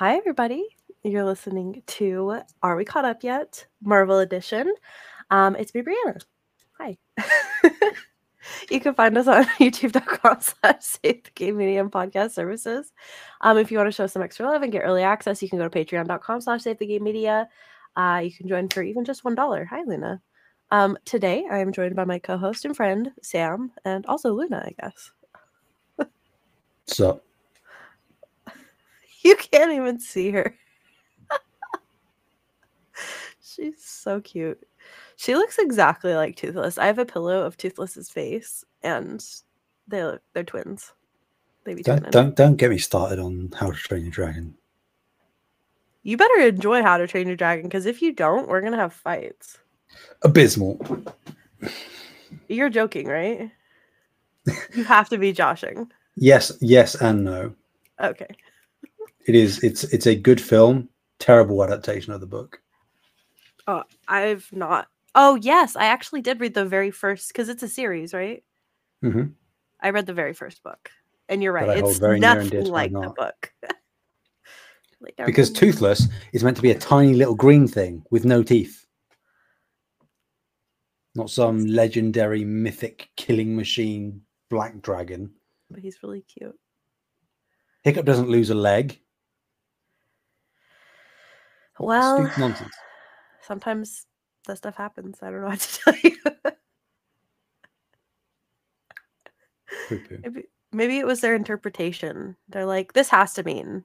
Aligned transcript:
Hi, 0.00 0.16
everybody. 0.16 0.66
You're 1.02 1.26
listening 1.26 1.82
to 1.86 2.40
Are 2.62 2.74
We 2.74 2.86
Caught 2.86 3.04
Up 3.04 3.22
Yet? 3.22 3.66
Marvel 3.82 4.18
Edition. 4.20 4.72
Um, 5.30 5.54
it's 5.56 5.74
me, 5.74 5.82
Brianna. 5.82 6.24
Hi. 6.78 6.96
you 8.70 8.80
can 8.80 8.94
find 8.94 9.18
us 9.18 9.28
on 9.28 9.44
youtube.com 9.60 10.40
slash 10.40 10.80
save 10.80 11.24
the 11.24 11.30
game 11.34 11.58
media 11.58 11.82
and 11.82 11.92
podcast 11.92 12.30
services. 12.30 12.94
Um, 13.42 13.58
if 13.58 13.70
you 13.70 13.76
want 13.76 13.88
to 13.88 13.92
show 13.92 14.06
some 14.06 14.22
extra 14.22 14.46
love 14.46 14.62
and 14.62 14.72
get 14.72 14.84
early 14.84 15.02
access, 15.02 15.42
you 15.42 15.50
can 15.50 15.58
go 15.58 15.68
to 15.68 15.84
patreon.com 15.84 16.40
slash 16.40 16.62
save 16.62 16.78
the 16.78 16.86
game 16.86 17.04
media. 17.04 17.46
Uh, 17.94 18.22
you 18.24 18.32
can 18.32 18.48
join 18.48 18.70
for 18.70 18.82
even 18.82 19.04
just 19.04 19.22
$1. 19.22 19.66
Hi, 19.66 19.82
Luna. 19.86 20.22
Um, 20.70 20.96
today, 21.04 21.44
I 21.52 21.58
am 21.58 21.74
joined 21.74 21.94
by 21.94 22.06
my 22.06 22.18
co 22.18 22.38
host 22.38 22.64
and 22.64 22.74
friend, 22.74 23.12
Sam, 23.20 23.70
and 23.84 24.06
also 24.06 24.32
Luna, 24.32 24.64
I 24.66 24.74
guess. 24.80 25.10
So 26.86 27.20
You 29.24 29.36
can't 29.36 29.72
even 29.72 30.00
see 30.00 30.30
her. 30.30 30.56
She's 33.42 33.84
so 33.84 34.20
cute. 34.20 34.66
She 35.16 35.34
looks 35.34 35.58
exactly 35.58 36.14
like 36.14 36.36
Toothless. 36.36 36.78
I 36.78 36.86
have 36.86 36.98
a 36.98 37.04
pillow 37.04 37.44
of 37.44 37.58
Toothless's 37.58 38.08
face, 38.08 38.64
and 38.82 39.22
they 39.86 40.02
look, 40.02 40.22
they're 40.32 40.44
twins. 40.44 40.94
They 41.64 41.74
be 41.74 41.82
don't 41.82 42.02
twinning. 42.02 42.10
don't 42.10 42.36
don't 42.36 42.56
get 42.56 42.70
me 42.70 42.78
started 42.78 43.18
on 43.18 43.52
How 43.54 43.70
to 43.70 43.76
Train 43.76 44.02
Your 44.04 44.10
Dragon. 44.10 44.54
You 46.02 46.16
better 46.16 46.40
enjoy 46.40 46.82
How 46.82 46.96
to 46.96 47.06
Train 47.06 47.26
Your 47.26 47.36
Dragon, 47.36 47.64
because 47.66 47.84
if 47.84 48.00
you 48.00 48.12
don't, 48.14 48.48
we're 48.48 48.62
gonna 48.62 48.78
have 48.78 48.94
fights. 48.94 49.58
Abysmal. 50.22 51.04
You're 52.48 52.70
joking, 52.70 53.06
right? 53.06 53.50
you 54.74 54.84
have 54.84 55.08
to 55.10 55.18
be 55.18 55.32
joshing. 55.32 55.90
Yes, 56.16 56.52
yes, 56.60 56.96
and 56.96 57.24
no. 57.24 57.54
Okay. 58.02 58.26
It 59.26 59.34
is. 59.34 59.62
It's 59.62 59.84
it's 59.84 60.06
a 60.06 60.14
good 60.14 60.40
film. 60.40 60.88
Terrible 61.18 61.62
adaptation 61.62 62.12
of 62.12 62.20
the 62.20 62.26
book. 62.26 62.60
Oh, 63.66 63.82
I've 64.08 64.48
not. 64.52 64.88
Oh, 65.14 65.34
yes, 65.36 65.76
I 65.76 65.86
actually 65.86 66.22
did 66.22 66.40
read 66.40 66.54
the 66.54 66.64
very 66.64 66.90
first 66.90 67.28
because 67.28 67.48
it's 67.48 67.62
a 67.62 67.68
series, 67.68 68.14
right? 68.14 68.42
hmm 69.02 69.24
I 69.80 69.90
read 69.90 70.06
the 70.06 70.14
very 70.14 70.34
first 70.34 70.62
book, 70.62 70.90
and 71.28 71.42
you're 71.42 71.52
right. 71.52 71.66
That 71.66 71.76
I 71.78 71.80
hold 71.80 71.90
It's 71.92 71.98
very 71.98 72.20
near 72.20 72.34
dear 72.44 72.60
nothing 72.60 72.72
like 72.72 72.92
the 72.92 73.12
book. 73.16 73.52
Like, 75.02 75.16
Because 75.24 75.50
Toothless 75.50 76.08
is 76.34 76.44
meant 76.44 76.56
to 76.56 76.62
be 76.62 76.72
a 76.72 76.78
tiny 76.78 77.14
little 77.14 77.34
green 77.34 77.66
thing 77.66 78.04
with 78.10 78.26
no 78.26 78.42
teeth. 78.42 78.84
Not 81.14 81.30
some 81.30 81.64
legendary 81.64 82.44
mythic 82.44 83.08
killing 83.16 83.56
machine 83.56 84.20
black 84.50 84.82
dragon. 84.82 85.32
but 85.70 85.80
he's 85.80 86.02
really 86.02 86.20
cute. 86.20 86.54
Hiccup 87.82 88.04
doesn't 88.04 88.28
lose 88.28 88.50
a 88.50 88.54
leg. 88.54 89.00
Well, 91.86 92.16
nonsense. 92.38 92.74
sometimes 93.42 94.06
that 94.46 94.58
stuff 94.58 94.76
happens. 94.76 95.18
I 95.22 95.30
don't 95.30 95.40
know 95.40 95.48
what 95.48 95.60
to 95.60 95.80
tell 95.84 95.94
you. 96.02 96.16
Maybe, 100.22 100.44
maybe 100.72 100.98
it 100.98 101.06
was 101.06 101.20
their 101.20 101.34
interpretation. 101.34 102.36
They're 102.48 102.66
like, 102.66 102.92
this 102.92 103.08
has 103.08 103.34
to 103.34 103.42
mean 103.42 103.84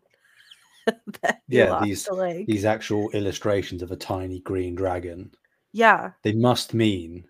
Yeah, 1.49 1.79
these-. 1.81 2.07
These 2.47 2.65
actual 2.65 3.09
illustrations 3.11 3.81
of 3.81 3.91
a 3.91 3.95
tiny 3.95 4.39
green 4.41 4.75
dragon. 4.75 5.31
yeah, 5.73 6.11
They 6.23 6.33
must 6.33 6.73
mean 6.73 7.25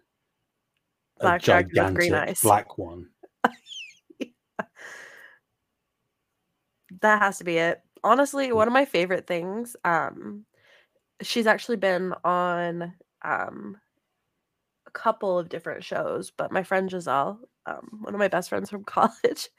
Black 1.20 1.42
a 1.42 1.46
gigantic 1.46 1.96
green 1.96 2.14
eyes. 2.14 2.40
black 2.42 2.78
one. 2.78 3.08
that 7.02 7.20
has 7.22 7.38
to 7.38 7.44
be 7.44 7.58
it. 7.58 7.82
Honestly, 8.04 8.52
one 8.52 8.68
of 8.68 8.74
my 8.74 8.86
favorite 8.86 9.26
things. 9.26 9.76
Um, 9.86 10.46
she's 11.22 11.48
actually 11.48 11.78
been 11.78 12.14
on 12.24 12.94
um 13.24 13.78
a 14.88 14.92
couple 14.92 15.38
of 15.38 15.50
different 15.50 15.84
shows, 15.84 16.32
but 16.32 16.52
my 16.52 16.64
friend 16.64 16.90
Giselle, 16.90 17.40
um, 17.66 18.00
one 18.02 18.14
of 18.14 18.20
my 18.20 18.28
best 18.28 18.50
friends 18.50 18.70
from 18.70 18.84
college, 18.86 19.50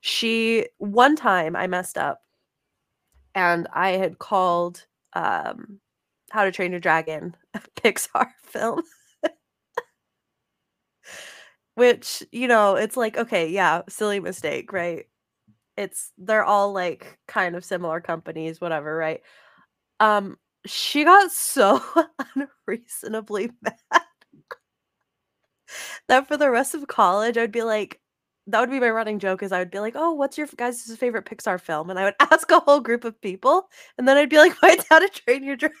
she 0.00 0.66
one 0.78 1.16
time 1.16 1.56
I 1.56 1.66
messed 1.66 1.98
up 1.98 2.20
and 3.34 3.66
I 3.72 3.90
had 3.92 4.18
called 4.18 4.86
um 5.14 5.80
How 6.30 6.44
to 6.44 6.52
Train 6.52 6.70
Your 6.72 6.80
Dragon 6.80 7.36
a 7.54 7.60
Pixar 7.80 8.30
film. 8.42 8.82
Which, 11.74 12.22
you 12.30 12.46
know, 12.46 12.76
it's 12.76 12.96
like, 12.96 13.16
okay, 13.16 13.48
yeah, 13.48 13.82
silly 13.88 14.20
mistake, 14.20 14.72
right? 14.72 15.06
It's 15.76 16.12
they're 16.18 16.44
all 16.44 16.72
like 16.72 17.18
kind 17.28 17.56
of 17.56 17.64
similar 17.64 18.00
companies, 18.00 18.60
whatever, 18.60 18.96
right? 18.96 19.22
Um, 20.00 20.38
she 20.66 21.04
got 21.04 21.30
so 21.30 21.82
unreasonably 22.66 23.50
mad 23.62 23.74
that 26.08 26.28
for 26.28 26.36
the 26.36 26.50
rest 26.50 26.74
of 26.74 26.86
college, 26.86 27.36
I'd 27.36 27.52
be 27.52 27.62
like, 27.62 28.00
that 28.46 28.60
would 28.60 28.70
be 28.70 28.80
my 28.80 28.90
running 28.90 29.18
joke 29.18 29.42
is 29.42 29.52
I 29.52 29.58
would 29.58 29.70
be 29.70 29.80
like, 29.80 29.94
oh, 29.96 30.12
what's 30.12 30.36
your 30.36 30.46
guys' 30.56 30.94
favorite 30.96 31.24
Pixar 31.24 31.60
film? 31.60 31.90
And 31.90 31.98
I 31.98 32.04
would 32.04 32.14
ask 32.20 32.50
a 32.50 32.60
whole 32.60 32.80
group 32.80 33.04
of 33.04 33.20
people, 33.20 33.68
and 33.96 34.06
then 34.06 34.16
I'd 34.16 34.28
be 34.28 34.38
like, 34.38 34.54
mine's 34.62 34.84
How 34.88 34.98
to 34.98 35.08
Train 35.08 35.44
Your 35.44 35.56
Dragon. 35.56 35.76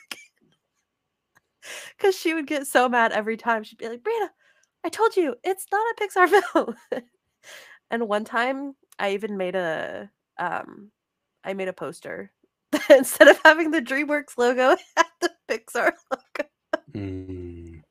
Because 1.96 2.16
she 2.16 2.34
would 2.34 2.46
get 2.46 2.66
so 2.66 2.88
mad 2.88 3.12
every 3.12 3.36
time. 3.36 3.64
She'd 3.64 3.78
be 3.78 3.88
like, 3.88 4.02
Brianna, 4.02 4.28
I 4.84 4.88
told 4.90 5.16
you 5.16 5.34
it's 5.42 5.66
not 5.72 5.80
a 5.80 6.02
Pixar 6.02 6.42
film. 6.52 6.74
and 7.90 8.08
one 8.08 8.24
time 8.24 8.74
I 8.98 9.12
even 9.12 9.36
made 9.36 9.54
a 9.56 10.10
um 10.38 10.90
I 11.42 11.54
made 11.54 11.68
a 11.68 11.72
poster 11.72 12.32
instead 12.90 13.28
of 13.28 13.40
having 13.44 13.70
the 13.70 13.80
DreamWorks 13.82 14.36
logo, 14.36 14.70
it 14.72 14.80
had 14.96 15.06
the 15.20 15.30
Pixar 15.48 15.92
logo. 16.10 16.48
Mm. 16.94 17.82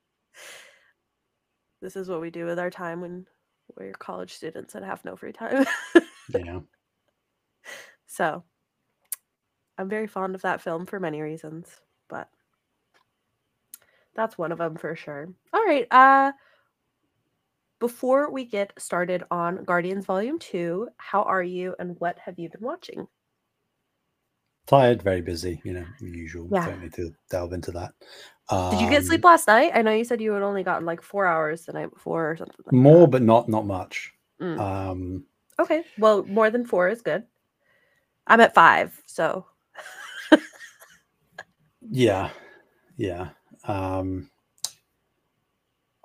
This 1.81 1.95
is 1.95 2.07
what 2.07 2.21
we 2.21 2.29
do 2.29 2.45
with 2.45 2.59
our 2.59 2.69
time 2.69 3.01
when 3.01 3.25
we're 3.77 3.93
college 3.93 4.33
students 4.33 4.75
and 4.75 4.85
have 4.85 5.03
no 5.03 5.16
free 5.16 5.33
time. 5.33 5.66
Yeah. 6.33 6.59
so 8.07 8.43
I'm 9.77 9.89
very 9.89 10.07
fond 10.07 10.35
of 10.35 10.41
that 10.43 10.61
film 10.61 10.85
for 10.85 10.99
many 10.99 11.22
reasons, 11.22 11.67
but 12.07 12.29
that's 14.16 14.38
one 14.38 14.51
of 14.51 14.57
them 14.57 14.75
for 14.77 14.95
sure. 14.95 15.27
All 15.51 15.66
right, 15.66 15.88
uh 15.91 16.31
before 17.79 18.31
we 18.31 18.45
get 18.45 18.72
started 18.77 19.23
on 19.29 19.66
Guardians 19.66 20.05
Volume 20.05 20.39
2, 20.39 20.88
how 20.95 21.23
are 21.23 21.43
you 21.43 21.75
and 21.79 21.99
what 21.99 22.17
have 22.19 22.39
you 22.39 22.47
been 22.47 22.61
watching? 22.61 23.07
Tired, 24.66 25.01
very 25.01 25.22
busy, 25.22 25.62
you 25.66 25.74
know, 25.74 25.85
usual. 26.00 26.47
Yeah. 26.51 26.66
Don't 26.68 26.81
need 26.81 26.94
to 26.94 27.13
delve 27.29 27.51
into 27.53 27.72
that. 27.72 27.91
Did 28.50 28.81
you 28.81 28.90
get 28.90 29.00
Um, 29.00 29.03
sleep 29.06 29.24
last 29.24 29.47
night? 29.47 29.72
I 29.74 29.81
know 29.81 29.91
you 29.91 30.03
said 30.03 30.22
you 30.22 30.31
had 30.34 30.44
only 30.44 30.63
gotten 30.63 30.85
like 30.85 31.01
4 31.01 31.25
hours 31.25 31.66
the 31.66 31.74
night 31.74 31.91
before 31.94 32.31
or 32.31 32.38
something 32.38 32.56
like 32.66 32.73
More, 32.73 33.02
that. 33.02 33.12
but 33.12 33.22
not 33.22 33.50
not 33.50 33.66
much. 33.66 34.13
Mm. 34.41 34.59
Um, 34.59 35.25
Okay. 35.59 35.84
Well, 36.00 36.23
more 36.23 36.50
than 36.50 36.66
4 36.66 36.90
is 36.90 37.02
good. 37.02 37.23
I'm 38.28 38.40
at 38.41 38.53
5, 38.56 39.02
so 39.06 39.46
yeah, 41.90 42.29
yeah. 42.97 43.29
Um, 43.68 44.29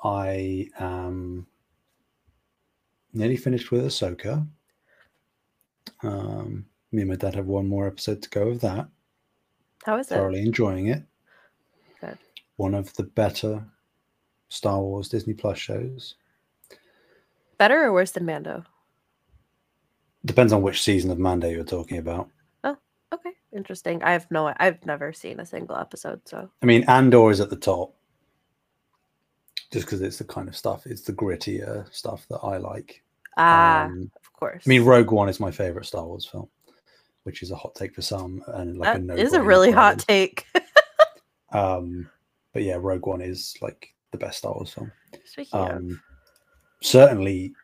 I 0.02 0.68
am 0.78 1.46
nearly 3.12 3.36
finished 3.36 3.70
with 3.70 3.84
Ahsoka. 3.84 4.46
Um, 6.02 6.66
me 6.92 7.02
and 7.02 7.10
my 7.10 7.16
dad 7.16 7.34
have 7.34 7.46
one 7.46 7.68
more 7.68 7.86
episode 7.86 8.22
to 8.22 8.30
go 8.30 8.48
of 8.48 8.60
that. 8.60 8.88
how 9.84 9.98
is 9.98 10.10
it? 10.10 10.14
Thoroughly 10.14 10.40
enjoying 10.42 10.88
it. 10.88 11.02
Good. 12.00 12.18
One 12.56 12.74
of 12.74 12.92
the 12.94 13.04
better 13.04 13.62
Star 14.48 14.80
Wars 14.80 15.08
Disney 15.08 15.34
Plus 15.34 15.58
shows. 15.58 16.14
Better 17.58 17.84
or 17.84 17.92
worse 17.92 18.12
than 18.12 18.24
Mando? 18.24 18.64
Depends 20.24 20.52
on 20.52 20.62
which 20.62 20.82
season 20.82 21.10
of 21.10 21.18
Mando 21.18 21.48
you're 21.48 21.64
talking 21.64 21.98
about. 21.98 22.28
Oh, 22.64 22.76
okay, 23.12 23.30
interesting. 23.52 24.02
I 24.02 24.12
have 24.12 24.26
no 24.30 24.52
I've 24.58 24.84
never 24.86 25.12
seen 25.12 25.40
a 25.40 25.46
single 25.46 25.76
episode, 25.76 26.20
so 26.24 26.50
I 26.62 26.66
mean, 26.66 26.84
Andor 26.84 27.30
is 27.30 27.40
at 27.40 27.50
the 27.50 27.56
top, 27.56 27.94
just 29.72 29.86
because 29.86 30.00
it's 30.02 30.18
the 30.18 30.24
kind 30.24 30.48
of 30.48 30.56
stuff, 30.56 30.86
it's 30.86 31.02
the 31.02 31.12
grittier 31.12 31.92
stuff 31.94 32.26
that 32.30 32.38
I 32.38 32.56
like. 32.56 33.02
ah, 33.36 33.84
Um, 33.84 34.10
of 34.16 34.32
course. 34.32 34.62
I 34.66 34.68
mean, 34.68 34.84
Rogue 34.84 35.10
One 35.12 35.28
is 35.28 35.40
my 35.40 35.50
favorite 35.50 35.86
Star 35.86 36.04
Wars 36.04 36.26
film, 36.26 36.48
which 37.28 37.42
is 37.42 37.50
a 37.50 37.56
hot 37.56 37.74
take 37.74 37.94
for 37.94 38.00
some, 38.00 38.42
and 38.54 38.78
like 38.78 38.96
a 38.96 38.98
no. 39.00 39.14
is 39.14 39.34
a 39.34 39.42
really 39.42 39.70
hot 39.70 39.98
take. 39.98 40.46
Um, 41.50 42.10
but 42.52 42.62
yeah, 42.62 42.76
Rogue 42.78 43.06
One 43.06 43.22
is 43.22 43.56
like 43.62 43.94
the 44.10 44.18
best 44.18 44.36
Star 44.36 44.52
Wars 44.52 44.70
film. 44.74 44.92
Speaking 45.24 45.58
of, 45.58 45.70
Um, 45.76 46.02
certainly 46.82 47.54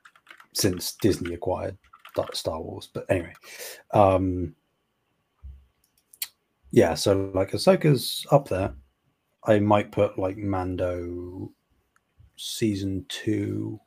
since 0.54 0.92
Disney 1.02 1.34
acquired 1.34 1.76
Star- 2.12 2.32
Star 2.32 2.62
Wars. 2.62 2.88
But 2.94 3.04
anyway, 3.10 3.34
um, 3.92 4.54
yeah. 6.70 6.94
So 6.94 7.30
like 7.34 7.50
Ahsoka's 7.52 8.26
up 8.30 8.48
there. 8.48 8.74
I 9.46 9.58
might 9.58 9.92
put 9.92 10.18
like 10.18 10.38
Mando 10.38 11.52
season 12.36 13.04
two 13.10 13.78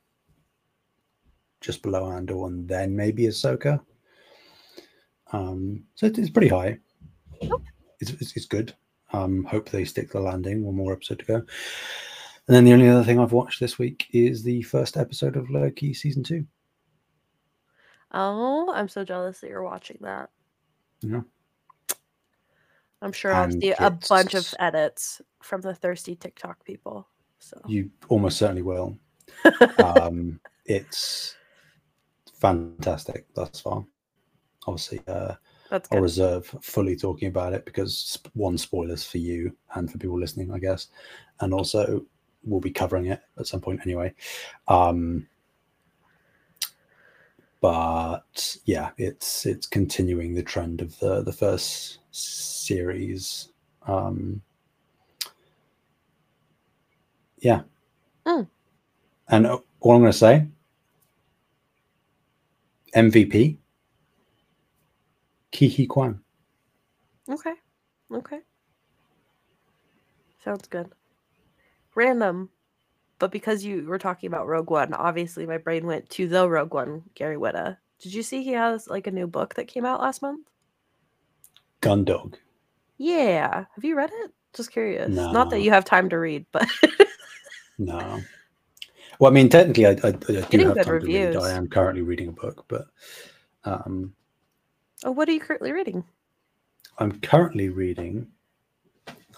just 1.60 1.82
below 1.82 2.08
Andor, 2.12 2.46
and 2.46 2.68
then 2.68 2.94
maybe 2.94 3.24
Ahsoka. 3.24 3.80
Um, 5.32 5.84
so 5.94 6.06
it- 6.06 6.18
it's 6.18 6.30
pretty 6.30 6.48
high. 6.48 6.78
it's, 8.00 8.10
it's, 8.12 8.36
it's 8.36 8.46
good. 8.46 8.74
Um, 9.12 9.44
hope 9.44 9.68
they 9.70 9.84
stick 9.84 10.10
the 10.10 10.20
landing. 10.20 10.64
One 10.64 10.76
more 10.76 10.92
episode 10.92 11.18
to 11.20 11.24
go. 11.24 11.34
And 11.36 12.56
then 12.56 12.64
the 12.64 12.72
only 12.72 12.88
other 12.88 13.04
thing 13.04 13.18
I've 13.18 13.32
watched 13.32 13.60
this 13.60 13.78
week 13.78 14.06
is 14.12 14.42
the 14.42 14.62
first 14.62 14.96
episode 14.96 15.36
of 15.36 15.50
Loki 15.50 15.92
season 15.94 16.22
two. 16.22 16.46
Oh, 18.12 18.72
I'm 18.74 18.88
so 18.88 19.04
jealous 19.04 19.40
that 19.40 19.50
you're 19.50 19.62
watching 19.62 19.98
that. 20.00 20.30
Yeah. 21.02 21.20
I'm 23.02 23.12
sure 23.12 23.32
I'll 23.32 23.44
And 23.44 23.62
see 23.62 23.72
a 23.78 23.90
bunch 23.90 24.34
of 24.34 24.52
edits 24.58 25.20
from 25.42 25.60
the 25.60 25.74
thirsty 25.74 26.16
TikTok 26.16 26.64
people. 26.64 27.06
So 27.38 27.60
You 27.66 27.90
almost 28.08 28.38
certainly 28.38 28.62
will. 28.62 28.98
um, 29.84 30.40
it's 30.64 31.36
fantastic 32.34 33.26
thus 33.34 33.60
far. 33.60 33.84
Obviously, 34.68 35.00
uh, 35.08 35.34
I'll 35.72 36.00
reserve 36.02 36.46
fully 36.60 36.94
talking 36.94 37.28
about 37.28 37.54
it 37.54 37.64
because 37.64 38.18
one 38.34 38.58
spoilers 38.58 39.04
for 39.04 39.16
you 39.18 39.56
and 39.74 39.90
for 39.90 39.96
people 39.98 40.18
listening, 40.20 40.52
I 40.52 40.58
guess, 40.58 40.88
and 41.40 41.54
also 41.54 42.04
we'll 42.44 42.60
be 42.60 42.70
covering 42.70 43.06
it 43.06 43.22
at 43.38 43.46
some 43.46 43.60
point 43.60 43.80
anyway. 43.84 44.12
Um, 44.68 45.26
but 47.60 48.56
yeah, 48.66 48.90
it's 48.98 49.46
it's 49.46 49.66
continuing 49.66 50.34
the 50.34 50.42
trend 50.42 50.80
of 50.82 50.98
the 50.98 51.22
the 51.22 51.32
first 51.32 51.98
series. 52.10 53.48
Um, 53.86 54.42
yeah, 57.38 57.62
Mm. 58.26 58.46
and 59.28 59.46
uh, 59.46 59.58
all 59.80 59.94
I'm 59.94 60.02
going 60.02 60.12
to 60.12 60.18
say, 60.18 60.46
MVP, 62.94 63.56
Ke 65.52 65.70
Huy 65.70 65.86
Quan. 65.86 66.20
Okay. 67.30 67.54
Okay. 68.12 68.40
Sounds 70.44 70.68
good. 70.68 70.90
Random. 71.94 72.50
But 73.18 73.32
because 73.32 73.64
you 73.64 73.84
were 73.86 73.98
talking 73.98 74.28
about 74.28 74.46
Rogue 74.46 74.70
One, 74.70 74.94
obviously 74.94 75.44
my 75.46 75.58
brain 75.58 75.86
went 75.86 76.08
to 76.10 76.28
the 76.28 76.48
Rogue 76.48 76.72
One, 76.72 77.02
Gary 77.14 77.36
Whitta. 77.36 77.76
Did 78.00 78.14
you 78.14 78.22
see 78.22 78.44
he 78.44 78.52
has 78.52 78.86
like 78.86 79.08
a 79.08 79.10
new 79.10 79.26
book 79.26 79.54
that 79.54 79.66
came 79.66 79.84
out 79.84 80.00
last 80.00 80.22
month? 80.22 80.46
Gundog. 81.82 82.34
Yeah. 82.96 83.64
Have 83.74 83.84
you 83.84 83.96
read 83.96 84.10
it? 84.12 84.32
Just 84.54 84.70
curious. 84.70 85.08
Not 85.08 85.50
that 85.50 85.60
you 85.62 85.70
have 85.70 85.84
time 85.84 86.08
to 86.10 86.18
read, 86.18 86.46
but 86.52 86.68
No. 87.78 88.20
Well, 89.18 89.30
I 89.30 89.34
mean, 89.34 89.48
technically, 89.48 89.86
I, 89.86 89.90
I, 89.90 90.08
I 90.08 90.12
do 90.12 90.68
have 90.68 90.76
time 90.82 91.00
to 91.00 91.06
read. 91.06 91.36
I 91.36 91.50
am 91.52 91.68
currently 91.68 92.02
reading 92.02 92.28
a 92.28 92.32
book, 92.32 92.64
but 92.68 92.86
um, 93.64 94.12
oh, 95.04 95.10
what 95.10 95.28
are 95.28 95.32
you 95.32 95.40
currently 95.40 95.72
reading? 95.72 96.04
I'm 96.98 97.20
currently 97.20 97.68
reading. 97.68 98.26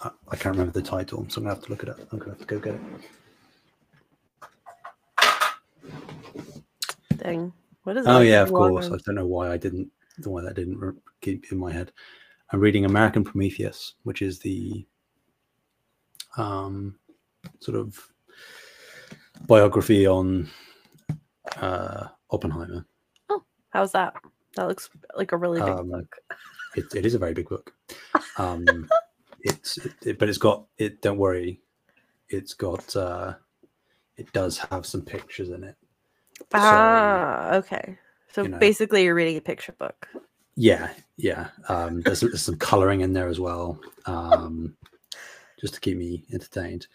I, 0.03 0.09
I 0.29 0.35
can't 0.35 0.55
remember 0.55 0.71
the 0.71 0.81
title, 0.81 1.25
so 1.29 1.37
I'm 1.37 1.43
gonna 1.43 1.55
have 1.55 1.63
to 1.65 1.69
look 1.69 1.83
it 1.83 1.89
up. 1.89 1.99
I'm 2.11 2.19
gonna 2.19 2.31
have 2.31 2.39
to 2.39 2.45
go 2.45 2.59
get 2.59 2.75
it. 2.75 2.81
Dang. 7.17 7.53
What 7.83 7.97
is 7.97 8.05
it? 8.05 8.09
Oh 8.09 8.19
that 8.19 8.25
yeah, 8.25 8.41
of 8.41 8.51
long 8.51 8.71
course. 8.71 8.87
I 8.87 8.97
don't 9.05 9.15
know 9.15 9.27
why 9.27 9.51
I 9.51 9.57
didn't. 9.57 9.91
Why 10.23 10.41
that 10.41 10.55
didn't 10.55 11.01
keep 11.21 11.51
in 11.51 11.57
my 11.57 11.71
head. 11.71 11.91
I'm 12.51 12.59
reading 12.59 12.85
American 12.85 13.23
Prometheus, 13.23 13.93
which 14.03 14.21
is 14.21 14.39
the 14.39 14.85
um, 16.37 16.95
sort 17.59 17.77
of 17.77 17.97
biography 19.47 20.05
on 20.05 20.49
uh, 21.57 22.07
Oppenheimer. 22.29 22.85
Oh, 23.29 23.43
how's 23.69 23.93
that? 23.93 24.13
That 24.55 24.67
looks 24.67 24.89
like 25.15 25.31
a 25.31 25.37
really 25.37 25.61
big 25.61 25.69
Um, 25.69 25.89
book. 25.91 26.15
it, 26.75 26.93
it 26.95 27.05
is 27.05 27.13
a 27.15 27.19
very 27.19 27.33
big 27.33 27.47
book 27.49 27.73
um 28.37 28.89
it's 29.41 29.77
it, 30.05 30.17
but 30.19 30.29
it's 30.29 30.37
got 30.37 30.65
it 30.77 31.01
don't 31.01 31.17
worry 31.17 31.59
it's 32.29 32.53
got 32.53 32.95
uh 32.95 33.33
it 34.17 34.31
does 34.33 34.57
have 34.57 34.85
some 34.85 35.01
pictures 35.01 35.49
in 35.49 35.63
it 35.63 35.75
so- 36.39 36.47
Ah, 36.53 37.53
okay. 37.55 37.97
So 38.33 38.43
you 38.43 38.49
know. 38.49 38.57
basically, 38.59 39.03
you're 39.03 39.15
reading 39.15 39.37
a 39.37 39.41
picture 39.41 39.73
book. 39.73 40.07
yeah 40.55 40.91
yeah 41.17 41.47
um 41.69 42.01
there's, 42.01 42.21
there's 42.21 42.41
some 42.41 42.57
coloring 42.57 43.01
in 43.01 43.13
there 43.13 43.27
as 43.29 43.39
well 43.39 43.79
um 44.05 44.75
just 45.59 45.73
to 45.75 45.79
keep 45.79 45.97
me 45.97 46.23
entertained 46.33 46.87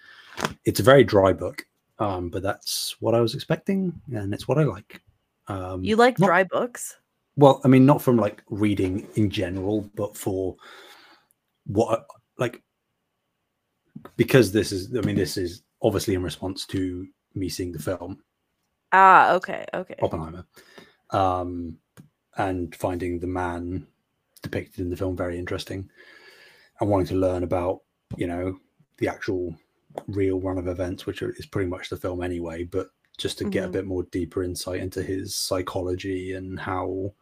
it's 0.64 0.80
a 0.80 0.82
very 0.82 1.04
dry 1.04 1.32
book 1.32 1.64
um 1.98 2.28
but 2.28 2.42
that's 2.42 2.96
what 3.00 3.14
i 3.14 3.20
was 3.20 3.34
expecting 3.34 3.92
and 4.12 4.34
it's 4.34 4.46
what 4.48 4.58
i 4.58 4.64
like 4.64 5.00
um 5.48 5.82
You 5.84 5.96
like 5.96 6.18
not- 6.18 6.26
dry 6.26 6.44
books? 6.44 6.96
Well 7.36 7.60
i 7.64 7.68
mean 7.68 7.84
not 7.86 8.00
from 8.02 8.16
like 8.16 8.42
reading 8.48 9.06
in 9.14 9.30
general 9.30 9.88
but 9.94 10.16
for 10.16 10.56
what 11.66 12.06
like 12.38 12.62
because 14.16 14.52
this 14.52 14.72
is 14.72 14.94
i 14.96 15.00
mean 15.00 15.16
this 15.16 15.36
is 15.36 15.62
obviously 15.82 16.14
in 16.14 16.22
response 16.22 16.64
to 16.66 17.06
me 17.34 17.48
seeing 17.48 17.72
the 17.72 17.78
film 17.78 18.18
Ah, 18.92 19.32
okay, 19.34 19.64
okay. 19.74 19.96
oppenheimer 20.00 20.46
um 21.10 21.76
and 22.38 22.74
finding 22.76 23.18
the 23.18 23.26
man 23.26 23.86
depicted 24.42 24.80
in 24.80 24.90
the 24.90 24.96
film 24.96 25.16
very 25.16 25.38
interesting 25.38 25.88
and 26.80 26.88
wanting 26.88 27.06
to 27.08 27.14
learn 27.16 27.42
about 27.42 27.80
you 28.16 28.26
know 28.26 28.56
the 28.98 29.08
actual 29.08 29.54
real 30.08 30.40
run 30.40 30.58
of 30.58 30.68
events 30.68 31.04
which 31.06 31.22
are, 31.22 31.30
is 31.32 31.46
pretty 31.46 31.68
much 31.68 31.88
the 31.88 31.96
film 31.96 32.22
anyway 32.22 32.62
but 32.64 32.88
just 33.18 33.38
to 33.38 33.44
get 33.50 33.64
a 33.64 33.68
Mhm. 33.68 33.72
bit 33.72 33.86
more 33.86 34.02
deeper 34.04 34.42
insight 34.42 34.80
into 34.80 35.02
his 35.02 35.34
psychology 35.34 36.34
and 36.34 36.60
how 36.60 37.12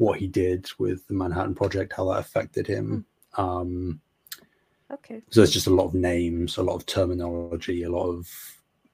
what 0.00 0.18
he 0.18 0.26
did 0.26 0.66
with 0.78 1.06
the 1.08 1.14
manhattan 1.14 1.54
project 1.54 1.92
how 1.96 2.04
that 2.10 2.18
affected 2.20 2.66
him 2.66 3.04
um 3.36 4.00
Okay. 4.92 5.22
so 5.30 5.40
there's 5.40 5.52
just 5.52 5.66
a 5.68 5.74
lot 5.78 5.84
of 5.86 5.94
names 5.94 6.56
a 6.56 6.62
lot 6.62 6.74
of 6.74 6.86
terminology 6.86 7.82
a 7.84 7.90
lot 7.90 8.08
of 8.08 8.26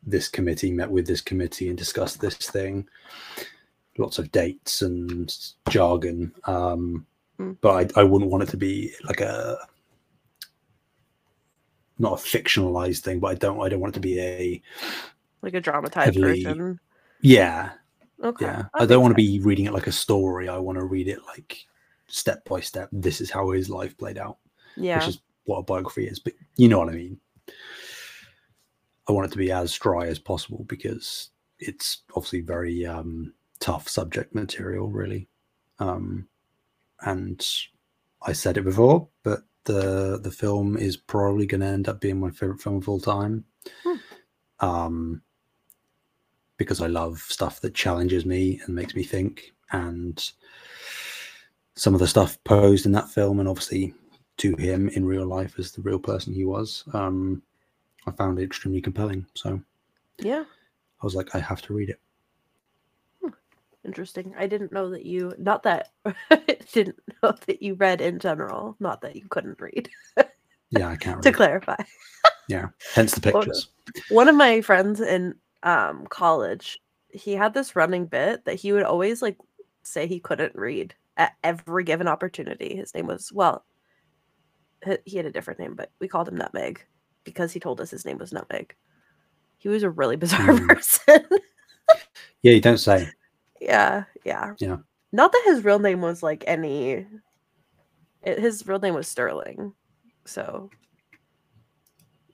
this 0.04 0.28
committee 0.28 0.70
met 0.72 0.90
with 0.90 1.06
this 1.06 1.20
committee 1.22 1.68
and 1.68 1.78
discussed 1.78 2.20
this 2.20 2.36
thing 2.36 2.86
lots 3.98 4.18
of 4.18 4.30
dates 4.32 4.82
and 4.82 5.34
jargon 5.68 6.32
um 6.44 7.06
Mm. 7.38 7.54
but 7.60 7.74
I, 7.96 8.00
I 8.00 8.04
wouldn't 8.04 8.30
want 8.30 8.44
it 8.44 8.48
to 8.48 8.56
be 8.56 8.92
like 9.04 9.20
a 9.20 9.58
not 11.98 12.12
a 12.14 12.16
fictionalized 12.16 13.00
thing 13.00 13.20
but 13.20 13.26
i 13.28 13.34
don't 13.34 13.60
i 13.62 13.68
don't 13.68 13.80
want 13.80 13.92
it 13.94 14.00
to 14.00 14.00
be 14.00 14.18
a 14.18 14.62
Like 15.42 15.52
a 15.54 15.60
dramatized 15.60 16.14
Heavily- 16.14 16.44
version. 16.44 16.80
yeah 17.20 17.72
Okay. 18.22 18.46
yeah 18.46 18.62
that 18.62 18.70
i 18.82 18.86
don't 18.86 19.02
want 19.02 19.12
to 19.12 19.16
be 19.16 19.40
reading 19.40 19.66
it 19.66 19.72
like 19.72 19.86
a 19.86 19.92
story 19.92 20.48
i 20.48 20.56
want 20.56 20.78
to 20.78 20.84
read 20.84 21.06
it 21.08 21.18
like 21.26 21.58
step 22.08 22.44
by 22.44 22.60
step 22.60 22.88
this 22.92 23.20
is 23.20 23.30
how 23.30 23.50
his 23.50 23.68
life 23.68 23.96
played 23.98 24.16
out 24.18 24.38
Yeah. 24.76 24.98
which 24.98 25.08
is 25.08 25.20
what 25.44 25.58
a 25.58 25.62
biography 25.62 26.06
is. 26.06 26.18
But 26.18 26.34
you 26.56 26.68
know 26.68 26.78
what 26.80 26.88
I 26.88 26.92
mean. 26.96 27.20
I 29.08 29.12
want 29.12 29.26
it 29.26 29.32
to 29.32 29.38
be 29.38 29.52
as 29.52 29.72
dry 29.74 30.06
as 30.06 30.18
possible 30.18 30.64
because 30.68 31.30
it's 31.60 32.02
obviously 32.14 32.40
very 32.40 32.84
um, 32.84 33.32
tough 33.60 33.88
subject 33.88 34.34
material, 34.34 34.90
really. 34.90 35.28
Um, 35.78 36.26
and 37.02 37.46
I 38.22 38.32
said 38.32 38.56
it 38.56 38.64
before, 38.64 39.08
but 39.22 39.42
the 39.64 40.18
the 40.20 40.32
film 40.32 40.76
is 40.76 40.96
probably 40.96 41.46
going 41.46 41.60
to 41.60 41.66
end 41.68 41.88
up 41.88 42.00
being 42.00 42.18
my 42.18 42.30
favorite 42.30 42.60
film 42.60 42.76
of 42.78 42.88
all 42.88 43.00
time. 43.00 43.44
Hmm. 43.84 43.96
Um, 44.58 45.22
because 46.56 46.80
I 46.80 46.86
love 46.86 47.18
stuff 47.18 47.60
that 47.60 47.74
challenges 47.74 48.24
me 48.24 48.60
and 48.64 48.74
makes 48.74 48.94
me 48.94 49.02
think, 49.02 49.54
and 49.72 50.30
some 51.74 51.94
of 51.94 52.00
the 52.00 52.06
stuff 52.06 52.42
posed 52.44 52.86
in 52.86 52.92
that 52.92 53.10
film, 53.10 53.40
and 53.40 53.48
obviously 53.48 53.94
to 54.38 54.54
him 54.56 54.88
in 54.90 55.04
real 55.04 55.26
life 55.26 55.58
as 55.58 55.72
the 55.72 55.82
real 55.82 55.98
person 55.98 56.32
he 56.32 56.44
was, 56.44 56.84
um, 56.92 57.42
I 58.06 58.10
found 58.10 58.38
it 58.38 58.44
extremely 58.44 58.80
compelling. 58.80 59.26
So 59.34 59.60
yeah. 60.18 60.44
I 61.00 61.04
was 61.04 61.14
like, 61.14 61.34
I 61.34 61.38
have 61.38 61.62
to 61.62 61.74
read 61.74 61.90
it. 61.90 62.00
Interesting. 63.84 64.34
I 64.36 64.48
didn't 64.48 64.72
know 64.72 64.90
that 64.90 65.06
you 65.06 65.32
not 65.38 65.62
that 65.62 65.92
didn't 66.72 66.98
know 67.22 67.32
that 67.46 67.62
you 67.62 67.74
read 67.74 68.00
in 68.00 68.18
general, 68.18 68.76
not 68.80 69.00
that 69.02 69.14
you 69.14 69.22
couldn't 69.28 69.60
read. 69.60 69.88
Yeah, 70.70 70.88
I 70.88 70.96
can't 70.96 71.22
to 71.22 71.30
clarify. 71.30 71.76
yeah, 72.48 72.66
hence 72.94 73.14
the 73.14 73.20
pictures. 73.20 73.68
One 74.10 74.28
of 74.28 74.34
my 74.34 74.60
friends 74.60 75.00
in 75.00 75.36
um 75.66 76.06
college, 76.06 76.80
he 77.10 77.32
had 77.34 77.52
this 77.52 77.76
running 77.76 78.06
bit 78.06 78.44
that 78.46 78.54
he 78.54 78.72
would 78.72 78.84
always 78.84 79.20
like 79.20 79.36
say 79.82 80.06
he 80.06 80.20
couldn't 80.20 80.54
read 80.54 80.94
at 81.18 81.32
every 81.44 81.84
given 81.84 82.08
opportunity. 82.08 82.74
His 82.76 82.94
name 82.94 83.06
was 83.08 83.30
well, 83.32 83.64
he 85.04 85.16
had 85.16 85.26
a 85.26 85.32
different 85.32 85.60
name, 85.60 85.74
but 85.74 85.90
we 86.00 86.08
called 86.08 86.28
him 86.28 86.36
Nutmeg 86.36 86.84
because 87.24 87.52
he 87.52 87.60
told 87.60 87.80
us 87.80 87.90
his 87.90 88.04
name 88.04 88.18
was 88.18 88.32
Nutmeg. 88.32 88.74
He 89.58 89.68
was 89.68 89.82
a 89.82 89.90
really 89.90 90.16
bizarre 90.24 90.40
Mm. 90.46 90.68
person. 90.68 91.24
Yeah, 92.42 92.52
you 92.52 92.60
don't 92.60 92.78
say. 92.78 93.08
yeah, 93.60 94.04
yeah. 94.24 94.54
Yeah. 94.58 94.76
Not 95.12 95.32
that 95.32 95.42
his 95.46 95.64
real 95.64 95.78
name 95.78 96.00
was 96.00 96.22
like 96.22 96.44
any 96.46 97.06
it, 98.22 98.38
his 98.38 98.66
real 98.66 98.78
name 98.78 98.94
was 98.94 99.08
Sterling. 99.08 99.72
So 100.26 100.70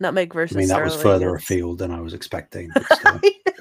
Nutmeg 0.02 0.37
I 0.37 0.54
mean, 0.54 0.68
that 0.68 0.85
was 0.85 1.00
further 1.00 1.35
afield 1.35 1.78
than 1.78 1.90
I 1.90 2.00
was 2.00 2.14
expecting. 2.14 2.71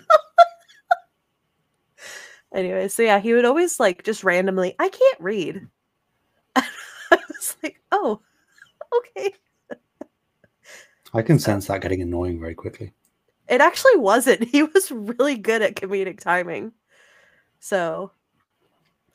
Anyway, 2.54 2.90
so 2.90 3.02
yeah, 3.02 3.20
he 3.20 3.34
would 3.34 3.46
always 3.46 3.80
like 3.80 4.04
just 4.04 4.26
randomly, 4.26 4.76
I 4.78 4.90
can't 4.90 5.22
read. 5.22 5.68
I 6.56 6.68
was 7.12 7.42
was 7.42 7.58
like, 7.64 7.82
oh, 7.92 8.22
okay. 8.98 9.34
I 11.14 11.22
can 11.22 11.40
sense 11.40 11.68
that 11.68 11.82
getting 11.82 12.02
annoying 12.02 12.40
very 12.40 12.56
quickly. 12.56 12.94
It 13.48 13.62
actually 13.62 13.98
wasn't. 13.98 14.44
He 14.48 14.64
was 14.64 14.92
really 14.92 15.38
good 15.38 15.62
at 15.62 15.76
comedic 15.76 16.20
timing. 16.20 16.72
So 17.60 18.12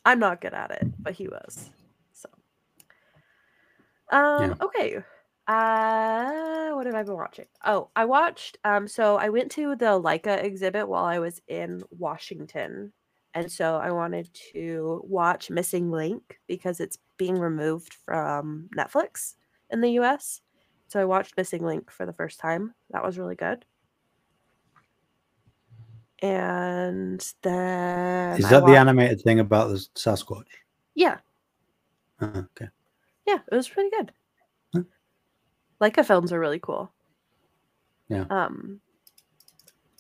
I'm 0.05 0.19
not 0.19 0.41
good 0.41 0.55
at 0.55 0.71
it, 0.71 0.89
but 0.99 1.15
he 1.15 1.29
was. 1.29 1.71
So 2.13 2.29
um 4.11 4.51
Yeah. 4.51 4.55
okay. 4.61 5.05
Uh 5.47 6.73
what 6.73 6.87
have 6.87 6.95
I 6.95 7.05
been 7.05 7.15
watching? 7.15 7.47
Oh, 7.65 7.91
I 7.95 8.05
watched 8.05 8.59
um 8.65 8.89
so 8.89 9.17
I 9.17 9.29
went 9.29 9.51
to 9.53 9.77
the 9.77 10.01
Laika 10.01 10.43
exhibit 10.43 10.89
while 10.89 11.05
I 11.05 11.19
was 11.21 11.41
in 11.47 11.83
Washington. 11.91 12.93
And 13.35 13.53
so 13.53 13.77
I 13.77 13.91
wanted 13.93 14.33
to 14.55 15.03
watch 15.05 15.51
Missing 15.51 15.91
Link 15.91 16.41
because 16.49 16.81
it's 16.81 16.99
being 17.19 17.39
removed 17.39 17.95
from 17.95 18.69
Netflix 18.77 19.37
in 19.71 19.83
the 19.83 19.91
US. 19.93 20.41
So 20.89 21.01
I 21.01 21.05
watched 21.05 21.37
Missing 21.37 21.65
Link 21.65 21.91
for 21.91 22.07
the 22.07 22.13
first 22.15 22.41
time. 22.41 22.75
That 22.91 23.05
was 23.05 23.19
really 23.19 23.37
good. 23.37 23.65
And 26.23 27.21
then 27.43 28.39
Is 28.39 28.49
that 28.49 28.65
the 28.65 28.77
animated 28.77 29.21
thing 29.23 29.39
about 29.41 29.69
the 29.69 29.77
Sasquatch? 29.95 30.47
Yeah, 30.95 31.21
Uh, 32.21 32.33
okay. 32.51 32.69
yeah, 33.27 33.41
it 33.51 33.55
was 33.55 33.69
pretty 33.69 33.91
good. 33.91 34.13
Laika 35.81 36.05
films 36.05 36.33
are 36.33 36.41
really 36.41 36.59
cool. 36.59 36.91
Yeah. 38.09 38.25
Um, 38.31 38.81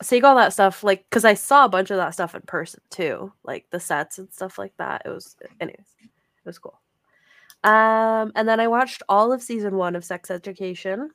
seeing 0.03 0.25
all 0.25 0.37
that 0.37 0.53
stuff, 0.53 0.85
like, 0.85 1.05
because 1.09 1.25
I 1.25 1.35
saw 1.35 1.65
a 1.65 1.69
bunch 1.69 1.91
of 1.91 1.97
that 1.97 2.15
stuff 2.15 2.35
in 2.35 2.43
person 2.43 2.81
too, 2.91 3.33
like 3.45 3.67
the 3.71 3.81
sets 3.81 4.19
and 4.19 4.33
stuff 4.33 4.59
like 4.59 4.73
that. 4.79 5.03
It 5.05 5.11
was, 5.11 5.37
anyways, 5.61 5.95
it 6.01 6.47
was 6.47 6.59
cool. 6.59 6.81
Um, 7.65 8.33
and 8.37 8.49
then 8.49 8.61
I 8.61 8.69
watched 8.69 9.03
all 9.09 9.33
of 9.33 9.43
season 9.43 9.77
one 9.77 9.97
of 9.97 10.05
Sex 10.05 10.31
Education. 10.31 11.11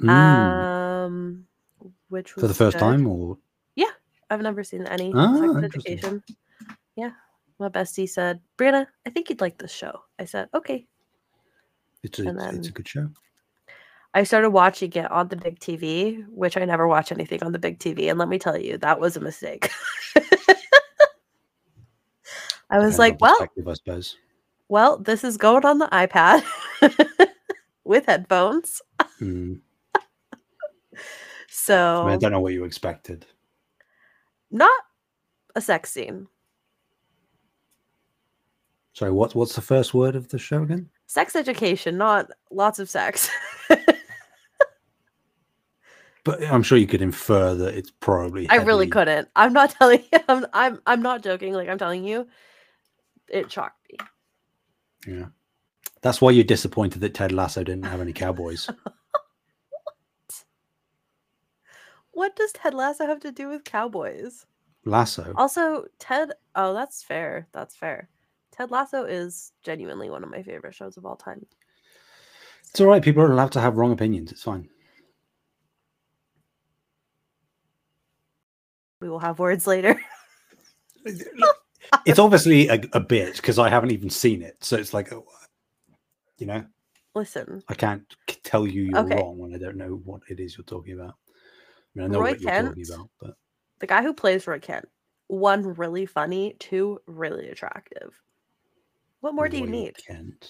Mm. 0.00 0.08
Um, 0.08 1.44
which 2.08 2.36
was 2.36 2.42
For 2.42 2.48
the 2.48 2.54
first 2.54 2.76
good. 2.76 2.80
time, 2.84 3.06
or 3.06 3.36
yeah, 3.74 3.90
I've 4.30 4.42
never 4.42 4.62
seen 4.62 4.86
any 4.86 5.12
Ah, 5.14 5.36
sex 5.36 5.64
education. 5.64 6.22
Yeah. 6.94 7.10
My 7.58 7.68
bestie 7.68 8.08
said, 8.08 8.40
Brianna, 8.56 8.86
I 9.04 9.10
think 9.10 9.28
you'd 9.28 9.40
like 9.40 9.58
this 9.58 9.72
show. 9.72 10.02
I 10.20 10.24
said, 10.24 10.48
okay. 10.54 10.86
It's 12.02 12.18
a, 12.18 12.28
it's 12.54 12.68
a 12.68 12.72
good 12.72 12.88
show. 12.88 13.10
I 14.14 14.24
started 14.24 14.50
watching 14.50 14.92
it 14.92 15.10
on 15.10 15.28
the 15.28 15.36
big 15.36 15.60
TV, 15.60 16.26
which 16.28 16.56
I 16.56 16.64
never 16.64 16.88
watch 16.88 17.12
anything 17.12 17.42
on 17.42 17.52
the 17.52 17.58
big 17.58 17.78
TV. 17.78 18.08
And 18.08 18.18
let 18.18 18.28
me 18.28 18.38
tell 18.38 18.58
you, 18.58 18.78
that 18.78 19.00
was 19.00 19.16
a 19.16 19.20
mistake. 19.20 19.70
I 22.70 22.78
was 22.78 22.94
on 22.94 22.98
like, 22.98 23.20
well, 23.20 23.36
I 23.40 23.74
suppose. 23.74 24.16
well, 24.68 24.98
this 24.98 25.24
is 25.24 25.36
going 25.36 25.64
on 25.64 25.78
the 25.78 25.88
iPad 25.88 26.42
with 27.84 28.06
headphones. 28.06 28.82
Mm. 29.20 29.60
So 31.50 32.02
I, 32.02 32.06
mean, 32.06 32.14
I 32.14 32.16
don't 32.18 32.32
know 32.32 32.40
what 32.40 32.52
you 32.52 32.64
expected. 32.64 33.26
not 34.50 34.70
a 35.54 35.60
sex 35.60 35.90
scene. 35.90 36.28
Sorry, 38.92 39.10
what's 39.10 39.34
what's 39.34 39.54
the 39.54 39.60
first 39.60 39.92
word 39.92 40.14
of 40.14 40.28
the 40.28 40.38
show 40.38 40.62
again? 40.62 40.88
Sex 41.08 41.34
education, 41.34 41.98
not 41.98 42.30
lots 42.50 42.78
of 42.78 42.88
sex. 42.88 43.28
But 46.28 46.44
I'm 46.44 46.62
sure 46.62 46.76
you 46.76 46.86
could 46.86 47.00
infer 47.00 47.54
that 47.54 47.74
it's 47.74 47.90
probably. 47.90 48.50
I 48.50 48.56
really 48.56 48.86
couldn't. 48.86 49.28
I'm 49.34 49.54
not 49.54 49.70
telling 49.78 50.04
you. 50.12 50.18
I'm, 50.28 50.44
I'm 50.52 50.78
I'm 50.86 51.00
not 51.00 51.22
joking. 51.22 51.54
Like 51.54 51.70
I'm 51.70 51.78
telling 51.78 52.04
you, 52.04 52.28
it 53.28 53.50
shocked 53.50 53.80
me. 53.90 53.96
Yeah, 55.14 55.26
that's 56.02 56.20
why 56.20 56.32
you're 56.32 56.44
disappointed 56.44 57.00
that 57.00 57.14
Ted 57.14 57.32
Lasso 57.32 57.64
didn't 57.64 57.86
have 57.86 58.02
any 58.02 58.12
cowboys. 58.12 58.68
What? 59.70 60.44
what 62.10 62.36
does 62.36 62.52
Ted 62.52 62.74
Lasso 62.74 63.06
have 63.06 63.20
to 63.20 63.32
do 63.32 63.48
with 63.48 63.64
cowboys? 63.64 64.44
Lasso. 64.84 65.32
Also, 65.34 65.86
Ted. 65.98 66.32
Oh, 66.54 66.74
that's 66.74 67.02
fair. 67.02 67.48
That's 67.52 67.74
fair. 67.74 68.10
Ted 68.58 68.72
Lasso 68.72 69.04
is 69.04 69.52
genuinely 69.62 70.10
one 70.10 70.24
of 70.24 70.30
my 70.30 70.42
favorite 70.42 70.74
shows 70.74 70.96
of 70.96 71.06
all 71.06 71.14
time. 71.14 71.46
It's 72.68 72.80
all 72.80 72.88
right. 72.88 73.00
People 73.00 73.22
are 73.22 73.30
allowed 73.30 73.52
to 73.52 73.60
have 73.60 73.76
wrong 73.76 73.92
opinions. 73.92 74.32
It's 74.32 74.42
fine. 74.42 74.68
We 79.00 79.08
will 79.08 79.20
have 79.20 79.38
words 79.38 79.66
later. 79.66 79.98
It's 82.04 82.18
obviously 82.18 82.68
a, 82.68 82.80
a 82.92 83.00
bit 83.00 83.36
because 83.36 83.58
I 83.58 83.70
haven't 83.70 83.92
even 83.92 84.10
seen 84.10 84.42
it, 84.42 84.62
so 84.62 84.76
it's 84.76 84.92
like, 84.92 85.10
you 85.10 86.46
know, 86.46 86.64
Listen, 87.14 87.62
I 87.68 87.74
can't 87.74 88.04
tell 88.42 88.66
you 88.66 88.82
you're 88.82 89.04
Okay. 89.04 89.16
wrong 89.16 89.38
when 89.38 89.54
I 89.54 89.58
don't 89.58 89.76
know 89.76 90.02
what 90.04 90.20
it 90.28 90.38
is 90.38 90.56
you're 90.58 90.64
talking 90.64 90.94
about. 90.94 91.14
I 91.28 91.32
mean, 91.94 92.04
I 92.04 92.08
know 92.08 92.18
Roy 92.18 92.30
what 92.32 92.40
you're 92.40 92.50
talking 92.50 92.84
about, 92.92 93.08
but 93.20 93.36
the 93.78 93.86
guy 93.86 94.02
who 94.02 94.12
plays 94.12 94.46
Roy 94.46 94.58
Kent, 94.58 94.88
one 95.28 95.74
really 95.74 96.04
funny, 96.04 96.56
two 96.58 96.98
really 97.06 97.48
attractive. 97.48 98.12
What 99.20 99.34
more 99.34 99.48
do 99.48 99.58
you 99.58 99.66
need? 99.66 99.96
Kent. 100.06 100.48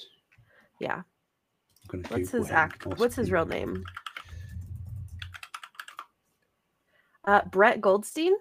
Yeah. 0.81 1.03
I'm 1.93 2.03
gonna 2.03 2.09
What's 2.09 2.31
his 2.31 2.51
act? 2.51 2.87
What's 2.99 3.17
his 3.17 3.31
real 3.33 3.47
name? 3.47 3.85
Uh, 7.25 7.43
Brett 7.51 7.81
Goldstein 7.81 8.35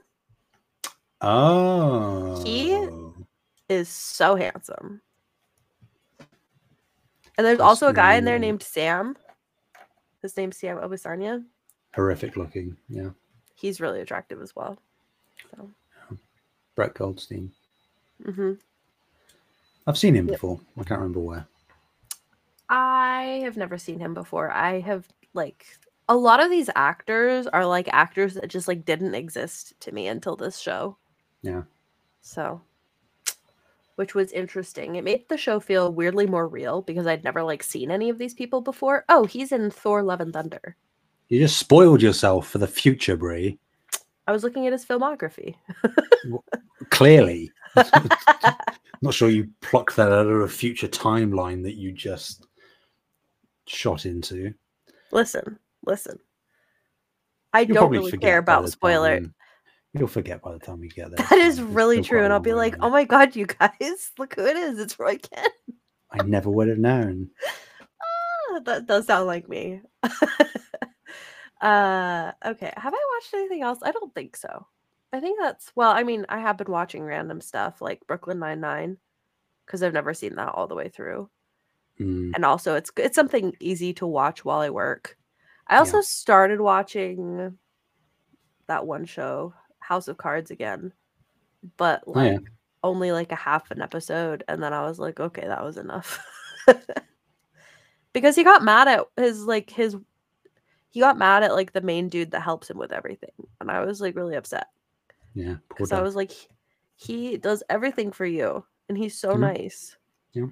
Oh, 1.22 2.44
He 2.44 2.72
is 3.70 3.90
so 3.90 4.36
handsome. 4.36 5.02
And 6.20 7.46
there's 7.46 7.58
That's 7.58 7.68
also 7.68 7.88
a 7.88 7.94
guy 7.94 8.16
in 8.16 8.24
there 8.26 8.36
really- 8.36 8.48
named 8.48 8.64
Sam. 8.64 9.16
His 10.22 10.36
name's 10.38 10.58
Sam 10.58 10.78
Obisanya. 10.78 11.44
horrific 11.96 12.36
looking. 12.38 12.78
Yeah, 12.90 13.10
He's 13.56 13.80
really 13.82 14.02
attractive 14.02 14.42
as 14.42 14.56
well. 14.56 14.78
So, 15.56 15.72
Brett 16.76 16.94
Goldstein. 16.94 17.52
hmm 18.24 18.54
I've 19.88 19.98
seen 19.98 20.15
him 20.15 20.27
before. 20.27 20.60
I 20.77 20.84
can't 20.84 21.00
remember 21.00 21.22
where. 21.22 21.48
I 22.70 23.41
have 23.44 23.56
never 23.56 23.77
seen 23.77 24.00
him 24.00 24.13
before. 24.13 24.51
I 24.51 24.82
have 24.82 25.08
like 25.34 25.65
a 26.10 26.15
lot 26.15 26.41
of 26.41 26.50
these 26.50 26.70
actors 26.75 27.48
are 27.48 27.65
like 27.65 27.88
actors 27.91 28.34
that 28.36 28.50
just 28.50 28.67
like 28.67 28.86
didn't 28.86 29.15
exist 29.15 29.74
to 29.79 29.94
me 29.94 30.08
until 30.08 30.36
this 30.36 30.60
show. 30.60 30.98
Yeah. 31.41 31.63
So, 32.22 32.62
which 33.96 34.13
was 34.13 34.32
interesting. 34.34 34.96
It 34.96 35.06
made 35.06 35.27
the 35.29 35.38
show 35.38 35.60
feel 35.62 35.94
weirdly 35.94 36.27
more 36.27 36.48
real 36.48 36.82
because 36.82 37.08
I'd 37.08 37.24
never 37.24 37.41
like 37.41 37.63
seen 37.63 37.89
any 37.89 38.10
of 38.10 38.17
these 38.17 38.34
people 38.34 38.60
before. 38.60 39.06
Oh, 39.08 39.25
he's 39.25 39.53
in 39.53 39.72
Thor: 39.72 40.03
Love 40.03 40.20
and 40.20 40.34
Thunder. 40.34 40.75
You 41.29 41.39
just 41.39 41.58
spoiled 41.58 42.01
yourself 42.01 42.48
for 42.48 42.58
the 42.58 42.67
future, 42.67 43.15
Brie. 43.15 43.58
I 44.27 44.34
was 44.34 44.44
looking 44.44 44.67
at 44.67 44.74
his 44.74 44.86
filmography. 44.86 45.56
Clearly, 46.89 47.51
not 49.01 49.13
sure 49.13 49.30
you 49.30 49.50
plucked 49.62 49.96
that 49.96 50.12
out 50.12 50.27
of 50.27 50.42
a 50.42 50.48
future 50.48 50.88
timeline 50.88 51.63
that 51.63 51.75
you 51.75 51.92
just 51.92 52.46
shot 53.68 54.06
into. 54.06 54.54
listen, 55.12 55.60
listen. 55.86 56.18
I 57.54 57.62
You'll 57.62 57.75
don't 57.75 57.92
really 57.92 58.18
care 58.18 58.38
about 58.38 58.70
spoiler. 58.70 59.20
time- 59.20 59.34
You'll 59.94 60.08
forget 60.08 60.42
by 60.42 60.51
the 60.51 60.60
time 60.60 60.80
we 60.80 60.89
get 60.89 61.10
there. 61.10 61.25
That 61.30 61.39
is 61.39 61.62
really 61.62 62.01
true, 62.01 62.24
and 62.24 62.32
I'll 62.32 62.39
be 62.39 62.54
like, 62.54 62.75
"Oh 62.82 62.89
my 62.89 63.04
god, 63.04 63.36
you 63.36 63.48
guys, 63.48 64.12
look 64.20 64.36
who 64.36 64.46
it 64.46 64.56
is! 64.58 64.80
It's 64.80 65.00
Roy 65.00 65.18
Kent." 65.18 65.54
I 66.12 66.24
never 66.24 66.50
would 66.51 66.68
have 66.68 66.77
known. 66.77 67.30
Ah, 68.54 68.60
that 68.60 68.86
does 68.86 69.08
sound 69.08 69.25
like 69.27 69.50
me. 69.50 69.82
uh, 71.62 72.32
okay. 72.46 72.74
Have 72.77 72.94
I 72.94 73.06
watched 73.16 73.34
anything 73.34 73.62
else? 73.63 73.80
I 73.82 73.92
don't 73.92 74.13
think 74.13 74.36
so. 74.38 74.68
I 75.14 75.20
think 75.20 75.40
that's 75.40 75.72
well. 75.76 75.92
I 75.92 76.04
mean, 76.04 76.26
I 76.30 76.40
have 76.40 76.58
been 76.58 76.72
watching 76.72 77.04
random 77.04 77.42
stuff 77.42 77.82
like 77.82 78.06
Brooklyn 78.08 78.40
Nine 78.40 78.60
Nine 78.62 78.98
because 79.66 79.84
I've 79.84 79.94
never 79.94 80.14
seen 80.14 80.36
that 80.36 80.50
all 80.56 80.68
the 80.68 80.76
way 80.76 80.90
through, 80.90 81.30
Mm, 82.00 82.32
and 82.36 82.46
also 82.46 82.76
it's 82.76 82.92
it's 82.98 83.16
something 83.16 83.56
easy 83.60 83.94
to 83.96 84.08
watch 84.08 84.46
while 84.46 84.60
I 84.60 84.70
work. 84.70 85.18
I 85.68 85.76
Yeah. 85.76 85.80
also 85.80 86.02
started 86.02 86.62
watching 86.62 87.58
that 88.68 88.86
one 88.86 89.06
show, 89.06 89.54
House 89.80 90.08
of 90.08 90.18
Cards, 90.18 90.52
again, 90.52 90.94
but 91.78 92.04
Oh, 92.08 92.22
yeah. 92.22 92.34
like 92.34 92.42
only 92.84 93.12
like 93.12 93.32
a 93.32 93.36
half 93.36 93.72
an 93.72 93.82
episode, 93.82 94.44
and 94.48 94.62
then 94.64 94.74
I 94.74 94.84
was 94.84 95.00
like, 95.00 95.20
okay, 95.20 95.48
that 95.48 95.64
was 95.64 95.78
enough. 95.78 96.20
because 98.14 98.36
he 98.36 98.44
got 98.44 98.64
mad 98.64 98.88
at 98.88 99.06
his 99.18 99.44
like 99.46 99.70
his 99.70 99.96
he 100.90 101.00
got 101.00 101.18
mad 101.18 101.44
at 101.44 101.54
like 101.54 101.74
the 101.74 101.82
main 101.82 102.10
dude 102.10 102.32
that 102.32 102.42
helps 102.42 102.70
him 102.70 102.78
with 102.78 102.92
everything, 102.92 103.32
and 103.62 103.70
I 103.72 103.84
was 103.86 104.02
like 104.02 104.16
really 104.16 104.36
upset 104.36 104.68
yeah. 105.38 105.56
Because 105.70 105.91
I 105.91 106.01
was 106.01 106.15
like, 106.15 106.32
he 106.96 107.38
does 107.38 107.63
everything 107.70 108.12
for 108.12 108.25
you, 108.25 108.65
and 108.89 108.98
he's 108.98 109.20
so 109.20 109.36
Mhm. 109.36 109.39
nice. 109.41 109.98
Yeah. 110.34 110.48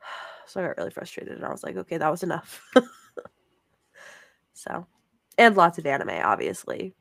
So 0.46 0.60
I 0.62 0.66
got 0.66 0.76
really 0.76 0.90
frustrated, 0.90 1.34
and 1.36 1.44
I 1.46 1.50
was 1.50 1.62
like, 1.62 1.76
okay, 1.76 1.96
that 1.98 2.10
was 2.10 2.22
enough. 2.22 2.60
so, 4.52 4.86
and 5.38 5.56
lots 5.56 5.78
of 5.78 5.86
anime, 5.86 6.10
obviously. 6.22 6.94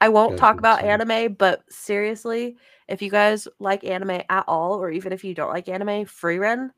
I 0.00 0.08
won't 0.08 0.36
talk 0.36 0.58
about 0.58 0.82
anime, 0.84 1.34
but 1.34 1.62
seriously, 1.70 2.56
if 2.88 3.00
you 3.00 3.10
guys 3.10 3.48
like 3.58 3.84
anime 3.84 4.22
at 4.28 4.44
all, 4.46 4.74
or 4.74 4.90
even 4.90 5.12
if 5.12 5.24
you 5.24 5.34
don't 5.34 5.52
like 5.52 5.68
anime, 5.68 6.04
Frieren 6.06 6.70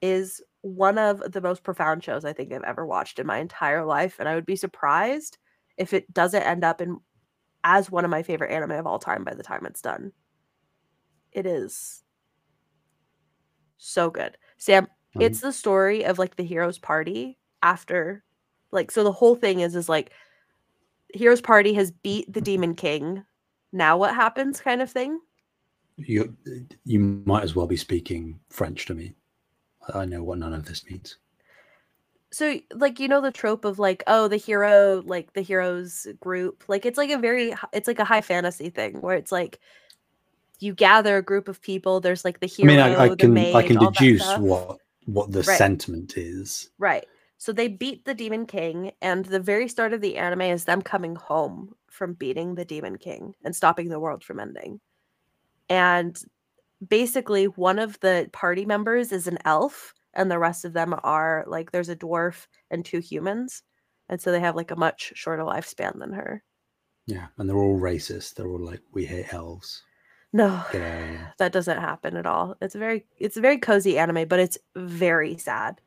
is 0.00 0.40
one 0.62 0.98
of 0.98 1.32
the 1.32 1.40
most 1.40 1.62
profound 1.64 2.02
shows 2.02 2.24
I 2.24 2.32
think 2.32 2.52
I've 2.52 2.62
ever 2.62 2.86
watched 2.86 3.18
in 3.18 3.26
my 3.26 3.38
entire 3.38 3.84
life. 3.84 4.16
And 4.18 4.28
I 4.28 4.34
would 4.34 4.46
be 4.46 4.56
surprised 4.56 5.38
if 5.76 5.92
it 5.92 6.12
doesn't 6.14 6.42
end 6.42 6.64
up 6.64 6.80
in 6.80 6.98
as 7.64 7.90
one 7.90 8.04
of 8.04 8.10
my 8.10 8.22
favorite 8.22 8.50
anime 8.50 8.72
of 8.72 8.86
all 8.86 8.98
time 8.98 9.24
by 9.24 9.34
the 9.34 9.42
time 9.42 9.64
it's 9.66 9.82
done. 9.82 10.12
It 11.32 11.46
is 11.46 12.02
so 13.78 14.10
good. 14.10 14.36
Sam, 14.58 14.86
Mhm. 15.16 15.22
it's 15.22 15.40
the 15.40 15.52
story 15.52 16.04
of 16.04 16.18
like 16.18 16.36
the 16.36 16.44
hero's 16.44 16.78
party 16.78 17.38
after 17.62 18.24
like 18.70 18.90
so 18.90 19.04
the 19.04 19.12
whole 19.12 19.34
thing 19.36 19.60
is 19.60 19.74
is 19.76 19.88
like 19.88 20.12
hero's 21.14 21.40
party 21.40 21.74
has 21.74 21.90
beat 21.90 22.32
the 22.32 22.40
demon 22.40 22.74
king. 22.74 23.24
Now 23.72 23.96
what 23.96 24.14
happens 24.14 24.60
kind 24.60 24.80
of 24.82 24.90
thing? 24.90 25.20
You 25.96 26.36
you 26.84 26.98
might 27.00 27.44
as 27.44 27.54
well 27.54 27.66
be 27.66 27.76
speaking 27.76 28.40
French 28.50 28.86
to 28.86 28.94
me. 28.94 29.14
I 29.94 30.04
know 30.04 30.22
what 30.22 30.38
none 30.38 30.54
of 30.54 30.64
this 30.64 30.84
means. 30.86 31.18
So 32.32 32.58
like 32.74 32.98
you 32.98 33.08
know 33.08 33.20
the 33.20 33.30
trope 33.30 33.64
of 33.64 33.78
like 33.78 34.02
oh 34.06 34.28
the 34.28 34.36
hero 34.38 35.02
like 35.04 35.34
the 35.34 35.42
hero's 35.42 36.06
group 36.20 36.64
like 36.68 36.86
it's 36.86 36.98
like 36.98 37.10
a 37.10 37.18
very 37.18 37.54
it's 37.72 37.88
like 37.88 37.98
a 37.98 38.04
high 38.04 38.22
fantasy 38.22 38.70
thing 38.70 39.00
where 39.02 39.16
it's 39.16 39.32
like 39.32 39.60
you 40.60 40.74
gather 40.74 41.16
a 41.18 41.22
group 41.22 41.48
of 41.48 41.60
people 41.60 42.00
there's 42.00 42.24
like 42.24 42.40
the 42.40 42.46
hero 42.46 42.72
I 42.72 42.88
mean, 42.88 42.96
I, 42.96 43.04
I 43.04 43.16
can 43.16 43.34
maid, 43.34 43.54
I 43.54 43.62
can 43.62 43.78
deduce 43.78 44.22
what 44.38 44.78
what 45.06 45.32
the 45.32 45.42
Right. 45.42 45.58
sentiment 45.58 46.16
is. 46.16 46.70
Right. 46.78 47.06
So 47.38 47.52
they 47.52 47.68
beat 47.68 48.04
the 48.04 48.14
Demon 48.14 48.46
King, 48.46 48.92
and 49.02 49.24
the 49.24 49.40
very 49.40 49.68
start 49.68 49.92
of 49.92 50.00
the 50.00 50.16
anime 50.16 50.42
is 50.42 50.64
them 50.64 50.80
coming 50.80 51.16
home 51.16 51.74
from 51.90 52.14
beating 52.14 52.54
the 52.54 52.64
Demon 52.64 52.96
King 52.98 53.34
and 53.44 53.54
stopping 53.54 53.88
the 53.88 53.98
world 53.98 54.22
from 54.22 54.38
ending. 54.38 54.80
And 55.68 56.16
basically, 56.86 57.46
one 57.46 57.80
of 57.80 57.98
the 58.00 58.30
party 58.32 58.64
members 58.64 59.10
is 59.10 59.26
an 59.26 59.38
elf, 59.44 59.92
and 60.14 60.30
the 60.30 60.38
rest 60.38 60.64
of 60.64 60.72
them 60.72 60.94
are 61.02 61.44
like 61.46 61.70
there's 61.70 61.88
a 61.88 61.96
dwarf 61.96 62.46
and 62.70 62.84
two 62.84 62.98
humans. 63.00 63.62
And 64.08 64.20
so 64.20 64.30
they 64.30 64.40
have 64.40 64.56
like 64.56 64.70
a 64.70 64.76
much 64.76 65.12
shorter 65.14 65.42
lifespan 65.42 65.98
than 65.98 66.12
her. 66.12 66.42
Yeah, 67.06 67.28
and 67.38 67.48
they're 67.48 67.56
all 67.56 67.78
racist. 67.80 68.34
They're 68.34 68.48
all 68.48 68.64
like, 68.64 68.80
we 68.92 69.04
hate 69.06 69.32
elves. 69.32 69.82
No, 70.34 70.62
Get 70.72 70.82
out 70.82 71.02
of 71.02 71.08
here. 71.08 71.34
that 71.38 71.52
doesn't 71.52 71.80
happen 71.80 72.16
at 72.16 72.26
all. 72.26 72.56
It's 72.60 72.74
a 72.74 72.78
very 72.78 73.04
it's 73.18 73.36
a 73.36 73.40
very 73.40 73.58
cozy 73.58 73.98
anime, 73.98 74.28
but 74.28 74.40
it's 74.40 74.58
very 74.76 75.36
sad. 75.36 75.80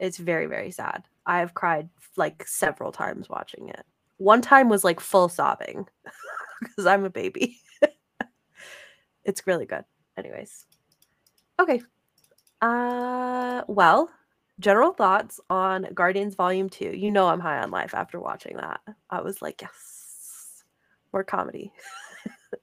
It's 0.00 0.18
very 0.18 0.46
very 0.46 0.70
sad. 0.72 1.04
I 1.26 1.38
have 1.38 1.54
cried 1.54 1.88
like 2.16 2.46
several 2.46 2.92
times 2.92 3.28
watching 3.28 3.68
it. 3.68 3.84
One 4.18 4.42
time 4.42 4.68
was 4.68 4.84
like 4.84 5.00
full 5.00 5.28
sobbing 5.28 5.86
because 6.60 6.86
I'm 6.86 7.04
a 7.04 7.10
baby. 7.10 7.58
it's 9.24 9.46
really 9.46 9.66
good. 9.66 9.84
Anyways. 10.16 10.66
Okay. 11.60 11.80
Uh 12.64 13.62
well, 13.68 14.08
general 14.58 14.92
thoughts 14.92 15.38
on 15.50 15.86
Guardians 15.92 16.34
Volume 16.34 16.70
2. 16.70 16.96
You 16.96 17.10
know 17.10 17.28
I'm 17.28 17.40
high 17.40 17.58
on 17.58 17.70
life 17.70 17.94
after 17.94 18.18
watching 18.18 18.56
that. 18.56 18.80
I 19.10 19.20
was 19.20 19.42
like, 19.42 19.60
yes. 19.60 20.64
More 21.12 21.24
comedy. 21.24 21.72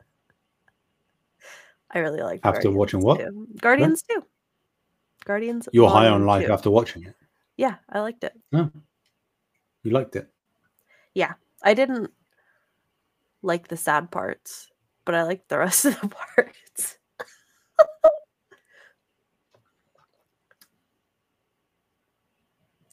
I 1.91 1.99
really 1.99 2.21
like 2.21 2.39
After 2.43 2.71
watching 2.71 3.01
what? 3.01 3.21
Guardians 3.59 4.01
2. 4.09 4.23
Guardians. 5.23 5.69
You're 5.71 5.89
high 5.89 6.07
on 6.07 6.25
life 6.25 6.47
2. 6.47 6.53
after 6.53 6.71
watching 6.71 7.03
it. 7.03 7.15
Yeah, 7.57 7.75
I 7.87 7.99
liked 7.99 8.23
it. 8.23 8.33
You 8.51 9.91
liked 9.91 10.15
it. 10.15 10.27
Yeah. 11.13 11.33
I 11.61 11.75
didn't 11.75 12.09
like 13.43 13.67
the 13.67 13.77
sad 13.77 14.09
parts, 14.09 14.67
but 15.05 15.13
I 15.13 15.23
liked 15.23 15.49
the 15.49 15.59
rest 15.59 15.85
of 15.85 16.01
the 16.01 16.07
parts. 16.35 16.97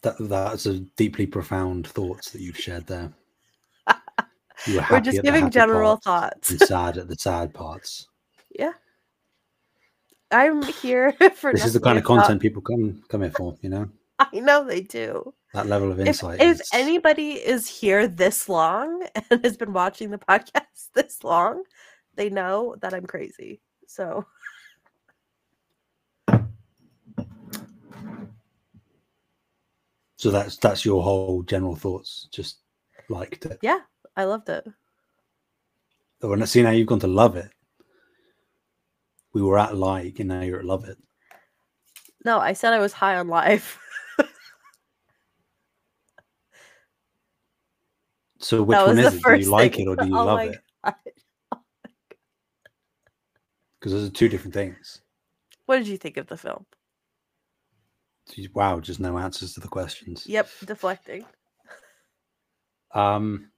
That 0.03 0.17
that's 0.19 0.67
a 0.67 0.79
deeply 0.97 1.27
profound 1.27 1.87
thoughts 1.87 2.31
that 2.31 2.41
you've 2.41 2.59
shared 2.59 2.87
there. 2.87 3.13
You 4.67 4.77
were 4.77 4.87
We're 4.91 5.01
just 5.01 5.23
giving 5.23 5.51
general 5.51 5.97
thoughts. 5.97 6.51
and 6.51 6.61
sad 6.61 6.99
at 6.99 7.09
the 7.09 7.17
sad 7.17 7.53
parts. 7.53 8.09
Yeah. 8.51 8.73
I'm 10.31 10.63
here 10.63 11.13
for 11.35 11.53
This 11.53 11.65
is 11.65 11.73
the 11.73 11.81
kind 11.81 11.99
of 11.99 12.03
if 12.03 12.07
content 12.07 12.41
people 12.41 12.63
come 12.63 13.03
come 13.09 13.23
here 13.23 13.33
for, 13.37 13.57
you 13.61 13.71
know? 13.71 13.89
I 14.19 14.41
know 14.41 14.65
they 14.65 14.81
do. 14.83 15.33
That 15.55 15.67
level 15.67 15.91
of 15.91 16.01
insight. 16.01 16.41
if 16.41 16.61
is- 16.61 16.71
anybody 16.73 17.33
is 17.33 17.67
here 17.69 18.07
this 18.07 18.49
long 18.49 19.07
and 19.31 19.43
has 19.45 19.57
been 19.57 19.73
watching 19.73 20.11
the 20.11 20.19
podcast 20.19 20.91
this 20.95 21.25
long, 21.25 21.63
they 22.15 22.29
know 22.29 22.77
that 22.83 22.95
I'm 22.95 23.07
crazy. 23.07 23.61
So 23.87 24.27
so 30.19 30.31
that's 30.33 30.57
that's 30.57 30.85
your 30.85 31.03
whole 31.03 31.43
general 31.45 31.77
thoughts. 31.77 32.29
Just 32.33 32.59
liked 33.09 33.47
it. 33.47 33.59
yeah, 33.63 33.79
I 34.17 34.25
loved 34.25 34.49
it. 34.49 34.67
Oh, 36.21 36.33
and 36.33 36.47
see 36.49 36.63
now 36.63 36.71
you've 36.71 36.89
gone 36.89 36.99
to 37.01 37.07
love 37.07 37.37
it. 37.37 37.51
We 39.33 39.43
were 39.43 39.59
at 39.59 39.77
like, 39.77 40.19
and 40.19 40.29
now 40.29 40.41
you're 40.41 40.59
at 40.59 40.65
love 40.65 40.89
it. 40.89 40.99
No, 42.25 42.41
I 42.41 42.53
said 42.53 42.73
I 42.73 42.81
was 42.81 42.93
high 42.93 43.17
on 43.17 43.29
life. 43.29 43.79
So 48.41 48.63
which 48.63 48.79
one 48.79 48.99
is 48.99 49.15
it? 49.15 49.23
Do 49.23 49.37
you 49.37 49.51
like 49.51 49.79
it 49.79 49.89
or 49.89 49.97
do 49.97 50.07
you 50.09 50.17
Oh 50.17 50.25
love 50.25 50.41
it? 50.47 50.61
Because 50.85 51.03
oh 53.93 53.97
those 53.97 54.09
are 54.09 54.13
two 54.13 54.29
different 54.29 54.55
things. 54.55 55.03
What 55.67 55.79
did 55.79 55.89
you 55.89 55.99
think 55.99 56.17
of 56.17 56.29
the 56.29 56.37
film? 56.37 56.65
Wow, 58.55 58.81
just 58.81 59.01
no 59.01 59.19
answers 59.19 59.55
to 59.55 59.61
the 59.61 59.69
questions. 59.69 60.27
Yep, 60.27 60.49
deflecting. 60.65 61.25
Um. 62.95 63.51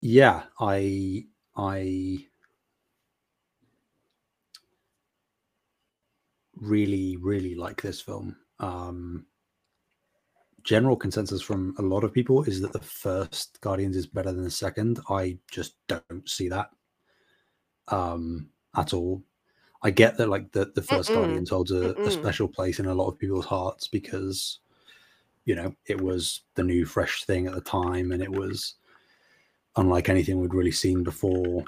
Yeah, 0.00 0.44
I 0.60 1.24
I 1.56 2.26
really 6.54 7.16
really 7.16 7.54
like 7.54 7.82
this 7.82 8.00
film. 8.00 8.36
Um 8.60 9.26
general 10.62 10.96
consensus 10.96 11.40
from 11.40 11.74
a 11.78 11.82
lot 11.82 12.02
of 12.02 12.12
people 12.12 12.42
is 12.44 12.60
that 12.60 12.72
the 12.72 12.80
first 12.80 13.60
Guardians 13.60 13.96
is 13.96 14.06
better 14.06 14.32
than 14.32 14.42
the 14.42 14.50
second. 14.50 14.98
I 15.08 15.38
just 15.50 15.76
don't 15.86 16.28
see 16.28 16.48
that 16.48 16.70
um 17.88 18.50
at 18.76 18.92
all. 18.92 19.22
I 19.86 19.90
get 19.90 20.16
that 20.16 20.28
like 20.28 20.50
the 20.52 20.72
the 20.74 20.80
1st 20.80 21.10
Mm-mm. 21.10 21.14
Guardians 21.14 21.50
holds 21.50 21.70
a, 21.70 21.94
a 21.94 22.10
special 22.10 22.48
place 22.48 22.80
in 22.80 22.86
a 22.86 22.94
lot 22.94 23.08
of 23.08 23.18
people's 23.18 23.46
hearts 23.46 23.86
because 23.86 24.58
you 25.44 25.54
know 25.54 25.74
it 25.86 26.00
was 26.00 26.40
the 26.56 26.64
new 26.64 26.84
fresh 26.84 27.24
thing 27.24 27.46
at 27.46 27.54
the 27.54 27.60
time 27.60 28.10
and 28.10 28.22
it 28.22 28.32
was 28.32 28.74
unlike 29.76 30.08
anything 30.08 30.40
we'd 30.40 30.54
really 30.54 30.72
seen 30.72 31.04
before. 31.04 31.62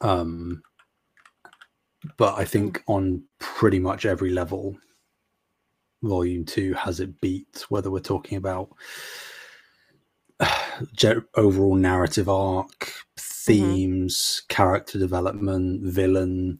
Um 0.00 0.62
but 2.16 2.36
i 2.38 2.44
think 2.44 2.82
on 2.86 3.22
pretty 3.38 3.78
much 3.78 4.04
every 4.04 4.30
level 4.30 4.76
volume 6.02 6.44
2 6.44 6.74
has 6.74 7.00
it 7.00 7.20
beat 7.20 7.64
whether 7.68 7.90
we're 7.90 8.00
talking 8.00 8.38
about 8.38 8.70
overall 11.36 11.76
narrative 11.76 12.28
arc 12.28 12.92
themes 13.16 14.42
character 14.48 14.98
development 14.98 15.82
villain 15.82 16.58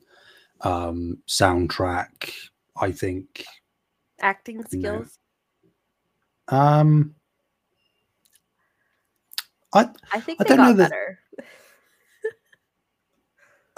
um 0.62 1.18
soundtrack 1.28 2.32
i 2.76 2.90
think 2.92 3.44
Acting 4.20 4.64
skills. 4.66 5.18
um 6.48 7.14
i 9.74 9.88
I 10.12 10.20
think 10.20 10.40
I 10.40 10.44
they 10.44 10.48
don't 10.56 10.58
know 10.66 10.72
that- 10.74 10.90
better. 10.90 11.18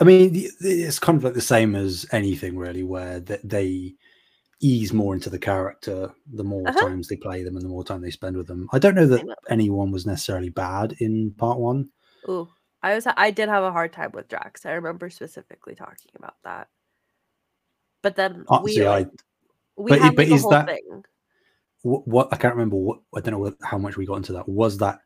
I 0.01 0.03
mean, 0.05 0.33
it's 0.61 0.99
kind 0.99 1.17
of 1.19 1.23
like 1.23 1.35
the 1.35 1.41
same 1.41 1.77
as 1.77 2.05
anything, 2.11 2.57
really, 2.59 2.83
where 2.83 3.21
th- 3.21 3.39
they 3.45 3.95
ease 4.61 4.93
more 4.93 5.15
into 5.15 5.31
the 5.31 5.39
character 5.39 6.13
the 6.33 6.43
more 6.43 6.67
Uh-huh. 6.69 6.81
times 6.89 7.07
they 7.07 7.17
play 7.17 7.45
them 7.45 7.55
and 7.55 7.65
the 7.65 7.69
more 7.69 7.85
time 7.85 8.01
they 8.01 8.11
spend 8.11 8.37
with 8.37 8.49
them. 8.49 8.69
I 8.73 8.81
don't 8.81 8.97
know 8.97 9.07
that 9.07 9.25
anyone 9.49 9.93
was 9.93 10.05
necessarily 10.05 10.49
bad 10.51 10.97
in 10.99 11.31
part 11.39 11.61
one. 11.61 11.91
Ooh, 12.29 12.49
I 12.83 12.95
was 12.97 13.07
I 13.07 13.31
did 13.31 13.49
have 13.49 13.63
a 13.63 13.71
hard 13.71 13.93
time 13.93 14.11
with 14.13 14.27
Drax. 14.27 14.67
I 14.67 14.73
remember 14.73 15.11
specifically 15.11 15.77
talking 15.77 16.11
about 16.17 16.35
that. 16.43 16.67
But 18.05 18.15
then 18.17 18.45
Uh, 18.49 18.61
we 18.63 18.87
I- 18.87 19.07
we 19.77 19.91
but 19.99 20.15
but 20.15 20.29
is 20.29 20.43
whole 20.43 20.51
that- 20.53 20.67
thing. 20.67 21.05
What, 21.83 22.07
what 22.07 22.29
I 22.33 22.37
can't 22.37 22.55
remember. 22.55 22.77
What 22.77 23.01
I 23.17 23.21
don't 23.21 23.43
know 23.43 23.55
how 23.63 23.79
much 23.79 23.97
we 23.97 24.07
got 24.07 24.17
into 24.23 24.33
that. 24.35 24.49
Was 24.49 24.79
that 24.79 25.01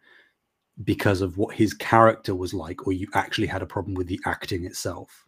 because 0.84 1.22
of 1.22 1.38
what 1.38 1.54
his 1.56 1.72
character 1.74 2.34
was 2.34 2.52
like, 2.54 2.86
or 2.86 2.92
you 2.92 3.08
actually 3.14 3.46
had 3.48 3.62
a 3.62 3.66
problem 3.66 3.94
with 3.94 4.08
the 4.08 4.20
acting 4.26 4.64
itself? 4.64 5.24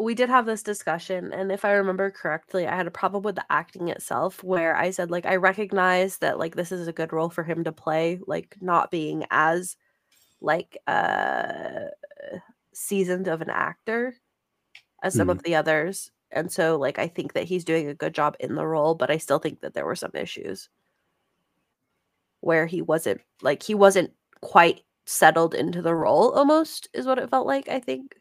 we 0.00 0.14
did 0.14 0.28
have 0.28 0.46
this 0.46 0.62
discussion 0.62 1.32
and 1.32 1.50
if 1.50 1.64
i 1.64 1.72
remember 1.72 2.08
correctly 2.08 2.68
i 2.68 2.76
had 2.76 2.86
a 2.86 2.90
problem 3.00 3.20
with 3.24 3.34
the 3.34 3.44
acting 3.50 3.88
itself 3.88 4.44
where 4.44 4.76
i 4.76 4.90
said 4.90 5.10
like 5.10 5.26
i 5.26 5.34
recognize 5.34 6.18
that 6.18 6.38
like 6.38 6.54
this 6.54 6.70
is 6.70 6.86
a 6.86 6.92
good 6.92 7.12
role 7.12 7.28
for 7.28 7.42
him 7.42 7.64
to 7.64 7.72
play 7.72 8.20
like 8.28 8.56
not 8.60 8.92
being 8.92 9.24
as 9.32 9.76
like 10.40 10.78
uh 10.86 11.86
seasoned 12.72 13.26
of 13.26 13.40
an 13.40 13.50
actor 13.50 14.14
as 15.02 15.14
some 15.14 15.26
Mm. 15.26 15.32
of 15.32 15.42
the 15.42 15.56
others 15.56 16.12
and 16.30 16.50
so 16.52 16.76
like 16.76 16.98
i 16.98 17.06
think 17.06 17.32
that 17.32 17.44
he's 17.44 17.64
doing 17.64 17.88
a 17.88 17.94
good 17.94 18.14
job 18.14 18.36
in 18.40 18.54
the 18.54 18.66
role 18.66 18.94
but 18.94 19.10
i 19.10 19.16
still 19.18 19.38
think 19.38 19.60
that 19.60 19.74
there 19.74 19.86
were 19.86 19.96
some 19.96 20.12
issues 20.14 20.68
where 22.40 22.66
he 22.66 22.82
wasn't 22.82 23.20
like 23.42 23.62
he 23.62 23.74
wasn't 23.74 24.10
quite 24.40 24.82
settled 25.06 25.54
into 25.54 25.82
the 25.82 25.94
role 25.94 26.30
almost 26.32 26.88
is 26.92 27.06
what 27.06 27.18
it 27.18 27.30
felt 27.30 27.46
like 27.46 27.68
i 27.68 27.80
think 27.80 28.14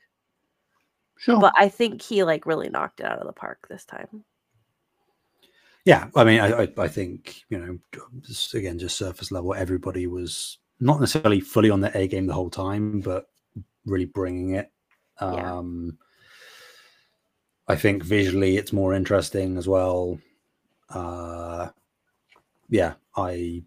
Sure. 1.17 1.39
but 1.39 1.53
I 1.57 1.67
think 1.67 2.01
he 2.01 2.23
like 2.23 2.45
really 2.45 2.69
knocked 2.69 2.99
it 2.99 3.05
out 3.05 3.19
of 3.19 3.27
the 3.27 3.33
park 3.33 3.67
this 3.69 3.85
time. 3.85 4.23
yeah, 5.85 6.09
I 6.15 6.23
mean, 6.23 6.39
I, 6.39 6.63
I, 6.63 6.67
I 6.77 6.87
think 6.87 7.41
you 7.49 7.57
know, 7.57 7.79
just, 8.21 8.53
again, 8.53 8.77
just 8.77 8.97
surface 8.97 9.31
level, 9.31 9.53
everybody 9.53 10.05
was 10.05 10.59
not 10.79 10.99
necessarily 10.99 11.39
fully 11.39 11.69
on 11.69 11.81
their 11.81 11.95
A 11.95 12.07
game 12.07 12.27
the 12.27 12.33
whole 12.33 12.49
time, 12.51 13.01
but 13.01 13.25
really 13.85 14.05
bringing 14.05 14.51
it. 14.51 14.71
Yeah. 15.19 15.57
Um, 15.57 15.97
Um, 17.67 17.73
I 17.73 17.75
think 17.75 18.03
visually 18.03 18.57
it's 18.57 18.73
more 18.73 18.93
interesting 18.93 19.57
as 19.57 19.67
well. 19.67 20.19
Uh, 20.89 21.69
yeah, 22.69 22.95
I 23.15 23.63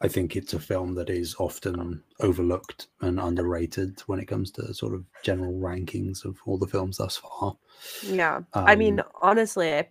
I 0.00 0.08
think 0.08 0.36
it's 0.36 0.52
a 0.52 0.60
film 0.60 0.94
that 0.96 1.08
is 1.08 1.34
often 1.38 2.02
overlooked 2.20 2.88
and 3.00 3.18
underrated 3.18 4.00
when 4.06 4.20
it 4.20 4.26
comes 4.26 4.50
to 4.52 4.74
sort 4.74 4.94
of 4.94 5.04
general 5.22 5.54
rankings 5.54 6.24
of 6.24 6.38
all 6.46 6.58
the 6.58 6.66
films 6.66 6.98
thus 6.98 7.16
far. 7.16 7.56
Yeah. 8.02 8.42
I 8.66 8.76
mean, 8.76 9.00
Um, 9.00 9.06
honestly, 9.22 9.72
I, 9.74 9.88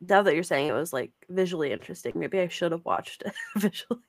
now 0.00 0.22
that 0.22 0.34
you're 0.34 0.42
saying 0.42 0.68
it 0.68 0.72
was 0.72 0.92
like 0.92 1.12
visually 1.28 1.72
interesting, 1.72 2.12
maybe 2.16 2.40
I 2.40 2.48
should 2.48 2.72
have 2.72 2.84
watched 2.84 3.22
it 3.22 3.34
visually. 3.56 4.00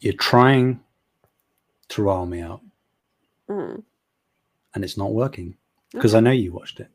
You're 0.00 0.14
trying 0.14 0.80
to 1.88 2.02
rile 2.02 2.26
me 2.26 2.40
out, 2.40 2.60
Mm. 3.50 3.82
and 4.74 4.84
it's 4.84 4.96
not 4.96 5.12
working 5.12 5.56
because 5.92 6.14
I 6.14 6.20
know 6.20 6.30
you 6.30 6.52
watched 6.52 6.80
it. 6.80 6.88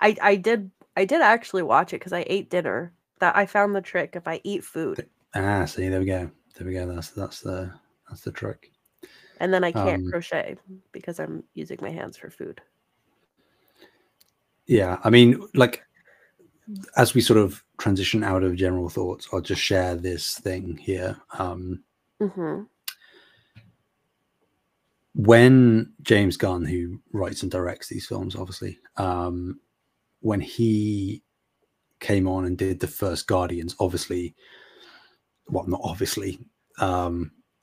I 0.00 0.16
I 0.22 0.36
did 0.36 0.70
I 0.96 1.04
did 1.04 1.20
actually 1.22 1.62
watch 1.62 1.92
it 1.92 1.98
because 2.00 2.12
I 2.12 2.24
ate 2.26 2.50
dinner. 2.50 2.92
That 3.20 3.36
I 3.36 3.44
found 3.46 3.76
the 3.76 3.82
trick. 3.82 4.16
If 4.16 4.26
I 4.26 4.40
eat 4.44 4.64
food 4.64 5.06
Ah, 5.34 5.64
see, 5.64 5.88
there 5.88 6.00
we 6.00 6.06
go. 6.06 6.30
There 6.56 6.66
we 6.66 6.72
go. 6.72 6.86
That's 6.92 7.10
that's 7.10 7.40
the 7.40 7.72
that's 8.08 8.22
the 8.22 8.32
trick. 8.32 8.72
and 9.38 9.52
then 9.52 9.62
I 9.62 9.72
can't 9.72 10.02
Um, 10.02 10.10
crochet 10.10 10.56
because 10.92 11.20
I'm 11.20 11.44
using 11.54 11.78
my 11.80 11.90
hands 11.90 12.16
for 12.16 12.30
food. 12.30 12.60
Yeah, 14.66 14.98
I 15.04 15.10
mean, 15.10 15.46
like 15.54 15.84
as 16.96 17.14
we 17.14 17.20
sort 17.20 17.38
of 17.38 17.62
transition 17.78 18.22
out 18.24 18.42
of 18.42 18.56
general 18.56 18.88
thoughts, 18.88 19.28
I'll 19.32 19.40
just 19.40 19.60
share 19.62 19.94
this 19.94 20.38
thing 20.38 20.76
here. 20.76 21.16
Um, 21.38 21.82
hmm 22.20 22.62
when 25.14 25.92
James 26.02 26.36
Gunn, 26.36 26.64
who 26.64 27.00
writes 27.12 27.42
and 27.42 27.50
directs 27.50 27.88
these 27.88 28.06
films, 28.06 28.36
obviously, 28.36 28.78
um, 28.96 29.60
when 30.20 30.40
he 30.40 31.22
came 31.98 32.28
on 32.28 32.44
and 32.44 32.56
did 32.56 32.80
the 32.80 32.86
first 32.86 33.26
Guardians, 33.26 33.74
obviously, 33.80 34.34
well, 35.48 35.66
not 35.66 35.80
obviously. 35.82 36.38
Um, 36.78 37.32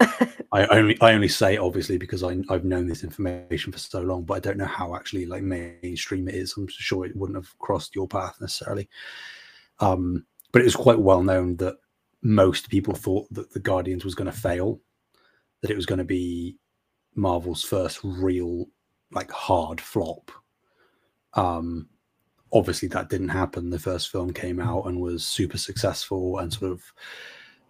I 0.52 0.66
only 0.68 1.00
I 1.02 1.14
only 1.14 1.28
say 1.28 1.58
obviously 1.58 1.98
because 1.98 2.24
I, 2.24 2.38
I've 2.50 2.64
known 2.64 2.88
this 2.88 3.04
information 3.04 3.72
for 3.72 3.80
so 3.80 4.02
long, 4.02 4.24
but 4.24 4.36
I 4.36 4.40
don't 4.40 4.58
know 4.58 4.66
how 4.66 4.96
actually 4.96 5.26
like 5.26 5.44
mainstream 5.44 6.28
it 6.28 6.36
is. 6.36 6.54
I'm 6.56 6.68
sure 6.68 7.06
it 7.06 7.16
wouldn't 7.16 7.38
have 7.38 7.58
crossed 7.60 7.96
your 7.96 8.08
path 8.08 8.38
necessarily. 8.40 8.90
Um, 9.80 10.26
but 10.52 10.62
it 10.62 10.66
was 10.66 10.76
quite 10.76 11.00
well 11.00 11.24
known 11.24 11.58
that 11.58 11.78
most 12.22 12.70
people 12.70 12.94
thought 12.94 13.28
that 13.32 13.52
the 13.54 13.60
Guardians 13.60 14.06
was 14.06 14.16
going 14.16 14.32
to 14.32 14.38
fail, 14.38 14.80
that 15.62 15.72
it 15.72 15.76
was 15.76 15.86
going 15.86 16.00
to 16.00 16.06
be 16.06 16.58
Marvel's 17.18 17.64
first 17.64 18.00
real 18.04 18.68
like 19.12 19.32
hard 19.32 19.82
flop. 19.82 20.32
Um, 21.34 21.90
obviously 22.54 22.88
that 22.90 23.10
didn't 23.10 23.30
happen. 23.30 23.70
The 23.70 23.80
first 23.80 24.10
film 24.10 24.32
came 24.32 24.60
out 24.60 24.86
and 24.86 25.02
was 25.02 25.26
super 25.26 25.58
successful 25.58 26.40
and 26.40 26.52
sort 26.52 26.72
of, 26.72 26.82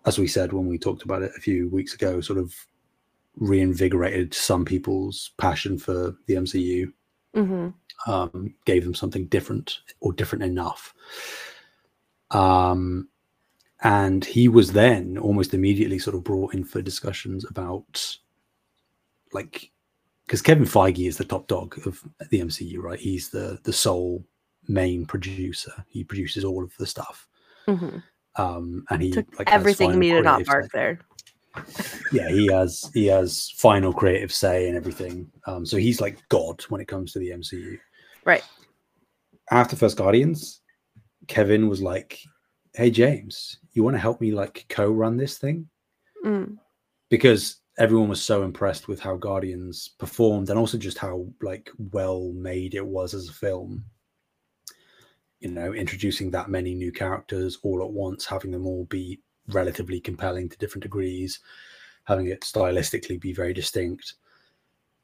as 0.06 0.18
we 0.20 0.28
said 0.28 0.54
when 0.54 0.68
we 0.68 0.78
talked 0.78 1.04
about 1.04 1.24
it 1.24 1.32
a 1.36 1.42
few 1.42 1.70
weeks 1.70 1.94
ago, 1.94 2.22
sort 2.22 2.40
of 2.40 2.54
reinvigorated 3.36 4.34
some 4.34 4.66
people's 4.66 5.32
passion 5.38 5.78
for 5.78 6.16
the 6.28 6.36
MCU 6.36 6.92
hmm 7.36 7.70
um, 8.06 8.54
gave 8.66 8.84
them 8.84 8.94
something 8.94 9.26
different 9.28 9.80
or 10.00 10.14
different 10.14 10.44
enough. 10.44 10.94
Um, 12.32 13.08
and 13.82 14.24
he 14.24 14.48
was 14.48 14.72
then 14.72 15.18
almost 15.18 15.54
immediately 15.54 16.00
sort 16.00 16.16
of 16.16 16.24
brought 16.24 16.54
in 16.54 16.64
for 16.64 16.82
discussions 16.82 17.46
about 17.50 18.18
like 19.38 19.72
because 20.26 20.42
Kevin 20.42 20.66
Feige 20.66 21.08
is 21.08 21.18
the 21.18 21.24
top 21.26 21.48
dog 21.48 21.78
of 21.86 22.04
the 22.30 22.42
MCU, 22.42 22.80
right? 22.80 23.00
He's 23.00 23.30
the 23.30 23.60
the 23.64 23.74
sole 23.74 24.26
main 24.68 25.06
producer. 25.06 25.72
He 25.88 26.04
produces 26.04 26.44
all 26.44 26.64
of 26.64 26.76
the 26.78 26.88
stuff, 26.88 27.28
hmm 27.68 28.00
um, 28.38 28.86
and 28.90 29.02
he 29.02 29.12
Took 29.12 29.40
like 29.40 29.52
everything 29.52 29.98
me 29.98 30.12
to 30.12 30.22
not 30.22 30.46
bark 30.46 30.70
there. 30.72 31.00
Yeah, 32.12 32.30
he 32.30 32.48
has 32.48 32.90
he 32.94 33.08
has 33.08 33.52
final 33.58 33.92
creative 33.92 34.32
say 34.32 34.68
and 34.68 34.78
everything. 34.78 35.32
Um, 35.48 35.66
so 35.66 35.78
he's 35.78 36.00
like 36.00 36.18
God 36.30 36.62
when 36.70 36.82
it 36.82 36.88
comes 36.88 37.12
to 37.14 37.20
the 37.20 37.32
MCU. 37.32 37.78
Right. 38.26 38.44
after 39.52 39.76
First 39.76 39.98
Guardians, 39.98 40.62
Kevin 41.28 41.68
was 41.68 41.82
like, 41.82 42.20
"Hey 42.76 42.92
James, 42.92 43.60
you 43.74 43.84
want 43.84 43.96
to 43.96 44.02
help 44.02 44.22
me 44.22 44.32
like 44.32 44.66
co-run 44.70 45.18
this 45.18 45.38
thing?" 45.38 45.68
Mm. 46.24 46.58
Because 47.10 47.62
everyone 47.78 48.10
was 48.10 48.22
so 48.22 48.44
impressed 48.44 48.88
with 48.88 49.00
how 49.00 49.16
Guardians 49.16 49.90
performed 50.00 50.50
and 50.50 50.58
also 50.58 50.78
just 50.78 50.98
how 50.98 51.28
like 51.42 51.70
well 51.92 52.32
made 52.34 52.74
it 52.74 52.86
was 52.86 53.14
as 53.14 53.30
a 53.30 53.34
film. 53.34 53.86
You 55.40 55.52
know, 55.52 55.74
introducing 55.74 56.32
that 56.32 56.50
many 56.50 56.74
new 56.74 56.92
characters 56.92 57.60
all 57.62 57.84
at 57.84 57.92
once, 57.92 58.26
having 58.26 58.52
them 58.52 58.66
all 58.66 58.86
be 58.86 59.20
relatively 59.50 60.00
compelling 60.00 60.50
to 60.50 60.58
different 60.58 60.84
degrees, 60.84 61.40
having 62.06 62.28
it 62.28 62.42
stylistically 62.42 63.22
be 63.22 63.34
very 63.34 63.54
distinct. 63.54 64.16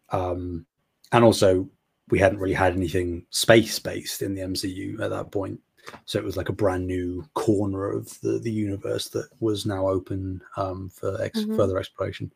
Um, 0.09 0.65
and 1.11 1.23
also 1.23 1.69
we 2.09 2.19
hadn't 2.19 2.39
really 2.39 2.55
had 2.55 2.73
anything 2.73 3.25
space 3.29 3.77
based 3.79 4.23
in 4.23 4.33
the 4.33 4.41
MCU 4.41 4.99
at 4.99 5.11
that 5.11 5.31
point. 5.31 5.59
So 6.05 6.17
it 6.19 6.25
was 6.25 6.37
like 6.37 6.49
a 6.49 6.53
brand 6.53 6.87
new 6.87 7.25
corner 7.33 7.89
of 7.91 8.19
the, 8.21 8.39
the 8.39 8.51
universe 8.51 9.09
that 9.09 9.27
was 9.39 9.65
now 9.65 9.87
open 9.87 10.41
um, 10.57 10.89
for 10.89 11.21
ex- 11.21 11.41
Mhm. 11.41 11.55
further 11.55 11.77
exploration. 11.77 12.31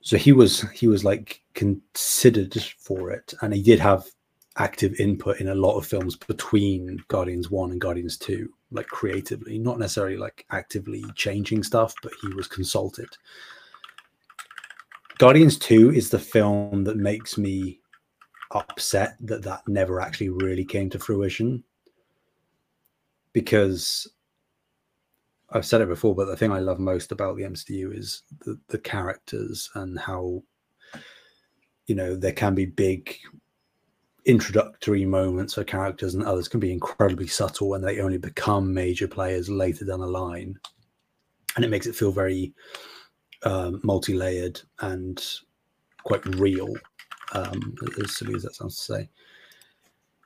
So 0.00 0.16
he 0.16 0.32
was 0.32 0.62
he 0.70 0.86
was 0.86 1.04
like 1.04 1.42
considered 1.54 2.54
for 2.78 3.10
it, 3.10 3.34
and 3.42 3.52
he 3.52 3.62
did 3.62 3.78
have 3.80 4.06
active 4.56 4.98
input 4.98 5.40
in 5.40 5.48
a 5.48 5.54
lot 5.54 5.76
of 5.76 5.86
films 5.86 6.16
between 6.16 6.98
Guardians 7.08 7.50
One 7.50 7.70
and 7.72 7.80
Guardians 7.80 8.16
Two, 8.16 8.52
like 8.70 8.86
creatively, 8.86 9.58
not 9.58 9.78
necessarily 9.78 10.16
like 10.16 10.46
actively 10.50 11.04
changing 11.14 11.62
stuff, 11.62 11.94
but 12.02 12.12
he 12.22 12.28
was 12.34 12.46
consulted. 12.46 13.08
Guardians 15.18 15.58
2 15.58 15.92
is 15.92 16.10
the 16.10 16.18
film 16.18 16.84
that 16.84 16.96
makes 16.96 17.36
me 17.36 17.80
upset 18.52 19.16
that 19.20 19.42
that 19.42 19.66
never 19.68 20.00
actually 20.00 20.30
really 20.30 20.64
came 20.64 20.88
to 20.90 20.98
fruition 20.98 21.62
because 23.32 24.08
I've 25.50 25.66
said 25.66 25.80
it 25.80 25.88
before, 25.88 26.14
but 26.14 26.26
the 26.26 26.36
thing 26.36 26.52
I 26.52 26.58
love 26.58 26.78
most 26.78 27.12
about 27.12 27.36
the 27.36 27.44
MCU 27.44 27.96
is 27.96 28.22
the, 28.44 28.58
the 28.68 28.78
characters 28.78 29.70
and 29.74 29.98
how, 29.98 30.42
you 31.86 31.94
know, 31.94 32.16
there 32.16 32.32
can 32.32 32.54
be 32.54 32.66
big 32.66 33.16
introductory 34.26 35.06
moments 35.06 35.54
for 35.54 35.64
characters 35.64 36.14
and 36.14 36.22
others 36.22 36.48
can 36.48 36.60
be 36.60 36.72
incredibly 36.72 37.26
subtle 37.26 37.74
and 37.74 37.82
they 37.82 38.00
only 38.00 38.18
become 38.18 38.74
major 38.74 39.08
players 39.08 39.48
later 39.48 39.86
down 39.86 40.00
the 40.00 40.06
line. 40.06 40.58
And 41.56 41.64
it 41.64 41.70
makes 41.70 41.86
it 41.86 41.96
feel 41.96 42.12
very 42.12 42.52
um, 43.44 43.80
multi-layered 43.82 44.60
and 44.80 45.24
quite 46.04 46.24
real, 46.36 46.74
um, 47.32 47.74
as 48.02 48.16
silly 48.16 48.34
as 48.34 48.42
that 48.42 48.54
sounds 48.54 48.76
to 48.76 48.82
say. 48.82 49.10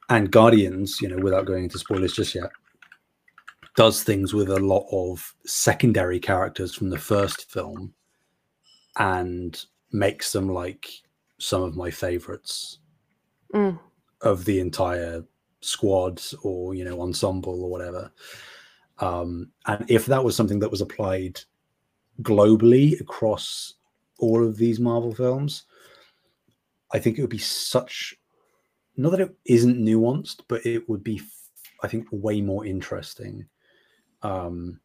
And 0.08 0.30
Guardians, 0.30 1.00
you 1.00 1.08
know, 1.08 1.18
without 1.18 1.46
going 1.46 1.64
into 1.64 1.78
spoilers 1.78 2.12
just 2.14 2.34
yet, 2.34 2.50
does 3.76 4.02
things 4.02 4.34
with 4.34 4.50
a 4.50 4.60
lot 4.60 4.86
of 4.92 5.34
secondary 5.46 6.20
characters 6.20 6.74
from 6.74 6.90
the 6.90 6.98
first 6.98 7.50
film 7.50 7.94
and 8.98 9.64
makes 9.92 10.32
them 10.32 10.48
like 10.48 10.88
some 11.38 11.62
of 11.62 11.76
my 11.76 11.90
favorites 11.90 12.78
Mm. 13.54 13.78
of 14.22 14.44
the 14.46 14.60
entire 14.60 15.24
squad 15.60 16.22
or 16.42 16.74
you 16.74 16.84
know 16.84 17.02
ensemble 17.02 17.62
or 17.64 17.70
whatever 17.70 18.10
um 19.00 19.50
and 19.66 19.84
if 19.90 20.06
that 20.06 20.24
was 20.24 20.34
something 20.34 20.58
that 20.58 20.70
was 20.70 20.80
applied 20.80 21.38
globally 22.22 23.00
across 23.00 23.74
all 24.18 24.44
of 24.46 24.56
these 24.56 24.80
Marvel 24.80 25.14
films, 25.14 25.64
I 26.92 26.98
think 26.98 27.18
it 27.18 27.22
would 27.22 27.30
be 27.30 27.38
such 27.38 28.14
not 28.96 29.10
that 29.10 29.20
it 29.20 29.34
isn't 29.46 29.78
nuanced, 29.82 30.42
but 30.48 30.64
it 30.66 30.86
would 30.88 31.02
be, 31.02 31.20
I 31.82 31.88
think, 31.88 32.06
way 32.10 32.40
more 32.42 32.66
interesting. 32.66 33.46
Um, 34.22 34.78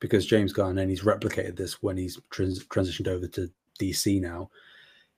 because 0.00 0.26
James 0.26 0.52
Gunn 0.52 0.76
and 0.78 0.90
he's 0.90 1.02
replicated 1.02 1.56
this 1.56 1.80
when 1.82 1.96
he's 1.96 2.20
trans- 2.30 2.66
transitioned 2.66 3.06
over 3.08 3.26
to 3.28 3.48
DC 3.80 4.20
now. 4.20 4.50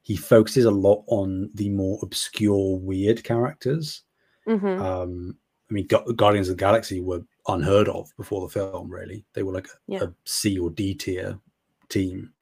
He 0.03 0.17
focuses 0.17 0.67
a 0.67 0.71
lot 0.71 1.03
on 1.09 1.51
the 1.55 1.69
more 1.71 1.99
obscure, 2.03 2.77
weird 2.79 3.25
characters. 3.25 4.03
Mhm. 4.47 4.79
Um, 4.81 5.37
I 5.69 5.75
mean, 5.75 5.87
Gu- 5.89 6.13
Guardians 6.15 6.49
of 6.49 6.57
the 6.57 6.61
Galaxy 6.61 7.01
were 7.01 7.25
unheard 7.49 7.89
of 7.89 8.13
before 8.17 8.43
the 8.47 8.53
film. 8.53 8.89
Really, 8.89 9.25
they 9.33 9.43
were 9.43 9.53
like 9.55 9.67
Yeah. 9.89 10.05
a 10.05 10.09
C 10.25 10.59
or 10.59 10.71
D 10.71 10.95
tier 10.95 11.41
team, 11.89 12.33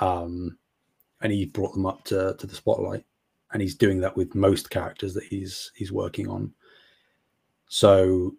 um, 0.00 0.58
and 1.22 1.32
he 1.32 1.46
brought 1.46 1.72
them 1.72 1.86
up 1.86 2.04
to 2.04 2.36
to 2.38 2.46
the 2.46 2.54
spotlight. 2.54 3.04
And 3.52 3.60
he's 3.60 3.74
doing 3.74 4.00
that 4.00 4.16
with 4.16 4.34
most 4.34 4.70
characters 4.70 5.14
that 5.14 5.24
he's 5.24 5.72
he's 5.74 5.92
working 5.92 6.28
on. 6.28 6.52
So, 7.68 8.34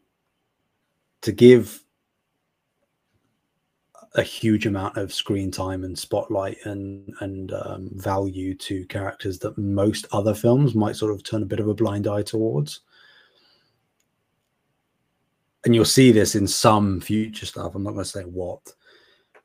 to 1.21 1.31
give 1.31 1.83
a 4.15 4.21
huge 4.21 4.67
amount 4.67 4.95
of 4.95 5.11
screen 5.11 5.49
time 5.49 5.83
and 5.83 5.97
spotlight 5.97 6.57
and 6.65 7.13
and 7.21 7.51
um, 7.53 7.89
value 7.93 8.53
to 8.55 8.85
characters 8.85 9.39
that 9.39 9.57
most 9.57 10.05
other 10.11 10.35
films 10.35 10.75
might 10.75 10.95
sort 10.95 11.11
of 11.11 11.23
turn 11.23 11.43
a 11.43 11.47
bit 11.47 11.59
of 11.59 11.67
a 11.67 11.73
blind 11.73 12.07
eye 12.07 12.21
towards 12.21 12.81
and 15.65 15.73
you'll 15.73 15.85
see 15.85 16.11
this 16.11 16.35
in 16.35 16.47
some 16.47 16.99
future 16.99 17.45
stuff. 17.45 17.75
I'm 17.75 17.83
not 17.83 17.93
going 17.93 18.03
to 18.03 18.09
say 18.09 18.23
what, 18.23 18.61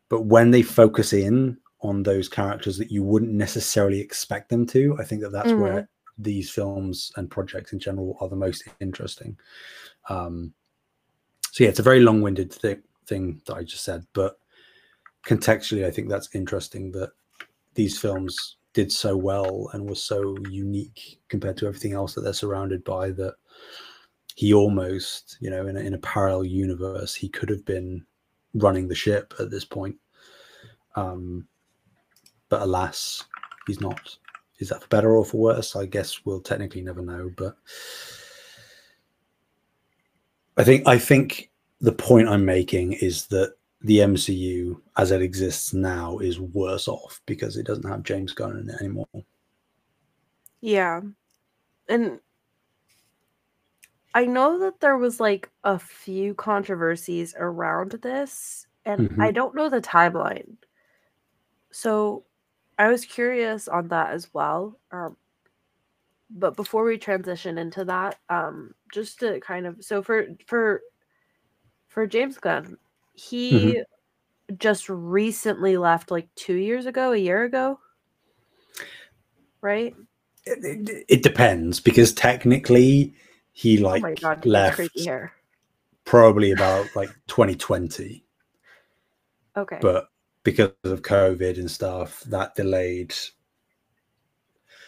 but 0.09 0.23
when 0.23 0.51
they 0.51 0.63
focus 0.63 1.13
in 1.13 1.57
on 1.81 2.03
those 2.03 2.29
characters 2.29 2.77
that 2.79 2.91
you 2.91 3.03
wouldn't 3.03 3.33
necessarily 3.33 4.01
expect 4.01 4.49
them 4.49 4.67
to, 4.67 4.97
I 4.99 5.05
think 5.05 5.23
that 5.23 5.31
that's 5.31 5.53
Mhm. 5.53 5.59
where 5.59 5.89
these 6.19 6.51
films 6.51 7.13
and 7.17 7.31
projects 7.31 7.73
in 7.73 7.79
general 7.79 8.17
are 8.21 8.29
the 8.29 8.37
most 8.37 8.65
interesting. 8.81 9.39
Um, 10.09 10.53
so 11.53 11.65
yeah, 11.65 11.71
it's 11.71 11.79
a 11.79 11.85
very 11.85 12.01
long-winded 12.01 12.53
thi- 12.53 12.83
thing 13.07 13.41
that 13.47 13.55
I 13.55 13.63
just 13.63 13.85
said, 13.85 14.05
but 14.13 14.39
contextually, 15.25 15.85
I 15.85 15.91
think 15.91 16.09
that's 16.09 16.35
interesting 16.35 16.91
that 16.93 17.11
these 17.75 17.99
films 17.99 18.57
did 18.73 18.91
so 18.91 19.17
well 19.17 19.71
and 19.73 19.89
were 19.89 19.95
so 19.95 20.37
unique 20.51 21.21
compared 21.29 21.57
to 21.59 21.67
everything 21.67 21.93
else 21.93 22.15
that 22.15 22.23
they're 22.23 22.33
surrounded 22.33 22.83
by 22.85 23.11
that 23.13 23.35
he 24.35 24.53
almost, 24.53 25.37
you 25.41 25.51
know, 25.51 25.67
in 25.67 25.77
a, 25.77 25.81
in 25.81 25.95
a 25.95 25.99
parallel 25.99 26.45
universe, 26.45 27.15
he 27.15 27.29
could 27.29 27.49
have 27.49 27.65
been 27.65 28.05
running 28.55 28.89
the 28.89 28.95
ship 28.95 29.35
at 29.41 29.51
this 29.51 29.65
point. 29.65 29.97
Um, 30.97 31.47
but 32.49 32.63
alas, 32.63 33.25
he's 33.67 33.81
not. 33.81 34.17
Is 34.59 34.69
that 34.71 34.83
for 34.83 34.89
better 34.89 35.17
or 35.17 35.25
for 35.25 35.37
worse? 35.37 35.77
I 35.77 35.87
guess 35.87 36.25
we'll 36.25 36.41
technically 36.41 36.83
never 36.83 37.03
know. 37.03 37.31
But 37.37 37.57
I 40.57 40.65
think 40.65 40.87
I 40.87 40.99
think 40.99 41.51
the 41.81 41.93
point 41.93 42.29
I'm 42.29 42.45
making 42.45 42.95
is 42.95 43.27
that 43.27 43.55
the 43.83 43.99
MCU 43.99 44.81
as 44.97 45.13
it 45.13 45.23
exists 45.23 45.73
now 45.73 46.19
is 46.19 46.41
worse 46.41 46.89
off 46.89 47.21
because 47.27 47.57
it 47.57 47.67
doesn't 47.67 47.89
have 47.89 48.03
James 48.03 48.33
Gunn 48.33 48.59
in 48.59 48.69
it 48.69 48.81
anymore. 48.81 49.07
Yeah. 50.61 51.03
And 51.89 52.19
I 54.15 54.27
know 54.27 54.59
that 54.59 54.81
there 54.81 54.97
was 54.97 55.21
like 55.21 55.49
a 55.63 55.79
few 55.79 56.35
controversies 56.35 57.35
around 57.39 57.93
this, 58.03 58.67
and 58.85 59.11
mm-hmm. 59.11 59.21
I 59.21 59.31
don't 59.31 59.55
know 59.55 59.69
the 59.69 59.81
timeline. 59.81 60.57
So 61.71 62.25
I 62.79 62.89
was 62.89 63.05
curious 63.05 63.69
on 63.69 63.89
that 63.89 64.13
as 64.13 64.33
well. 64.33 64.79
Um, 64.93 65.17
but 66.31 66.57
before 66.57 66.85
we 66.85 66.99
transition 66.99 67.59
into 67.59 67.85
that, 67.87 68.19
um, 68.29 68.75
just 68.93 69.21
to 69.21 69.41
kind 69.41 69.67
of 69.67 69.77
so 69.83 70.03
for 70.03 70.27
for 70.47 70.83
for 71.89 72.07
James 72.07 72.39
Gunn, 72.39 72.77
he 73.15 73.83
just 74.59 74.89
recently 74.89 75.77
left 75.77 76.11
like 76.11 76.29
two 76.35 76.55
years 76.55 76.87
ago, 76.87 77.13
a 77.13 77.17
year 77.17 77.45
ago, 77.45 77.81
right? 79.61 79.95
It, 80.45 80.89
it, 80.89 81.05
it 81.09 81.23
depends 81.23 81.81
because 81.81 82.13
technically 82.13 83.15
he 83.53 83.79
like 83.79 84.05
oh 84.05 84.15
god, 84.21 84.47
left 84.47 84.81
probably 86.05 86.53
about 86.53 86.87
like 86.97 87.11
2020 87.27 88.25
Okay. 89.57 89.79
but 89.81 90.09
because 90.45 90.73
of 90.85 91.03
covid 91.03 91.59
and 91.59 91.71
stuff 91.71 92.21
that 92.27 92.55
delayed. 92.55 93.15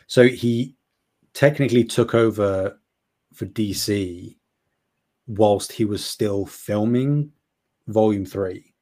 So 0.07 0.27
he 0.29 0.77
technically 1.35 1.85
took 1.85 2.15
over 2.15 2.79
for 3.33 3.47
dc 3.47 4.37
whilst 5.27 5.73
he 5.73 5.85
was 5.85 6.05
still 6.05 6.45
filming 6.45 7.31
volume 7.87 8.25
3 8.25 8.73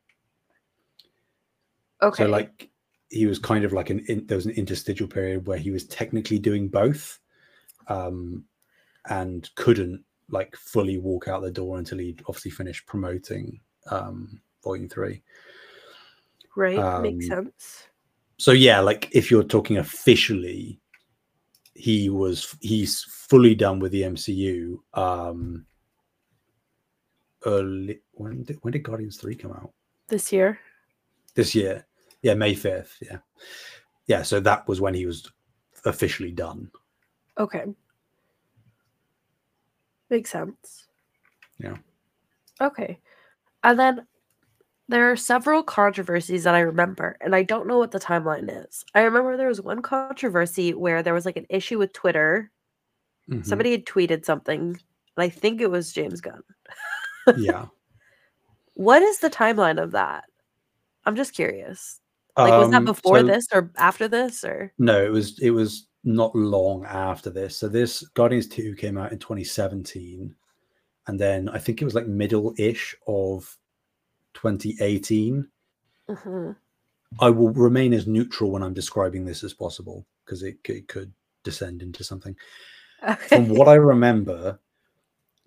okay. 2.02 2.24
so 2.24 2.28
like 2.28 2.70
he 3.10 3.26
was 3.26 3.38
kind 3.38 3.64
of 3.64 3.72
like 3.72 3.90
an 3.90 4.00
in, 4.08 4.26
there 4.26 4.36
was 4.36 4.46
an 4.46 4.52
interstitial 4.52 5.06
period 5.06 5.46
where 5.46 5.58
he 5.58 5.70
was 5.70 5.86
technically 5.86 6.38
doing 6.38 6.68
both 6.68 7.18
um 7.88 8.44
and 9.10 9.50
couldn't 9.54 10.02
like 10.30 10.54
fully 10.56 10.98
walk 10.98 11.28
out 11.28 11.42
the 11.42 11.50
door 11.50 11.78
until 11.78 11.98
he'd 11.98 12.22
obviously 12.28 12.50
finished 12.50 12.86
promoting 12.86 13.60
um 13.90 14.40
volume 14.64 14.88
3 14.88 15.22
right, 16.58 17.00
makes 17.02 17.30
um, 17.30 17.44
sense. 17.46 17.88
so 18.36 18.52
yeah 18.52 18.80
like 18.80 19.08
if 19.12 19.30
you're 19.30 19.44
talking 19.44 19.78
officially 19.78 20.80
he 21.74 22.10
was 22.10 22.56
he's 22.60 23.04
fully 23.04 23.54
done 23.54 23.78
with 23.78 23.92
the 23.92 24.02
mcu 24.02 24.76
um 24.94 25.64
early 27.46 28.00
when 28.12 28.42
did 28.42 28.58
when 28.62 28.72
did 28.72 28.82
guardians 28.82 29.16
3 29.16 29.34
come 29.36 29.52
out 29.52 29.72
This 30.08 30.32
year. 30.32 30.58
this 31.34 31.54
year 31.54 31.86
yeah 32.22 32.34
may 32.34 32.54
5th 32.54 32.96
yeah 33.00 33.18
yeah 34.06 34.22
so 34.22 34.40
that 34.40 34.66
was 34.66 34.80
when 34.80 34.94
he 34.94 35.06
was 35.06 35.30
officially 35.84 36.32
done 36.32 36.70
Okay. 37.38 37.66
Makes 40.10 40.30
sense. 40.30 40.88
Yeah. 41.58 41.76
Okay. 42.60 42.98
And 43.62 43.78
then 43.78 44.06
there 44.88 45.10
are 45.10 45.16
several 45.16 45.62
controversies 45.62 46.44
that 46.44 46.54
I 46.54 46.60
remember, 46.60 47.16
and 47.20 47.34
I 47.34 47.42
don't 47.42 47.66
know 47.66 47.78
what 47.78 47.90
the 47.90 48.00
timeline 48.00 48.48
is. 48.66 48.84
I 48.94 49.02
remember 49.02 49.36
there 49.36 49.48
was 49.48 49.60
one 49.60 49.82
controversy 49.82 50.72
where 50.74 51.02
there 51.02 51.14
was 51.14 51.26
like 51.26 51.36
an 51.36 51.46
issue 51.50 51.78
with 51.78 51.92
Twitter. 51.92 52.50
Mhm. 53.30 53.44
Somebody 53.44 53.70
had 53.72 53.84
tweeted 53.86 54.24
something, 54.24 54.60
and 54.70 54.78
I 55.18 55.28
think 55.28 55.60
it 55.60 55.70
was 55.70 55.92
James 55.92 56.20
Gunn. 56.20 56.42
yeah 57.36 57.66
What 58.74 59.02
is 59.02 59.18
the 59.18 59.28
timeline 59.30 59.82
of 59.82 59.90
that? 59.92 60.24
I'm 61.04 61.16
just 61.16 61.34
curious. 61.34 62.00
Like, 62.36 62.52
was 62.52 62.70
that 62.70 62.76
Um, 62.78 62.84
before 62.84 63.18
so- 63.20 63.26
this 63.26 63.46
or 63.52 63.70
after 63.76 64.06
this 64.08 64.44
or? 64.44 64.72
No, 64.78 65.04
it 65.04 65.10
was 65.10 65.38
it 65.40 65.50
was 65.50 65.88
not 66.04 66.34
long 66.36 66.84
after 66.86 67.28
this. 67.28 67.56
So 67.56 67.68
this 67.68 68.06
Guardians 68.14 68.46
2 68.46 68.76
came 68.76 68.96
out 68.96 69.10
in 69.12 69.18
2017. 69.18 70.34
And 71.08 71.18
then 71.18 71.48
I 71.48 71.58
think 71.58 71.82
it 71.82 71.84
was 71.84 71.94
like 71.96 72.06
middle-ish 72.06 72.94
of 73.08 73.56
2018. 74.40 75.48
Mhm. 76.08 76.56
I 77.20 77.30
will 77.30 77.50
remain 77.52 77.92
as 77.92 78.06
neutral 78.06 78.50
when 78.50 78.62
I'm 78.62 78.74
describing 78.74 79.24
this 79.24 79.42
as 79.42 79.54
possible 79.54 80.06
because 80.24 80.42
it, 80.42 80.58
it 80.64 80.88
could 80.88 81.12
descend 81.42 81.82
into 81.82 82.04
something. 82.04 82.36
From 83.28 83.48
what 83.48 83.68
I 83.74 83.74
remember, 83.74 84.58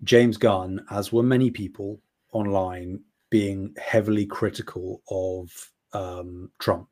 James 0.02 0.36
Gunn, 0.36 0.84
as 0.90 1.12
were 1.12 1.22
many 1.22 1.50
people 1.50 2.00
online, 2.32 3.00
being 3.30 3.74
heavily 3.80 4.26
critical 4.26 5.02
of 5.08 5.70
um, 5.92 6.50
Trump. 6.58 6.88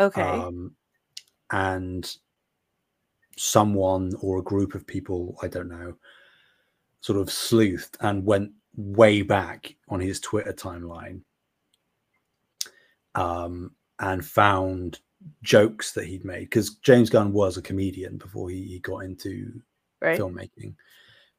okay. 0.00 0.22
um, 0.22 0.74
and 1.50 2.16
someone 3.36 4.12
or 4.20 4.38
a 4.38 4.42
group 4.42 4.74
of 4.74 4.86
people 4.86 5.36
i 5.42 5.48
don't 5.48 5.68
know 5.68 5.94
sort 7.00 7.18
of 7.18 7.26
sleuthed 7.28 7.96
and 8.00 8.24
went 8.24 8.50
way 8.76 9.22
back 9.22 9.74
on 9.88 10.00
his 10.00 10.20
twitter 10.20 10.52
timeline 10.52 11.20
um, 13.14 13.70
and 14.00 14.24
found 14.24 14.98
jokes 15.42 15.92
that 15.92 16.04
he'd 16.04 16.24
made 16.24 16.44
because 16.44 16.76
james 16.76 17.08
gunn 17.08 17.32
was 17.32 17.56
a 17.56 17.62
comedian 17.62 18.16
before 18.18 18.50
he, 18.50 18.62
he 18.64 18.78
got 18.80 18.98
into 18.98 19.60
right. 20.00 20.18
filmmaking 20.18 20.74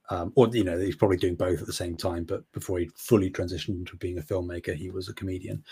um, 0.10 0.32
or 0.36 0.48
you 0.50 0.64
know 0.64 0.78
he's 0.78 0.96
probably 0.96 1.18
doing 1.18 1.36
both 1.36 1.60
at 1.60 1.68
the 1.68 1.74
same 1.74 1.96
time 1.96 2.24
but 2.24 2.50
before 2.52 2.80
he 2.80 2.90
fully 2.96 3.30
transitioned 3.30 3.88
to 3.88 3.96
being 3.98 4.18
a 4.18 4.22
filmmaker 4.22 4.74
he 4.76 4.90
was 4.90 5.10
a 5.10 5.14
comedian 5.14 5.64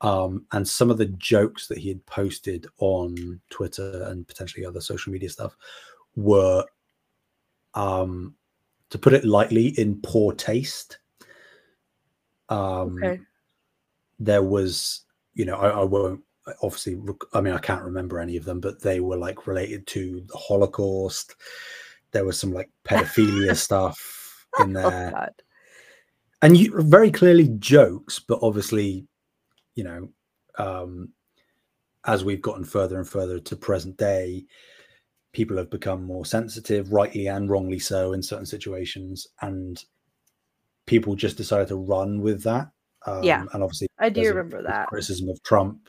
um, 0.00 0.44
and 0.52 0.66
some 0.66 0.90
of 0.90 0.98
the 0.98 1.06
jokes 1.06 1.68
that 1.68 1.78
he 1.78 1.88
had 1.88 2.04
posted 2.06 2.66
on 2.78 3.40
twitter 3.50 4.04
and 4.04 4.26
potentially 4.26 4.64
other 4.64 4.80
social 4.80 5.12
media 5.12 5.28
stuff 5.28 5.56
were 6.16 6.64
um, 7.74 8.34
to 8.92 8.98
put 8.98 9.12
it 9.12 9.24
lightly 9.24 9.68
in 9.78 10.00
poor 10.02 10.32
taste 10.32 10.98
um, 12.48 12.98
Okay. 13.02 13.20
there 14.18 14.42
was 14.42 15.02
you 15.34 15.44
know 15.44 15.56
I, 15.56 15.68
I 15.80 15.84
won't 15.84 16.22
obviously, 16.62 16.96
rec- 16.96 17.34
I 17.34 17.40
mean, 17.40 17.54
I 17.54 17.58
can't 17.58 17.84
remember 17.84 18.18
any 18.18 18.36
of 18.36 18.44
them, 18.44 18.60
but 18.60 18.80
they 18.80 19.00
were 19.00 19.16
like 19.16 19.46
related 19.46 19.86
to 19.88 20.22
the 20.26 20.36
Holocaust. 20.36 21.36
There 22.10 22.24
was 22.24 22.38
some 22.38 22.52
like 22.52 22.70
pedophilia 22.84 23.56
stuff 23.56 24.46
in 24.58 24.70
Oh 24.70 24.80
there, 24.80 25.10
god. 25.12 25.32
and 26.42 26.56
you 26.56 26.72
very 26.82 27.10
clearly 27.10 27.48
jokes, 27.58 28.18
but 28.18 28.40
obviously, 28.42 29.06
you 29.74 29.84
know, 29.84 30.08
um, 30.58 31.10
as 32.04 32.24
we've 32.24 32.42
gotten 32.42 32.64
further 32.64 32.98
and 32.98 33.08
further 33.08 33.38
to 33.38 33.56
present 33.56 33.96
day, 33.96 34.44
people 35.32 35.56
have 35.56 35.70
become 35.70 36.04
more 36.04 36.24
sensitive, 36.26 36.92
rightly 36.92 37.26
and 37.26 37.48
wrongly 37.50 37.78
so, 37.78 38.12
in 38.12 38.22
certain 38.22 38.46
situations, 38.46 39.26
and 39.40 39.84
people 40.86 41.14
just 41.14 41.36
decided 41.36 41.68
to 41.68 41.76
run 41.76 42.20
with 42.20 42.42
that. 42.42 42.70
Um, 43.06 43.22
Yeah. 43.24 43.44
and 43.52 43.62
obviously, 43.62 43.88
I 43.98 44.10
do 44.10 44.28
remember 44.28 44.62
that. 44.62 44.88
criticism 44.88 45.28
of 45.28 45.42
Trump. 45.42 45.88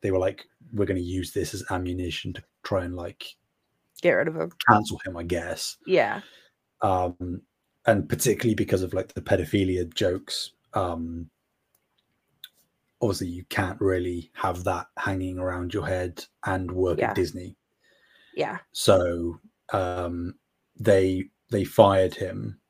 They 0.00 0.10
were 0.10 0.18
like, 0.18 0.44
"We're 0.72 0.86
going 0.86 1.00
to 1.00 1.02
use 1.02 1.32
this 1.32 1.52
as 1.54 1.64
ammunition 1.70 2.32
to 2.34 2.44
try 2.62 2.84
and 2.84 2.94
like 2.96 3.36
Get 4.00 4.12
rid 4.12 4.28
of 4.28 4.36
him. 4.36 4.52
cancel 4.68 4.98
him," 5.04 5.16
I 5.16 5.24
guess. 5.24 5.76
Yeah. 5.86 6.20
Um, 6.82 7.42
and 7.86 8.08
particularly 8.08 8.54
because 8.54 8.82
of 8.82 8.94
like 8.94 9.12
the 9.14 9.20
pedophilia 9.22 9.92
jokes. 9.92 10.52
Um, 10.74 11.30
obviously, 13.02 13.28
you 13.28 13.44
can't 13.46 13.80
really 13.80 14.30
have 14.34 14.64
that 14.64 14.86
hanging 14.96 15.38
around 15.38 15.74
your 15.74 15.86
head 15.86 16.24
and 16.46 16.70
work 16.70 16.98
Yeah. 16.98 17.10
at 17.10 17.16
Disney. 17.16 17.56
Yeah. 18.38 18.58
So 18.72 19.38
um, 19.72 20.34
they 20.78 21.24
they 21.50 21.64
fired 21.64 22.14
him. 22.14 22.60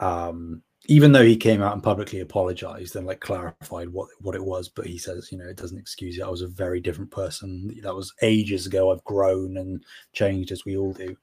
Um, 0.00 0.62
even 0.86 1.12
though 1.12 1.22
he 1.22 1.36
came 1.36 1.62
out 1.62 1.74
and 1.74 1.82
publicly 1.82 2.20
apologized 2.20 2.96
and 2.96 3.06
like 3.06 3.20
clarified 3.20 3.90
what 3.90 4.08
what 4.20 4.34
it 4.34 4.44
was, 4.44 4.68
but 4.70 4.86
he 4.86 4.98
says, 4.98 5.30
you 5.30 5.38
know, 5.38 5.44
it 5.44 5.58
doesn't 5.58 5.78
excuse 5.78 6.18
it. 6.18 6.24
I 6.24 6.30
was 6.30 6.42
a 6.42 6.48
very 6.48 6.80
different 6.80 7.10
person. 7.10 7.70
That 7.82 7.94
was 7.94 8.12
ages 8.22 8.66
ago. 8.66 8.90
I've 8.90 9.04
grown 9.04 9.58
and 9.58 9.84
changed 10.14 10.50
as 10.50 10.64
we 10.64 10.76
all 10.76 10.94
do. 10.94 11.14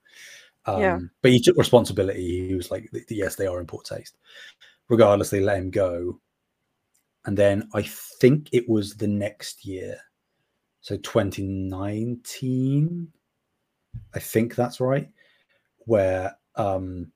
Um, 0.65 0.81
Yeah. 0.81 0.99
But 1.23 1.31
he 1.31 1.41
took 1.41 1.57
responsibility. 1.57 2.47
He 2.49 2.55
was 2.55 2.69
like, 2.71 2.89
yes, 3.09 3.35
they 3.35 3.47
are 3.47 3.59
in 3.59 3.67
poor 3.67 3.81
taste. 3.81 4.17
Regardless, 4.89 5.29
they 5.31 5.41
let 5.41 5.57
him 5.57 5.71
go. 5.71 6.19
And 7.25 7.38
then 7.38 7.67
I 7.73 7.81
think 8.21 8.49
it 8.53 8.69
was 8.69 8.95
the 8.95 9.07
next 9.07 9.65
year. 9.65 9.97
So 10.81 10.95
2019, 10.97 13.12
I 14.13 14.19
think 14.19 14.56
that's 14.56 14.80
right, 14.80 15.10
where 15.80 16.36
um, 16.56 17.12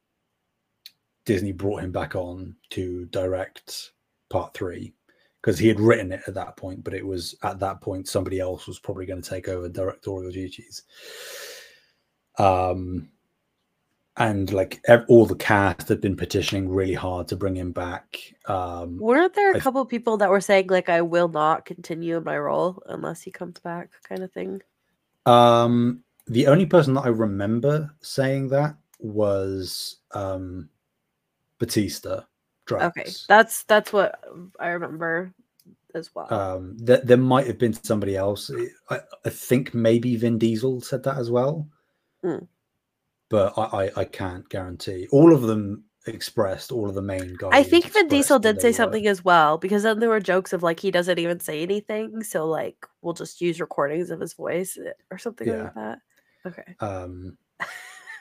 Disney 1.25 1.51
brought 1.51 1.83
him 1.83 1.91
back 1.91 2.15
on 2.15 2.55
to 2.71 3.05
direct 3.05 3.91
part 4.29 4.53
three 4.53 4.93
because 5.41 5.59
he 5.59 5.67
had 5.67 5.79
written 5.79 6.11
it 6.11 6.21
at 6.27 6.33
that 6.35 6.55
point, 6.55 6.83
but 6.83 6.93
it 6.93 7.05
was 7.05 7.35
at 7.43 7.59
that 7.59 7.81
point 7.81 8.07
somebody 8.07 8.39
else 8.39 8.65
was 8.65 8.79
probably 8.79 9.05
going 9.05 9.21
to 9.21 9.29
take 9.29 9.47
over 9.47 9.67
directorial 9.67 10.31
duties. 10.31 10.83
Um, 12.37 13.09
and 14.17 14.51
like 14.53 14.79
ev- 14.87 15.05
all 15.09 15.25
the 15.25 15.35
cast 15.35 15.89
had 15.89 15.99
been 15.99 16.15
petitioning 16.15 16.69
really 16.69 16.93
hard 16.93 17.27
to 17.27 17.35
bring 17.35 17.55
him 17.55 17.71
back. 17.71 18.17
Um, 18.45 18.97
Weren't 18.99 19.33
there 19.33 19.47
I 19.47 19.49
a 19.49 19.53
th- 19.53 19.63
couple 19.63 19.83
people 19.85 20.17
that 20.17 20.29
were 20.29 20.41
saying 20.41 20.67
like 20.67 20.87
I 20.87 21.01
will 21.01 21.29
not 21.29 21.65
continue 21.65 22.17
in 22.17 22.23
my 22.23 22.37
role 22.37 22.81
unless 22.85 23.21
he 23.21 23.31
comes 23.31 23.59
back 23.59 23.89
kind 24.07 24.23
of 24.23 24.31
thing? 24.31 24.61
Um, 25.25 26.02
the 26.27 26.47
only 26.47 26.65
person 26.65 26.93
that 26.95 27.05
I 27.05 27.09
remember 27.09 27.93
saying 28.01 28.49
that 28.49 28.75
was 28.99 29.97
um, 30.11 30.69
Bautista. 31.59 32.27
Drax. 32.65 32.85
Okay. 32.97 33.09
That's 33.27 33.63
that's 33.63 33.91
what 33.91 34.23
I 34.59 34.69
remember 34.69 35.33
as 35.93 36.09
well. 36.15 36.33
Um, 36.33 36.77
th- 36.85 37.01
there 37.03 37.17
might 37.17 37.45
have 37.47 37.57
been 37.57 37.73
somebody 37.73 38.15
else. 38.15 38.49
I, 38.89 38.99
I 39.25 39.29
think 39.29 39.73
maybe 39.73 40.15
Vin 40.15 40.37
Diesel 40.37 40.79
said 40.81 41.03
that 41.03 41.17
as 41.17 41.29
well, 41.29 41.67
Mm. 42.23 42.47
but 43.29 43.53
I, 43.57 43.85
I, 43.87 43.91
I 43.97 44.05
can't 44.05 44.47
guarantee. 44.47 45.07
All 45.11 45.33
of 45.35 45.41
them 45.41 45.83
expressed. 46.07 46.71
All 46.71 46.87
of 46.87 46.95
the 46.95 47.01
main 47.01 47.35
guys. 47.37 47.49
I 47.51 47.63
think 47.63 47.85
Vin 47.91 48.07
Diesel 48.07 48.39
did 48.39 48.61
say 48.61 48.69
were- 48.69 48.73
something 48.73 49.07
as 49.07 49.25
well 49.25 49.57
because 49.57 49.83
then 49.83 49.99
there 49.99 50.09
were 50.09 50.21
jokes 50.21 50.53
of 50.53 50.63
like 50.63 50.79
he 50.79 50.89
doesn't 50.89 51.19
even 51.19 51.41
say 51.41 51.61
anything, 51.63 52.23
so 52.23 52.45
like 52.47 52.77
we'll 53.01 53.13
just 53.13 53.41
use 53.41 53.59
recordings 53.59 54.09
of 54.09 54.21
his 54.21 54.33
voice 54.33 54.77
eh, 54.77 54.91
or 55.11 55.17
something 55.17 55.49
Yeah. 55.49 55.63
like 55.63 55.73
that. 55.75 55.99
Okay. 56.45 56.75
Um, 56.79 57.37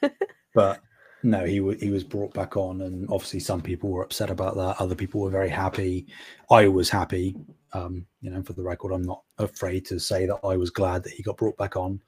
but 0.54 0.80
no, 1.22 1.44
he 1.44 1.60
wa 1.60 1.74
he 1.78 1.90
was 1.90 2.04
brought 2.04 2.34
back 2.34 2.56
on, 2.56 2.82
and 2.82 3.08
obviously 3.10 3.40
some 3.40 3.62
people 3.62 3.90
were 3.90 4.02
upset 4.02 4.30
about 4.30 4.56
that. 4.56 4.80
Other 4.80 4.94
people 4.94 5.20
were 5.20 5.30
very 5.30 5.48
happy. 5.48 6.06
I 6.50 6.68
was 6.68 6.90
happy. 6.90 7.36
Um, 7.72 8.06
you 8.20 8.30
know, 8.30 8.42
for 8.42 8.52
the 8.52 8.62
record, 8.62 8.92
I'm 8.92 9.02
not 9.02 9.22
afraid 9.38 9.86
to 9.86 9.98
say 9.98 10.26
that 10.26 10.40
I 10.44 10.56
was 10.56 10.70
glad 10.70 11.04
that 11.04 11.12
he 11.12 11.22
got 11.22 11.38
brought 11.38 11.56
back 11.56 11.76
on. 11.76 12.00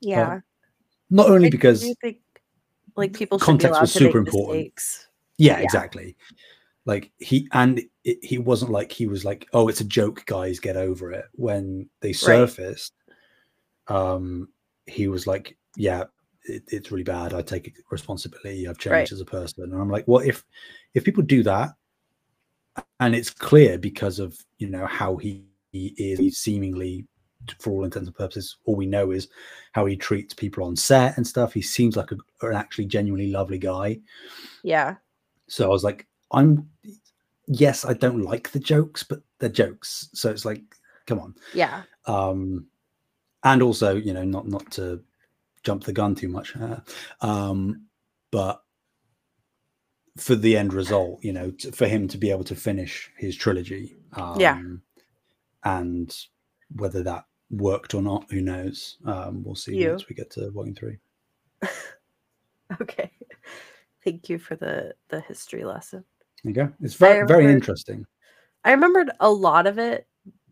Yeah. 0.00 0.40
Not 1.10 1.28
only 1.28 1.48
I 1.48 1.50
because, 1.50 1.82
think 2.00 2.18
like 2.96 3.12
people 3.12 3.38
context 3.38 3.80
was 3.80 3.92
to 3.92 3.98
super 3.98 4.18
important. 4.18 4.72
yeah, 5.36 5.58
yeah. 5.58 5.64
exactly. 5.64 6.16
Like 6.86 7.12
he 7.18 7.48
and 7.52 7.82
it, 8.04 8.18
he 8.22 8.38
wasn't 8.38 8.70
like 8.70 8.92
he 8.92 9.06
was 9.06 9.24
like, 9.24 9.48
oh, 9.52 9.68
it's 9.68 9.80
a 9.80 9.84
joke, 9.84 10.24
guys, 10.26 10.60
get 10.60 10.76
over 10.76 11.12
it. 11.12 11.26
When 11.32 11.88
they 12.00 12.12
surfaced, 12.12 12.92
um, 13.88 14.48
he 14.86 15.08
was 15.08 15.26
like, 15.26 15.56
yeah, 15.76 16.04
it, 16.44 16.62
it's 16.68 16.90
really 16.90 17.04
bad. 17.04 17.34
I 17.34 17.42
take 17.42 17.74
responsibility. 17.90 18.68
I've 18.68 18.78
changed 18.78 18.92
Right. 18.92 19.12
as 19.12 19.20
a 19.20 19.24
person, 19.24 19.64
and 19.64 19.80
I'm 19.80 19.90
like, 19.90 20.06
well, 20.08 20.20
if 20.26 20.44
if 20.94 21.04
people 21.04 21.22
do 21.22 21.42
that, 21.44 21.70
and 23.00 23.14
it's 23.14 23.30
clear 23.30 23.78
because 23.78 24.18
of 24.18 24.36
you 24.58 24.68
know 24.68 24.86
how 24.86 25.16
he, 25.16 25.44
he 25.72 25.94
is 25.98 26.38
seemingly 26.38 27.06
for 27.60 27.72
all 27.72 27.84
intents 27.84 28.08
and 28.08 28.16
purposes 28.16 28.56
all 28.64 28.74
we 28.74 28.86
know 28.86 29.10
is 29.10 29.28
how 29.72 29.84
he 29.84 29.96
treats 29.96 30.32
people 30.32 30.64
on 30.64 30.74
set 30.74 31.16
and 31.18 31.26
stuff 31.26 31.52
he 31.52 31.60
seems 31.60 31.94
like 31.94 32.10
a, 32.10 32.16
an 32.46 32.54
actually 32.54 32.86
genuinely 32.86 33.30
lovely 33.30 33.58
guy 33.58 33.98
Yeah. 34.62 34.94
so 35.48 35.66
I 35.66 35.68
was 35.68 35.84
like, 35.84 36.06
I'm 36.32 36.68
yes, 37.46 37.84
I 37.84 37.92
don't 37.92 38.22
like 38.22 38.50
the 38.50 38.58
jokes, 38.58 39.02
but 39.02 39.20
they're 39.38 39.50
jokes. 39.50 40.08
So 40.14 40.30
it's 40.30 40.44
like, 40.46 40.62
come 41.06 41.18
on. 41.20 41.34
Yeah. 41.52 41.82
Um 42.06 42.66
and 43.44 43.62
also, 43.62 43.94
you 43.96 44.12
know, 44.12 44.24
not 44.24 44.48
not 44.48 44.70
to 44.72 45.02
jump 45.62 45.84
the 45.84 45.92
gun 45.92 46.14
too 46.14 46.28
much. 46.28 46.56
uh, 46.56 46.80
um, 47.20 47.86
but 48.30 48.62
for 50.16 50.34
the 50.34 50.56
end 50.56 50.72
result, 50.72 51.22
you 51.24 51.32
know, 51.32 51.52
for 51.72 51.86
him 51.86 52.06
to 52.08 52.18
be 52.18 52.30
able 52.30 52.44
to 52.44 52.54
finish 52.54 53.10
his 53.16 53.36
trilogy. 53.36 53.96
Um 54.14 54.40
Yeah. 54.40 54.60
and 55.64 56.16
whether 56.76 57.02
that 57.02 57.24
worked 57.50 57.94
or 57.94 58.02
not, 58.02 58.30
who 58.30 58.40
knows? 58.40 58.98
Um, 59.04 59.42
we'll 59.44 59.54
see 59.54 59.76
You. 59.76 59.90
once 59.90 60.08
we 60.08 60.14
get 60.14 60.30
to 60.32 60.50
volume 60.50 60.74
three. 60.74 60.98
Okay. 62.80 63.12
Thank 64.04 64.28
you 64.28 64.38
for 64.38 64.56
the 64.56 64.94
the 65.08 65.20
history 65.20 65.64
lesson. 65.64 66.04
There 66.42 66.50
you 66.50 66.54
go. 66.54 66.72
It's 66.80 66.94
very 66.94 67.26
very 67.26 67.44
interesting. 67.46 68.06
I 68.64 68.72
remembered 68.72 69.10
a 69.20 69.30
lot 69.30 69.66
of 69.66 69.78
it, 69.78 70.06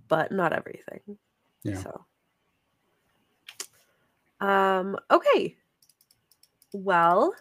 but 0.09 0.31
not 0.33 0.53
everything. 0.53 1.01
Yeah. 1.65 1.83
So 1.83 2.05
um 4.43 4.97
okay. 5.11 5.57
Well, 6.73 7.35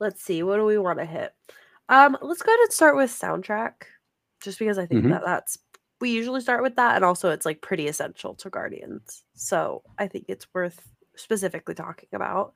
let's 0.00 0.22
see. 0.22 0.42
What 0.42 0.56
do 0.56 0.64
we 0.64 0.78
want 0.78 0.98
to 0.98 1.04
hit? 1.04 1.32
Um, 1.88 2.16
let's 2.22 2.42
go 2.42 2.50
ahead 2.50 2.60
and 2.60 2.72
start 2.72 2.96
with 2.96 3.10
soundtrack. 3.10 3.72
Just 4.42 4.58
because 4.58 4.78
I 4.78 4.86
think 4.86 5.06
Mhm. 5.06 5.08
that 5.08 5.22
that's 5.24 5.58
we 6.00 6.10
usually 6.10 6.40
start 6.40 6.62
with 6.62 6.76
that, 6.76 6.96
and 6.96 7.04
also 7.04 7.30
it's 7.30 7.46
like 7.46 7.62
pretty 7.62 7.88
essential 7.88 8.34
to 8.36 8.50
Guardians. 8.50 9.24
So 9.34 9.82
I 9.98 10.06
think 10.08 10.26
it's 10.28 10.46
worth 10.54 10.86
specifically 11.16 11.74
talking 11.74 12.08
about. 12.12 12.52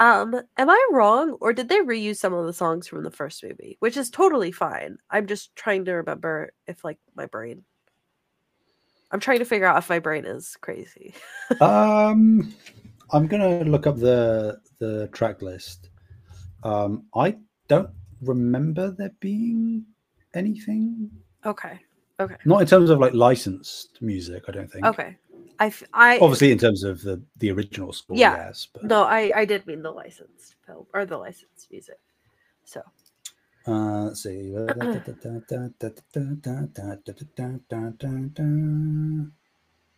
Um, 0.00 0.34
am 0.58 0.70
I 0.70 0.88
wrong, 0.92 1.32
or 1.40 1.52
did 1.54 1.68
they 1.68 1.80
reuse 1.80 2.18
some 2.18 2.34
of 2.34 2.46
the 2.46 2.52
songs 2.54 2.88
from 2.88 3.04
the 3.04 3.10
first 3.12 3.44
movie, 3.44 3.76
which 3.80 3.96
is 3.96 4.10
totally 4.10 4.52
fine? 4.52 4.98
I'm 5.10 5.26
just 5.26 5.56
trying 5.56 5.84
to 5.86 5.94
remember 5.94 6.52
if 6.68 6.84
like 6.84 6.98
my 7.16 7.26
brain. 7.26 7.64
I'm 9.10 9.20
trying 9.20 9.38
to 9.38 9.44
figure 9.44 9.66
out 9.66 9.78
if 9.78 9.88
my 9.88 9.98
brain 9.98 10.24
is 10.24 10.56
crazy. 10.60 11.14
um 11.60 12.52
i'm 13.12 13.26
gonna 13.28 13.62
look 13.64 13.86
up 13.86 13.96
the 13.96 14.58
the 14.78 15.08
track 15.12 15.40
list 15.42 15.90
um 16.64 17.04
i 17.14 17.36
don't 17.68 17.90
remember 18.22 18.90
there 18.90 19.12
being 19.20 19.84
anything 20.34 21.08
Okay. 21.44 21.78
Okay. 22.18 22.34
not 22.44 22.60
in 22.62 22.66
terms 22.66 22.90
of 22.90 22.98
like 22.98 23.14
licensed 23.14 24.02
music 24.02 24.42
i 24.48 24.52
don't 24.52 24.70
think 24.70 24.84
Okay. 24.86 25.16
I 25.60 25.66
f- 25.68 25.84
I 25.94 26.18
obviously 26.18 26.50
in 26.50 26.58
terms 26.58 26.82
of 26.82 27.00
the 27.02 27.22
the 27.38 27.50
original 27.52 27.92
score 27.92 28.16
Yeah. 28.16 28.34
yes 28.36 28.66
but 28.72 28.82
no, 28.84 29.04
I 29.04 29.30
I 29.34 29.44
did 29.44 29.66
mean 29.66 29.82
the 29.82 29.90
licensed 29.92 30.56
film 30.66 30.86
or 30.92 31.06
the 31.06 31.16
licensed 31.16 31.68
music. 31.70 32.00
So 32.64 32.82
uh 33.66 34.04
let's 34.04 34.22
see 34.22 34.54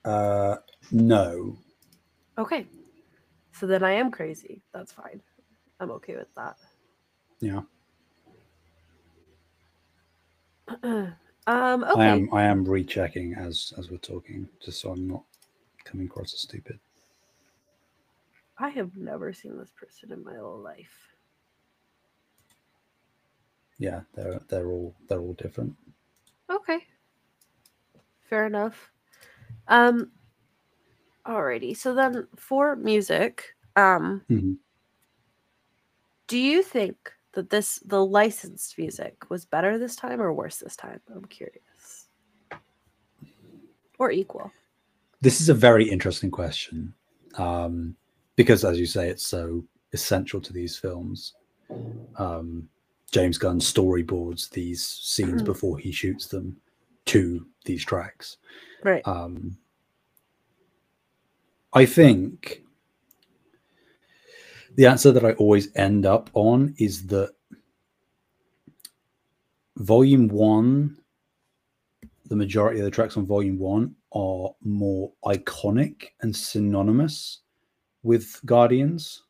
uh 0.05 0.57
no 0.93 1.57
okay. 2.39 2.67
So 3.53 3.67
then 3.67 3.83
I 3.83 3.93
am 3.93 4.11
crazy. 4.11 4.63
That's 4.73 4.93
fine. 4.93 5.21
I'm 5.81 5.91
okay 5.93 6.17
with 6.17 6.33
that. 6.37 6.57
yeah 7.41 7.61
Um, 11.49 11.83
okay. 11.83 12.03
I 12.03 12.07
am 12.09 12.29
I 12.35 12.43
am 12.45 12.63
rechecking 12.67 13.35
as 13.35 13.73
as 13.79 13.91
we're 13.91 13.97
talking, 13.97 14.47
just 14.63 14.83
so 14.83 14.93
I'm 14.93 15.09
not 15.09 15.25
coming 15.85 16.07
across 16.07 16.35
as 16.35 16.41
stupid. 16.41 16.79
I 18.59 18.69
have 18.69 18.95
never 18.97 19.33
seen 19.33 19.57
this 19.57 19.73
person 19.73 20.13
in 20.13 20.23
my 20.23 20.39
life. 20.39 21.17
Yeah, 23.79 24.01
they're 24.15 24.41
they're 24.49 24.71
all 24.71 24.95
they're 25.09 25.21
all 25.21 25.35
different. 25.35 25.75
Okay. 26.51 26.79
Fair 28.29 28.47
enough. 28.47 28.91
Um 29.69 30.11
alrighty. 31.27 31.77
So 31.77 31.95
then 31.95 32.27
for 32.37 32.77
music, 32.77 33.55
um 33.77 34.23
Mhm. 34.31 34.57
do 36.27 36.39
you 36.39 36.63
think 36.63 37.13
that 37.33 37.51
this 37.51 37.79
the 37.85 38.05
licensed 38.05 38.77
music 38.79 39.31
was 39.31 39.45
better 39.45 39.79
this 39.79 39.95
time 39.97 40.21
or 40.21 40.33
worse 40.33 40.59
this 40.59 40.77
time? 40.77 41.01
I'm 41.15 41.25
curious. 41.27 42.09
Or 43.99 44.11
equal. 44.11 44.51
This 45.21 45.41
is 45.41 45.49
a 45.49 45.55
very 45.55 45.89
interesting 45.89 46.31
question, 46.31 46.95
um, 47.35 47.97
because 48.37 48.65
as 48.65 48.79
you 48.79 48.87
say, 48.87 49.09
it's 49.09 49.27
so 49.27 49.65
essential 49.93 50.41
to 50.41 50.53
these 50.53 50.77
films. 50.79 51.35
Um, 52.17 52.69
James 53.11 53.39
Gunn 53.39 53.59
storyboards 53.59 54.51
these 54.51 54.85
scenes 54.85 55.43
Mhm. 55.43 55.47
before 55.47 55.79
he 55.79 55.91
shoots 55.93 56.27
them 56.27 56.61
to 57.07 57.47
these 57.65 57.85
tracks. 57.85 58.37
Right. 58.85 59.07
Um, 59.07 59.57
I 61.73 61.87
think 61.87 62.65
the 64.77 64.87
answer 64.87 65.11
that 65.13 65.25
I 65.25 65.33
always 65.33 65.75
end 65.75 66.07
up 66.07 66.31
on 66.35 66.75
is 66.79 67.07
that 67.07 67.35
volume 69.77 70.29
one, 70.29 70.99
the 72.27 72.37
majority 72.37 72.81
of 72.81 72.85
the 72.85 72.91
tracks 72.91 73.17
on 73.17 73.27
volume 73.27 73.59
one 73.59 73.97
are 74.13 74.55
more 74.63 75.13
iconic 75.25 76.09
and 76.21 76.35
synonymous 76.35 77.41
with 78.03 78.41
Guardians. 78.45 79.23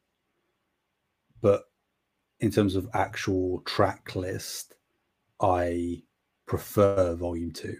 In 2.40 2.50
terms 2.50 2.76
of 2.76 2.88
actual 2.94 3.60
track 3.62 4.14
list, 4.14 4.76
I 5.40 6.02
prefer 6.46 7.14
volume 7.14 7.50
two. 7.50 7.76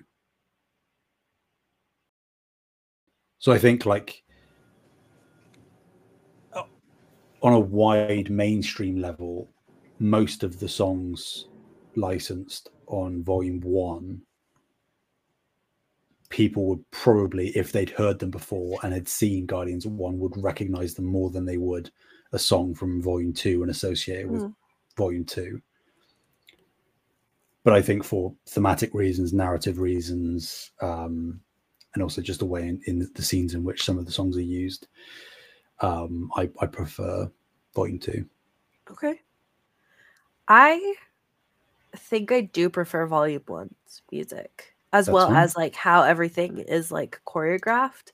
So 3.39 3.53
I 3.53 3.59
think 3.59 3.87
like 3.87 4.25
uh, 6.53 6.65
on 7.41 7.53
a 7.53 7.61
wide 7.61 8.31
mainstream 8.31 9.01
level, 9.01 9.49
most 10.01 10.43
of 10.43 10.59
the 10.59 10.69
songs 10.69 11.47
licensed 11.95 12.71
on 12.89 13.23
volume 13.23 13.61
one, 13.61 14.23
people 16.31 16.67
would 16.67 16.91
probably, 16.91 17.57
if 17.57 17.71
they'd 17.71 17.91
heard 17.91 18.19
them 18.19 18.31
before 18.31 18.79
and 18.83 18.93
had 18.93 19.09
seen 19.09 19.47
Guardians 19.47 19.87
one, 19.87 20.19
would 20.19 20.43
recognize 20.43 20.95
them 20.95 21.07
more 21.07 21.31
than 21.31 21.45
they 21.45 21.59
would 21.59 21.91
a 22.33 22.39
song 22.39 22.75
from 22.75 23.03
volume 23.03 23.33
two 23.33 23.63
and 23.63 23.71
associate 23.71 24.21
it 24.21 24.29
with 24.29 24.43
Mm. 24.43 24.55
volume 24.97 25.25
two. 25.25 25.61
But 27.65 27.73
I 27.75 27.83
think 27.83 28.05
for 28.05 28.35
thematic 28.47 28.95
reasons, 28.95 29.33
narrative 29.33 29.79
reasons, 29.79 30.71
um, 30.81 31.41
and 31.95 32.03
also 32.03 32.21
just 32.23 32.41
the 32.41 32.47
way 32.47 32.69
in, 32.69 32.81
in 32.87 33.11
the 33.15 33.23
scenes 33.23 33.55
in 33.55 33.65
which 33.65 33.85
some 33.85 33.99
of 33.99 34.07
the 34.07 34.13
songs 34.13 34.37
are 34.37 34.43
used, 34.43 34.89
um, 35.81 36.31
I, 36.37 36.51
I 36.61 36.67
prefer 36.67 37.31
volume 37.75 37.99
two. 37.99 38.29
Okay. 38.91 39.21
I 40.49 40.95
think 41.97 42.33
I 42.33 42.43
do 42.43 42.71
prefer 42.71 43.07
volume 43.07 43.43
one's 43.49 44.03
music 44.11 44.75
as 44.93 45.07
That's 45.07 45.15
well 45.15 45.27
fine. 45.29 45.37
as 45.37 45.57
like 45.57 45.75
how 45.75 46.03
everything 46.03 46.59
is 46.59 46.91
like 46.91 47.21
choreographed. 47.27 48.13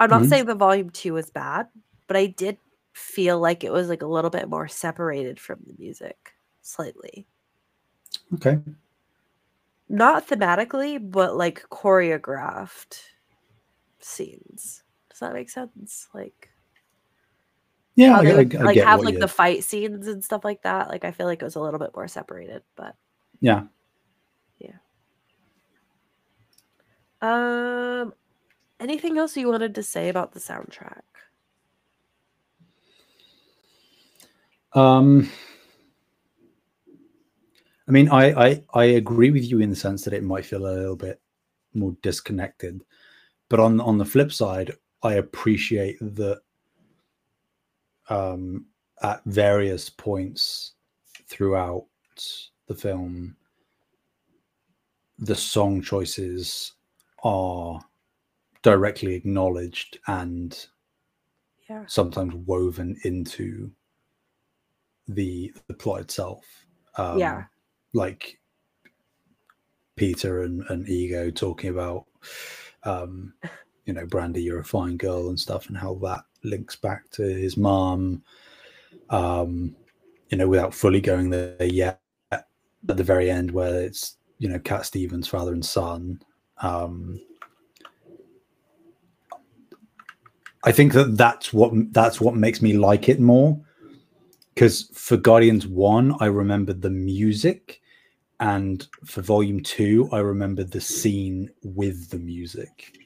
I'm 0.00 0.10
not 0.10 0.22
Mhm. 0.22 0.28
saying 0.28 0.44
the 0.46 0.54
volume 0.54 0.90
two 0.90 1.16
is 1.16 1.30
bad, 1.30 1.68
but 2.06 2.16
I 2.16 2.26
did 2.26 2.58
feel 2.98 3.38
like 3.38 3.64
it 3.64 3.72
was 3.72 3.88
like 3.88 4.02
a 4.02 4.06
little 4.06 4.30
bit 4.30 4.48
more 4.48 4.68
separated 4.68 5.38
from 5.38 5.60
the 5.66 5.74
music 5.78 6.34
slightly. 6.62 7.26
Okay. 8.34 8.58
Not 9.88 10.28
thematically, 10.28 10.98
but 11.00 11.36
like 11.36 11.64
choreographed 11.70 13.00
scenes. 14.00 14.82
Does 15.08 15.20
that 15.20 15.32
make 15.32 15.48
sense? 15.48 16.08
Like 16.12 16.50
Yeah, 17.94 18.18
I, 18.18 18.18
I, 18.18 18.34
would, 18.34 18.56
I 18.56 18.62
like 18.64 18.74
get 18.74 18.86
have 18.86 19.00
like 19.00 19.18
the 19.18 19.28
fight 19.28 19.64
scenes 19.64 20.06
and 20.08 20.22
stuff 20.22 20.44
like 20.44 20.62
that. 20.62 20.88
Like 20.88 21.04
I 21.04 21.12
feel 21.12 21.26
like 21.26 21.40
it 21.40 21.44
was 21.44 21.56
a 21.56 21.60
little 21.60 21.80
bit 21.80 21.94
more 21.94 22.08
separated, 22.08 22.62
but 22.76 22.96
yeah, 23.40 23.62
yeah. 24.58 24.76
Um, 27.22 28.12
anything 28.78 29.18
else 29.18 29.36
you 29.36 29.48
wanted 29.48 29.74
to 29.76 29.82
say 29.82 30.08
about 30.08 30.32
the 30.32 30.40
soundtrack? 30.40 31.02
Um, 34.74 35.30
I 37.88 37.90
mean, 37.90 38.08
I, 38.10 38.48
I 38.50 38.64
I 38.74 38.84
agree 38.84 39.30
with 39.30 39.44
you 39.44 39.60
in 39.60 39.70
the 39.70 39.76
sense 39.76 40.04
that 40.04 40.14
it 40.14 40.22
might 40.22 40.44
feel 40.44 40.66
a 40.66 40.74
little 40.74 40.96
bit 40.96 41.20
more 41.74 41.96
disconnected, 42.02 42.84
but 43.48 43.60
on 43.60 43.80
on 43.80 43.98
the 43.98 44.04
flip 44.04 44.32
side, 44.32 44.72
I 45.02 45.14
appreciate 45.14 45.98
that 46.00 46.40
um, 48.08 48.66
at 49.02 49.22
various 49.24 49.88
points 49.90 50.72
throughout 51.28 51.86
the 52.66 52.74
film, 52.74 53.36
the 55.18 55.34
song 55.34 55.82
choices 55.82 56.72
are 57.24 57.80
directly 58.62 59.14
acknowledged 59.14 59.98
and 60.06 60.66
Yeah. 61.68 61.84
sometimes 61.86 62.34
woven 62.34 62.96
into 63.04 63.70
the 65.08 65.52
the 65.66 65.74
plot 65.74 66.00
itself. 66.00 66.44
Um, 66.96 67.18
Yeah. 67.18 67.44
like 67.94 68.38
Peter 69.96 70.42
and, 70.42 70.62
and 70.68 70.88
Ego 70.88 71.30
talking 71.30 71.70
about, 71.70 72.06
um, 72.84 73.32
you 73.84 73.92
know, 73.92 74.06
Brandy, 74.06 74.42
you're 74.42 74.60
a 74.60 74.64
fine 74.64 74.96
girl 74.96 75.28
and 75.28 75.38
stuff, 75.40 75.68
and 75.68 75.76
how 75.76 75.94
that 76.02 76.24
links 76.44 76.76
back 76.76 77.08
to 77.10 77.22
his 77.22 77.56
mom. 77.56 78.22
Um, 79.10 79.74
you 80.28 80.36
know, 80.36 80.46
without 80.48 80.74
fully 80.74 81.00
going 81.00 81.30
there 81.30 81.56
yet, 81.64 82.00
at 82.30 82.46
the 82.84 83.02
very 83.04 83.30
end 83.30 83.50
where 83.50 83.82
it's 83.82 84.16
you 84.38 84.48
know 84.48 84.58
Cat 84.58 84.86
Stevens, 84.86 85.26
father 85.26 85.52
and 85.52 85.64
son. 85.64 86.20
Um, 86.60 87.20
I 90.64 90.72
think 90.72 90.92
that 90.92 91.16
that's 91.16 91.52
what 91.52 91.72
that's 91.92 92.20
what 92.20 92.36
makes 92.36 92.60
me 92.60 92.74
like 92.74 93.08
it 93.08 93.20
more 93.20 93.58
because 94.58 94.90
for 94.92 95.16
Guardians 95.16 95.68
one, 95.68 96.16
I 96.18 96.26
remembered 96.26 96.82
the 96.82 96.90
music, 96.90 97.80
and 98.40 98.84
for 99.04 99.22
Volume 99.22 99.62
two, 99.62 100.08
I 100.10 100.18
remembered 100.18 100.72
the 100.72 100.80
scene 100.80 101.48
with 101.62 102.10
the 102.10 102.18
music. 102.18 102.98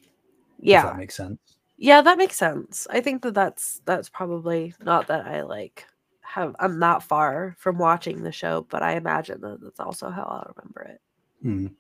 Yeah. 0.61 0.85
that 0.85 0.97
makes 0.97 1.15
sense. 1.15 1.39
Yeah, 1.77 2.01
that 2.01 2.17
makes 2.17 2.37
sense. 2.37 2.87
I 2.89 3.03
think 3.03 3.21
that 3.21 3.35
that's 3.35 3.83
that's 3.85 4.09
probably 4.09 4.73
not 4.83 5.09
that 5.09 5.27
I 5.27 5.43
like 5.43 5.85
have 6.23 6.57
I'm 6.59 6.81
that 6.81 7.03
far 7.03 7.55
from 7.59 7.77
watching 7.77 8.23
the 8.23 8.33
show, 8.33 8.67
but 8.71 8.83
I 8.83 8.95
imagine 8.95 9.43
that 9.43 9.61
that's 9.61 9.81
also 9.81 10.09
how 10.09 10.23
I'll 10.23 10.55
remember 10.57 10.95
it. 10.95 11.01
Mm. 11.45 11.75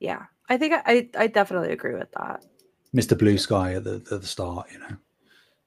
Yeah. 0.00 0.22
I 0.48 0.56
think 0.56 0.72
I 0.72 0.82
I, 0.86 1.08
I 1.18 1.26
definitely 1.26 1.72
agree 1.72 1.96
with 1.96 2.12
that. 2.12 2.46
Mr. 2.96 3.18
Blue 3.18 3.36
Sky 3.36 3.74
at 3.74 3.84
the 3.84 3.96
at 4.10 4.22
the 4.22 4.26
start, 4.26 4.72
you 4.72 4.78
know. 4.78 4.96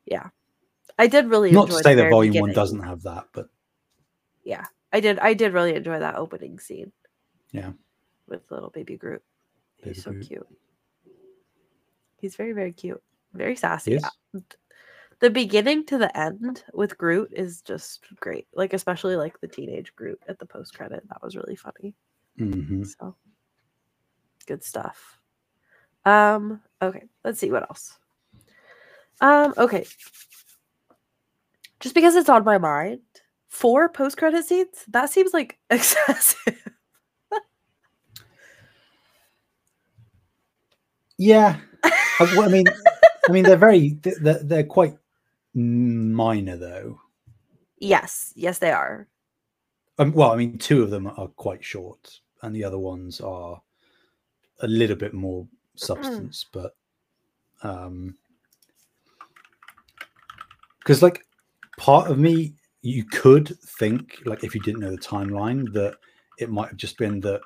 Yeah. 0.07 0.30
I 0.98 1.08
did 1.08 1.28
really 1.28 1.52
Not 1.52 1.68
to 1.68 1.84
say 1.84 1.93
that 1.95 2.10
Volume 2.10 2.39
one 2.39 2.54
doesn't 2.54 2.82
have 2.82 3.04
that, 3.04 3.28
but 3.34 3.50
Yeah. 4.43 4.66
I 4.93 5.00
did 5.00 5.20
I 5.20 5.34
did 5.34 5.54
really 5.54 5.76
enjoy 5.76 6.00
that 6.00 6.16
opening 6.16 6.60
scene. 6.60 6.91
Yeah. 7.52 7.72
With 8.28 8.50
little 8.50 8.70
baby 8.70 8.98
Groot. 8.98 9.22
Baby 9.82 9.93
He's 9.93 10.04
so 10.04 10.12
Groot. 10.12 10.28
cute. 10.28 10.48
He's 12.20 12.36
very, 12.36 12.54
very 12.54 12.74
cute. 12.74 13.02
Very 13.34 13.56
sassy. 13.56 14.00
The 15.20 15.30
beginning 15.30 15.84
to 15.88 15.98
the 15.98 16.16
end 16.18 16.64
with 16.74 16.98
Groot 16.98 17.32
is 17.34 17.62
just 17.62 18.06
great. 18.20 18.48
Like 18.54 18.74
especially 18.74 19.16
like 19.16 19.39
the 19.39 19.48
teenage 19.48 19.95
Groot 19.95 20.20
at 20.28 20.39
the 20.39 20.45
post 20.45 20.76
credit. 20.76 21.04
That 21.10 21.22
was 21.22 21.36
really 21.36 21.56
funny. 21.56 21.95
Mhm. 22.39 22.86
So 22.86 23.16
good 24.45 24.64
stuff. 24.64 25.20
Um, 26.06 26.62
okay, 26.82 27.04
let's 27.24 27.39
see 27.39 27.52
what 27.52 27.64
else. 27.64 27.98
Um, 29.20 29.54
okay. 29.58 29.86
Just 31.80 31.95
because 31.95 32.15
it's 32.15 32.30
on 32.30 32.43
my 32.43 32.57
mind, 32.57 32.99
four 33.47 33.89
post 33.89 34.17
credit 34.17 34.45
scenes, 34.45 34.84
that 34.89 35.09
seems 35.09 35.34
like 35.34 35.57
excessive. 35.69 36.69
yeah. 41.17 41.57
I, 41.84 41.91
I 42.19 42.47
mean, 42.47 42.65
I 43.28 43.32
mean, 43.32 43.43
they're 43.43 43.57
very 43.57 43.89
they're, 44.01 44.43
they're 44.43 44.63
quite 44.63 44.97
minor 45.53 46.57
though. 46.57 46.99
yes, 47.80 48.34
yes, 48.36 48.59
they 48.59 48.71
are. 48.71 49.07
Um, 49.99 50.13
well, 50.13 50.32
I 50.32 50.36
mean, 50.36 50.57
two 50.57 50.84
of 50.84 50.89
them 50.91 51.07
are 51.07 51.28
quite 51.28 51.63
short, 51.63 52.19
and 52.43 52.55
the 52.55 52.63
other 52.63 52.78
ones 52.78 53.19
are 53.21 53.61
a 54.61 54.67
little 54.67 54.95
bit 54.95 55.13
more 55.13 55.47
substance, 55.75 56.45
but 56.51 56.75
um 57.63 58.15
because 60.80 61.01
like 61.01 61.26
part 61.78 62.09
of 62.09 62.17
me 62.19 62.53
you 62.82 63.03
could 63.05 63.57
think 63.61 64.21
like 64.25 64.43
if 64.43 64.53
you 64.53 64.61
didn't 64.61 64.82
know 64.82 64.91
the 64.91 64.97
timeline 64.97 65.71
that 65.73 65.95
it 66.38 66.49
might 66.49 66.67
have 66.69 66.78
just 66.78 66.97
been 66.97 67.19
that 67.21 67.41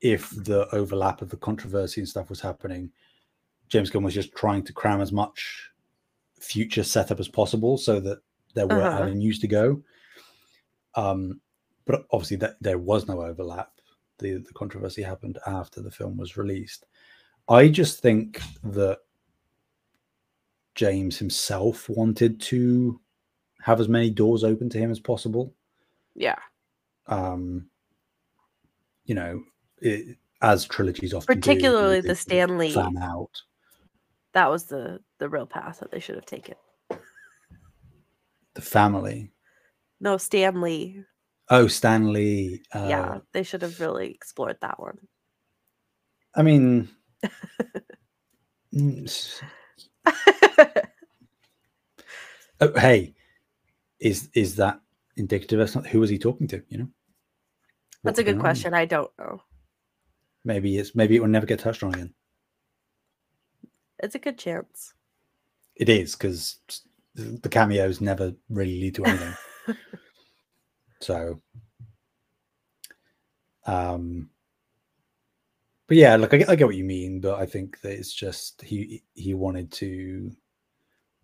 if 0.00 0.30
the 0.44 0.72
overlap 0.74 1.22
of 1.22 1.28
the 1.28 1.36
controversy 1.36 2.00
and 2.00 2.08
stuff 2.08 2.30
was 2.30 2.40
happening 2.40 2.90
james 3.68 3.90
gunn 3.90 4.02
was 4.02 4.14
just 4.14 4.34
trying 4.34 4.62
to 4.62 4.72
cram 4.72 5.00
as 5.00 5.12
much 5.12 5.70
future 6.40 6.84
setup 6.84 7.18
as 7.20 7.28
possible 7.28 7.76
so 7.76 7.98
that 8.00 8.18
there 8.54 8.66
were 8.66 8.80
Uh-huh. 8.82 9.02
avenues 9.02 9.38
to 9.40 9.46
go. 9.48 9.82
Um 10.94 11.40
but 11.84 12.04
obviously 12.12 12.36
that 12.38 12.56
there 12.60 12.78
was 12.78 13.08
no 13.08 13.22
overlap. 13.22 13.72
The 14.18 14.34
the 14.38 14.52
controversy 14.54 15.02
happened 15.02 15.38
after 15.46 15.82
the 15.82 15.90
film 15.90 16.16
was 16.16 16.36
released. 16.36 16.86
I 17.48 17.68
just 17.68 18.00
think 18.00 18.40
that 18.64 18.98
james 20.74 21.18
himself 21.18 21.88
wanted 21.88 22.40
to 22.40 23.00
have 23.68 23.80
as 23.80 23.88
many 23.88 24.08
doors 24.10 24.44
open 24.44 24.68
to 24.70 24.78
him 24.78 24.90
as 24.90 24.98
possible 24.98 25.52
Yeah. 26.14 26.38
um 27.06 27.68
you 29.04 29.14
know 29.14 29.42
it, 29.82 30.16
as 30.40 30.64
trilogies 30.66 31.12
often 31.12 31.34
Particularly 31.36 32.00
they 32.00 32.08
the 32.08 32.14
do 32.14 32.14
Stan 32.14 32.48
fan 32.72 32.96
out 32.96 33.42
That 34.32 34.50
was 34.50 34.64
the 34.64 35.00
the 35.18 35.28
real 35.28 35.46
path 35.46 35.80
that 35.80 35.90
they 35.90 36.00
should 36.00 36.14
have 36.16 36.24
taken. 36.26 36.54
the 38.54 38.62
family 38.62 39.30
No, 40.00 40.16
Stan 40.16 40.60
Lee. 40.62 41.04
oh 41.50 41.66
Stan 41.68 42.12
Lee 42.12 42.62
uh, 42.74 42.86
yeah, 42.88 43.18
they 43.34 43.42
should 43.42 43.62
have 43.62 43.80
really 43.80 44.10
explored 44.10 44.56
that 44.62 44.80
one. 44.80 44.98
i 46.34 46.42
mean 46.42 46.88
mm, 48.74 49.40
oh, 52.60 52.72
hey 52.78 53.14
is 54.00 54.28
is 54.34 54.56
that 54.56 54.80
indicative 55.16 55.60
of 55.60 55.68
something 55.70 55.90
who 55.90 56.00
was 56.00 56.10
he 56.10 56.18
talking 56.18 56.46
to 56.48 56.62
you 56.68 56.78
know 56.78 56.88
That's 58.04 58.18
a 58.18 58.24
good 58.24 58.36
on? 58.36 58.40
question. 58.40 58.74
I 58.74 58.84
don't 58.84 59.10
know. 59.18 59.42
maybe 60.44 60.78
it's 60.78 60.94
maybe 60.94 61.16
it 61.16 61.20
will 61.20 61.28
never 61.28 61.46
get 61.46 61.58
touched 61.58 61.82
on 61.82 61.94
again 61.94 62.14
It's 64.00 64.14
a 64.14 64.18
good 64.20 64.38
chance. 64.38 64.94
it 65.76 65.88
is 65.88 66.14
because 66.14 66.58
the 67.14 67.48
cameos 67.48 68.00
never 68.00 68.32
really 68.48 68.80
lead 68.80 68.94
to 68.94 69.04
anything 69.04 69.34
so 71.00 71.40
um 73.66 74.30
but 75.88 75.96
yeah 75.96 76.14
look 76.16 76.32
I 76.32 76.38
get, 76.38 76.48
I 76.48 76.54
get 76.56 76.66
what 76.66 76.76
you 76.76 76.84
mean 76.84 77.20
but 77.20 77.38
i 77.40 77.46
think 77.46 77.80
that 77.80 77.92
it's 77.92 78.12
just 78.14 78.62
he 78.62 79.02
he 79.14 79.34
wanted 79.34 79.72
to 79.72 80.30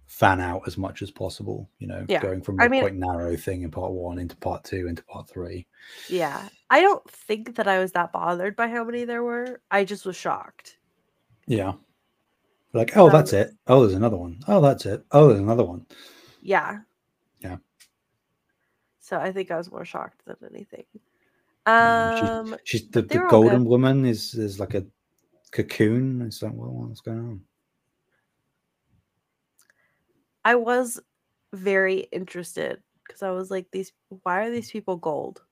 fan 0.07 0.41
out 0.41 0.63
as 0.67 0.77
much 0.79 1.03
as 1.03 1.11
possible 1.11 1.69
you 1.79 1.87
know 1.87 2.05
Yeah, 2.09 2.21
going 2.21 2.43
from 2.43 2.61
I 2.61 2.67
a 2.67 2.69
mean- 2.69 2.83
quite 2.83 2.95
narrow 2.95 3.37
thing 3.37 3.63
in 3.63 3.71
part 3.71 3.93
one 3.93 4.19
into 4.19 4.37
part 4.37 4.63
two 4.65 4.87
into 4.87 5.03
part 5.05 5.29
three 5.29 5.67
Yeah. 6.09 6.49
I 6.71 6.81
don't 6.81 7.09
think 7.11 7.57
that 7.57 7.67
I 7.69 7.79
was 7.79 7.93
that 7.93 8.13
bothered 8.13 8.57
by 8.57 8.69
how 8.69 8.83
many 8.85 9.05
there 9.05 9.23
were. 9.23 9.61
I 9.71 9.85
just 9.85 10.05
was 10.07 10.17
shocked. 10.17 10.79
yeah 11.47 11.73
like 12.73 12.97
oh 12.97 13.07
Um, 13.07 13.13
that's 13.13 13.33
it 13.33 13.51
oh 13.67 13.81
there's 13.83 13.95
another 13.95 14.17
one 14.17 14.41
oh 14.49 14.61
that's 14.61 14.85
it 14.87 15.05
oh 15.13 15.29
there's 15.29 15.41
another 15.41 15.65
one 15.65 15.87
Yeah. 16.43 16.81
Yeah. 17.41 17.57
So 19.01 19.19
I 19.19 19.33
think 19.33 19.51
I 19.51 19.57
was 19.57 19.71
more 19.71 19.85
shocked 19.85 20.23
than 20.27 20.37
anything. 20.55 20.85
Mm, 21.67 22.19
she's- 22.19 22.31
Um 22.31 22.57
she's 22.65 22.89
the, 22.91 23.03
the 23.03 23.27
golden 23.31 23.65
woman 23.65 24.05
is 24.05 24.35
is 24.35 24.61
like 24.61 24.75
a 24.75 24.85
cocoon 25.51 26.21
it's 26.23 26.43
like 26.43 26.53
well 26.55 26.71
what's 26.73 27.01
going 27.01 27.19
on 27.21 27.41
I 30.45 30.57
was 30.57 31.01
very 31.53 32.01
interested 32.13 32.83
because 33.07 33.23
I 33.23 33.31
was 33.31 33.51
like, 33.51 33.67
these 33.73 33.93
why 34.23 34.45
are 34.45 34.51
these 34.51 34.71
people 34.71 34.97
gold? 34.97 35.43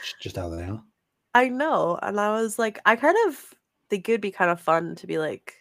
It's 0.00 0.14
just 0.20 0.36
how 0.36 0.48
they 0.48 0.64
are 0.64 0.82
I 1.34 1.48
know. 1.48 1.98
And 2.02 2.20
I 2.20 2.32
was 2.32 2.58
like, 2.58 2.78
I 2.84 2.96
kind 2.96 3.16
of 3.26 3.54
think 3.88 4.08
it 4.08 4.12
would 4.12 4.20
be 4.20 4.30
kind 4.30 4.50
of 4.50 4.60
fun 4.60 4.94
to 4.96 5.06
be 5.06 5.18
like 5.18 5.54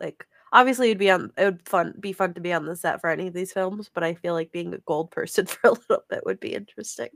like 0.00 0.26
obviously 0.52 0.88
it'd 0.88 0.98
be 0.98 1.10
on 1.10 1.32
it 1.36 1.44
would 1.44 1.68
fun 1.68 1.94
be 1.98 2.12
fun 2.12 2.34
to 2.34 2.40
be 2.40 2.52
on 2.52 2.66
the 2.66 2.76
set 2.76 3.00
for 3.00 3.10
any 3.10 3.28
of 3.28 3.34
these 3.34 3.52
films, 3.52 3.90
but 3.92 4.04
I 4.04 4.14
feel 4.14 4.34
like 4.34 4.52
being 4.52 4.74
a 4.74 4.78
gold 4.78 5.10
person 5.10 5.46
for 5.46 5.68
a 5.68 5.72
little 5.72 6.04
bit 6.08 6.24
would 6.26 6.40
be 6.40 6.54
interesting. 6.54 7.08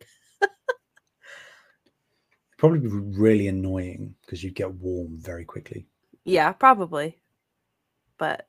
probably 2.58 2.80
be 2.80 2.88
really 2.88 3.48
annoying 3.48 4.14
because 4.22 4.44
you'd 4.44 4.54
get 4.54 4.74
warm 4.74 5.18
very 5.18 5.44
quickly 5.44 5.86
Yeah, 6.24 6.52
probably. 6.52 7.19
But 8.20 8.46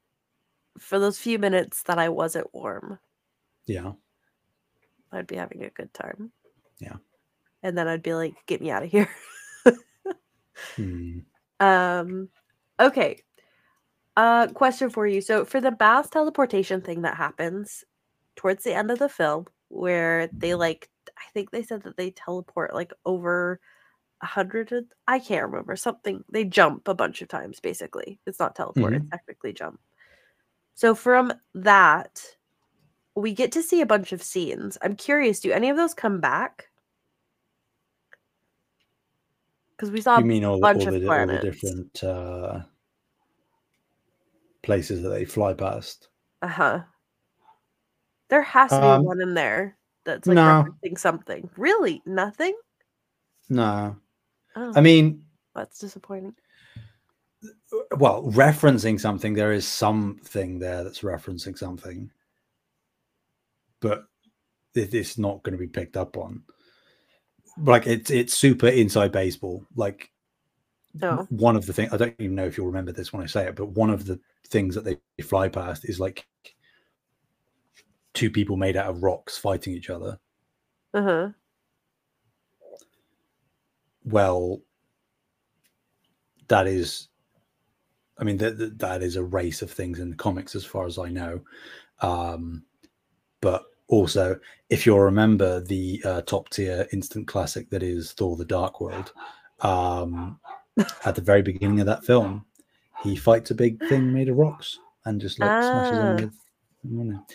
for 0.78 1.00
those 1.00 1.18
few 1.18 1.40
minutes 1.40 1.84
that 1.84 1.98
I 1.98 2.10
wasn't 2.10 2.54
warm, 2.54 3.00
yeah 3.66 3.94
I'd 5.12 5.28
be 5.28 5.38
having 5.38 5.64
a 5.64 5.70
good 5.70 5.94
time. 5.94 6.32
Yeah. 6.80 6.98
And 7.64 7.78
then 7.78 7.88
I'd 7.88 8.04
be 8.04 8.14
like, 8.14 8.36
get 8.48 8.62
me 8.62 8.70
out 8.70 8.84
of 8.84 8.92
here. 8.92 9.10
Hmm. 10.76 11.20
Um 11.60 12.30
okay. 12.80 13.18
Uh 14.16 14.48
question 14.48 14.92
for 14.92 15.08
you. 15.08 15.22
So 15.22 15.44
for 15.44 15.60
the 15.60 15.76
mass 15.80 16.10
teleportation 16.10 16.82
thing 16.82 17.02
that 17.02 17.18
happens 17.18 17.84
towards 18.36 18.64
the 18.64 18.74
end 18.76 18.92
of 18.92 19.00
the 19.00 19.10
film 19.10 19.46
where 19.70 20.30
they 20.34 20.54
like 20.54 20.90
I 21.18 21.32
think 21.34 21.50
they 21.50 21.64
said 21.64 21.84
that 21.84 21.98
they 21.98 22.12
teleport 22.12 22.76
like 22.76 22.94
over 23.06 23.60
a 24.22 24.26
hundred 24.26 24.86
I 25.08 25.20
can't 25.20 25.46
remember 25.50 25.76
something 25.76 26.24
they 26.32 26.44
jump 26.46 26.88
a 26.88 26.94
bunch 26.94 27.22
of 27.22 27.28
times 27.28 27.60
basically. 27.60 28.20
It's 28.28 28.40
not 28.40 28.56
teleport, 28.56 28.94
it's 28.94 29.10
technically 29.10 29.54
jump. 29.54 29.80
So 30.76 30.94
from 30.96 31.34
that 31.56 32.22
we 33.16 33.34
get 33.34 33.52
to 33.54 33.64
see 33.64 33.82
a 33.82 33.86
bunch 33.86 34.14
of 34.14 34.24
scenes. 34.24 34.78
I'm 34.82 34.96
curious, 34.96 35.40
do 35.42 35.52
any 35.52 35.70
of 35.70 35.76
those 35.78 35.94
come 35.94 36.22
back? 36.22 36.68
Because 39.76 39.92
we 39.92 40.02
saw 40.02 40.20
you 40.20 40.26
mean 40.26 40.46
all, 40.46 40.60
the- 40.60 40.66
all, 40.68 40.72
of 40.88 41.02
the, 41.02 41.08
all 41.10 41.28
the 41.28 41.40
different 41.40 42.04
uh 42.04 42.62
places 44.64 45.02
that 45.02 45.10
they 45.10 45.26
fly 45.26 45.54
past 45.54 46.10
Uh 46.44 46.48
huh. 46.48 46.80
There 48.30 48.44
has 48.44 48.70
to 48.70 48.80
be 48.80 48.84
Um, 48.86 49.04
one 49.04 49.20
in 49.22 49.34
there 49.34 49.78
that's 50.06 50.28
like 50.28 50.36
no. 50.36 50.64
referencing 50.84 50.98
something. 50.98 51.50
Really? 51.58 52.02
Nothing? 52.06 52.56
no 53.50 53.98
Oh, 54.56 54.72
i 54.76 54.82
mean 54.82 55.24
that's 55.56 55.80
disappointing. 55.80 56.36
well 57.98 58.24
referencing 58.32 59.00
something 59.00 59.34
there 59.34 59.54
is 59.54 59.66
something 59.68 60.60
there 60.60 60.84
that's 60.84 61.02
referencing 61.02 61.58
something 61.58 62.10
but 63.80 64.06
it's 64.76 65.18
not 65.18 65.42
going 65.44 65.54
to 65.54 65.58
be 65.60 65.68
picked 65.68 65.98
up 65.98 66.18
on 66.18 66.42
like 67.58 67.86
it's 67.88 68.10
it's 68.12 68.38
super 68.38 68.68
inside 68.68 69.12
baseball 69.12 69.66
like 69.76 70.10
No. 70.94 71.26
one 71.30 71.56
of 71.58 71.66
the 71.66 71.74
things 71.74 71.92
I 71.94 71.98
don't 71.98 72.16
even 72.20 72.36
know 72.36 72.46
if 72.46 72.58
you'll 72.58 72.68
remember 72.68 72.92
this 72.94 73.12
when 73.12 73.22
I 73.22 73.26
say 73.26 73.48
it, 73.48 73.56
but 73.56 73.68
one 73.72 73.90
of 73.90 74.06
the 74.06 74.20
things 74.48 74.76
that 74.76 74.86
they 74.86 74.98
fly 75.24 75.50
past 75.50 75.84
is 75.90 76.00
like 76.00 76.26
two 78.14 78.30
people 78.32 78.56
made 78.58 78.78
out 78.78 78.90
of 78.90 79.04
rocks 79.04 79.38
fighting 79.38 79.74
each 79.74 79.90
other. 79.90 80.18
Uh 80.94 81.02
huh. 81.04 81.30
Well, 84.04 84.62
that 86.48 86.68
is, 86.68 87.08
I 88.18 88.24
mean, 88.24 88.38
that 88.38 88.58
that- 88.58 88.80
that 88.80 89.02
is 89.04 89.16
a 89.16 89.24
race 89.24 89.62
of 89.62 89.72
things 89.72 90.00
in 90.00 90.10
the 90.10 90.16
comics, 90.16 90.56
as 90.56 90.66
far 90.66 90.86
as 90.86 90.98
I 90.98 91.10
know. 91.10 91.42
Um, 92.02 92.64
but 93.42 93.64
also, 93.88 94.40
if 94.70 94.86
you'll 94.86 95.00
remember 95.00 95.60
the 95.62 96.02
uh, 96.06 96.22
top 96.22 96.50
tier 96.50 96.88
instant 96.94 97.28
classic 97.28 97.70
that 97.70 97.84
is 97.84 98.12
Thor: 98.14 98.36
The 98.38 98.46
Dark 98.46 98.82
World, 98.82 99.14
um, 99.62 100.40
at 101.06 101.16
the 101.16 101.22
very 101.22 101.42
beginning 101.42 101.80
of 101.80 101.86
that 101.88 102.06
film, 102.06 102.46
he 103.04 103.16
fights 103.16 103.52
a 103.52 103.56
big 103.56 103.80
thing 103.88 104.12
made 104.14 104.30
of 104.30 104.38
rocks 104.38 104.80
and 105.06 105.20
just 105.22 105.40
like 105.40 105.50
smashes 105.64 105.98
Ah. 105.98 106.02
them 106.02 106.16
with. 106.16 106.34
you 106.84 107.04
know. 107.04 107.26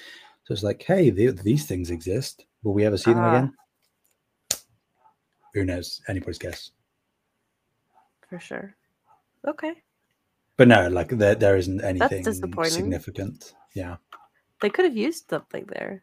So 0.45 0.53
it's 0.55 0.63
like, 0.63 0.83
hey, 0.83 1.11
the, 1.11 1.31
these 1.31 1.67
things 1.67 1.91
exist. 1.91 2.47
Will 2.63 2.73
we 2.75 2.85
ever 2.85 2.97
see 2.97 3.13
them 3.13 3.25
Ah. 3.25 3.31
again? 3.37 3.55
Who 5.57 5.65
knows? 5.65 6.03
Anybody's 6.07 6.37
guess. 6.39 6.71
For 8.29 8.39
sure. 8.39 8.77
Okay. 9.49 9.73
But 10.59 10.69
no, 10.69 10.89
like 10.89 11.09
there, 11.09 11.35
there 11.35 11.57
isn't 11.57 11.83
anything 11.83 12.23
significant. 12.69 13.55
Yeah. 13.75 13.97
They 14.61 14.69
could 14.69 14.85
have 14.85 14.97
used 14.97 15.31
something 15.31 15.65
there. 15.73 16.03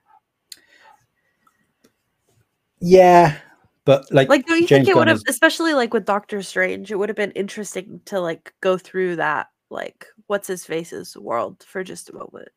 Yeah. 2.79 3.37
But 3.85 4.11
like, 4.11 4.27
Like, 4.29 4.45
don't 4.47 4.61
you 4.61 4.65
James 4.67 4.87
think 4.87 4.95
it 4.95 4.97
would 4.97 5.07
have, 5.07 5.17
is- 5.17 5.23
especially 5.27 5.73
like 5.75 5.93
with 5.93 6.05
Doctor 6.05 6.41
Strange, 6.41 6.91
it 6.91 6.95
would 6.95 7.09
have 7.09 7.15
been 7.15 7.31
interesting 7.31 8.01
to 8.05 8.19
like 8.19 8.53
go 8.61 8.75
through 8.77 9.17
that, 9.17 9.49
like, 9.69 10.07
what's 10.27 10.47
his 10.47 10.65
face's 10.65 11.15
world 11.15 11.63
for 11.67 11.83
just 11.83 12.09
a 12.09 12.15
moment. 12.15 12.49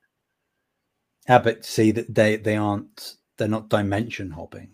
yeah, 1.28 1.40
but 1.40 1.62
see 1.66 1.90
that 1.90 2.14
they 2.14 2.36
they 2.36 2.57
aren't 2.57 3.16
they're 3.36 3.49
not 3.49 3.68
dimension 3.68 4.30
hopping. 4.30 4.70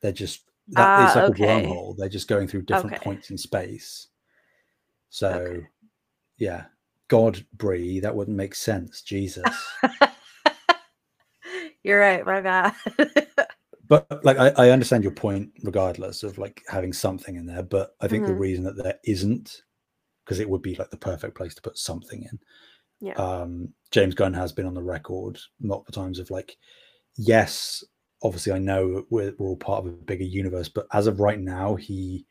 They're 0.00 0.12
just 0.12 0.45
that, 0.68 0.92
it's 0.96 1.14
Ah, 1.14 1.16
like 1.16 1.28
okay. 1.28 1.28
a 1.28 1.42
wormhole. 1.42 1.96
They're 1.96 2.08
just 2.08 2.28
going 2.28 2.48
through 2.48 2.62
different 2.62 2.96
Okay. 2.96 2.98
points 3.04 3.30
in 3.30 3.38
space. 3.38 4.08
So, 5.10 5.36
Okay. 5.36 5.66
yeah, 6.38 6.64
God, 7.08 7.44
Bree, 7.54 8.00
that 8.00 8.14
wouldn't 8.14 8.36
make 8.36 8.54
sense. 8.54 9.02
Jesus. 9.02 9.54
You're 11.84 12.00
right, 12.00 12.26
my 12.26 12.40
bad. 12.40 12.74
but 13.88 14.24
like, 14.24 14.38
I, 14.38 14.48
I 14.56 14.70
understand 14.70 15.04
your 15.04 15.12
point, 15.12 15.50
regardless 15.62 16.22
of 16.22 16.38
like 16.38 16.62
having 16.68 16.92
something 16.92 17.36
in 17.36 17.46
there. 17.46 17.62
But 17.62 17.94
I 18.00 18.08
think 18.08 18.26
the 18.26 18.32
Mhm. 18.32 18.34
reason 18.34 18.64
that 18.64 18.76
there 18.76 18.98
isn't, 19.04 19.62
because 20.24 20.40
it 20.40 20.48
would 20.50 20.62
be 20.62 20.74
like 20.76 20.90
the 20.90 20.96
perfect 20.96 21.36
place 21.36 21.54
to 21.54 21.62
put 21.62 21.78
something 21.78 22.22
in. 22.22 22.38
Yeah. 23.00 23.14
Um, 23.16 23.72
James 23.92 24.14
Gunn 24.14 24.34
has 24.34 24.52
been 24.52 24.66
on 24.66 24.74
the 24.74 24.82
record 24.82 25.38
multiple 25.60 25.92
times 26.02 26.18
of 26.18 26.30
like, 26.30 26.56
yes, 27.16 27.84
obviously 28.22 28.52
I 28.52 28.58
know 28.58 29.04
we're, 29.10 29.34
we're 29.38 29.48
all 29.48 29.56
part 29.56 29.84
of 29.84 29.92
a 29.92 29.96
bigger 29.96 30.24
universe, 30.24 30.68
but 30.68 30.86
as 30.92 31.06
of 31.06 31.20
right 31.20 31.40
now, 31.40 31.74
he 31.74 32.24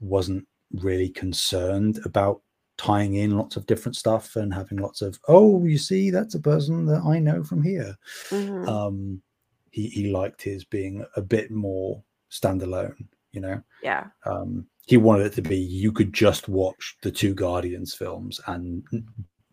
wasn't 0.00 0.46
really 0.72 1.08
concerned 1.08 2.00
about 2.04 2.40
tying 2.76 3.14
in 3.14 3.38
lots 3.38 3.56
of 3.56 3.64
different 3.66 3.96
stuff 3.96 4.36
and 4.36 4.52
having 4.52 4.76
lots 4.76 5.00
of 5.00 5.18
oh 5.28 5.64
you 5.64 5.78
see 5.78 6.10
that's 6.10 6.34
a 6.34 6.40
person 6.40 6.84
that 6.84 7.00
i 7.06 7.18
know 7.18 7.42
from 7.42 7.62
here 7.62 7.96
Mhm. 8.30 8.68
um 8.68 9.22
he 9.70 9.86
he 9.88 10.10
liked 10.10 10.42
his 10.42 10.62
being 10.64 11.02
a 11.16 11.22
bit 11.22 11.50
more 11.50 12.02
standalone 12.30 13.06
you 13.32 13.40
know 13.40 13.62
yeah. 13.82 14.08
um 14.26 14.66
he 14.86 14.98
wanted 14.98 15.26
it 15.26 15.32
to 15.34 15.40
be 15.42 15.56
you 15.56 15.90
could 15.90 16.12
just 16.12 16.48
watch 16.50 16.98
the 17.02 17.10
two 17.10 17.32
guardians 17.32 17.94
films 17.94 18.40
and 18.46 18.84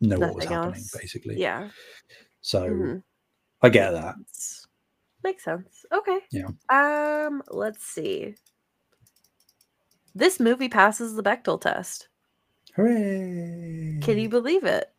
know 0.02 0.20
what 0.20 0.36
was 0.36 0.44
happening 0.46 0.82
else. 0.82 0.92
basically 0.98 1.40
Yeah. 1.40 1.70
so 2.42 2.70
Mhm. 2.70 3.04
i 3.62 3.70
get 3.70 3.92
that 3.92 4.16
Makes- 5.24 5.44
sense. 5.44 5.86
Okay. 5.92 6.20
Yeah. 6.32 6.50
Um, 6.70 7.42
let's 7.50 7.84
see. 7.86 8.36
This 10.16 10.40
movie 10.40 10.70
passes 10.70 11.16
the 11.16 11.24
Bechdel 11.24 11.60
test. 11.62 12.08
hooray 12.76 14.00
Can 14.02 14.18
you 14.20 14.30
believe 14.30 14.64
it? 14.64 14.90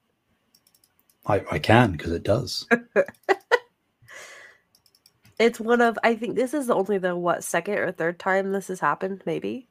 i, 1.27 1.43
I 1.51 1.59
can 1.59 1.93
because 1.93 2.13
it 2.13 2.23
does 2.23 2.69
It's 5.39 5.59
one 5.59 5.81
of 5.81 5.99
I 6.05 6.15
think 6.15 6.37
this 6.37 6.55
is 6.55 6.71
only 6.71 6.99
the 6.99 7.17
what 7.17 7.43
second 7.43 7.79
or 7.79 7.91
third 7.93 8.19
time 8.21 8.53
this 8.53 8.69
has 8.69 8.79
happened, 8.81 9.23
maybe 9.27 9.69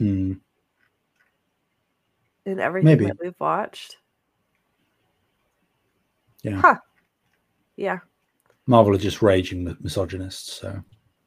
Mm, 0.00 0.38
in 2.44 2.60
everything 2.60 2.86
Maybe. 2.86 3.06
that 3.06 3.16
we've 3.20 3.34
watched. 3.40 3.96
yeah 6.42 6.60
Huh. 6.60 6.76
Yeah, 7.76 7.98
marvel 8.66 8.94
are 8.94 8.98
just 8.98 9.22
raging 9.22 9.64
mi- 9.64 9.76
misogynists 9.80 10.52
so 10.54 10.82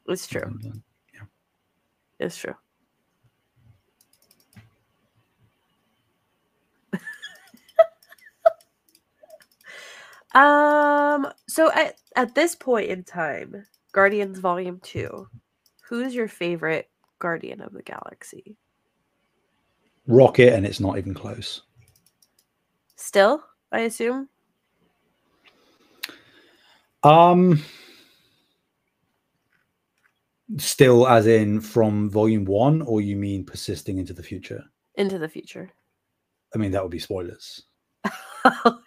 it's 0.06 0.26
true. 0.26 0.58
Yeah, 1.14 1.20
It's 2.18 2.36
true. 2.36 2.54
um. 10.34 11.26
So 11.48 11.70
at 11.72 11.94
at 12.16 12.34
this 12.34 12.54
point 12.54 12.90
in 12.90 13.04
time, 13.04 13.64
Guardians 13.92 14.38
Volume 14.38 14.80
Two, 14.82 15.28
who's 15.88 16.14
your 16.14 16.28
favorite 16.28 16.90
Guardian 17.18 17.60
of 17.60 17.72
the 17.72 17.82
Galaxy? 17.82 18.56
rocket 20.06 20.54
and 20.54 20.66
it's 20.66 20.80
not 20.80 20.98
even 20.98 21.14
close 21.14 21.62
Still, 22.96 23.44
I 23.70 23.80
assume. 23.80 24.28
Um, 27.02 27.62
still, 30.58 31.08
as 31.08 31.26
in 31.26 31.60
from 31.60 32.10
volume 32.10 32.44
one, 32.44 32.82
or 32.82 33.00
you 33.00 33.16
mean 33.16 33.44
persisting 33.44 33.98
into 33.98 34.12
the 34.12 34.22
future? 34.22 34.64
Into 34.96 35.18
the 35.18 35.28
future. 35.28 35.70
I 36.54 36.58
mean, 36.58 36.72
that 36.72 36.82
would 36.82 36.90
be 36.90 36.98
spoilers. 36.98 37.62
oh 38.44 38.80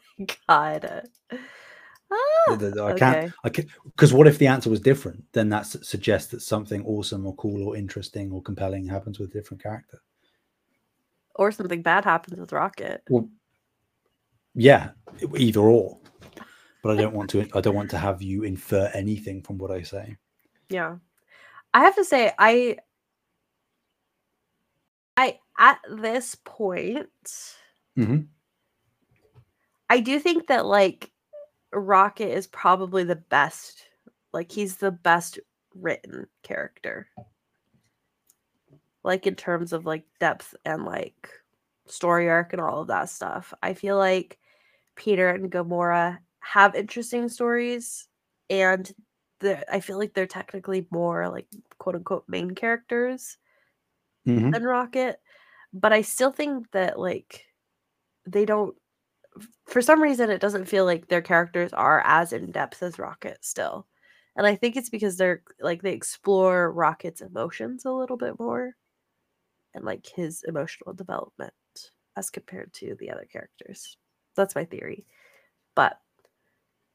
god. 0.43 1.07
Ah, 2.11 2.53
I 2.53 2.57
can't, 2.57 2.74
okay. 2.76 3.32
I 3.43 3.49
can't. 3.49 3.68
because 3.86 4.14
what 4.14 4.28
if 4.28 4.38
the 4.38 4.47
answer 4.47 4.70
was 4.70 4.80
different? 4.80 5.24
Then 5.32 5.49
that 5.49 5.66
suggests 5.66 6.30
that 6.32 6.41
something 6.41 6.86
awesome 6.86 7.26
or 7.26 7.36
cool 7.36 7.68
or 7.68 7.76
interesting 7.76 8.32
or 8.32 8.41
compelling 8.41 8.88
happens 8.88 9.18
with 9.18 9.30
a 9.30 9.34
different 9.34 9.64
character. 9.64 9.99
Or 11.36 11.51
something 11.51 11.82
bad 11.82 12.03
happens 12.03 12.39
with 12.39 12.51
Rocket. 12.51 13.01
Well, 13.09 13.30
yeah, 14.53 14.91
either 15.36 15.61
or. 15.61 15.97
But 16.84 16.99
I 16.99 17.01
don't 17.01 17.13
want 17.15 17.29
to. 17.31 17.47
I 17.55 17.61
don't 17.61 17.75
want 17.75 17.89
to 17.91 17.97
have 17.97 18.21
you 18.21 18.43
infer 18.43 18.91
anything 18.93 19.41
from 19.41 19.57
what 19.57 19.71
I 19.71 19.81
say. 19.84 20.17
Yeah. 20.69 20.97
I 21.73 21.84
have 21.86 21.95
to 21.95 22.03
say 22.05 22.31
I 22.38 22.77
I 25.17 25.39
at 25.57 25.79
this 25.89 26.36
point 26.43 27.09
Mhm. 27.97 28.27
I 29.89 29.99
do 30.01 30.19
think 30.19 30.47
that 30.47 30.65
like 30.65 31.11
Rocket 31.71 32.29
is 32.36 32.47
probably 32.47 33.03
the 33.05 33.15
best 33.15 33.88
like 34.34 34.51
he's 34.51 34.77
the 34.77 34.91
best 34.91 35.39
written 35.73 36.27
character. 36.43 37.07
Like 39.03 39.25
in 39.25 39.36
terms 39.36 39.71
of 39.71 39.86
like 39.86 40.03
depth 40.19 40.53
and 40.65 40.84
like 40.84 41.29
story 41.86 42.29
arc 42.29 42.51
and 42.51 42.61
all 42.61 42.81
of 42.81 42.88
that 42.88 43.09
stuff. 43.09 43.53
I 43.63 43.73
feel 43.73 43.97
like 43.97 44.38
Peter 44.95 45.29
and 45.29 45.51
Gamora 45.51 46.19
have 46.43 46.75
interesting 46.75 47.29
stories 47.29 48.07
and 48.49 48.91
I 49.71 49.81
feel 49.81 49.97
like 49.99 50.13
they're 50.13 50.27
technically 50.27 50.87
more 50.91 51.29
like 51.29 51.47
quote 51.79 51.95
unquote 51.95 52.25
main 52.29 52.51
characters 52.55 53.37
Mhm. 54.25 54.53
than 54.53 54.63
Rocket, 54.63 55.19
but 55.73 55.93
I 55.93 56.01
still 56.01 56.31
think 56.31 56.71
that 56.71 56.99
like 56.99 57.45
they 58.27 58.45
don't 58.45 58.75
for 59.67 59.81
some 59.81 60.01
reason 60.03 60.29
it 60.31 60.41
doesn't 60.41 60.65
feel 60.67 60.85
like 60.85 61.09
their 61.09 61.21
characters 61.21 61.73
are 61.73 62.01
as 62.05 62.33
in 62.33 62.51
depth 62.51 62.83
as 62.83 62.99
Rocket 62.99 63.43
still. 63.45 63.87
And 64.37 64.47
I 64.47 64.55
think 64.55 64.77
it's 64.77 64.89
because 64.89 65.17
they're 65.17 65.43
like 65.61 65.83
they 65.83 65.93
explore 65.93 66.71
Rocket's 66.71 67.21
emotions 67.21 67.85
a 67.85 67.91
little 67.91 68.17
bit 68.17 68.39
more 68.39 68.75
and 69.73 69.85
like 69.85 70.05
his 70.15 70.43
emotional 70.47 70.93
development 70.93 71.53
as 72.15 72.29
compared 72.29 72.73
to 72.73 72.95
the 72.99 73.09
other 73.11 73.25
characters. 73.31 73.97
That's 74.35 74.55
my 74.55 74.65
theory. 74.65 75.05
But 75.75 75.99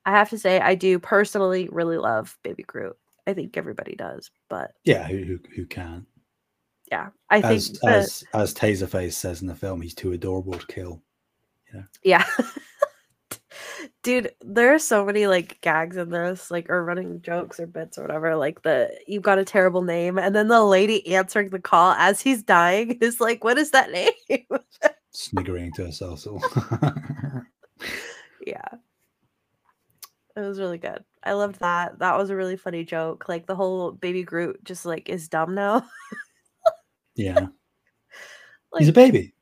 I 0.09 0.13
have 0.13 0.31
to 0.31 0.39
say 0.39 0.59
I 0.59 0.75
do 0.75 0.99
personally 0.99 1.69
really 1.71 1.99
love 1.99 2.37
Baby 2.43 2.63
Groot. 2.63 2.97
I 3.27 3.35
think 3.35 3.59
everybody 3.59 3.95
does, 3.95 4.31
but 4.49 4.73
Yeah, 4.85 5.05
who 5.07 5.19
who, 5.23 5.39
who 5.55 5.67
can? 5.67 6.07
yeah, 6.91 7.09
I 7.29 7.43
think 7.43 7.57
As 7.57 7.73
that- 7.83 7.95
as 7.95 8.25
as 8.33 8.55
Taserface 8.55 9.13
says 9.13 9.43
in 9.43 9.49
the 9.49 9.55
film, 9.55 9.83
he's 9.83 9.95
too 9.95 10.13
adorable 10.13 10.55
to 10.55 10.67
kill. 10.67 11.03
Yeah. 12.03 12.25
Dude, 14.03 14.33
there 14.41 14.75
are 14.75 14.79
so 14.79 15.05
many 15.05 15.27
like 15.27 15.61
gags 15.61 15.99
in 15.99 16.09
this, 16.09 16.51
like 16.51 16.71
or 16.71 16.83
running 16.83 17.21
jokes 17.21 17.61
or 17.61 17.67
bits 17.67 17.99
or 17.99 18.03
whatever. 18.03 18.35
Like 18.37 18.63
the 18.63 18.99
you've 19.07 19.23
got 19.23 19.39
a 19.39 19.45
terrible 19.45 19.83
name, 19.83 20.19
and 20.19 20.35
then 20.35 20.49
the 20.49 20.65
lady 20.65 21.07
answering 21.15 21.51
the 21.51 21.59
call 21.59 21.93
as 21.93 22.23
he's 22.23 22.43
dying 22.43 22.93
is 23.03 23.21
like, 23.21 23.45
"What 23.45 23.59
is 23.59 23.73
that 23.73 23.91
name?" 23.93 24.13
sniggering 25.11 25.73
to 25.75 25.85
herself. 25.87 26.21
So. 26.21 26.41
yeah, 28.47 28.65
it 30.45 30.49
was 30.49 30.61
really 30.61 30.79
good. 30.79 31.05
I 31.23 31.33
loved 31.33 31.61
that. 31.61 31.99
That 31.99 32.17
was 32.17 32.31
a 32.31 32.37
really 32.37 32.57
funny 32.57 32.85
joke. 32.85 33.29
Like 33.29 33.47
the 33.47 33.57
whole 33.57 33.93
baby 33.93 34.23
Groot 34.23 34.63
just 34.65 34.87
like 34.87 35.09
is 35.09 35.29
dumb 35.29 35.55
now. 35.55 35.85
yeah, 37.17 37.47
like, 38.73 38.79
he's 38.79 38.89
a 38.89 38.93
baby. 38.93 39.35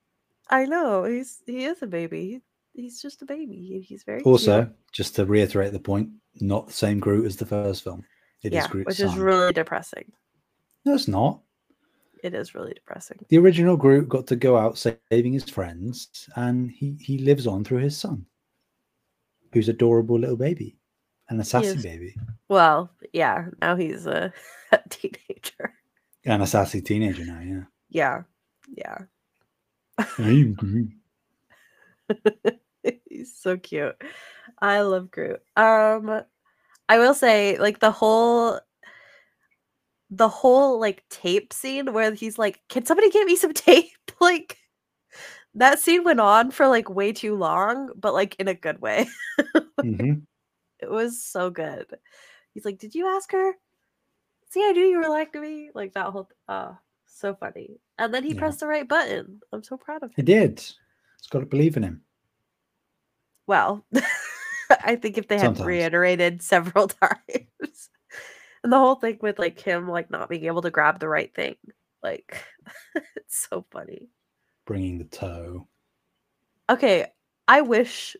I 0.48 0.64
know 0.64 1.04
he's 1.04 1.42
he 1.46 1.64
is 1.64 1.82
a 1.82 1.86
baby. 1.86 2.42
He, 2.74 2.82
he's 2.82 3.00
just 3.00 3.22
a 3.22 3.26
baby. 3.26 3.84
He's 3.86 4.04
very 4.04 4.20
cute. 4.20 4.26
Also, 4.26 4.70
just 4.92 5.16
to 5.16 5.26
reiterate 5.26 5.72
the 5.72 5.80
point, 5.80 6.10
not 6.40 6.68
the 6.68 6.72
same 6.72 7.00
Groot 7.00 7.26
as 7.26 7.36
the 7.36 7.46
first 7.46 7.84
film. 7.84 8.04
It 8.42 8.48
is 8.48 8.54
yeah, 8.54 8.68
Groot's 8.68 8.86
which 8.86 8.96
son. 8.98 9.08
is 9.08 9.16
really 9.16 9.52
depressing. 9.52 10.12
no, 10.84 10.94
it's 10.94 11.08
not. 11.08 11.40
It 12.22 12.34
is 12.34 12.54
really 12.54 12.74
depressing. 12.74 13.18
The 13.28 13.38
original 13.38 13.76
Groot 13.76 14.08
got 14.08 14.26
to 14.28 14.36
go 14.36 14.56
out 14.56 14.78
saving 14.78 15.32
his 15.32 15.48
friends, 15.48 16.28
and 16.36 16.70
he 16.70 16.96
he 17.00 17.18
lives 17.18 17.46
on 17.46 17.64
through 17.64 17.78
his 17.78 17.96
son, 17.96 18.26
who's 19.52 19.68
adorable 19.68 20.18
little 20.18 20.36
baby, 20.36 20.76
and 21.28 21.40
a 21.40 21.44
sassy 21.44 21.76
baby, 21.82 22.14
Well, 22.48 22.90
yeah, 23.12 23.46
now 23.60 23.76
he's 23.76 24.06
a, 24.06 24.32
a 24.72 24.78
teenager. 24.88 25.74
and 26.24 26.42
a 26.42 26.46
sassy 26.46 26.80
teenager 26.80 27.24
now. 27.24 27.40
Yeah, 27.40 27.64
Yeah. 27.90 28.22
Yeah. 28.74 28.98
I'm 30.18 30.54
Groot. 30.60 30.90
he's 33.08 33.34
so 33.36 33.56
cute. 33.56 33.96
I 34.60 34.80
love 34.82 35.10
Groot. 35.10 35.40
Um 35.56 36.22
I 36.88 36.98
will 36.98 37.14
say 37.14 37.58
like 37.58 37.80
the 37.80 37.90
whole 37.90 38.60
the 40.10 40.28
whole 40.28 40.78
like 40.78 41.02
tape 41.10 41.52
scene 41.52 41.92
where 41.92 42.12
he's 42.14 42.38
like, 42.38 42.60
"Can 42.68 42.84
somebody 42.86 43.10
get 43.10 43.26
me 43.26 43.36
some 43.36 43.52
tape?" 43.54 43.90
Like 44.20 44.58
that 45.54 45.78
scene 45.80 46.04
went 46.04 46.20
on 46.20 46.50
for 46.50 46.68
like 46.68 46.88
way 46.90 47.12
too 47.12 47.34
long, 47.34 47.90
but 47.96 48.14
like 48.14 48.36
in 48.38 48.48
a 48.48 48.54
good 48.54 48.80
way. 48.80 49.08
Mhm. 49.82 50.22
It 50.80 50.90
was 50.90 51.22
so 51.22 51.50
good. 51.50 51.86
He's 52.54 52.64
like, 52.64 52.78
"Did 52.78 52.94
you 52.94 53.08
ask 53.08 53.32
her?" 53.32 53.54
See, 54.50 54.64
I 54.64 54.72
knew 54.72 54.84
you 54.86 54.98
were 54.98 55.08
like 55.08 55.32
to 55.32 55.40
me. 55.40 55.70
Like 55.74 55.94
that 55.94 56.06
whole 56.06 56.28
uh 56.48 56.74
so 57.06 57.34
funny. 57.34 57.80
And 57.98 58.12
then 58.12 58.24
he 58.24 58.34
Yeah. 58.34 58.38
pressed 58.38 58.60
the 58.60 58.66
right 58.66 58.86
button. 58.86 59.40
I'm 59.52 59.62
so 59.62 59.76
proud 59.76 60.02
of 60.02 60.10
him. 60.10 60.14
He 60.16 60.22
did. 60.22 60.52
It's 60.58 61.28
got 61.30 61.40
to 61.40 61.46
believe 61.46 61.76
in 61.76 61.82
him. 61.82 62.02
Well, 63.46 63.84
I 64.70 64.96
think 64.96 65.18
if 65.18 65.28
they 65.28 65.38
had 65.38 65.58
reiterated 65.60 66.42
several 66.42 66.88
times. 67.02 67.90
And 68.62 68.72
the 68.72 68.78
whole 68.78 68.96
thing 68.96 69.18
with 69.22 69.38
like 69.38 69.60
him 69.60 69.88
like 69.88 70.10
not 70.10 70.28
being 70.28 70.44
able 70.44 70.62
to 70.62 70.70
grab 70.70 70.98
the 70.98 71.08
right 71.08 71.32
thing. 71.34 71.56
Like 72.02 72.44
it's 73.16 73.46
so 73.48 73.64
funny. 73.70 74.08
Bringing 74.66 74.98
the 74.98 75.04
toe. 75.04 75.68
Okay, 76.68 77.06
I 77.46 77.60
wish 77.60 78.16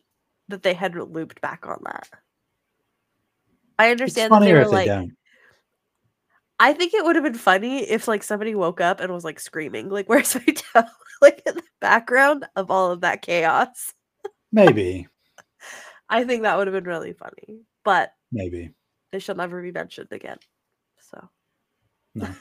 that 0.47 0.63
they 0.63 0.73
had 0.73 0.95
looped 0.95 1.41
back 1.41 1.67
on 1.67 1.81
that. 1.83 2.09
I 3.79 3.91
understand 3.91 4.31
that 4.31 4.39
they 4.39 4.53
were 4.53 4.61
if 4.61 4.71
they 4.71 4.87
like. 4.87 5.09
I 6.59 6.73
think 6.73 6.93
it 6.93 7.05
would 7.05 7.15
have 7.15 7.23
been 7.23 7.35
funny 7.35 7.83
if 7.83 8.07
like 8.07 8.23
somebody 8.23 8.55
woke 8.55 8.81
up 8.81 8.99
and 8.99 9.13
was 9.13 9.23
like 9.23 9.39
screaming, 9.39 9.89
like, 9.89 10.09
where's 10.09 10.35
my 10.35 10.53
toe? 10.53 10.83
like 11.21 11.41
in 11.45 11.55
the 11.55 11.63
background 11.81 12.45
of 12.55 12.71
all 12.71 12.91
of 12.91 13.01
that 13.01 13.21
chaos. 13.21 13.93
Maybe. 14.51 15.07
I 16.09 16.23
think 16.23 16.43
that 16.43 16.57
would 16.57 16.67
have 16.67 16.73
been 16.73 16.85
really 16.85 17.13
funny. 17.13 17.61
But 17.83 18.13
Maybe. 18.31 18.71
it 19.11 19.21
shall 19.21 19.35
never 19.35 19.61
be 19.61 19.71
mentioned 19.71 20.09
again. 20.11 20.37
So 20.99 21.29
No. 22.15 22.27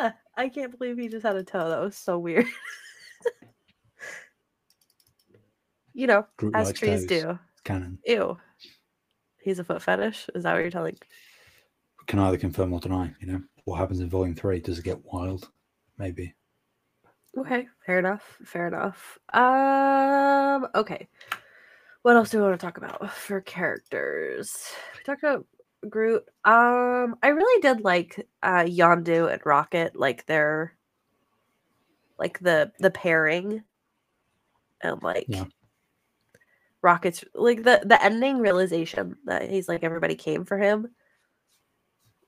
ah, 0.00 0.14
I 0.36 0.48
can't 0.48 0.76
believe 0.78 0.98
he 0.98 1.08
just 1.08 1.24
had 1.24 1.36
a 1.36 1.44
toe. 1.44 1.68
That 1.68 1.80
was 1.80 1.96
so 1.96 2.18
weird. 2.18 2.46
you 5.94 6.06
know, 6.06 6.26
as 6.54 6.72
trees 6.72 7.06
toes. 7.06 7.22
do. 7.22 7.38
Canon. 7.64 7.98
Ew. 8.06 8.38
He's 9.42 9.58
a 9.58 9.64
foot 9.64 9.82
fetish. 9.82 10.28
Is 10.34 10.42
that 10.42 10.52
what 10.52 10.60
you're 10.60 10.70
telling? 10.70 10.98
Can 12.06 12.18
either 12.18 12.36
confirm 12.36 12.72
or 12.72 12.80
deny, 12.80 13.14
you 13.20 13.26
know? 13.26 13.42
What 13.64 13.76
happens 13.76 14.00
in 14.00 14.10
volume 14.10 14.34
three? 14.34 14.60
Does 14.60 14.78
it 14.78 14.84
get 14.84 15.04
wild? 15.04 15.50
Maybe. 15.98 16.34
Okay, 17.36 17.68
fair 17.86 17.98
enough. 17.98 18.38
Fair 18.44 18.66
enough. 18.68 19.18
Um, 19.32 20.66
okay. 20.74 21.08
What 22.02 22.16
else 22.16 22.30
do 22.30 22.38
we 22.38 22.44
want 22.44 22.58
to 22.58 22.66
talk 22.66 22.78
about 22.78 23.12
for 23.12 23.40
characters? 23.42 24.56
We 24.96 25.04
talked 25.04 25.22
about 25.22 25.46
Groot. 25.88 26.24
Um, 26.44 27.16
I 27.22 27.28
really 27.28 27.60
did 27.62 27.82
like 27.82 28.26
uh 28.42 28.64
Yondu 28.64 29.32
and 29.32 29.40
Rocket, 29.44 29.96
like 29.96 30.26
their 30.26 30.74
like 32.18 32.38
the 32.40 32.72
the 32.78 32.90
pairing. 32.90 33.62
And 34.82 35.02
like 35.02 35.26
Yeah. 35.28 35.44
Rocket's 36.82 37.24
like 37.34 37.62
the 37.62 37.82
the 37.84 38.02
ending 38.02 38.38
realization 38.38 39.16
that 39.26 39.48
he's 39.50 39.68
like 39.68 39.84
everybody 39.84 40.14
came 40.14 40.44
for 40.44 40.58
him. 40.58 40.88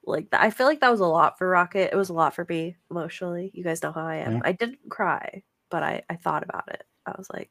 Like 0.05 0.29
I 0.33 0.51
feel 0.51 0.67
like 0.67 0.81
that 0.81 0.91
was 0.91 1.01
a 1.01 1.07
lot 1.07 1.39
for 1.39 1.49
Rocket. 1.49 1.93
It 1.93 1.97
was 1.97 2.11
a 2.11 2.15
lot 2.15 2.35
for 2.35 2.45
me 2.49 2.77
emotionally. 2.91 3.51
You 3.55 3.65
guys 3.65 3.83
know 3.83 3.93
how 3.93 4.05
I 4.07 4.17
am. 4.17 4.33
Yeah. 4.35 4.41
I 4.45 4.53
didn't 4.53 4.81
cry, 4.89 5.43
but 5.71 5.83
I 5.83 6.03
I 6.11 6.17
thought 6.17 6.43
about 6.43 6.69
it. 6.69 6.85
I 7.07 7.15
was 7.17 7.31
like, 7.31 7.51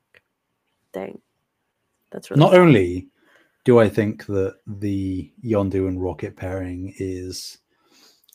dang, 0.93 1.21
that's 2.11 2.29
really 2.29 2.39
Not 2.41 2.51
sad. 2.51 2.59
only 2.59 3.07
do 3.63 3.79
I 3.79 3.89
think 3.89 4.25
that 4.27 4.55
the 4.67 5.31
Yondu 5.43 5.87
and 5.87 6.01
Rocket 6.01 6.35
pairing 6.35 6.93
is 6.97 7.59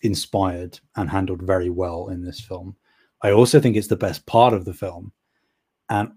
inspired 0.03 0.79
and 0.97 1.11
handled 1.11 1.43
very 1.43 1.71
well 1.71 2.09
in 2.09 2.23
this 2.25 2.41
film, 2.41 2.77
I 3.23 3.33
also 3.33 3.61
think 3.61 3.77
it's 3.77 3.89
the 3.89 3.97
best 3.97 4.25
part 4.27 4.55
of 4.55 4.65
the 4.65 4.75
film. 4.75 5.13
And 5.89 6.13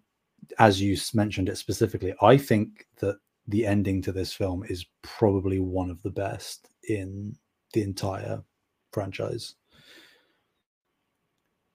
as 0.60 0.82
you 0.82 0.98
mentioned 1.14 1.50
it 1.50 1.58
specifically, 1.58 2.14
I 2.22 2.38
think 2.38 2.88
that 3.00 3.18
the 3.48 3.66
ending 3.66 4.02
to 4.04 4.12
this 4.12 4.34
film 4.34 4.64
is 4.70 4.86
probably 5.02 5.60
one 5.60 5.90
of 5.90 6.02
the 6.04 6.12
best 6.12 6.70
in 6.88 7.36
the 7.74 7.82
entire 7.82 8.44
franchise. 8.92 9.56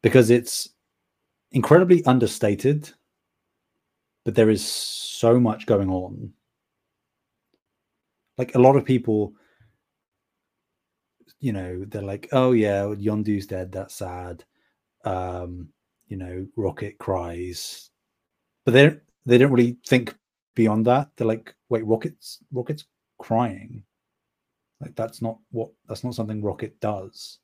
Because 0.03 0.31
it's 0.31 0.69
incredibly 1.53 2.05
understated 2.05 2.91
but 4.25 4.35
there 4.35 4.51
is 4.51 4.67
so 4.67 5.39
much 5.39 5.67
going 5.67 5.91
on. 5.91 6.33
Like 8.39 8.55
a 8.55 8.61
lot 8.61 8.77
of 8.77 8.85
people 8.85 9.35
you 11.41 11.53
know 11.53 11.85
they're 11.89 12.03
like 12.03 12.29
oh 12.33 12.53
yeah 12.53 12.85
yondu's 12.85 13.47
dead 13.47 13.71
that's 13.71 13.97
sad. 13.97 14.45
Um 15.05 15.69
you 16.09 16.17
know 16.17 16.47
rocket 16.57 16.99
cries 16.99 17.91
but 18.65 18.73
they 18.75 18.83
don't 18.85 19.01
they 19.27 19.39
don't 19.39 19.53
really 19.53 19.79
think 19.87 20.15
beyond 20.55 20.87
that. 20.87 21.11
They're 21.17 21.27
like 21.27 21.55
wait 21.69 21.87
rocket's 21.87 22.39
rocket's 22.53 22.85
crying. 23.19 23.85
Like 24.81 24.97
that's 24.97 25.23
not 25.23 25.39
what 25.51 25.71
that's 25.89 26.05
not 26.05 26.15
something 26.15 26.43
rocket 26.43 26.81
does. 26.81 27.39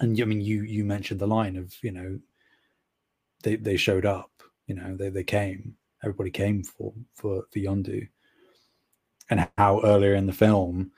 And 0.00 0.20
i 0.20 0.24
mean 0.24 0.40
you 0.40 0.62
you 0.62 0.84
mentioned 0.84 1.20
the 1.20 1.26
line 1.26 1.56
of 1.56 1.74
you 1.82 1.92
know 1.92 2.18
they 3.42 3.56
they 3.56 3.76
showed 3.76 4.06
up 4.06 4.30
you 4.66 4.74
know 4.74 4.96
they 4.96 5.10
they 5.10 5.24
came 5.24 5.74
everybody 6.04 6.30
came 6.30 6.62
for 6.62 6.92
for 7.14 7.44
for 7.52 7.58
yondu. 7.58 8.08
And 9.30 9.48
how 9.58 9.82
earlier 9.84 10.14
in 10.14 10.26
the 10.26 10.32
film 10.32 10.92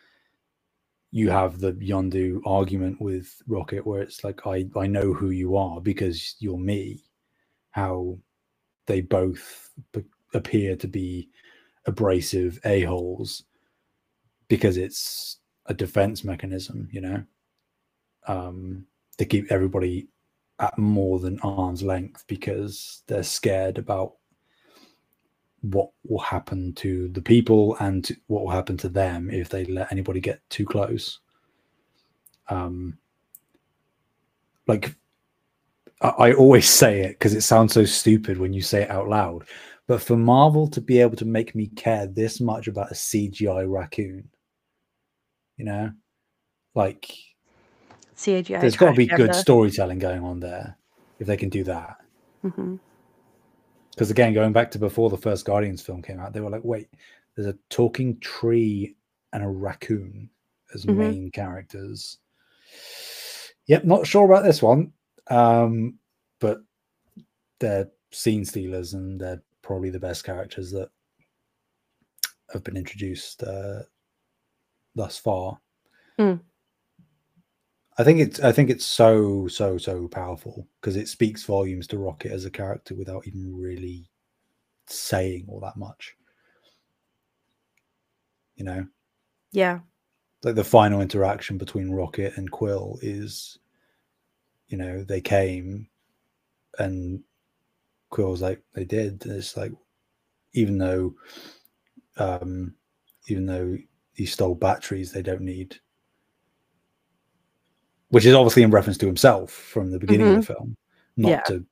you 1.13 1.31
have 1.31 1.61
the 1.61 1.73
yondu 1.75 2.41
argument 2.47 3.01
with 3.01 3.35
rocket 3.49 3.87
where 3.87 4.03
it's 4.03 4.25
like 4.25 4.47
i 4.47 4.67
i 4.77 4.87
know 4.87 5.13
who 5.15 5.31
you 5.31 5.57
are 5.57 5.81
because 5.81 6.37
you're 6.41 6.59
me. 6.59 7.03
How 7.73 8.19
they 8.91 9.01
both 9.01 9.71
b- 9.93 10.05
appear 10.35 10.75
to 10.75 10.89
be 10.89 11.29
abrasive 11.87 12.59
a-holes 12.65 13.45
because 14.49 14.77
it's 14.77 15.39
a 15.67 15.75
defense 15.75 16.25
mechanism 16.25 16.89
you 16.91 17.01
know? 17.01 17.23
Um 18.27 18.85
to 19.17 19.25
keep 19.25 19.53
everybody 19.53 20.09
at 20.59 20.77
more 20.77 21.21
than 21.21 21.39
arm's 21.41 21.83
length 21.83 22.25
because 22.27 23.03
they're 23.07 23.23
scared 23.23 23.79
about 23.79 24.15
what 25.61 25.91
will 26.09 26.19
happen 26.19 26.73
to 26.75 27.09
the 27.11 27.23
people 27.23 27.77
and 27.81 28.17
what 28.27 28.43
will 28.43 28.51
happen 28.51 28.77
to 28.79 28.89
them 28.89 29.31
if 29.31 29.49
they 29.49 29.65
let 29.67 29.93
anybody 29.93 30.21
get 30.21 30.41
too 30.51 30.65
close. 30.65 31.21
Um 32.49 32.99
like 34.67 34.95
i, 36.01 36.33
always 36.33 36.69
say 36.83 37.01
it 37.01 37.11
because 37.19 37.35
it 37.35 37.43
sounds 37.43 37.73
so 37.73 37.85
stupid 37.85 38.39
when 38.39 38.53
you 38.53 38.63
say 38.63 38.83
it 38.83 38.91
out 38.91 39.09
loud 39.09 39.45
but 39.87 40.01
for 40.01 40.17
marvel 40.17 40.69
to 40.69 40.81
be 40.81 41.01
able 41.01 41.17
to 41.17 41.25
make 41.25 41.55
me 41.55 41.67
care 41.69 42.07
this 42.07 42.41
much 42.41 42.69
about 42.69 42.91
a 42.91 42.95
cgi 42.95 43.65
raccoon 43.69 44.29
you 45.57 45.65
know 45.65 45.91
like 46.75 47.13
CGI. 48.17 48.61
there's 48.61 48.77
got 48.77 48.91
to 48.91 48.97
be 48.97 49.07
good 49.07 49.35
storytelling 49.35 49.99
going 49.99 50.23
on 50.23 50.41
there 50.41 50.77
if 51.19 51.27
they 51.27 51.37
can 51.37 51.49
do 51.49 51.65
that 51.65 51.97
because 53.91 54.11
again 54.11 54.33
going 54.33 54.53
back 54.53 54.71
to 54.71 54.79
before 54.79 55.11
the 55.11 55.17
first 55.19 55.45
guardians 55.45 55.83
film 55.83 56.01
came 56.03 56.21
out 56.21 56.33
they 56.33 56.41
were 56.41 56.51
like 56.51 56.65
wait 56.65 56.89
there's 57.37 57.49
a 57.49 57.59
talking 57.69 58.19
tree 58.21 58.95
and 59.33 59.43
a 59.43 59.49
raccoon 59.49 60.31
as 60.75 60.87
Mhm. 60.87 60.97
main 60.97 61.31
characters 61.31 62.19
yep 63.67 63.85
not 63.85 64.07
sure 64.07 64.25
about 64.25 64.45
this 64.45 64.63
one 64.63 64.93
um 65.29 65.99
but 66.41 66.61
they're 67.59 67.89
scene 68.13 68.45
stealers 68.45 68.95
and 68.95 69.21
they're 69.21 69.43
probably 69.63 69.91
the 69.91 70.01
best 70.01 70.25
characters 70.25 70.71
that 70.71 70.89
have 72.53 72.65
been 72.65 72.77
introduced 72.77 73.43
uh 73.43 73.81
thus 74.95 75.19
far 75.19 75.59
Hmm. 76.19 76.35
I 77.99 78.05
think 78.05 78.21
it's 78.21 78.41
I 78.41 78.51
think 78.53 78.71
it's 78.71 78.85
so 78.87 79.47
so 79.47 79.77
so 79.77 80.09
powerful 80.09 80.67
because 80.81 80.97
it 80.97 81.09
speaks 81.09 81.45
volumes 81.45 81.87
to 81.89 81.99
Rocket 81.99 82.33
as 82.33 82.47
a 82.47 82.51
character 82.51 82.95
without 82.95 83.27
even 83.27 83.55
really 83.55 84.09
saying 84.87 85.45
all 85.49 85.61
that 85.61 85.77
much. 85.77 86.15
You 88.57 88.65
know, 88.65 88.87
Yeah. 89.53 89.81
like 90.45 90.55
the 90.55 90.65
final 90.65 91.01
interaction 91.03 91.59
between 91.59 91.91
Rocket 91.91 92.37
and 92.37 92.51
Quill 92.51 92.99
is, 93.03 93.59
you 94.71 94.79
know, 94.79 95.05
they 95.05 95.21
came, 95.21 95.89
and 96.79 97.23
Quill 98.09 98.31
was 98.31 98.41
like, 98.41 98.63
they 98.73 98.85
did. 98.85 99.25
And 99.27 99.37
it's 99.37 99.57
like, 99.57 99.73
even 100.55 100.79
though, 100.79 101.15
um, 102.17 102.75
even 103.29 103.47
though 103.47 103.77
he 104.15 104.27
stole 104.27 104.55
batteries, 104.55 105.13
they 105.13 105.23
don't 105.23 105.43
need. 105.43 105.77
Which 108.09 108.27
is 108.27 108.35
obviously 108.35 108.63
in 108.63 108.71
reference 108.71 108.99
to 108.99 109.07
himself 109.07 109.51
from 109.53 109.91
the 109.91 109.99
beginning 109.99 110.29
of 110.29 110.35
the 110.37 110.55
film, 110.55 110.77
not 111.17 111.29
Yeah. 111.29 111.41
to, 111.43 111.65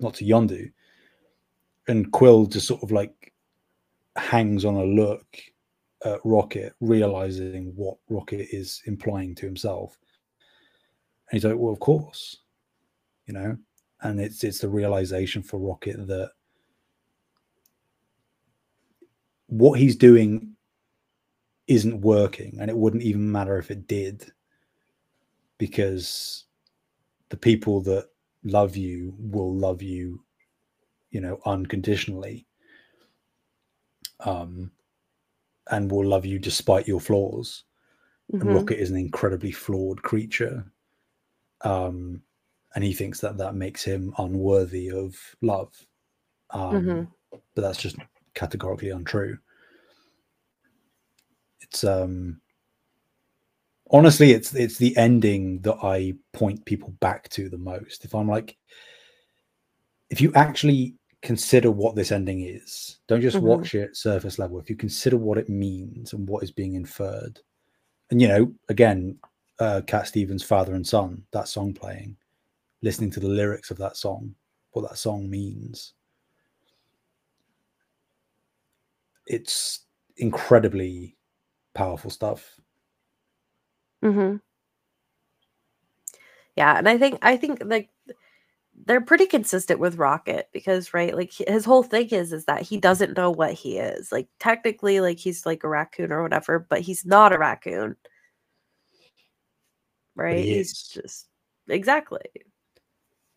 not 0.00 0.14
to 0.14 0.24
Yondu. 0.24 0.70
And 1.88 2.12
Quill 2.12 2.46
just 2.46 2.66
sort 2.66 2.82
of 2.82 2.92
like 2.92 3.32
hangs 4.16 4.64
on 4.64 4.74
a 4.76 4.84
look 4.84 5.26
at 6.04 6.20
Rocket, 6.24 6.74
realizing 6.80 7.72
what 7.76 7.98
Rocket 8.08 8.48
is 8.52 8.82
implying 8.86 9.34
to 9.36 9.46
himself. 9.46 9.98
And 11.32 11.40
he's 11.40 11.44
like, 11.46 11.58
"Well, 11.58 11.72
of 11.72 11.80
course," 11.80 12.36
you 13.26 13.32
know. 13.32 13.56
And 14.02 14.20
it's 14.20 14.44
it's 14.44 14.58
the 14.58 14.68
realization 14.68 15.42
for 15.42 15.58
Rocket 15.58 16.06
that 16.08 16.32
what 19.46 19.78
he's 19.78 19.96
doing 19.96 20.54
isn't 21.68 22.00
working 22.00 22.56
and 22.60 22.70
it 22.70 22.76
wouldn't 22.76 23.02
even 23.02 23.30
matter 23.30 23.56
if 23.58 23.70
it 23.70 23.86
did 23.86 24.30
because 25.58 26.44
the 27.28 27.36
people 27.36 27.80
that 27.82 28.08
love 28.44 28.76
you 28.76 29.14
will 29.18 29.54
love 29.54 29.80
you 29.80 30.22
you 31.10 31.20
know 31.20 31.38
unconditionally 31.46 32.46
um 34.20 34.70
and 35.70 35.90
will 35.90 36.04
love 36.06 36.26
you 36.26 36.38
despite 36.38 36.88
your 36.88 37.00
flaws 37.00 37.64
and 38.40 38.48
Mhm. 38.50 38.54
rocket 38.54 38.80
is 38.80 38.90
an 38.90 38.96
incredibly 38.96 39.52
flawed 39.52 40.02
creature 40.02 40.64
um 41.64 42.22
and 42.74 42.82
he 42.84 42.92
thinks 42.92 43.20
that 43.20 43.36
that 43.36 43.54
makes 43.54 43.82
him 43.84 44.12
unworthy 44.18 44.90
of 44.90 45.16
love 45.42 45.72
um 46.50 46.74
Mhm. 46.74 47.08
but 47.54 47.62
that's 47.62 47.78
just 47.78 47.96
categorically 48.34 48.90
untrue 48.90 49.38
it's 51.60 51.84
um 51.84 52.40
honestly 53.90 54.32
it's 54.32 54.54
it's 54.54 54.78
the 54.78 54.96
ending 54.96 55.60
that 55.60 55.76
i 55.82 56.12
point 56.32 56.64
people 56.64 56.90
back 57.00 57.28
to 57.28 57.48
the 57.48 57.58
most 57.58 58.04
if 58.04 58.14
i'm 58.14 58.28
like 58.28 58.56
if 60.10 60.20
you 60.20 60.32
actually 60.34 60.94
consider 61.20 61.70
what 61.70 61.94
this 61.94 62.10
ending 62.10 62.40
is 62.42 62.98
don't 63.06 63.20
just 63.20 63.36
Mhm. 63.36 63.42
watch 63.42 63.74
it 63.74 63.96
surface 63.96 64.38
level 64.38 64.58
if 64.58 64.68
you 64.68 64.76
consider 64.76 65.16
what 65.16 65.38
it 65.38 65.48
means 65.48 66.12
and 66.14 66.28
what 66.28 66.42
is 66.42 66.50
being 66.50 66.74
inferred 66.74 67.38
and 68.10 68.20
you 68.20 68.28
know 68.28 68.52
again 68.68 69.16
uh 69.62 69.80
cat 69.82 70.06
stevens 70.08 70.42
father 70.42 70.74
and 70.74 70.86
son 70.86 71.22
that 71.32 71.48
song 71.48 71.72
playing 71.72 72.16
listening 72.82 73.10
to 73.10 73.20
the 73.20 73.28
lyrics 73.28 73.70
of 73.70 73.78
that 73.78 73.96
song 73.96 74.34
what 74.72 74.88
that 74.88 74.98
song 74.98 75.30
means 75.30 75.94
it's 79.26 79.86
incredibly 80.16 81.16
powerful 81.74 82.10
stuff 82.10 82.56
hmm 84.02 84.36
Yeah, 86.56 86.76
and 86.78 86.88
I 86.88 86.98
think 86.98 87.18
I 87.22 87.36
think 87.36 87.62
like 87.64 87.90
they're 88.86 89.00
pretty 89.00 89.26
consistent 89.26 89.80
with 89.80 89.96
Rocket 89.98 90.48
because 90.52 90.94
right, 90.94 91.16
like 91.16 91.32
his 91.32 91.64
whole 91.64 91.82
thing 91.82 92.08
is 92.10 92.32
is 92.32 92.46
that 92.46 92.62
he 92.62 92.78
doesn't 92.78 93.16
know 93.16 93.30
what 93.30 93.54
he 93.54 93.78
is. 93.78 94.12
Like 94.12 94.28
technically, 94.40 95.00
like 95.00 95.18
he's 95.18 95.46
like 95.46 95.64
a 95.64 95.68
raccoon 95.68 96.12
or 96.12 96.22
whatever, 96.22 96.58
but 96.60 96.80
he's 96.82 97.06
not 97.06 97.32
a 97.32 97.38
raccoon. 97.38 97.96
Right? 100.16 100.44
he 100.44 100.54
He's 100.54 100.72
just 100.88 101.28
exactly. 101.68 102.20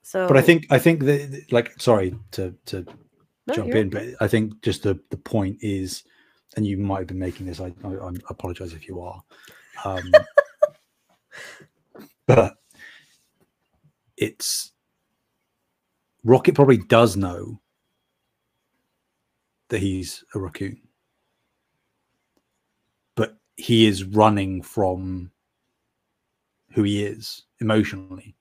So, 0.04 0.28
but 0.28 0.38
i 0.38 0.42
think 0.42 0.66
i 0.72 0.80
think 0.80 1.04
that 1.04 1.46
like 1.52 1.74
sorry 1.80 2.16
to 2.32 2.56
to 2.66 2.86
No, 3.48 3.56
jump 3.56 3.76
in 3.76 3.90
but 3.90 4.04
i 4.22 4.28
think 4.28 4.62
just 4.62 4.84
the 4.84 5.00
the 5.10 5.18
point 5.18 5.58
is 5.62 6.04
and 6.56 6.66
you 6.66 6.78
might 6.78 7.00
have 7.00 7.08
been 7.08 7.20
making 7.20 7.46
this 7.46 7.60
i 7.60 7.74
i, 7.84 7.90
I 7.90 8.12
apologize 8.30 8.74
if 8.74 8.88
you 8.88 9.02
are 9.02 9.22
um 9.86 10.12
but 12.28 12.56
it's 14.18 14.72
rocket 16.24 16.56
probably 16.56 16.78
does 16.78 17.18
know 17.18 17.60
that 19.70 19.80
he's 19.80 20.24
a 20.36 20.40
raccoon 20.40 20.82
but 23.16 23.38
he 23.58 23.86
is 23.88 24.04
running 24.04 24.62
from 24.62 25.32
who 26.76 26.84
he 26.84 27.04
is 27.06 27.44
emotionally 27.62 28.36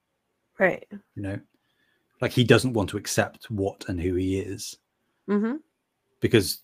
right. 0.59 0.85
you 1.15 1.21
know 1.23 1.39
like 2.21 2.31
he 2.31 2.43
doesn't 2.43 2.73
want 2.73 2.89
to 2.89 2.97
accept 2.97 3.49
what 3.49 3.85
and 3.87 3.99
who 3.99 4.13
he 4.15 4.39
is 4.39 4.77
Mm-hmm. 5.27 5.55
because 6.19 6.61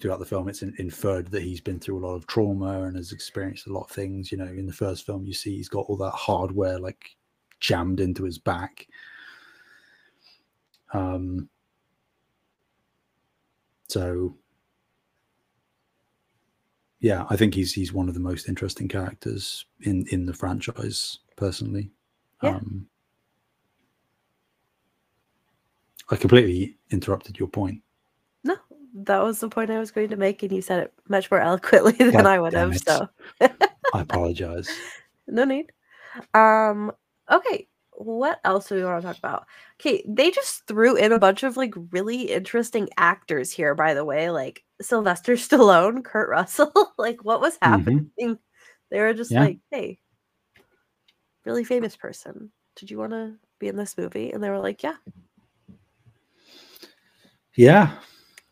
throughout 0.00 0.18
the 0.18 0.24
film 0.24 0.48
it's 0.48 0.62
in, 0.62 0.74
inferred 0.78 1.28
that 1.28 1.42
he's 1.44 1.60
been 1.60 1.78
through 1.78 1.98
a 1.98 2.04
lot 2.04 2.16
of 2.16 2.26
trauma 2.26 2.82
and 2.82 2.96
has 2.96 3.12
experienced 3.12 3.68
a 3.68 3.72
lot 3.72 3.84
of 3.84 3.90
things 3.90 4.32
you 4.32 4.38
know 4.38 4.46
in 4.46 4.66
the 4.66 4.72
first 4.72 5.06
film 5.06 5.24
you 5.24 5.32
see 5.32 5.54
he's 5.56 5.68
got 5.68 5.86
all 5.86 5.96
that 5.96 6.10
hardware 6.10 6.80
like 6.80 7.10
jammed 7.60 8.00
into 8.00 8.24
his 8.24 8.38
back 8.38 8.88
um 10.92 11.48
so 13.88 14.34
yeah 17.00 17.26
i 17.30 17.36
think 17.36 17.54
he's 17.54 17.72
he's 17.74 17.92
one 17.92 18.08
of 18.08 18.14
the 18.14 18.20
most 18.20 18.48
interesting 18.48 18.88
characters 18.88 19.66
in 19.82 20.06
in 20.10 20.26
the 20.26 20.34
franchise 20.34 21.20
personally 21.36 21.90
Yeah. 22.42 22.50
um 22.50 22.88
i 26.10 26.16
completely 26.16 26.78
interrupted 26.90 27.38
your 27.38 27.48
point 27.48 27.82
No, 28.44 28.56
that 28.94 29.22
was 29.22 29.40
the 29.40 29.48
point 29.48 29.70
I 29.70 29.78
was 29.78 29.90
going 29.90 30.08
to 30.10 30.16
make, 30.16 30.42
and 30.42 30.52
you 30.52 30.62
said 30.62 30.80
it 30.84 30.92
much 31.08 31.30
more 31.30 31.40
eloquently 31.40 31.92
than 31.98 32.12
God 32.12 32.26
I 32.26 32.38
would 32.40 32.54
have. 32.54 32.76
it. 32.76 32.82
So 32.84 33.08
i 33.92 34.00
apologize 34.02 34.82
no 35.28 35.44
need. 35.44 35.72
Um, 36.34 36.92
okay. 37.30 37.68
What 38.02 38.40
else 38.44 38.68
do 38.68 38.76
we 38.76 38.84
want 38.84 39.02
to 39.02 39.08
talk 39.08 39.18
about? 39.18 39.44
Okay, 39.78 40.02
they 40.08 40.30
just 40.30 40.66
threw 40.66 40.96
in 40.96 41.12
a 41.12 41.18
bunch 41.18 41.42
of 41.42 41.58
like 41.58 41.74
really 41.90 42.22
interesting 42.32 42.88
actors 42.96 43.52
here, 43.52 43.74
by 43.74 43.92
the 43.92 44.06
way, 44.06 44.30
like 44.30 44.64
Sylvester 44.80 45.32
Stallone, 45.36 46.02
Kurt 46.02 46.30
Russell. 46.30 46.72
like, 46.98 47.22
what 47.24 47.42
was 47.42 47.58
happening? 47.60 48.10
They 48.90 49.00
were 49.00 49.12
just 49.12 49.30
Yeah. 49.32 49.40
like, 49.40 49.58
hey, 49.70 49.98
really 51.44 51.62
famous 51.64 51.94
person. 51.94 52.50
Did 52.76 52.90
you 52.90 52.98
want 52.98 53.12
to 53.12 53.36
be 53.58 53.68
in 53.68 53.76
this 53.76 53.98
movie? 53.98 54.32
And 54.32 54.42
they 54.42 54.48
were 54.48 54.58
like, 54.58 54.82
yeah. 54.82 54.96
yeah 57.54 57.98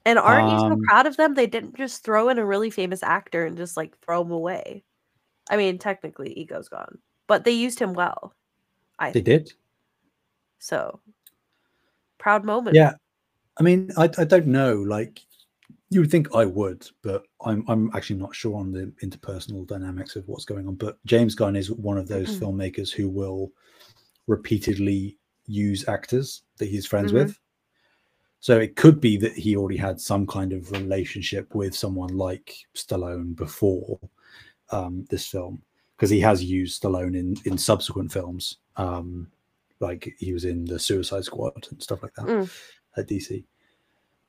And 0.04 0.18
aren't 0.18 0.50
you 0.50 0.58
so 0.58 0.72
Um, 0.72 0.80
proud 0.82 1.06
of 1.06 1.16
them? 1.16 1.34
They 1.34 1.46
didn't 1.46 1.74
just 1.76 2.04
throw 2.04 2.28
in 2.28 2.38
a 2.38 2.44
really 2.44 2.70
famous 2.70 3.02
actor 3.02 3.46
and 3.46 3.56
just 3.56 3.76
like 3.78 3.98
throw 4.00 4.22
him 4.22 4.30
away. 4.30 4.84
I 5.50 5.56
mean, 5.56 5.78
technically, 5.78 6.32
Ego's 6.38 6.68
gone, 6.68 6.98
but 7.26 7.44
they 7.44 7.52
used 7.52 7.78
him 7.78 7.94
well. 7.94 8.34
I 8.98 9.06
they 9.06 9.12
think 9.14 9.26
did 9.26 9.52
so. 10.58 11.00
Proud 12.18 12.44
moment. 12.44 12.74
Yeah, 12.74 12.94
I 13.58 13.62
mean, 13.62 13.90
I, 13.96 14.10
I 14.18 14.24
don't 14.24 14.46
know. 14.48 14.74
Like, 14.74 15.20
you 15.90 16.00
would 16.00 16.10
think 16.10 16.34
I 16.34 16.44
would, 16.44 16.86
but 17.02 17.24
I'm 17.44 17.64
I'm 17.68 17.90
actually 17.94 18.18
not 18.18 18.34
sure 18.34 18.56
on 18.56 18.72
the 18.72 18.92
interpersonal 19.02 19.66
dynamics 19.66 20.16
of 20.16 20.26
what's 20.28 20.44
going 20.44 20.66
on. 20.66 20.74
But 20.74 20.98
James 21.06 21.34
Gunn 21.34 21.56
is 21.56 21.70
one 21.70 21.96
of 21.96 22.08
those 22.08 22.28
Mhm. 22.36 22.40
filmmakers 22.40 22.90
who 22.90 23.08
will 23.08 23.52
repeatedly 24.26 25.16
use 25.46 25.88
actors 25.88 26.42
that 26.58 26.68
he's 26.68 26.86
friends 26.86 27.12
Mhm. 27.12 27.14
with. 27.14 27.38
So 28.40 28.58
it 28.58 28.76
could 28.76 29.00
be 29.00 29.16
that 29.18 29.32
he 29.32 29.56
already 29.56 29.78
had 29.78 30.00
some 30.00 30.26
kind 30.26 30.52
of 30.52 30.70
relationship 30.72 31.54
with 31.54 31.74
someone 31.74 32.16
like 32.16 32.54
Stallone 32.74 33.34
before 33.34 33.98
um, 34.70 35.06
this 35.08 35.26
film, 35.26 35.62
because 35.96 36.10
he 36.10 36.20
has 36.20 36.44
used 36.44 36.82
Stallone 36.82 37.16
in 37.16 37.36
in 37.46 37.56
subsequent 37.56 38.12
films. 38.12 38.58
Um, 38.78 39.30
like 39.80 40.14
he 40.18 40.32
was 40.32 40.44
in 40.44 40.64
the 40.64 40.78
Suicide 40.78 41.24
Squad 41.24 41.66
and 41.70 41.82
stuff 41.82 42.02
like 42.02 42.14
that 42.14 42.26
Mm. 42.26 42.50
at 42.96 43.06
DC. 43.08 43.44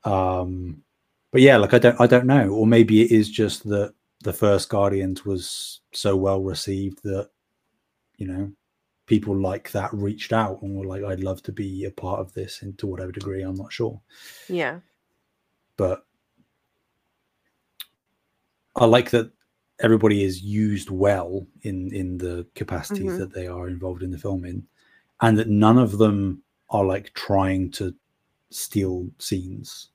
Um, 0.03 0.83
but 1.31 1.41
yeah, 1.41 1.57
like 1.57 1.73
I 1.73 1.79
don't, 1.79 1.99
I 2.01 2.07
don't 2.07 2.25
know, 2.27 2.49
or 2.49 2.67
maybe 2.67 3.01
it 3.01 3.11
is 3.11 3.29
just 3.29 3.63
that 3.69 3.93
the 4.23 4.33
first 4.33 4.69
Guardians 4.69 5.25
was 5.25 5.81
so 5.93 6.15
well 6.15 6.41
received 6.41 7.01
that 7.03 7.29
you 8.17 8.27
know 8.27 8.51
people 9.05 9.35
like 9.35 9.71
that 9.71 9.91
reached 9.93 10.33
out 10.33 10.61
and 10.61 10.75
were 10.75 10.85
like, 10.85 11.03
"I'd 11.03 11.23
love 11.23 11.41
to 11.43 11.51
be 11.51 11.85
a 11.85 11.91
part 11.91 12.19
of 12.19 12.33
this," 12.33 12.61
and 12.61 12.77
to 12.79 12.87
whatever 12.87 13.11
degree, 13.11 13.41
I'm 13.41 13.55
not 13.55 13.71
sure, 13.73 14.01
Yeah. 14.47 14.79
but 15.77 16.05
I 18.75 18.85
like 18.85 19.09
that 19.11 19.31
everybody 19.81 20.23
is 20.23 20.41
used 20.41 20.89
well 20.89 21.45
in 21.61 21.93
in 21.93 22.17
the 22.17 22.45
capacities 22.55 23.11
Mhm. 23.13 23.17
that 23.19 23.33
they 23.33 23.47
are 23.47 23.67
involved 23.67 24.03
in 24.03 24.11
the 24.11 24.17
film 24.17 24.45
in, 24.45 24.67
and 25.21 25.37
that 25.37 25.47
none 25.49 25.77
of 25.77 25.97
them 25.97 26.43
are 26.69 26.85
like 26.85 27.13
trying 27.13 27.71
to 27.71 27.95
steal 28.51 29.09
scenes. 29.19 29.89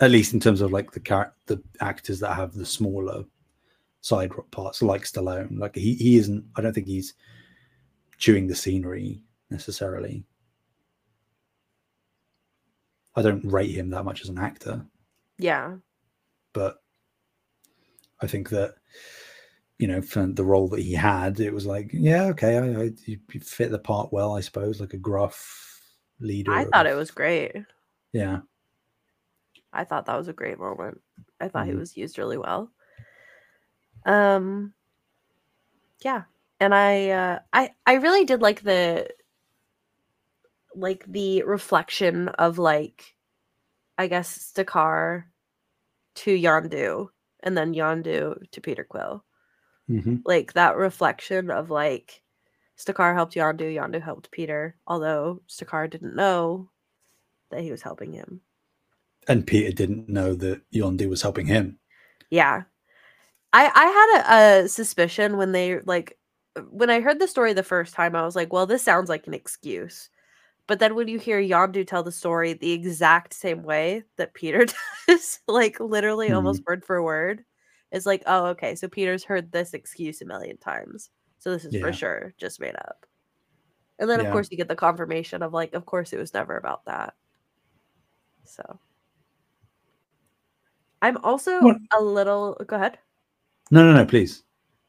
At 0.00 0.10
least 0.12 0.32
in 0.32 0.40
terms 0.40 0.60
of 0.60 0.72
like 0.72 0.92
the 0.92 1.00
char- 1.00 1.34
the 1.46 1.62
actors 1.80 2.20
that 2.20 2.34
have 2.34 2.54
the 2.54 2.64
smaller 2.66 3.24
side 4.00 4.30
parts, 4.52 4.80
like 4.82 5.02
Stallone. 5.02 5.58
Like 5.58 5.74
he 5.74 5.94
he 5.94 6.16
isn't. 6.18 6.44
I 6.56 6.60
don't 6.60 6.72
think 6.72 6.86
he's 6.86 7.14
chewing 8.16 8.46
the 8.46 8.54
scenery 8.54 9.22
necessarily. 9.50 10.24
I 13.16 13.22
don't 13.22 13.44
rate 13.44 13.70
him 13.74 13.90
that 13.90 14.04
much 14.04 14.22
as 14.22 14.28
an 14.28 14.38
actor 14.38 14.86
Yeah. 15.38 15.78
but 16.52 16.82
I 18.20 18.26
think 18.26 18.48
that 18.50 18.74
you 19.78 19.86
know 19.86 20.02
for 20.02 20.26
the 20.26 20.44
role 20.44 20.68
that 20.68 20.80
he 20.80 20.92
had, 20.92 21.40
it 21.40 21.52
was 21.54 21.66
like, 21.66 21.90
yeah, 21.92 22.24
okay, 22.26 22.56
I, 22.58 22.82
I 22.82 22.90
you 23.06 23.18
fit 23.42 23.70
the 23.70 23.78
part 23.78 24.12
well, 24.12 24.36
I 24.36 24.40
suppose, 24.40 24.80
like 24.80 24.94
a 24.94 24.98
gruff 24.98 25.80
leader. 26.20 26.52
I 26.52 26.64
thought 26.64 26.86
it 26.86 26.96
was 26.96 27.10
great. 27.10 27.52
yeah, 28.12 28.40
I 29.72 29.84
thought 29.84 30.06
that 30.06 30.16
was 30.16 30.28
a 30.28 30.32
great 30.32 30.58
moment. 30.58 31.00
I 31.40 31.48
thought 31.48 31.66
he 31.66 31.72
Mhm. 31.72 31.78
was 31.80 31.96
used 31.96 32.18
really 32.18 32.38
well. 32.38 32.70
Um 34.04 34.74
yeah. 36.00 36.24
And 36.60 36.74
I 36.74 37.10
uh 37.10 37.38
I 37.52 37.70
I 37.86 37.94
really 37.94 38.24
did 38.24 38.40
like 38.42 38.62
the 38.62 39.08
like 40.74 41.04
the 41.06 41.42
reflection 41.42 42.28
of 42.28 42.58
like 42.58 43.14
I 43.96 44.06
guess 44.06 44.52
Stakar 44.52 45.24
to 46.16 46.36
Yondu 46.36 47.08
and 47.42 47.56
then 47.56 47.74
Yondu 47.74 48.50
to 48.50 48.60
Peter 48.60 48.84
Quill. 48.84 49.24
hmm 49.86 50.16
Like 50.24 50.52
that 50.54 50.76
reflection 50.76 51.50
of 51.50 51.70
like 51.70 52.22
Stakar 52.78 53.14
helped 53.14 53.34
Yondu, 53.34 53.74
Yondu 53.74 54.00
helped 54.00 54.30
Peter, 54.30 54.76
although 54.86 55.42
Stakar 55.48 55.90
didn't 55.90 56.14
know 56.14 56.70
that 57.50 57.62
he 57.62 57.70
was 57.70 57.82
helping 57.82 58.12
him. 58.12 58.40
And 59.26 59.46
Peter 59.46 59.72
didn't 59.72 60.08
know 60.08 60.34
that 60.34 60.62
Yondu 60.70 61.08
was 61.08 61.22
helping 61.22 61.46
him. 61.46 61.78
Yeah. 62.30 62.62
I 63.52 63.70
I 63.74 63.86
had 63.86 64.60
a, 64.60 64.64
a 64.64 64.68
suspicion 64.68 65.36
when 65.36 65.52
they 65.52 65.80
like 65.80 66.18
when 66.70 66.90
I 66.90 67.00
heard 67.00 67.18
the 67.18 67.28
story 67.28 67.52
the 67.52 67.62
first 67.62 67.94
time, 67.94 68.14
I 68.16 68.22
was 68.22 68.36
like, 68.36 68.52
well, 68.52 68.66
this 68.66 68.82
sounds 68.82 69.08
like 69.08 69.26
an 69.26 69.34
excuse. 69.34 70.10
But 70.68 70.78
then 70.80 70.94
when 70.94 71.08
you 71.08 71.18
hear 71.18 71.40
Yondu 71.40 71.86
tell 71.86 72.02
the 72.02 72.12
story 72.12 72.52
the 72.52 72.72
exact 72.72 73.32
same 73.32 73.62
way 73.62 74.04
that 74.16 74.34
Peter 74.34 74.66
does, 75.08 75.40
like 75.48 75.80
literally 75.80 76.26
mm-hmm. 76.28 76.36
almost 76.36 76.62
word 76.66 76.84
for 76.84 77.02
word, 77.02 77.42
it's 77.90 78.04
like, 78.04 78.22
oh, 78.26 78.46
okay, 78.48 78.74
so 78.74 78.86
Peter's 78.86 79.24
heard 79.24 79.50
this 79.50 79.72
excuse 79.72 80.20
a 80.20 80.26
million 80.26 80.58
times. 80.58 81.08
So 81.38 81.50
this 81.50 81.64
is 81.64 81.74
Yeah. 81.74 81.80
for 81.80 81.92
sure 81.92 82.34
just 82.36 82.60
made 82.60 82.76
up. 82.76 83.06
And 83.98 84.08
then 84.08 84.20
of 84.20 84.30
course 84.30 84.48
you 84.50 84.56
get 84.58 84.68
the 84.68 84.76
confirmation 84.76 85.42
of 85.42 85.52
like, 85.52 85.72
of 85.72 85.86
course 85.86 86.12
it 86.12 86.18
was 86.18 86.34
never 86.34 86.56
about 86.56 86.84
that. 86.84 87.14
So 88.44 88.78
I'm 91.00 91.16
also 91.18 91.60
What- 91.62 91.78
a 91.96 92.02
little 92.02 92.60
go 92.66 92.76
ahead. 92.76 92.98
No, 93.70 93.82
no, 93.84 93.94
no, 93.94 94.04
please. 94.04 94.44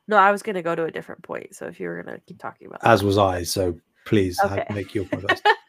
No, 0.10 0.18
I 0.18 0.32
was 0.32 0.44
gonna 0.44 0.62
go 0.62 0.76
to 0.76 0.84
a 0.84 0.92
different 0.92 1.24
point. 1.24 1.56
So 1.56 1.68
if 1.68 1.80
you 1.80 1.88
were 1.88 2.04
gonna 2.04 2.20
keep 2.28 2.38
talking 2.40 2.68
about 2.68 2.84
As 2.84 3.02
was 3.02 3.18
I. 3.18 3.44
So 3.44 3.80
please 4.06 4.38
Okay. 4.44 4.66
make 4.74 4.94
your 4.94 5.06
point. 5.06 5.42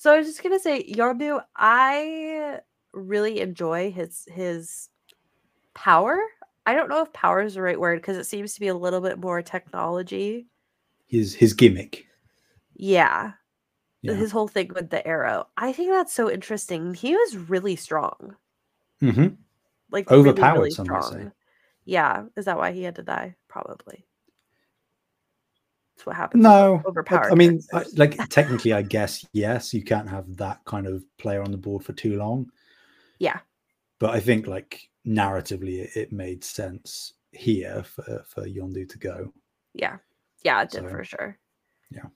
So 0.00 0.10
I 0.14 0.16
was 0.16 0.26
just 0.26 0.42
gonna 0.42 0.58
say, 0.58 0.82
Yarbu, 0.90 1.42
I 1.54 2.60
really 2.94 3.40
enjoy 3.40 3.92
his 3.92 4.26
his 4.32 4.88
power. 5.74 6.18
I 6.64 6.72
don't 6.72 6.88
know 6.88 7.02
if 7.02 7.12
power 7.12 7.42
is 7.42 7.52
the 7.52 7.60
right 7.60 7.78
word 7.78 8.00
because 8.00 8.16
it 8.16 8.24
seems 8.24 8.54
to 8.54 8.60
be 8.60 8.68
a 8.68 8.74
little 8.74 9.02
bit 9.02 9.18
more 9.18 9.42
technology. 9.42 10.46
His 11.06 11.34
his 11.34 11.52
gimmick. 11.52 12.06
Yeah. 12.76 13.32
Yeah. 14.00 14.14
His 14.14 14.32
whole 14.32 14.48
thing 14.48 14.70
with 14.74 14.88
the 14.88 15.06
arrow. 15.06 15.48
I 15.58 15.70
think 15.74 15.90
that's 15.90 16.14
so 16.14 16.30
interesting. 16.30 16.94
He 16.94 17.14
was 17.14 17.36
really 17.36 17.76
strong. 17.76 18.36
hmm 19.00 19.26
Like 19.90 20.10
Overpowered, 20.10 20.54
really 20.60 20.70
some 20.70 20.86
might 20.86 21.04
say. 21.04 21.08
strong. 21.10 21.32
Yeah. 21.84 22.24
Is 22.38 22.46
that 22.46 22.56
why 22.56 22.72
he 22.72 22.84
had 22.84 22.94
to 22.96 23.02
die? 23.02 23.36
Probably. 23.48 24.06
That's 26.00 26.06
what 26.06 26.16
happens. 26.16 26.42
No, 26.42 26.82
overpowered 26.86 27.30
I 27.30 27.34
mean, 27.34 27.60
I, 27.74 27.84
like 27.94 28.16
technically, 28.30 28.72
I 28.72 28.80
guess 28.80 29.22
yes, 29.34 29.74
you 29.74 29.84
can't 29.84 30.08
have 30.08 30.34
that 30.38 30.64
kind 30.64 30.86
of 30.86 31.04
player 31.18 31.42
on 31.42 31.50
the 31.50 31.58
board 31.58 31.84
for 31.84 31.92
too 31.92 32.16
long. 32.16 32.50
Yeah. 33.18 33.40
But 33.98 34.10
I 34.10 34.20
think 34.20 34.46
like 34.46 34.88
narratively, 35.06 35.80
it, 35.80 35.90
it 35.96 36.12
made 36.12 36.42
sense 36.42 37.12
here 37.32 37.82
for 37.82 38.24
for 38.26 38.46
Yondu 38.46 38.88
to 38.88 38.98
go. 38.98 39.34
Yeah. 39.74 39.98
Yeah, 40.42 40.62
it 40.62 40.70
did 40.70 40.84
So, 40.84 40.88
for 40.88 41.04
sure. 41.04 41.38
yeah. 41.90 42.06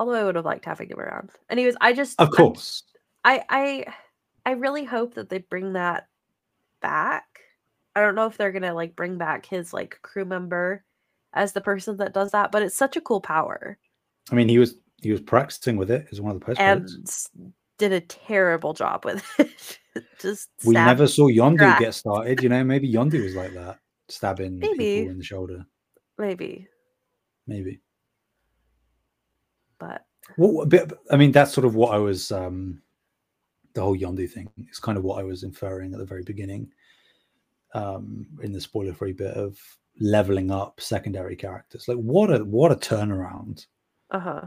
Although 0.00 0.14
I 0.14 0.24
would 0.24 0.34
have 0.34 0.44
liked 0.44 0.64
having 0.64 0.90
him 0.90 0.98
around. 0.98 1.30
Anyways, 1.48 1.76
I 1.80 1.92
just 1.92 2.20
Of 2.20 2.32
course, 2.32 2.82
I 3.24 3.44
I 3.48 3.84
I 4.44 4.52
really 4.52 4.84
hope 4.84 5.14
that 5.14 5.28
they 5.28 5.38
bring 5.38 5.74
that 5.74 6.08
back. 6.82 7.26
I 7.94 8.00
don't 8.00 8.16
know 8.16 8.26
if 8.26 8.36
they're 8.36 8.50
gonna 8.50 8.74
like 8.74 8.96
bring 8.96 9.18
back 9.18 9.46
his 9.46 9.72
like 9.72 10.00
crew 10.02 10.24
member 10.24 10.82
as 11.34 11.52
the 11.52 11.60
person 11.60 11.96
that 11.98 12.14
does 12.14 12.30
that, 12.32 12.50
but 12.52 12.62
it's 12.62 12.76
such 12.76 12.96
a 12.96 13.00
cool 13.00 13.20
power 13.20 13.78
I 14.30 14.34
mean, 14.34 14.48
he 14.48 14.58
was 14.58 14.74
he 15.00 15.10
was 15.12 15.20
practicing 15.20 15.76
with 15.76 15.90
it 15.90 16.06
as 16.12 16.20
one 16.20 16.34
of 16.34 16.40
the 16.40 16.44
post 16.44 16.60
and 16.60 16.88
did 17.78 17.92
a 17.92 18.00
terrible 18.00 18.74
job 18.74 19.04
with 19.04 19.24
it. 19.38 19.78
Just 20.20 20.50
We 20.64 20.74
never 20.74 21.06
saw 21.06 21.28
Yondu 21.28 21.58
track. 21.58 21.78
get 21.78 21.94
started. 21.94 22.42
You 22.42 22.48
know, 22.48 22.62
maybe 22.64 22.92
Yondu 22.92 23.22
was 23.22 23.34
like 23.34 23.54
that, 23.54 23.78
stabbing 24.08 24.58
Maybe. 24.60 24.76
people 24.76 25.10
in 25.12 25.18
the 25.18 25.24
shoulder. 25.24 25.64
maybe, 26.18 26.68
Maybe. 27.46 27.80
but 29.78 30.04
Well, 30.36 30.62
a 30.62 30.66
bit, 30.66 30.92
I 31.10 31.16
mean, 31.16 31.32
that's 31.32 31.52
sort 31.52 31.64
of 31.64 31.74
what 31.74 31.94
I 31.94 31.98
was. 31.98 32.30
um 32.32 32.82
The 33.74 33.80
whole 33.82 33.96
Yondu 33.96 34.28
thing 34.30 34.50
is 34.70 34.78
kind 34.78 34.98
of 34.98 35.04
what 35.04 35.18
I 35.20 35.22
was 35.24 35.42
inferring 35.42 35.92
at 35.94 35.98
the 36.00 36.04
very 36.04 36.22
beginning, 36.22 36.70
um, 37.74 38.26
in 38.42 38.52
the 38.52 38.60
spoiler-free 38.60 39.12
bit 39.14 39.34
of 39.34 39.58
leveling 40.00 40.50
up 40.50 40.80
secondary 40.80 41.36
characters. 41.36 41.86
Like, 41.88 41.98
what 41.98 42.30
a 42.32 42.44
what 42.44 42.72
a 42.72 42.76
turnaround 42.76 43.66
uh 44.10 44.20
huh. 44.20 44.40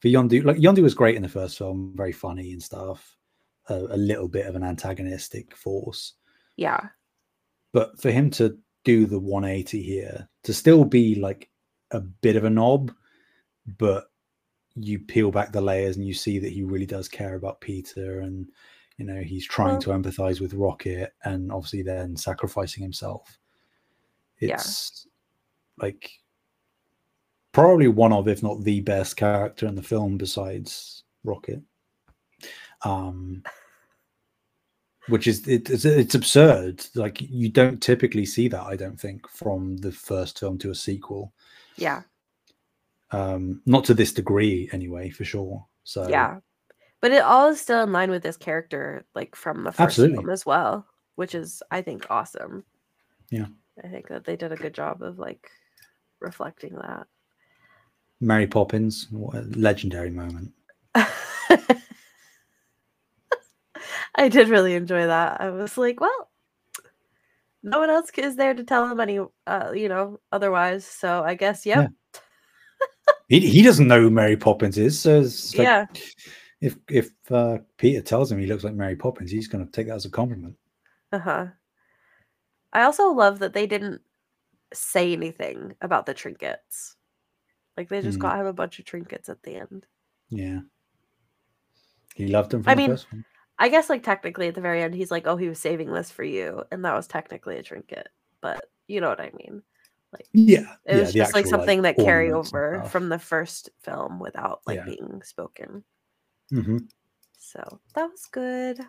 for 0.00 0.08
Yondu. 0.08 0.44
Like, 0.44 0.58
Yondu 0.58 0.82
was 0.82 0.94
great 0.94 1.16
in 1.16 1.22
the 1.22 1.28
first 1.28 1.58
film, 1.58 1.92
very 1.96 2.12
funny 2.12 2.52
and 2.52 2.62
stuff. 2.62 3.16
A, 3.68 3.74
a 3.74 3.96
little 3.96 4.28
bit 4.28 4.46
of 4.46 4.56
an 4.56 4.62
antagonistic 4.64 5.54
force, 5.54 6.14
Yeah. 6.56 6.80
but 7.74 8.00
for 8.00 8.10
him 8.10 8.30
to 8.30 8.56
do 8.84 9.04
the 9.04 9.18
180 9.20 9.82
here, 9.82 10.26
to 10.44 10.54
still 10.54 10.86
be 10.86 11.16
like 11.16 11.50
a 11.90 12.00
bit 12.00 12.36
of 12.36 12.44
a 12.44 12.50
knob, 12.50 12.92
but 13.76 14.06
you 14.74 14.98
peel 14.98 15.30
back 15.30 15.52
the 15.52 15.60
layers 15.60 15.96
and 15.98 16.06
you 16.06 16.14
see 16.14 16.38
that 16.38 16.52
he 16.52 16.62
really 16.62 16.86
does 16.86 17.08
care 17.08 17.34
about 17.34 17.60
Peter 17.60 18.20
and 18.20 18.46
you 18.96 19.04
know 19.04 19.20
he's 19.20 19.46
trying 19.46 19.72
Well- 19.72 19.80
to 19.82 19.90
empathize 19.90 20.40
with 20.40 20.54
Rocket 20.54 21.12
and 21.24 21.52
obviously 21.52 21.82
then 21.82 22.16
sacrificing 22.16 22.82
himself. 22.82 23.38
Yeah. 24.40 24.54
It's 24.54 25.06
like 25.80 26.10
probably 27.52 27.88
one 27.88 28.12
of, 28.12 28.28
if 28.28 28.42
not 28.42 28.62
the 28.62 28.80
best 28.80 29.16
character 29.16 29.66
in 29.66 29.74
the 29.74 29.82
film 29.82 30.18
besides 30.18 31.04
Rocket. 31.24 31.62
Um 32.84 33.42
which 35.08 35.26
is 35.26 35.46
it, 35.48 35.70
it's 35.70 35.84
it's 35.84 36.14
absurd. 36.14 36.84
Like 36.94 37.20
you 37.20 37.48
don't 37.48 37.82
typically 37.82 38.26
see 38.26 38.48
that, 38.48 38.62
I 38.62 38.76
don't 38.76 39.00
think, 39.00 39.28
from 39.28 39.76
the 39.78 39.92
first 39.92 40.38
film 40.38 40.58
to 40.58 40.70
a 40.70 40.74
sequel. 40.74 41.32
Yeah. 41.76 42.02
Um, 43.10 43.62
not 43.64 43.84
to 43.84 43.94
this 43.94 44.12
degree, 44.12 44.68
anyway, 44.72 45.10
for 45.10 45.24
sure. 45.24 45.66
So 45.84 46.08
Yeah. 46.08 46.40
But 47.00 47.12
it 47.12 47.22
all 47.22 47.48
is 47.48 47.60
still 47.60 47.82
in 47.84 47.92
line 47.92 48.10
with 48.10 48.22
this 48.22 48.36
character, 48.36 49.06
like 49.14 49.36
from 49.36 49.62
the 49.62 49.70
first 49.70 49.80
Absolutely. 49.80 50.16
film 50.16 50.30
as 50.30 50.44
well, 50.44 50.86
which 51.14 51.34
is 51.34 51.62
I 51.70 51.80
think 51.80 52.06
awesome. 52.10 52.64
Yeah. 53.30 53.46
I 53.82 53.88
think 53.88 54.08
that 54.08 54.24
they 54.24 54.36
did 54.36 54.52
a 54.52 54.56
good 54.56 54.74
job 54.74 55.02
of 55.02 55.18
like 55.18 55.50
reflecting 56.20 56.74
that. 56.74 57.06
Mary 58.20 58.46
Poppins, 58.46 59.06
what 59.10 59.36
a 59.36 59.42
legendary 59.42 60.10
moment. 60.10 60.52
I 64.14 64.28
did 64.28 64.48
really 64.48 64.74
enjoy 64.74 65.06
that. 65.06 65.40
I 65.40 65.50
was 65.50 65.78
like, 65.78 66.00
well, 66.00 66.30
no 67.62 67.78
one 67.78 67.90
else 67.90 68.10
is 68.16 68.36
there 68.36 68.54
to 68.54 68.64
tell 68.64 68.90
him 68.90 68.98
any, 68.98 69.20
uh, 69.46 69.72
you 69.72 69.88
know, 69.88 70.18
otherwise. 70.32 70.84
So 70.84 71.22
I 71.22 71.34
guess, 71.34 71.64
yep. 71.64 71.90
He, 73.28 73.40
he 73.40 73.62
doesn't 73.62 73.86
know 73.86 74.00
who 74.00 74.10
Mary 74.10 74.36
Poppins 74.36 74.78
is, 74.78 74.98
so 74.98 75.20
it's 75.20 75.54
like, 75.56 75.66
Yeah. 75.66 75.86
if 76.60 76.76
if 76.88 77.10
uh, 77.30 77.58
Peter 77.76 78.00
tells 78.00 78.32
him 78.32 78.38
he 78.38 78.46
looks 78.46 78.64
like 78.64 78.74
Mary 78.74 78.96
Poppins, 78.96 79.30
he's 79.30 79.48
going 79.48 79.64
to 79.64 79.70
take 79.70 79.86
that 79.88 79.96
as 79.96 80.06
a 80.06 80.10
compliment. 80.10 80.56
Uh 81.12 81.18
huh. 81.18 81.46
I 82.72 82.82
also 82.84 83.10
love 83.12 83.38
that 83.40 83.52
they 83.54 83.66
didn't 83.66 84.02
say 84.74 85.12
anything 85.14 85.76
about 85.82 86.06
the 86.06 86.14
trinkets. 86.14 86.96
Like 87.76 87.88
they 87.90 88.02
just 88.02 88.18
Mm. 88.18 88.20
got 88.20 88.40
him 88.40 88.46
a 88.46 88.52
bunch 88.54 88.78
of 88.80 88.86
trinkets 88.86 89.28
at 89.30 89.42
the 89.44 89.56
end. 89.56 89.86
Yeah, 90.30 90.60
he 92.14 92.26
loved 92.28 92.50
from 92.50 92.62
I 92.66 92.74
the 92.74 92.80
mean, 92.80 92.98
first 92.98 93.10
one. 93.10 93.24
I 93.58 93.68
guess 93.70 93.90
like 93.90 94.02
technically 94.04 94.48
at 94.48 94.56
the 94.56 94.60
very 94.62 94.82
end 94.82 94.94
he's 94.94 95.10
like, 95.12 95.26
"Oh, 95.28 95.36
he 95.36 95.48
was 95.48 95.60
saving 95.60 95.92
this 95.92 96.10
for 96.12 96.24
you," 96.24 96.64
and 96.72 96.84
that 96.84 96.94
was 96.94 97.06
technically 97.08 97.58
a 97.58 97.62
trinket. 97.64 98.10
But 98.42 98.70
you 98.88 99.00
know 99.00 99.08
what 99.10 99.20
I 99.20 99.32
mean. 99.34 99.62
Like 100.12 100.28
Yeah, 100.32 100.76
It 100.86 100.96
yeah, 100.96 100.98
was 100.98 101.14
just 101.14 101.34
like 101.34 101.46
actual, 101.46 101.48
something 101.48 101.82
that 101.84 101.98
carry 101.98 102.32
over 102.32 102.82
from 102.84 103.08
the 103.10 103.18
first 103.20 103.70
film 103.80 104.20
without 104.20 104.62
like 104.66 104.84
Yeah. 104.84 104.84
being 104.84 105.22
spoken. 105.24 105.84
Mhm. 106.50 106.88
So 107.38 107.80
that 107.94 108.10
was 108.10 108.26
good. 108.26 108.86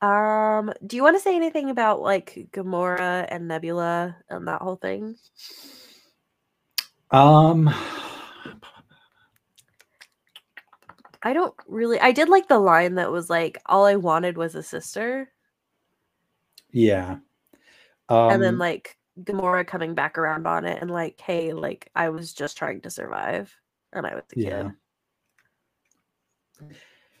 Um, 0.00 0.72
do 0.86 0.96
you 0.96 1.02
want 1.02 1.16
to 1.16 1.20
say 1.22 1.34
anything 1.36 1.70
about 1.70 2.00
like 2.00 2.48
Gamora 2.52 3.26
and 3.28 3.48
Nebula 3.48 4.16
and 4.28 4.46
that 4.48 4.62
whole 4.62 4.76
thing? 4.76 5.16
Um, 7.10 7.68
I 11.22 11.32
don't 11.32 11.54
really. 11.68 12.00
I 12.00 12.10
did 12.12 12.28
like 12.28 12.48
the 12.48 12.58
line 12.58 12.96
that 12.96 13.12
was 13.12 13.30
like, 13.30 13.58
"All 13.66 13.84
I 13.86 13.96
wanted 13.96 14.36
was 14.36 14.54
a 14.56 14.62
sister," 14.64 15.32
yeah. 16.72 17.18
Um, 18.08 18.18
and 18.28 18.42
then 18.42 18.58
like 18.58 18.96
Gamora 19.22 19.66
coming 19.66 19.94
back 19.94 20.18
around 20.18 20.46
on 20.46 20.64
it 20.64 20.80
and 20.80 20.90
like, 20.90 21.20
"Hey, 21.20 21.52
like 21.52 21.90
I 21.94 22.08
was 22.10 22.32
just 22.32 22.56
trying 22.58 22.80
to 22.82 22.90
survive, 22.90 23.54
and 23.92 24.06
I 24.06 24.14
was 24.14 24.24
a 24.32 24.36
Yeah. 24.36 24.36
kid." 24.36 24.72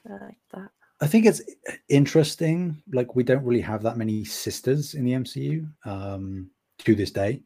I 0.08 0.12
like 0.24 0.38
that. 0.52 0.70
I 1.00 1.06
think 1.06 1.26
it's 1.26 1.40
interesting. 1.88 2.82
Like 2.92 3.14
we 3.14 3.22
don't 3.22 3.44
really 3.44 3.60
have 3.60 3.82
that 3.84 3.96
many 3.96 4.24
sisters 4.24 4.94
in 4.94 5.04
the 5.04 5.12
MCU 5.12 5.68
um, 5.84 6.50
to 6.78 6.94
this 6.94 7.10
day, 7.10 7.40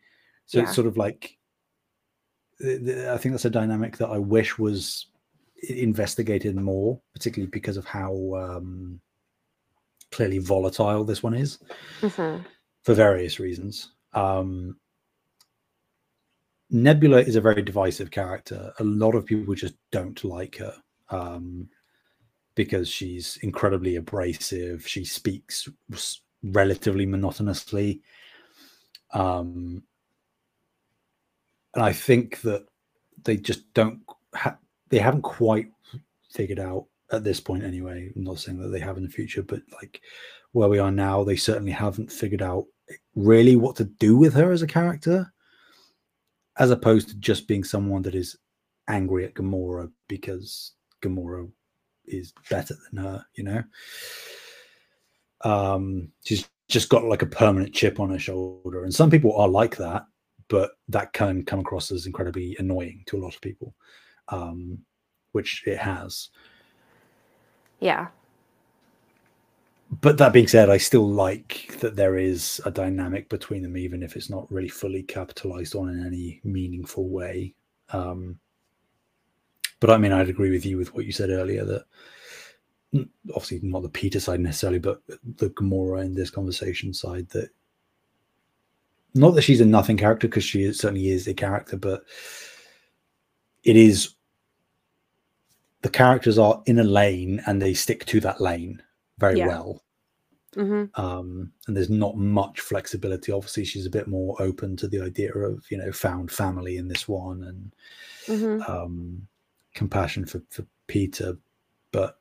so 0.47 0.59
Yeah. 0.59 0.65
it's 0.65 0.75
sort 0.75 0.87
of 0.87 0.97
like 0.97 1.37
I 2.65 3.17
think 3.19 3.33
that's 3.33 3.45
a 3.45 3.51
dynamic 3.51 3.97
that 3.99 4.09
I 4.09 4.19
wish 4.19 4.57
was 4.59 5.07
investigated 5.69 6.55
more, 6.57 7.01
particularly 7.13 7.51
because 7.51 7.77
of 7.77 7.85
how 7.85 8.13
um, 8.37 9.01
clearly 10.13 10.39
volatile 10.39 11.05
this 11.05 11.23
one 11.23 11.35
is. 11.35 11.59
Mhm. 12.01 12.45
for 12.83 12.95
various 12.95 13.39
reasons. 13.39 13.93
Um, 14.13 14.77
Nebula 16.71 17.19
is 17.21 17.37
a 17.37 17.41
very 17.41 17.63
divisive 17.63 18.11
character. 18.11 18.73
A 18.81 18.85
lot 18.85 19.15
of 19.15 19.25
people 19.27 19.55
just 19.55 19.75
don't 19.91 20.23
like 20.25 20.57
her 20.57 20.75
um, 21.11 21.69
because 22.55 22.89
she's 22.89 23.39
incredibly 23.43 23.97
abrasive. 23.97 24.87
She 24.87 25.05
speaks 25.05 25.69
relatively 26.43 27.07
monotonously. 27.07 28.03
Um, 29.13 29.83
and 31.75 31.85
I 31.85 31.93
think 31.93 32.41
that 32.43 32.67
they 33.25 33.37
just 33.37 33.73
don't 33.75 34.01
ha- 34.35 34.59
they 34.89 34.99
haven't 34.99 35.23
quite 35.23 35.71
figured 36.31 36.59
out 36.59 36.87
at 37.13 37.25
this 37.25 37.41
point 37.41 37.63
anyway. 37.63 38.11
I'm 38.15 38.25
not 38.25 38.39
saying 38.39 38.59
that 38.61 38.69
they 38.69 38.81
have 38.81 38.97
in 38.97 39.03
the 39.03 39.09
future, 39.09 39.43
but 39.43 39.63
like 39.73 40.01
where 40.53 40.69
we 40.69 40.79
are 40.79 40.91
now, 40.91 41.25
they 41.25 41.37
certainly 41.37 41.73
haven't 41.73 42.13
figured 42.13 42.43
out 42.43 42.67
really 43.15 43.57
what 43.57 43.77
to 43.77 43.85
do 43.85 44.17
with 44.17 44.35
her 44.35 44.53
as 44.53 44.63
a 44.63 44.67
character, 44.67 45.33
as 46.59 46.71
opposed 46.71 47.09
to 47.09 47.17
just 47.17 47.49
being 47.49 47.65
someone 47.65 48.03
that 48.03 48.15
is 48.15 48.37
angry 48.89 49.25
at 49.25 49.35
Gamora 49.35 49.91
because 50.09 50.73
Gamora 51.03 51.51
is 52.07 52.33
better 52.51 52.75
than 52.91 53.05
her, 53.05 53.25
you 53.35 53.45
know. 53.45 53.63
Um, 55.43 56.09
she's 56.25 56.49
just 56.69 56.89
got 56.89 57.05
like 57.05 57.23
a 57.23 57.27
permanent 57.27 57.75
chip 57.75 58.01
on 58.01 58.11
her 58.11 58.19
shoulder, 58.19 58.85
and 58.85 58.95
some 58.95 59.11
people 59.11 59.37
are 59.37 59.49
like 59.49 59.77
that, 59.77 60.07
but 60.49 60.73
that 60.89 61.13
can 61.13 61.45
come 61.45 61.61
across 61.61 61.91
as 61.91 62.07
incredibly 62.07 62.57
annoying 62.59 63.03
to 63.07 63.17
a 63.17 63.21
lot 63.21 63.35
of 63.35 63.41
people, 63.41 63.75
um, 64.29 64.79
which 65.33 65.65
it 65.67 65.79
has. 65.79 66.31
Yeah. 67.81 68.09
But 70.01 70.17
that 70.19 70.33
being 70.33 70.49
said, 70.49 70.71
I 70.71 70.79
still 70.79 71.07
like 71.07 71.77
that 71.81 71.97
there 71.97 72.17
is 72.17 72.61
a 72.65 72.71
dynamic 72.71 73.29
between 73.29 73.63
them, 73.63 73.77
even 73.77 74.03
if 74.03 74.17
it's 74.17 74.31
not 74.31 74.51
really 74.51 74.69
fully 74.69 75.03
capitalized 75.03 75.75
on 75.75 75.91
in 75.91 76.07
any 76.07 76.41
meaningful 76.45 77.09
way. 77.09 77.55
Um, 77.91 78.39
but 79.83 79.91
I 79.91 79.99
mean, 79.99 80.13
I'd 80.13 80.29
agree 80.29 80.53
with 80.53 80.65
you 80.65 80.79
with 80.79 80.95
what 80.95 81.07
you 81.07 81.11
said 81.11 81.31
earlier 81.31 81.65
that 81.65 81.85
obviously 83.35 83.59
not 83.65 83.83
the 83.83 83.89
Peter 83.89 84.21
side 84.21 84.39
necessarily, 84.39 84.79
but 84.79 85.03
the 85.09 85.51
Gamora 85.51 86.05
in 86.05 86.15
this 86.15 86.31
conversation 86.31 86.95
side 86.95 87.29
that 87.31 87.51
not 89.13 89.35
that 89.35 89.43
she's 89.43 89.61
a 89.61 89.65
nothing 89.65 89.97
character 89.97 90.29
because 90.29 90.45
she 90.45 90.63
is, 90.63 90.79
certainly 90.79 91.09
is 91.09 91.27
a 91.27 91.35
character, 91.35 91.77
but 91.77 92.05
it 93.65 93.75
is 93.75 94.15
the 95.81 95.91
characters 95.91 96.39
are 96.39 96.63
in 96.67 96.79
a 96.79 96.85
lane 96.85 97.43
and 97.47 97.61
they 97.61 97.75
stick 97.75 98.05
to 98.07 98.21
that 98.21 98.41
lane 98.41 98.81
very 99.19 99.39
yeah. 99.39 99.49
well. 99.49 99.83
Mm-hmm. 100.55 101.01
Um, 101.01 101.51
and 101.67 101.77
there's 101.77 101.91
not 101.91 102.17
much 102.17 102.61
flexibility. 102.61 103.33
Obviously, 103.33 103.65
she's 103.65 103.87
a 103.87 103.91
bit 103.91 104.07
more 104.07 104.41
open 104.41 104.77
to 104.77 104.87
the 104.87 105.01
idea 105.01 105.35
of 105.35 105.65
you 105.73 105.79
know 105.79 105.91
found 105.91 106.31
family 106.31 106.77
in 106.77 106.87
this 106.87 107.09
one 107.09 107.43
and 107.43 107.75
mm-hmm. 108.29 108.71
um, 108.71 109.27
compassion 109.75 110.25
for, 110.27 110.43
for 110.51 110.65
Peter. 110.87 111.37
But 111.91 112.19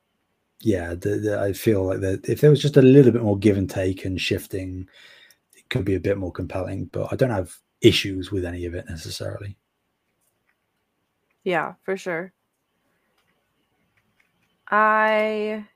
yeah, 0.60 0.94
the, 0.94 1.16
the, 1.16 1.40
I 1.40 1.52
feel 1.52 1.84
like 1.84 2.00
that 2.00 2.28
if 2.28 2.40
there 2.40 2.50
was 2.50 2.62
just 2.62 2.76
a 2.76 2.82
little 2.82 3.12
bit 3.12 3.22
more 3.22 3.38
give 3.38 3.56
and 3.56 3.68
take 3.68 4.04
and 4.04 4.20
shifting, 4.20 4.88
it 5.54 5.68
could 5.68 5.84
be 5.84 5.94
a 5.94 6.00
bit 6.00 6.18
more 6.18 6.32
compelling. 6.32 6.86
But 6.86 7.12
I 7.12 7.16
don't 7.16 7.30
have 7.30 7.54
issues 7.80 8.30
with 8.30 8.44
any 8.44 8.64
of 8.64 8.74
it 8.74 8.88
necessarily. 8.88 9.56
Yeah, 11.44 11.74
for 11.82 11.96
sure. 11.96 12.32
I 14.68 15.66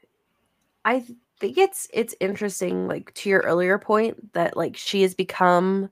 I 0.85 1.05
think 1.39 1.59
it's 1.59 1.89
it's 1.93 2.14
interesting 2.20 2.89
like 2.89 3.12
to 3.14 3.29
your 3.29 3.41
earlier 3.41 3.79
point 3.79 4.33
that 4.33 4.57
like 4.57 4.77
she 4.77 5.03
has 5.03 5.14
become 5.14 5.91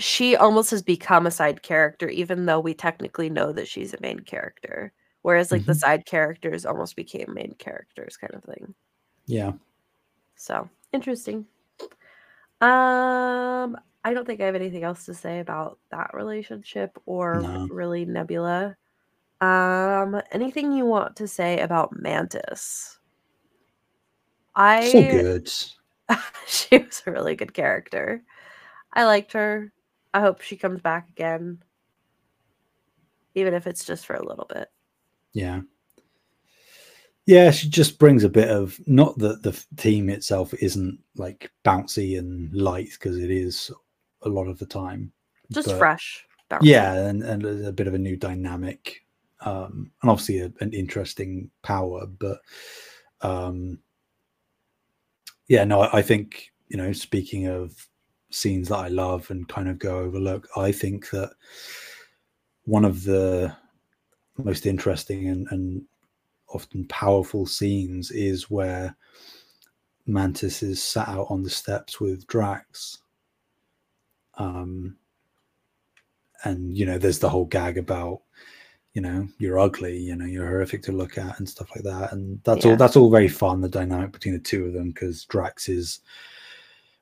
she 0.00 0.36
almost 0.36 0.70
has 0.70 0.82
become 0.82 1.26
a 1.26 1.30
side 1.30 1.62
character 1.62 2.08
even 2.08 2.46
though 2.46 2.60
we 2.60 2.74
technically 2.74 3.30
know 3.30 3.52
that 3.52 3.68
she's 3.68 3.94
a 3.94 4.00
main 4.00 4.20
character 4.20 4.92
whereas 5.22 5.52
like 5.52 5.62
mm-hmm. 5.62 5.70
the 5.70 5.74
side 5.74 6.06
characters 6.06 6.66
almost 6.66 6.96
became 6.96 7.32
main 7.32 7.54
characters 7.58 8.16
kind 8.16 8.34
of 8.34 8.42
thing 8.44 8.74
yeah 9.26 9.52
so 10.36 10.68
interesting 10.92 11.46
um 12.60 13.76
i 14.04 14.12
don't 14.12 14.26
think 14.26 14.40
i 14.40 14.44
have 14.44 14.54
anything 14.54 14.82
else 14.82 15.04
to 15.04 15.14
say 15.14 15.40
about 15.40 15.78
that 15.90 16.10
relationship 16.14 16.98
or 17.06 17.40
no. 17.40 17.68
really 17.70 18.04
nebula 18.04 18.76
um, 19.40 20.20
anything 20.32 20.72
you 20.72 20.84
want 20.84 21.16
to 21.16 21.26
say 21.26 21.60
about 21.60 21.98
Mantis? 21.98 22.98
I 24.54 24.88
so 24.88 25.00
good. 25.00 25.52
she 26.46 26.78
was 26.78 27.02
a 27.06 27.10
really 27.10 27.36
good 27.36 27.54
character. 27.54 28.22
I 28.92 29.04
liked 29.04 29.32
her. 29.32 29.72
I 30.12 30.20
hope 30.20 30.40
she 30.40 30.56
comes 30.56 30.80
back 30.80 31.08
again, 31.08 31.62
even 33.34 33.54
if 33.54 33.66
it's 33.66 33.84
just 33.84 34.06
for 34.06 34.14
a 34.14 34.26
little 34.26 34.46
bit. 34.52 34.68
Yeah. 35.32 35.60
Yeah, 37.26 37.50
she 37.52 37.68
just 37.68 37.98
brings 37.98 38.24
a 38.24 38.28
bit 38.28 38.48
of 38.48 38.80
not 38.86 39.16
that 39.18 39.42
the 39.42 39.52
team 39.76 40.08
itself 40.08 40.52
isn't 40.54 40.98
like 41.16 41.50
bouncy 41.64 42.18
and 42.18 42.52
light 42.52 42.90
because 42.92 43.18
it 43.18 43.30
is 43.30 43.70
a 44.22 44.28
lot 44.28 44.48
of 44.48 44.58
the 44.58 44.66
time. 44.66 45.12
Just 45.52 45.76
fresh. 45.76 46.26
Bouncy. 46.50 46.60
Yeah, 46.62 46.94
and, 46.94 47.22
and 47.22 47.44
a 47.66 47.72
bit 47.72 47.86
of 47.86 47.94
a 47.94 47.98
new 47.98 48.16
dynamic 48.16 49.04
um, 49.42 49.90
and 50.02 50.10
obviously 50.10 50.40
a, 50.40 50.52
an 50.60 50.72
interesting 50.72 51.50
power. 51.62 52.06
But 52.06 52.40
um, 53.20 53.78
yeah, 55.48 55.64
no, 55.64 55.82
I, 55.82 55.98
I, 55.98 56.02
think 56.02 56.52
you 56.68 56.76
know, 56.76 56.92
speaking 56.92 57.46
of 57.46 57.88
scenes 58.30 58.68
that 58.68 58.78
I 58.78 58.88
love 58.88 59.30
and 59.30 59.48
kind 59.48 59.68
of 59.68 59.78
go 59.78 59.98
overlook, 59.98 60.48
I 60.56 60.72
think 60.72 61.10
that 61.10 61.32
one 62.64 62.84
of 62.84 63.04
the 63.04 63.54
most 64.38 64.66
interesting 64.66 65.28
and, 65.28 65.46
and 65.50 65.82
often 66.48 66.86
powerful 66.86 67.46
scenes 67.46 68.10
is 68.10 68.50
where 68.50 68.96
Mantis 70.06 70.62
is 70.62 70.82
sat 70.82 71.08
out 71.08 71.26
on 71.30 71.42
the 71.42 71.50
steps 71.50 72.00
with 72.00 72.26
Drax. 72.26 72.98
Um, 74.34 74.96
and 76.44 76.76
you 76.76 76.86
know, 76.86 76.98
there's 76.98 77.18
the 77.18 77.28
whole 77.28 77.44
gag 77.44 77.76
about 77.78 78.22
you 78.94 79.00
know 79.00 79.28
you're 79.38 79.58
ugly 79.58 79.96
you 79.96 80.16
know 80.16 80.24
you're 80.24 80.46
horrific 80.46 80.82
to 80.82 80.92
look 80.92 81.16
at 81.16 81.38
and 81.38 81.48
stuff 81.48 81.70
like 81.74 81.84
that 81.84 82.12
and 82.12 82.40
that's 82.42 82.64
yeah. 82.64 82.72
all 82.72 82.76
that's 82.76 82.96
all 82.96 83.10
very 83.10 83.28
fun 83.28 83.60
the 83.60 83.68
dynamic 83.68 84.10
between 84.10 84.34
the 84.34 84.40
two 84.40 84.64
of 84.64 84.72
them 84.72 84.88
because 84.88 85.24
drax 85.26 85.68
is 85.68 86.00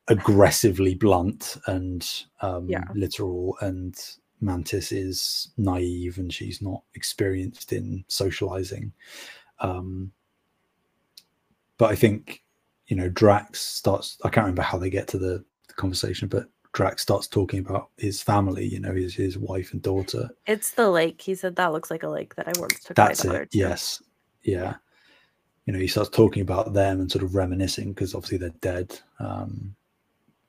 aggressively 0.08 0.94
blunt 0.94 1.56
and 1.66 2.24
um, 2.40 2.68
yeah. 2.68 2.84
literal 2.94 3.56
and 3.60 4.16
mantis 4.40 4.92
is 4.92 5.50
naive 5.56 6.18
and 6.18 6.32
she's 6.32 6.62
not 6.62 6.82
experienced 6.94 7.72
in 7.72 8.04
socializing 8.08 8.92
um, 9.60 10.10
but 11.76 11.90
i 11.90 11.94
think 11.94 12.42
you 12.86 12.96
know 12.96 13.08
drax 13.08 13.60
starts 13.60 14.16
i 14.24 14.28
can't 14.28 14.44
remember 14.44 14.62
how 14.62 14.78
they 14.78 14.90
get 14.90 15.08
to 15.08 15.18
the, 15.18 15.44
the 15.66 15.74
conversation 15.74 16.28
but 16.28 16.48
Drax 16.72 17.02
starts 17.02 17.26
talking 17.26 17.60
about 17.60 17.88
his 17.96 18.22
family, 18.22 18.66
you 18.66 18.78
know, 18.78 18.92
his 18.92 19.14
his 19.14 19.38
wife 19.38 19.72
and 19.72 19.82
daughter. 19.82 20.30
It's 20.46 20.72
the 20.72 20.90
lake. 20.90 21.20
He 21.20 21.34
said 21.34 21.56
that 21.56 21.72
looks 21.72 21.90
like 21.90 22.02
a 22.02 22.08
lake 22.08 22.34
that 22.36 22.46
I 22.46 22.52
once 22.60 22.80
took. 22.80 22.94
That's 22.94 23.24
it. 23.24 23.48
Yes. 23.52 24.02
Yeah. 24.42 24.76
You 25.66 25.72
know, 25.72 25.78
he 25.78 25.88
starts 25.88 26.10
talking 26.10 26.42
about 26.42 26.74
them 26.74 27.00
and 27.00 27.10
sort 27.10 27.24
of 27.24 27.34
reminiscing 27.34 27.92
because 27.92 28.14
obviously 28.14 28.38
they're 28.38 28.50
dead. 28.60 28.98
Um, 29.18 29.74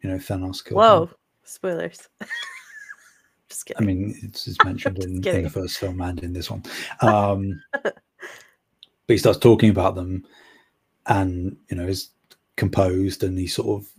you 0.01 0.09
know, 0.09 0.17
Thanos 0.17 0.63
killed 0.63 0.77
Whoa, 0.77 1.05
them. 1.05 1.15
spoilers. 1.43 2.07
Just 3.49 3.65
kidding. 3.65 3.83
I 3.83 3.85
mean, 3.85 4.19
it's, 4.21 4.47
it's 4.47 4.57
mentioned 4.63 5.03
in, 5.03 5.27
in, 5.27 5.43
the 5.43 5.49
first 5.49 5.77
film 5.77 6.01
and 6.01 6.19
in 6.23 6.33
this 6.33 6.49
one. 6.49 6.63
Um, 7.01 7.61
but 7.73 9.13
he 9.13 9.17
starts 9.17 9.39
talking 9.39 9.71
about 9.71 9.95
them 9.95 10.23
and, 11.07 11.57
you 11.69 11.77
know, 11.77 11.87
is 11.87 12.09
composed 12.57 13.23
and 13.23 13.37
he's 13.37 13.55
sort 13.55 13.81
of 13.81 13.89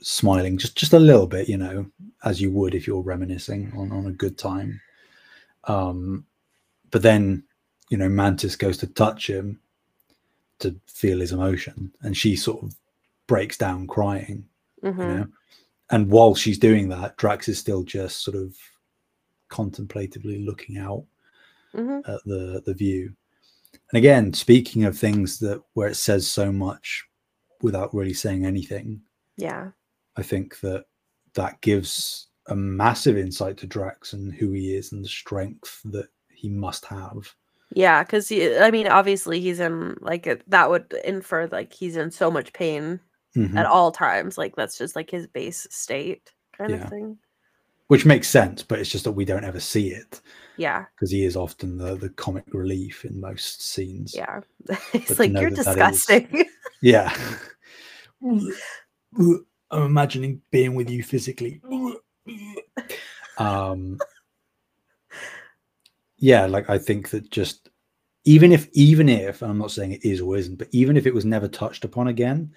smiling 0.00 0.58
just 0.58 0.76
just 0.76 0.92
a 0.92 0.98
little 0.98 1.26
bit, 1.26 1.48
you 1.48 1.56
know, 1.56 1.86
as 2.24 2.40
you 2.40 2.50
would 2.50 2.74
if 2.74 2.86
you're 2.86 3.02
reminiscing 3.02 3.72
on, 3.76 3.92
on 3.92 4.06
a 4.06 4.12
good 4.12 4.36
time. 4.36 4.80
Um, 5.64 6.26
but 6.90 7.02
then, 7.02 7.44
you 7.90 7.98
know, 7.98 8.08
Mantis 8.08 8.56
goes 8.56 8.78
to 8.78 8.86
touch 8.86 9.28
him 9.28 9.60
to 10.60 10.74
feel 10.86 11.20
his 11.20 11.32
emotion, 11.32 11.92
and 12.02 12.16
she 12.16 12.34
sort 12.34 12.62
of 12.62 12.74
breaks 13.26 13.56
down 13.56 13.86
crying, 13.86 14.44
mm-hmm. 14.82 15.00
you 15.00 15.06
know. 15.06 15.26
And 15.90 16.10
while 16.10 16.34
she's 16.34 16.58
doing 16.58 16.88
that, 16.90 17.16
Drax 17.16 17.48
is 17.48 17.58
still 17.58 17.82
just 17.82 18.22
sort 18.22 18.36
of 18.36 18.54
contemplatively 19.48 20.44
looking 20.44 20.78
out 20.78 21.04
mm-hmm. 21.74 22.10
at 22.10 22.22
the 22.24 22.62
the 22.64 22.74
view. 22.74 23.12
And 23.92 23.98
again, 23.98 24.32
speaking 24.32 24.84
of 24.84 24.98
things 24.98 25.38
that 25.40 25.62
where 25.74 25.88
it 25.88 25.96
says 25.96 26.26
so 26.26 26.52
much 26.52 27.04
without 27.62 27.94
really 27.94 28.14
saying 28.14 28.44
anything. 28.44 29.00
Yeah. 29.36 29.70
I 30.16 30.22
think 30.22 30.60
that 30.60 30.84
that 31.34 31.60
gives 31.60 32.28
a 32.48 32.56
massive 32.56 33.16
insight 33.16 33.56
to 33.58 33.66
Drax 33.66 34.12
and 34.12 34.32
who 34.32 34.52
he 34.52 34.74
is 34.74 34.92
and 34.92 35.04
the 35.04 35.08
strength 35.08 35.80
that 35.86 36.08
he 36.30 36.48
must 36.48 36.84
have. 36.86 37.34
Yeah, 37.74 38.02
because 38.02 38.32
I 38.32 38.70
mean, 38.70 38.88
obviously 38.88 39.40
he's 39.40 39.60
in 39.60 39.96
like 40.00 40.42
that 40.46 40.70
would 40.70 40.94
infer 41.04 41.46
like 41.48 41.72
he's 41.72 41.96
in 41.96 42.10
so 42.10 42.30
much 42.30 42.52
pain 42.52 43.00
Mhm. 43.36 43.56
at 43.56 43.66
all 43.66 43.92
times. 43.92 44.36
Like 44.38 44.56
that's 44.56 44.78
just 44.78 44.96
like 44.96 45.10
his 45.10 45.26
base 45.26 45.66
state 45.70 46.32
kind 46.56 46.70
Yeah. 46.70 46.84
of 46.84 46.90
thing. 46.90 47.18
which 47.88 48.04
makes 48.04 48.28
sense, 48.28 48.62
but 48.62 48.78
it's 48.78 48.90
just 48.90 49.04
that 49.04 49.12
we 49.12 49.24
don't 49.24 49.44
ever 49.44 49.60
see 49.60 49.88
it 49.92 50.20
Yeah, 50.58 50.84
because 50.94 51.10
he 51.10 51.24
is 51.24 51.36
often 51.36 51.78
the 51.78 51.94
the 51.96 52.10
comic 52.10 52.44
relief 52.52 53.04
in 53.06 53.18
most 53.20 53.62
scenes. 53.62 54.14
yeah. 54.14 54.40
It's 54.92 55.18
like 55.18 55.32
you're 55.32 55.50
that 55.50 55.64
that 55.64 55.92
is- 55.94 56.04
disgusting. 56.06 56.44
Yeah. 56.82 57.12
I'm 59.70 59.82
imagining 59.82 60.42
being 60.50 60.74
with 60.74 60.88
you 60.90 61.02
physically. 61.02 61.60
Um 63.38 63.98
yeah, 66.18 66.46
like 66.46 66.68
I 66.68 66.78
think 66.78 67.10
that 67.10 67.30
just 67.30 67.70
even 68.24 68.52
if 68.52 68.68
even 68.72 69.08
if 69.08 69.40
and 69.42 69.50
I'm 69.50 69.58
not 69.58 69.70
saying 69.70 69.92
it 69.92 70.04
is 70.04 70.20
or 70.20 70.36
isn't, 70.36 70.56
but 70.56 70.68
even 70.72 70.96
if 70.96 71.06
it 71.06 71.14
was 71.14 71.24
never 71.24 71.48
touched 71.48 71.84
upon 71.84 72.08
again, 72.08 72.52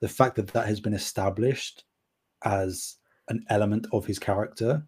the 0.00 0.08
fact 0.08 0.36
that 0.36 0.48
that 0.48 0.66
has 0.66 0.80
been 0.80 0.94
established 0.94 1.84
as 2.44 2.96
an 3.28 3.44
element 3.48 3.86
of 3.92 4.06
his 4.06 4.18
character, 4.18 4.82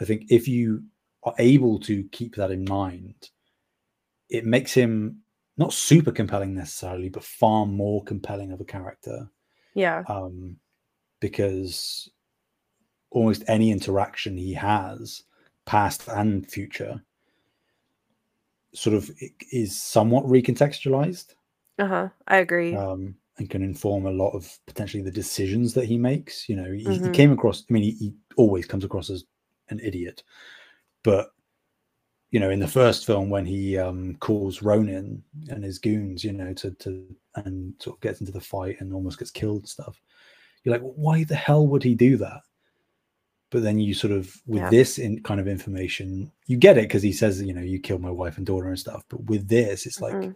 I 0.00 0.04
think 0.04 0.24
if 0.30 0.48
you 0.48 0.84
are 1.22 1.34
able 1.38 1.78
to 1.80 2.04
keep 2.12 2.36
that 2.36 2.50
in 2.50 2.64
mind, 2.64 3.30
it 4.28 4.44
makes 4.44 4.72
him 4.72 5.18
not 5.56 5.72
super 5.72 6.12
compelling 6.12 6.54
necessarily, 6.54 7.08
but 7.08 7.24
far 7.24 7.66
more 7.66 8.02
compelling 8.04 8.52
of 8.52 8.60
a 8.60 8.64
character. 8.64 9.30
yeah, 9.74 10.02
Um, 10.08 10.56
because 11.20 12.08
almost 13.10 13.42
any 13.48 13.70
interaction 13.70 14.36
he 14.36 14.54
has, 14.54 15.24
past 15.66 16.06
and 16.08 16.48
future, 16.48 17.02
sort 18.72 18.94
of 18.94 19.10
is 19.50 19.80
somewhat 19.80 20.24
recontextualized 20.26 21.34
uh 21.78 21.86
huh. 21.86 22.08
I 22.26 22.36
agree. 22.38 22.74
um, 22.74 23.16
and 23.38 23.50
can 23.50 23.62
inform 23.62 24.06
a 24.06 24.10
lot 24.10 24.30
of 24.32 24.58
potentially 24.66 25.02
the 25.02 25.10
decisions 25.10 25.74
that 25.74 25.86
he 25.86 25.96
makes. 25.98 26.48
You 26.48 26.56
know, 26.56 26.72
he, 26.72 27.00
he 27.04 27.10
Mhm. 27.10 27.10
came 27.10 27.32
across. 27.32 27.64
I 27.68 27.72
mean, 27.72 27.84
he, 27.84 27.92
he 27.92 28.14
always 28.36 28.66
comes 28.66 28.84
across 28.84 29.10
as 29.10 29.24
an 29.70 29.80
idiot, 29.80 30.22
but 31.04 31.30
you 32.30 32.40
know, 32.40 32.50
in 32.50 32.60
the 32.60 32.68
first 32.68 33.06
film 33.06 33.30
when 33.30 33.46
he 33.46 33.78
um, 33.78 34.16
calls 34.20 34.62
Ronan 34.62 35.22
and 35.48 35.64
his 35.64 35.78
goons, 35.78 36.22
you 36.24 36.32
know, 36.32 36.52
to 36.54 36.72
to 36.72 37.06
and 37.36 37.74
sort 37.80 37.96
of 37.96 38.00
gets 38.00 38.20
into 38.20 38.32
the 38.32 38.40
fight 38.40 38.76
and 38.80 38.92
almost 38.92 39.18
gets 39.18 39.30
killed 39.30 39.60
and 39.60 39.68
stuff, 39.68 40.00
you're 40.64 40.74
like, 40.74 40.82
why 40.82 41.24
the 41.24 41.34
hell 41.36 41.66
would 41.68 41.82
he 41.82 41.94
do 41.94 42.16
that? 42.18 42.40
But 43.50 43.62
then 43.62 43.78
you 43.78 43.94
sort 43.94 44.12
of 44.12 44.34
with 44.46 44.68
Yeah. 44.68 44.68
this 44.68 44.98
in 44.98 45.22
kind 45.22 45.40
of 45.40 45.48
information, 45.48 46.30
you 46.46 46.56
get 46.58 46.76
it 46.76 46.82
because 46.82 47.02
he 47.02 47.12
says, 47.12 47.40
you 47.42 47.54
know, 47.54 47.62
you 47.62 47.80
killed 47.80 48.02
my 48.02 48.10
wife 48.10 48.36
and 48.36 48.44
daughter 48.46 48.68
and 48.68 48.78
stuff. 48.78 49.04
But 49.08 49.24
with 49.24 49.48
this, 49.48 49.86
it's 49.86 50.02
like 50.02 50.18
Mhm. 50.18 50.34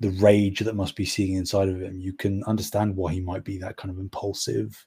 The 0.00 0.10
rage 0.10 0.60
that 0.60 0.76
must 0.76 0.94
be 0.96 1.04
seeing 1.04 1.34
inside 1.36 1.68
of 1.68 1.80
him, 1.82 1.98
you 1.98 2.12
can 2.12 2.42
understand 2.44 2.94
why 2.96 3.12
he 3.12 3.20
might 3.20 3.44
be 3.44 3.58
that 3.58 3.76
kind 3.76 3.90
of 3.90 3.98
impulsive, 3.98 4.86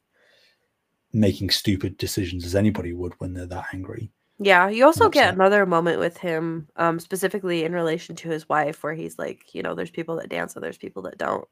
making 1.13 1.49
stupid 1.49 1.97
decisions 1.97 2.45
as 2.45 2.55
anybody 2.55 2.93
would 2.93 3.13
when 3.19 3.33
they're 3.33 3.45
that 3.47 3.65
angry. 3.73 4.11
Yeah, 4.39 4.69
you 4.69 4.85
also 4.85 5.09
get 5.09 5.25
upset. 5.25 5.35
another 5.35 5.65
moment 5.65 5.99
with 5.99 6.17
him, 6.17 6.67
um, 6.77 6.99
specifically 6.99 7.63
in 7.63 7.73
relation 7.73 8.15
to 8.15 8.29
his 8.29 8.47
wife, 8.49 8.81
where 8.83 8.93
he's 8.93 9.19
like, 9.19 9.53
you 9.53 9.61
know, 9.61 9.75
there's 9.75 9.91
people 9.91 10.15
that 10.15 10.29
dance 10.29 10.55
and 10.55 10.63
there's 10.63 10.77
people 10.79 11.03
that 11.03 11.17
don't. 11.17 11.45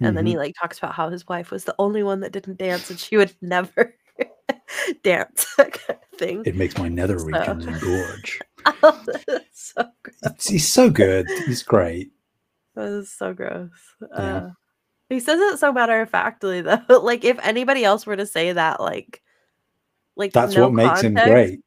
And 0.00 0.14
then 0.16 0.26
Mhm. 0.26 0.28
he 0.28 0.36
like 0.36 0.54
talks 0.60 0.76
about 0.78 0.94
how 0.94 1.08
his 1.08 1.26
wife 1.26 1.50
was 1.50 1.64
the 1.64 1.74
only 1.78 2.02
one 2.02 2.20
that 2.20 2.30
didn't 2.32 2.58
dance 2.58 2.90
and 2.90 3.00
she 3.00 3.16
would 3.16 3.32
never 3.40 3.94
dance, 5.02 5.46
kind 5.56 5.72
of 5.88 6.18
thing. 6.18 6.42
it 6.44 6.54
makes 6.54 6.76
my 6.78 6.88
nether 6.88 7.18
So- 7.18 7.24
regions 7.24 7.64
engorge. 7.66 8.40
so 9.52 9.84
he's 10.46 10.70
so 10.70 10.90
good. 10.90 11.26
He's 11.46 11.62
great. 11.62 12.10
That 12.76 12.88
is 12.88 13.10
so 13.12 13.32
gross. 13.34 13.70
Yeah. 14.00 14.06
Uh, 14.36 14.50
he 15.08 15.18
says 15.20 15.40
it 15.40 15.58
so 15.58 15.72
matter 15.72 16.00
of 16.02 16.10
factly 16.10 16.60
though. 16.62 16.80
like 16.88 17.24
if 17.24 17.38
anybody 17.42 17.84
else 17.84 18.06
were 18.06 18.16
to 18.16 18.26
say 18.26 18.52
that, 18.52 18.80
like, 18.80 19.22
like 20.14 20.32
That's 20.32 20.54
no 20.54 20.64
what 20.64 20.72
makes 20.74 21.00
him 21.00 21.14
great. 21.14 21.60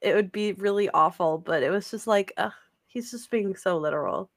It 0.00 0.14
would 0.14 0.32
be 0.32 0.52
really 0.52 0.88
awful. 0.90 1.38
But 1.38 1.62
it 1.62 1.70
was 1.70 1.90
just 1.90 2.06
like, 2.06 2.32
uh, 2.36 2.50
he's 2.86 3.10
just 3.10 3.30
being 3.30 3.54
so 3.56 3.76
literal. 3.78 4.30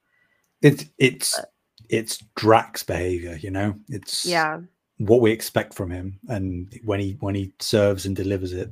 It's 0.61 0.85
it's 0.97 1.37
But- 1.39 1.51
it's 1.89 2.23
Drax 2.35 2.81
behavior, 2.83 3.37
you 3.39 3.51
know. 3.51 3.75
It's 3.89 4.25
Yeah, 4.25 4.61
what 4.97 5.21
we 5.21 5.31
expect 5.31 5.73
from 5.75 5.91
him, 5.91 6.19
and 6.29 6.73
when 6.83 6.99
he 6.99 7.17
when 7.19 7.35
he 7.35 7.53
serves 7.59 8.05
and 8.07 8.15
delivers 8.15 8.53
it, 8.53 8.71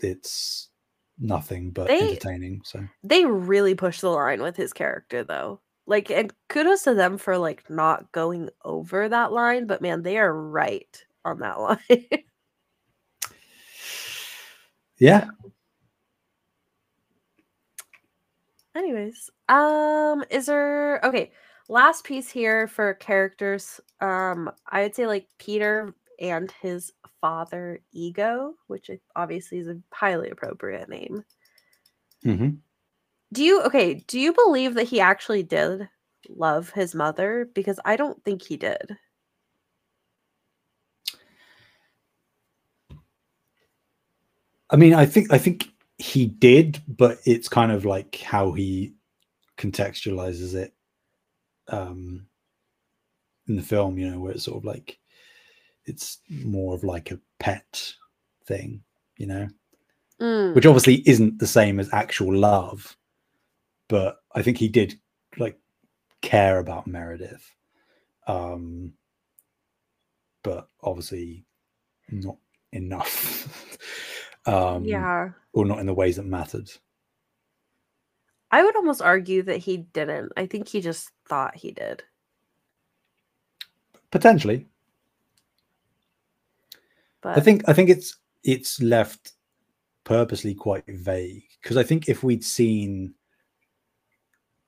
it's 0.00 0.68
nothing 1.20 1.70
but 1.70 1.86
They- 1.88 2.00
entertaining. 2.10 2.62
So 2.64 2.84
they 3.04 3.24
really 3.26 3.74
push 3.74 4.00
the 4.00 4.10
line 4.10 4.42
with 4.42 4.56
his 4.56 4.72
character 4.72 5.22
though. 5.22 5.60
Like, 5.88 6.10
and 6.10 6.32
kudos 6.48 6.82
to 6.84 6.94
them 6.94 7.18
for 7.18 7.38
like 7.38 7.68
not 7.70 8.12
going 8.12 8.50
over 8.64 9.08
that 9.08 9.32
line. 9.32 9.66
But 9.66 9.82
man, 9.82 10.02
they 10.02 10.18
are 10.18 10.32
right 10.34 11.04
on 11.24 11.40
that 11.40 11.58
line. 11.60 12.06
yeah, 14.98 15.28
Anyways, 18.76 19.30
um, 19.48 20.24
is 20.30 20.46
there 20.46 21.00
okay? 21.04 21.32
Last 21.68 22.04
piece 22.04 22.30
here 22.30 22.68
for 22.68 22.94
characters. 22.94 23.80
Um, 24.00 24.50
I 24.68 24.82
would 24.82 24.94
say 24.94 25.06
like 25.06 25.28
Peter 25.38 25.94
and 26.20 26.52
his 26.62 26.92
father, 27.20 27.80
Ego, 27.92 28.54
which 28.68 28.90
obviously 29.16 29.58
is 29.58 29.68
a 29.68 29.78
highly 29.92 30.30
appropriate 30.30 30.88
name. 30.88 31.24
hmm 32.24 32.60
Do 33.32 33.44
you 33.44 33.62
okay? 33.62 33.94
Do 34.06 34.18
you 34.20 34.32
believe 34.32 34.74
that 34.74 34.84
he 34.88 35.00
actually 35.00 35.42
did 35.42 35.88
love 36.28 36.70
his 36.70 36.94
mother? 36.94 37.48
Because 37.54 37.80
I 37.84 37.96
don't 37.96 38.22
think 38.24 38.42
he 38.42 38.56
did. 38.56 38.96
I 44.70 44.76
mean, 44.76 44.94
I 44.94 45.06
think 45.06 45.32
I 45.32 45.38
think 45.38 45.70
he 45.98 46.26
did, 46.26 46.82
but 46.88 47.18
it's 47.24 47.48
kind 47.48 47.72
of 47.72 47.84
like 47.84 48.16
how 48.16 48.52
he 48.52 48.94
contextualizes 49.58 50.54
it 50.54 50.74
um 51.68 52.26
in 53.48 53.56
the 53.56 53.62
film, 53.62 53.98
you 53.98 54.10
know, 54.10 54.20
where 54.20 54.32
it's 54.32 54.44
sort 54.44 54.58
of 54.58 54.64
like 54.64 54.98
it's 55.86 56.18
more 56.28 56.74
of 56.74 56.84
like 56.84 57.10
a 57.10 57.20
pet 57.40 57.94
thing, 58.46 58.82
you 59.16 59.26
know, 59.26 59.48
Mm, 60.20 60.54
which 60.54 60.66
obviously 60.66 60.96
isn't 61.08 61.38
the 61.38 61.46
same 61.46 61.80
as 61.80 61.88
actual 61.92 62.34
love, 62.36 62.96
but 63.88 64.18
I 64.34 64.42
think 64.42 64.58
he 64.58 64.68
did 64.68 64.98
like 65.36 65.58
care 66.22 66.58
about 66.58 66.86
Meredith. 66.86 67.54
Um 68.26 68.94
but 70.42 70.68
obviously 70.82 71.44
not 72.10 72.36
enough. 72.72 73.78
um 74.46 74.84
yeah, 74.84 75.30
or 75.52 75.64
not 75.66 75.80
in 75.80 75.86
the 75.86 75.94
ways 75.94 76.16
that 76.16 76.26
mattered. 76.26 76.70
I 78.50 78.62
would 78.62 78.76
almost 78.76 79.02
argue 79.02 79.42
that 79.42 79.58
he 79.58 79.78
didn't. 79.78 80.32
I 80.36 80.46
think 80.46 80.68
he 80.68 80.80
just 80.80 81.10
thought 81.28 81.56
he 81.56 81.70
did. 81.70 82.02
Potentially, 84.10 84.66
But 87.20 87.36
I 87.36 87.40
think 87.40 87.62
I 87.68 87.72
think 87.74 87.90
it's 87.90 88.16
it's 88.42 88.80
left 88.80 89.32
purposely 90.04 90.54
quite 90.54 90.84
vague 90.86 91.44
because 91.60 91.76
I 91.76 91.82
think 91.82 92.08
if 92.08 92.22
we'd 92.22 92.44
seen 92.44 93.14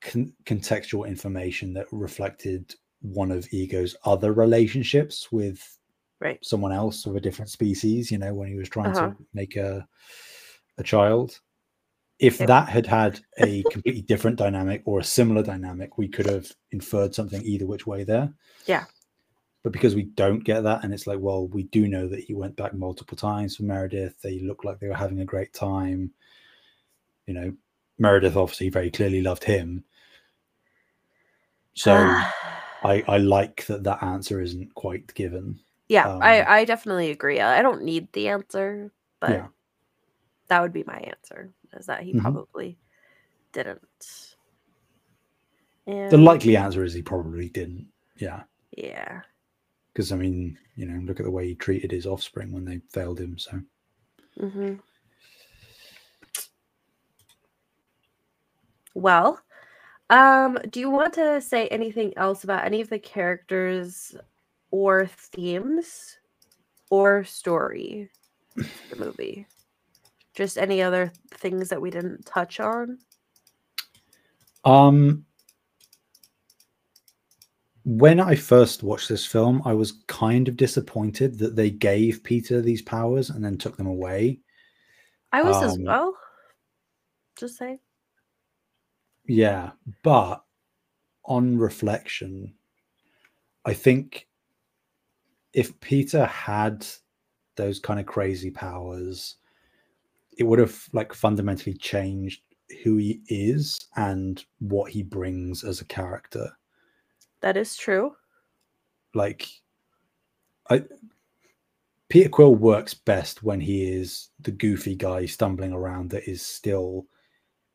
con- 0.01 0.33
contextual 0.45 1.07
information 1.07 1.73
that 1.73 1.87
reflected 1.91 2.73
one 3.01 3.31
of 3.31 3.47
Ego's 3.51 3.95
other 4.05 4.33
relationships 4.33 5.31
with 5.31 5.77
right. 6.19 6.43
someone 6.43 6.71
else 6.71 7.05
of 7.05 7.15
a 7.15 7.19
different 7.21 7.49
species, 7.49 8.11
you 8.11 8.17
know, 8.17 8.33
when 8.33 8.47
he 8.47 8.55
was 8.55 8.69
trying 8.69 8.95
Uh-huh. 8.95 9.09
to 9.09 9.15
make 9.33 9.55
a 9.55 9.87
a 10.77 10.83
child. 10.83 11.39
If 12.19 12.39
Yep. 12.39 12.47
that 12.47 12.69
had 12.69 12.85
had 12.87 13.19
a 13.39 13.63
completely 13.71 14.01
different 14.01 14.37
dynamic 14.37 14.81
or 14.85 14.99
a 14.99 15.03
similar 15.03 15.43
dynamic, 15.43 15.97
we 15.97 16.07
could 16.07 16.25
have 16.27 16.51
inferred 16.71 17.13
something 17.13 17.41
either 17.43 17.65
which 17.67 17.85
way 17.85 18.03
there. 18.03 18.33
Yeah. 18.65 18.85
But 19.63 19.73
because 19.73 19.93
we 19.95 20.03
don't 20.03 20.39
get 20.43 20.61
that, 20.61 20.83
and 20.83 20.91
it's 20.93 21.05
like, 21.05 21.19
well, 21.19 21.47
we 21.47 21.63
do 21.63 21.87
know 21.87 22.07
that 22.07 22.21
he 22.23 22.33
went 22.33 22.55
back 22.55 22.73
multiple 22.73 23.15
times 23.17 23.55
for 23.57 23.63
Meredith. 23.63 24.19
They 24.21 24.39
look 24.39 24.63
like 24.63 24.79
they 24.79 24.87
were 24.87 24.95
having 24.95 25.19
a 25.19 25.25
great 25.25 25.53
time. 25.53 26.11
You 27.27 27.33
know, 27.35 27.53
Meredith 27.99 28.35
obviously 28.35 28.69
very 28.69 28.89
clearly 28.89 29.21
loved 29.21 29.43
him. 29.43 29.83
So 31.73 31.95
I, 32.83 33.03
I 33.07 33.17
like 33.17 33.65
that 33.67 33.83
that 33.83 34.03
answer 34.03 34.41
isn't 34.41 34.73
quite 34.75 35.13
given. 35.13 35.59
Yeah, 35.87 36.07
Um, 36.07 36.21
I 36.21 36.43
I 36.61 36.65
definitely 36.65 37.11
agree. 37.11 37.39
I 37.41 37.61
don't 37.61 37.83
need 37.83 38.11
the 38.13 38.29
answer, 38.29 38.91
but 39.19 39.31
Yeah. 39.33 39.47
that 40.47 40.61
would 40.61 40.73
be 40.73 40.83
my 40.83 40.97
answer. 40.99 41.53
Is 41.73 41.85
that 41.87 42.03
he 42.03 42.13
Mhm. 42.13 42.21
probably 42.21 42.77
didn't. 43.53 44.35
And 45.87 46.11
The 46.11 46.17
likely 46.17 46.57
answer 46.57 46.83
is 46.83 46.93
he 46.93 47.01
probably 47.01 47.49
didn't. 47.49 47.87
Yeah. 48.17 48.43
yeah, 48.77 49.21
Because 49.93 50.11
I 50.11 50.17
mean, 50.17 50.57
you 50.75 50.85
know, 50.85 50.99
look 50.99 51.21
at 51.21 51.23
the 51.25 51.31
way 51.31 51.47
he 51.47 51.55
treated 51.55 51.91
his 51.91 52.05
offspring 52.05 52.51
when 52.51 52.65
they 52.65 52.79
failed 52.89 53.21
him. 53.21 53.37
So 53.37 53.61
hmm 54.39 54.73
Well, 58.93 59.41
um, 60.11 60.59
do 60.69 60.79
you 60.79 60.89
want 60.89 61.13
to 61.13 61.41
say 61.41 61.67
anything 61.69 62.13
else 62.17 62.43
about 62.43 62.65
any 62.65 62.81
of 62.81 62.89
the 62.89 62.99
characters 62.99 64.15
or 64.69 65.07
themes 65.07 66.17
or 66.89 67.23
story 67.23 68.09
the 68.55 68.95
movie? 68.97 69.47
Just 70.33 70.57
any 70.57 70.81
other 70.81 71.11
things 71.33 71.69
that 71.69 71.81
we 71.81 71.89
didn't 71.89 72.25
touch 72.25 72.59
on? 72.59 72.99
Um, 74.63 75.25
when 77.83 78.19
I 78.19 78.35
first 78.35 78.83
watched 78.83 79.09
this 79.09 79.25
film, 79.25 79.61
I 79.65 79.73
was 79.73 80.03
kind 80.07 80.47
of 80.47 80.55
disappointed 80.57 81.39
that 81.39 81.55
they 81.55 81.69
gave 81.69 82.23
Peter 82.23 82.61
these 82.61 82.81
powers 82.81 83.29
and 83.29 83.43
then 83.43 83.57
took 83.57 83.75
them 83.77 83.87
away. 83.87 84.39
I 85.31 85.41
was 85.43 85.63
as 85.63 85.77
Um, 85.77 85.83
well. 85.85 86.17
Just 87.37 87.57
say. 87.57 87.79
Yeah, 89.31 89.71
but 90.03 90.43
on 91.23 91.57
reflection, 91.57 92.53
I 93.63 93.73
think 93.73 94.27
if 95.53 95.79
Peter 95.79 96.25
had 96.25 96.85
those 97.55 97.79
kind 97.79 97.97
of 97.97 98.05
crazy 98.05 98.51
powers, 98.51 99.37
it 100.37 100.43
would 100.43 100.59
have 100.59 100.77
like 100.91 101.13
fundamentally 101.13 101.73
changed 101.73 102.41
who 102.83 102.97
he 102.97 103.21
is 103.29 103.87
and 103.95 104.43
what 104.59 104.91
he 104.91 105.01
brings 105.01 105.63
as 105.63 105.79
a 105.79 105.85
character. 105.85 106.51
That 107.39 107.55
is 107.55 107.77
true. 107.77 108.11
Like 109.13 109.47
I 110.69 110.83
Peter 112.09 112.27
Quill 112.27 112.55
works 112.55 112.93
best 112.93 113.43
when 113.43 113.61
he 113.61 113.93
is 113.93 114.27
the 114.41 114.51
goofy 114.51 114.93
guy 114.93 115.25
stumbling 115.25 115.71
around 115.71 116.09
that 116.09 116.29
is 116.29 116.41
still 116.41 117.05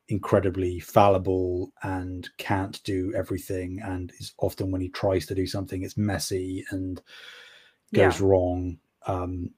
incredibly 0.09 0.79
fallible 0.79 1.71
and 1.83 2.29
can't 2.37 2.81
do 2.83 3.13
everything 3.15 3.81
and 3.83 4.11
is 4.19 4.33
often 4.39 4.71
when 4.71 4.81
he 4.81 4.89
tries 4.89 5.25
to 5.25 5.35
do 5.35 5.45
something 5.45 5.83
it's 5.83 5.97
messy 5.97 6.63
and 6.71 7.01
goes 7.93 8.21
wrong 8.21 8.77
um 9.07 9.49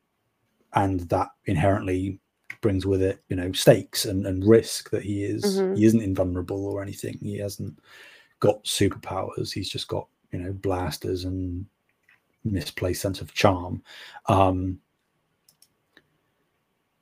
and 0.73 1.01
that 1.01 1.29
inherently 1.45 2.19
brings 2.61 2.85
with 2.85 3.01
it 3.01 3.23
you 3.29 3.35
know 3.35 3.51
stakes 3.51 4.05
and, 4.05 4.25
and 4.25 4.45
risk 4.47 4.89
that 4.89 5.03
he 5.03 5.23
is 5.23 5.43
Mhm. 5.43 5.77
he 5.77 5.85
isn't 5.85 6.01
invulnerable 6.01 6.65
or 6.65 6.81
anything. 6.81 7.17
He 7.21 7.37
hasn't 7.37 7.79
got 8.39 8.63
superpowers. 8.63 9.51
He's 9.51 9.69
just 9.69 9.87
got 9.87 10.07
you 10.31 10.39
know 10.39 10.51
blasters 10.53 11.25
and 11.25 11.65
misplaced 12.43 13.01
sense 13.01 13.21
of 13.21 13.33
charm. 13.33 13.83
Um 14.27 14.79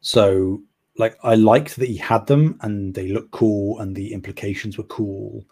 so 0.01 0.61
like 0.97 1.17
i 1.23 1.35
liked 1.35 1.75
that 1.75 1.89
he 1.89 1.97
had 1.97 2.25
them 2.27 2.57
and 2.61 2.93
they 2.93 3.09
looked 3.09 3.31
cool 3.31 3.79
and 3.79 3.95
the 3.95 4.13
implications 4.13 4.77
were 4.77 4.83
cool. 4.85 5.45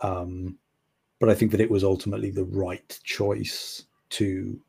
Um 0.00 0.58
but 1.20 1.28
i 1.28 1.34
think 1.34 1.50
that 1.52 1.60
it 1.60 1.70
was 1.70 1.84
ultimately 1.84 2.30
the 2.30 2.44
right 2.44 2.98
choice 3.04 3.84
to 4.10 4.60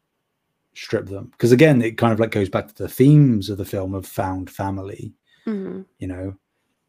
strip 0.74 1.07
them. 1.07 1.28
Because 1.32 1.52
again 1.52 1.82
it 1.82 1.98
kind 1.98 2.14
of 2.14 2.20
like 2.20 2.32
goes 2.32 2.49
back 2.49 2.68
to 2.68 2.84
the 2.84 2.90
themes 2.90 3.49
of 3.49 3.57
the 3.57 3.66
film 3.66 3.94
of 3.94 4.06
found 4.06 4.49
family. 4.49 5.14
Hmm 5.44 5.82
you 5.99 6.07
know 6.07 6.36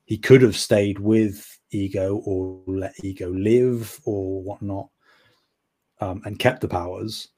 he 0.06 0.16
could 0.16 0.40
have 0.40 0.56
stayed 0.56 0.98
with 0.98 1.58
ego 1.70 2.16
or 2.24 2.62
let 2.66 2.94
ego 3.04 3.28
live 3.30 4.00
or 4.04 4.42
whatnot 4.42 4.88
um, 6.00 6.22
and 6.24 6.38
kept 6.38 6.60
the 6.60 6.68
powers 6.68 7.28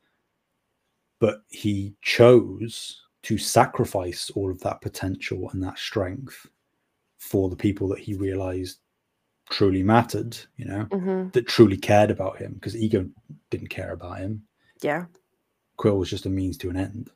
but 1.18 1.42
he 1.48 1.94
chose 2.02 3.02
to 3.22 3.36
sacrifice 3.38 4.30
all 4.30 4.50
of 4.50 4.60
that 4.60 4.80
potential 4.80 5.50
and 5.50 5.62
that 5.62 5.78
strength 5.78 6.46
for 7.18 7.48
the 7.50 7.56
people 7.56 7.88
that 7.88 7.98
he 7.98 8.14
realized 8.14 8.78
truly 9.50 9.82
mattered 9.82 10.36
you 10.56 10.64
know 10.64 10.84
hmm 10.92 11.28
that 11.32 11.46
truly 11.46 11.76
cared 11.76 12.10
about 12.10 12.38
him 12.38 12.54
because 12.54 12.76
ego 12.76 13.06
didn't 13.50 13.68
care 13.68 13.92
about 13.92 14.18
him 14.18 14.42
Yeah. 14.82 15.06
Quill 15.76 15.98
was 15.98 16.10
just 16.10 16.26
a 16.26 16.28
means 16.30 16.56
to 16.58 16.70
an 16.70 16.76
end. 16.76 17.10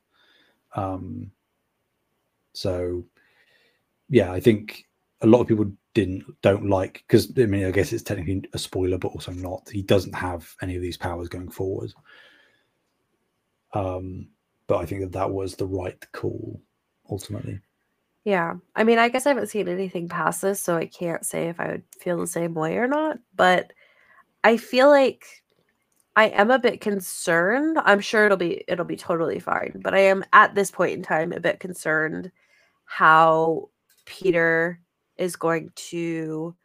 Um, 0.75 1.31
so, 2.53 3.03
yeah, 4.09 4.31
I 4.31 4.39
think 4.39 4.85
a 5.21 5.27
lot 5.27 5.41
of 5.41 5.47
people 5.47 5.71
didn't 5.93 6.23
don't 6.41 6.69
like 6.69 7.03
because 7.07 7.31
I 7.37 7.45
mean 7.45 7.65
I 7.65 7.71
guess 7.71 7.93
it's 7.93 8.03
technically 8.03 8.43
a 8.53 8.57
spoiler, 8.57 8.97
but 8.97 9.09
also 9.09 9.31
not. 9.31 9.69
He 9.69 9.81
doesn't 9.81 10.15
have 10.15 10.55
any 10.61 10.75
of 10.75 10.81
these 10.81 10.97
powers 10.97 11.29
going 11.29 11.51
forward. 11.51 11.93
Um, 13.73 14.29
but 14.73 14.79
I 14.79 14.85
think 14.87 15.01
that 15.01 15.11
that 15.11 15.29
was 15.29 15.55
the 15.55 15.67
right 15.67 16.03
call 16.13 16.59
ultimately. 17.07 17.59
Yeah. 18.23 18.55
I 18.75 18.83
mean, 18.83 18.97
I 18.97 19.07
guess 19.07 19.27
I 19.27 19.29
haven't 19.29 19.51
seen 19.51 19.67
anything 19.67 20.09
past 20.09 20.41
this, 20.41 20.59
so 20.59 20.75
I 20.75 20.87
can't 20.87 21.23
say 21.23 21.47
if 21.47 21.59
I 21.59 21.67
would 21.67 21.83
feel 21.99 22.17
the 22.17 22.25
same 22.25 22.55
way 22.55 22.77
or 22.77 22.87
not. 22.87 23.19
But 23.35 23.71
I 24.43 24.57
feel 24.57 24.89
like 24.89 25.43
I 26.15 26.29
am 26.29 26.49
a 26.49 26.57
bit 26.57 26.81
concerned. 26.81 27.77
I'm 27.85 27.99
sure 27.99 28.25
it'll 28.25 28.35
be 28.35 28.63
it'll 28.67 28.83
be 28.83 28.95
totally 28.95 29.39
fine, 29.39 29.79
but 29.83 29.93
I 29.93 29.99
am 29.99 30.25
at 30.33 30.55
this 30.55 30.71
point 30.71 30.93
in 30.93 31.03
time 31.03 31.33
a 31.33 31.39
bit 31.39 31.59
concerned 31.59 32.31
how 32.85 33.69
Peter 34.05 34.79
is 35.17 35.35
going 35.35 35.69
to 35.91 36.55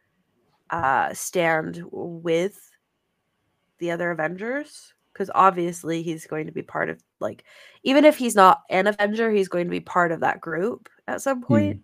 uh 0.71 1.13
stand 1.13 1.83
with 1.91 2.71
the 3.77 3.91
other 3.91 4.09
Avengers 4.09 4.95
because 5.13 5.29
obviously 5.35 6.01
he's 6.01 6.25
going 6.25 6.47
to 6.47 6.51
be 6.51 6.63
part 6.63 6.89
of 6.89 7.03
like 7.19 7.43
even 7.83 8.05
if 8.05 8.17
he's 8.17 8.35
not 8.35 8.61
an 8.69 8.87
Avenger, 8.87 9.31
he's 9.31 9.47
going 9.47 9.65
to 9.65 9.71
be 9.71 9.79
part 9.79 10.11
of 10.11 10.19
that 10.21 10.41
group 10.41 10.89
at 11.07 11.21
some 11.21 11.41
point. 11.41 11.77
Mm. 11.77 11.83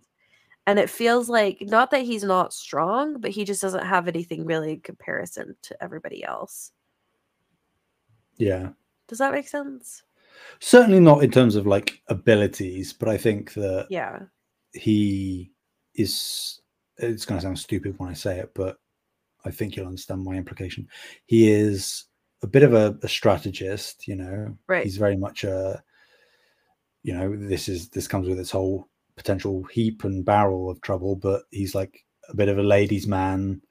And 0.67 0.79
it 0.79 0.89
feels 0.89 1.29
like 1.29 1.59
not 1.61 1.91
that 1.91 2.01
he's 2.03 2.23
not 2.23 2.53
strong, 2.53 3.19
but 3.19 3.31
he 3.31 3.43
just 3.45 3.61
doesn't 3.61 3.85
have 3.85 4.07
anything 4.07 4.45
really 4.45 4.73
in 4.73 4.79
comparison 4.81 5.55
to 5.63 5.83
everybody 5.83 6.23
else. 6.23 6.71
Yeah, 8.37 8.69
Does 9.07 9.19
that 9.19 9.31
make 9.33 9.47
sense? 9.47 10.03
certainly 10.59 10.99
not 10.99 11.23
in 11.23 11.31
terms 11.31 11.55
of 11.55 11.65
like 11.65 12.01
abilities, 12.07 12.91
but 12.91 13.07
I 13.07 13.17
think 13.17 13.53
that 13.53 13.87
Yeah. 13.89 14.19
he 14.73 15.51
is 15.93 16.59
it's 16.97 17.25
going 17.25 17.37
to 17.39 17.43
sound 17.43 17.57
stupid 17.59 17.93
when 17.97 18.09
i 18.09 18.13
say 18.13 18.39
it 18.39 18.51
but 18.53 18.77
i 19.45 19.51
think 19.51 19.75
you'll 19.75 19.87
understand 19.87 20.23
my 20.23 20.33
implication 20.35 20.87
he 21.25 21.49
is 21.51 22.05
a 22.43 22.47
bit 22.47 22.63
of 22.63 22.73
a, 22.73 22.97
a 23.03 23.07
strategist 23.07 24.07
you 24.07 24.15
know 24.15 24.57
Right. 24.67 24.83
he's 24.83 24.97
very 24.97 25.17
much 25.17 25.43
a 25.43 25.81
you 27.03 27.13
know 27.13 27.35
this 27.35 27.67
is 27.69 27.89
this 27.89 28.07
comes 28.07 28.27
with 28.27 28.39
its 28.39 28.51
whole 28.51 28.87
potential 29.15 29.63
heap 29.65 30.03
and 30.03 30.25
barrel 30.25 30.69
of 30.69 30.81
trouble 30.81 31.15
but 31.15 31.43
he's 31.51 31.73
like 31.75 32.03
a 32.29 32.35
bit 32.35 32.49
of 32.49 32.57
a 32.57 32.63
ladies 32.63 33.07
man 33.07 33.61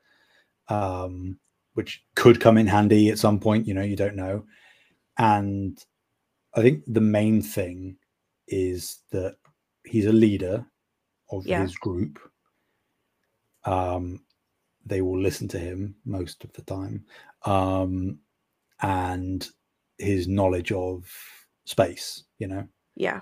um 0.69 1.39
which 1.75 2.05
could 2.15 2.41
come 2.41 2.57
in 2.57 2.67
handy 2.67 3.11
at 3.11 3.19
some 3.19 3.39
point 3.39 3.67
you 3.67 3.75
know 3.75 3.83
you 3.83 3.97
don't 3.97 4.17
know 4.17 4.45
and 5.19 5.85
i 6.55 6.63
think 6.63 6.83
the 6.87 7.01
main 7.01 7.43
thing 7.43 7.97
is 8.49 9.01
that 9.11 9.37
he's 9.85 10.07
a 10.07 10.13
leader 10.13 10.65
of 11.31 11.47
Yeah. 11.47 11.63
his 11.63 11.77
group 11.77 12.19
um 13.65 14.25
they 14.87 15.01
will 15.03 15.19
listen 15.21 15.49
to 15.49 15.59
him 15.59 15.95
most 16.05 16.45
of 16.45 16.53
the 16.53 16.63
time 16.63 17.05
um 17.45 18.19
and 18.85 19.49
his 19.99 20.29
knowledge 20.29 20.73
of 20.73 21.11
space 21.65 22.25
you 22.39 22.47
know 22.47 22.67
Yeah. 22.97 23.21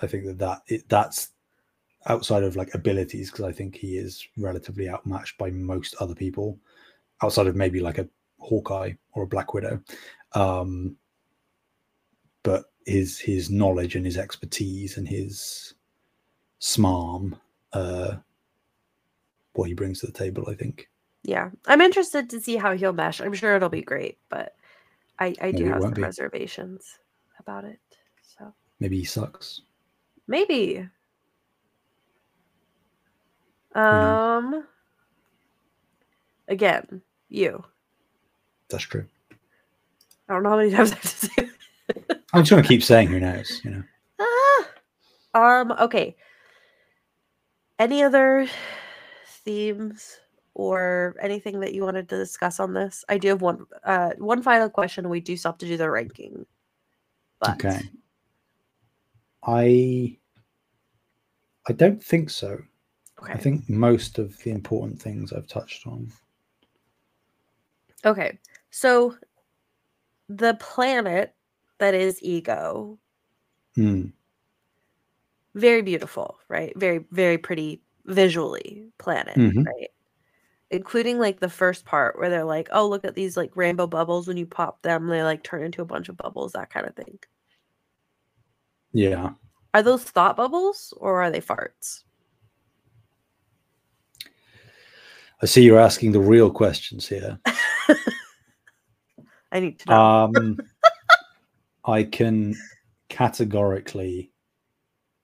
i 0.00 0.06
think 0.06 0.24
that 0.26 0.38
that 0.38 0.62
it, 0.68 0.88
that's 0.88 1.32
outside 2.06 2.44
of 2.44 2.54
like 2.56 2.74
abilities 2.74 3.30
because 3.30 3.44
i 3.44 3.52
think 3.52 3.74
he 3.76 3.96
is 3.96 4.26
relatively 4.36 4.88
outmatched 4.88 5.36
by 5.38 5.50
most 5.50 5.96
other 6.00 6.14
people 6.14 6.58
outside 7.22 7.46
of 7.48 7.56
maybe 7.56 7.80
like 7.80 7.98
a 7.98 8.08
hawkeye 8.38 8.92
or 9.14 9.24
a 9.24 9.26
black 9.34 9.54
widow 9.54 9.80
um 10.32 10.96
but 12.42 12.64
his 12.86 13.18
his 13.18 13.50
knowledge 13.50 13.96
and 13.96 14.04
his 14.06 14.18
expertise 14.18 14.96
and 14.98 15.08
his 15.08 15.74
smarm 16.60 17.38
uh 17.72 18.14
what 19.54 19.68
he 19.68 19.74
brings 19.74 20.00
to 20.00 20.06
the 20.06 20.12
table 20.12 20.44
i 20.48 20.54
think 20.54 20.88
Yeah. 21.24 21.50
I'm 21.66 21.80
interested 21.80 22.28
to 22.30 22.40
see 22.40 22.56
how 22.56 22.74
he'll 22.76 22.92
mesh. 22.92 23.20
I'm 23.20 23.34
sure 23.34 23.54
it'll 23.54 23.68
be 23.68 23.82
great, 23.82 24.18
but 24.28 24.56
I, 25.22 25.34
I 25.40 25.52
do 25.52 25.64
have 25.66 25.82
some 25.82 25.92
be. 25.94 26.02
reservations 26.02 26.98
about 27.40 27.64
it. 27.64 27.78
So 28.38 28.52
maybe 28.80 28.98
he 28.98 29.04
sucks 29.04 29.62
maybe. 30.26 30.88
Um 33.74 34.64
again, 36.48 37.02
you. 37.28 37.62
that's 38.68 38.84
true 38.84 39.06
I 40.28 40.34
don't 40.34 40.42
know 40.42 40.50
how 40.50 40.56
many 40.58 40.70
times 40.76 40.92
I 40.92 40.94
have 40.96 41.02
to 41.02 41.08
say 41.08 41.32
it. 41.38 41.48
i'm 42.32 42.42
just 42.42 42.50
gonna 42.50 42.62
keep 42.62 42.82
saying 42.82 43.08
who 43.08 43.20
knows 43.20 43.60
you 43.64 43.70
know 43.70 43.82
Ah. 44.20 44.68
Um, 45.34 45.72
okay. 45.72 46.14
Any 47.78 48.02
other 48.02 48.46
themes 49.26 50.18
or 50.54 51.16
anything 51.20 51.60
that 51.60 51.74
you 51.74 51.82
wanted 51.82 52.08
to 52.08 52.16
discuss 52.16 52.60
on 52.60 52.74
this? 52.74 53.04
I 53.08 53.18
do 53.18 53.28
have 53.28 53.42
one 53.42 53.66
uh 53.84 54.10
one 54.18 54.42
final 54.42 54.68
question. 54.70 55.08
We 55.08 55.20
do 55.20 55.36
still 55.36 55.52
have 55.52 55.58
to 55.58 55.66
do 55.66 55.76
the 55.76 55.90
ranking. 55.90 56.46
But 57.40 57.54
okay 57.54 57.80
i 59.44 60.16
i 61.68 61.72
don't 61.72 62.00
think 62.00 62.30
so 62.30 62.62
okay. 63.20 63.32
i 63.32 63.36
think 63.36 63.68
most 63.68 64.20
of 64.20 64.38
the 64.44 64.52
important 64.52 65.02
things 65.02 65.32
i've 65.32 65.48
touched 65.48 65.84
on 65.88 66.06
Okay. 68.04 68.38
So 68.70 69.16
the 70.28 70.54
planet 70.54 71.34
that 71.78 71.94
is 71.94 72.22
ego. 72.22 72.98
Mm. 73.76 74.12
Very 75.54 75.82
beautiful, 75.82 76.38
right? 76.48 76.72
Very, 76.76 77.04
very 77.10 77.38
pretty 77.38 77.82
visually 78.06 78.88
planet, 78.98 79.36
Mhm. 79.36 79.66
right? 79.66 79.90
Including 80.72 81.18
like 81.18 81.38
the 81.38 81.48
first 81.50 81.84
part 81.84 82.18
where 82.18 82.30
they're 82.30 82.44
like, 82.44 82.68
oh, 82.72 82.88
look 82.88 83.04
at 83.04 83.14
these 83.14 83.36
like 83.36 83.56
rainbow 83.56 83.86
bubbles. 83.86 84.26
When 84.26 84.36
you 84.36 84.46
pop 84.46 84.82
them, 84.82 85.06
they 85.06 85.22
like 85.22 85.44
turn 85.44 85.62
into 85.62 85.82
a 85.82 85.86
bunch 85.86 86.08
of 86.08 86.16
bubbles, 86.16 86.52
that 86.52 86.70
kind 86.70 86.86
of 86.86 86.96
thing. 86.96 87.18
Yeah. 88.92 89.30
Are 89.74 89.82
those 89.82 90.02
thought 90.02 90.36
bubbles 90.36 90.92
or 90.96 91.22
are 91.22 91.30
they 91.30 91.40
farts? 91.40 92.04
I 95.42 95.46
see 95.46 95.62
you're 95.62 95.78
asking 95.78 96.12
the 96.12 96.20
real 96.20 96.50
questions 96.50 97.06
here. 97.08 97.38
I 99.52 99.60
need 99.60 99.78
to 99.80 99.90
know. 99.90 100.00
Um, 100.00 100.58
I 101.84 102.04
can 102.04 102.54
categorically, 103.08 104.31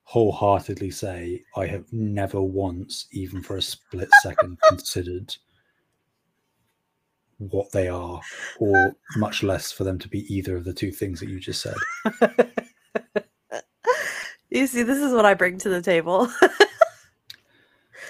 wholeheartedly 0.08 0.90
say 0.90 1.44
I 1.54 1.66
have 1.66 1.84
never 1.92 2.40
once, 2.40 3.08
even 3.12 3.42
for 3.42 3.58
a 3.58 3.62
split 3.62 4.08
second, 4.22 4.56
considered 4.68 5.36
what 7.36 7.70
they 7.72 7.88
are, 7.88 8.18
or 8.58 8.96
much 9.18 9.42
less 9.42 9.70
for 9.70 9.84
them 9.84 9.98
to 9.98 10.08
be 10.08 10.20
either 10.34 10.56
of 10.56 10.64
the 10.64 10.72
two 10.72 10.90
things 10.90 11.20
that 11.20 11.28
you 11.28 11.38
just 11.38 11.60
said. 11.60 11.74
you 14.48 14.66
see, 14.66 14.82
this 14.82 14.96
is 14.96 15.12
what 15.12 15.26
I 15.26 15.34
bring 15.34 15.58
to 15.58 15.68
the 15.68 15.82
table. 15.82 16.32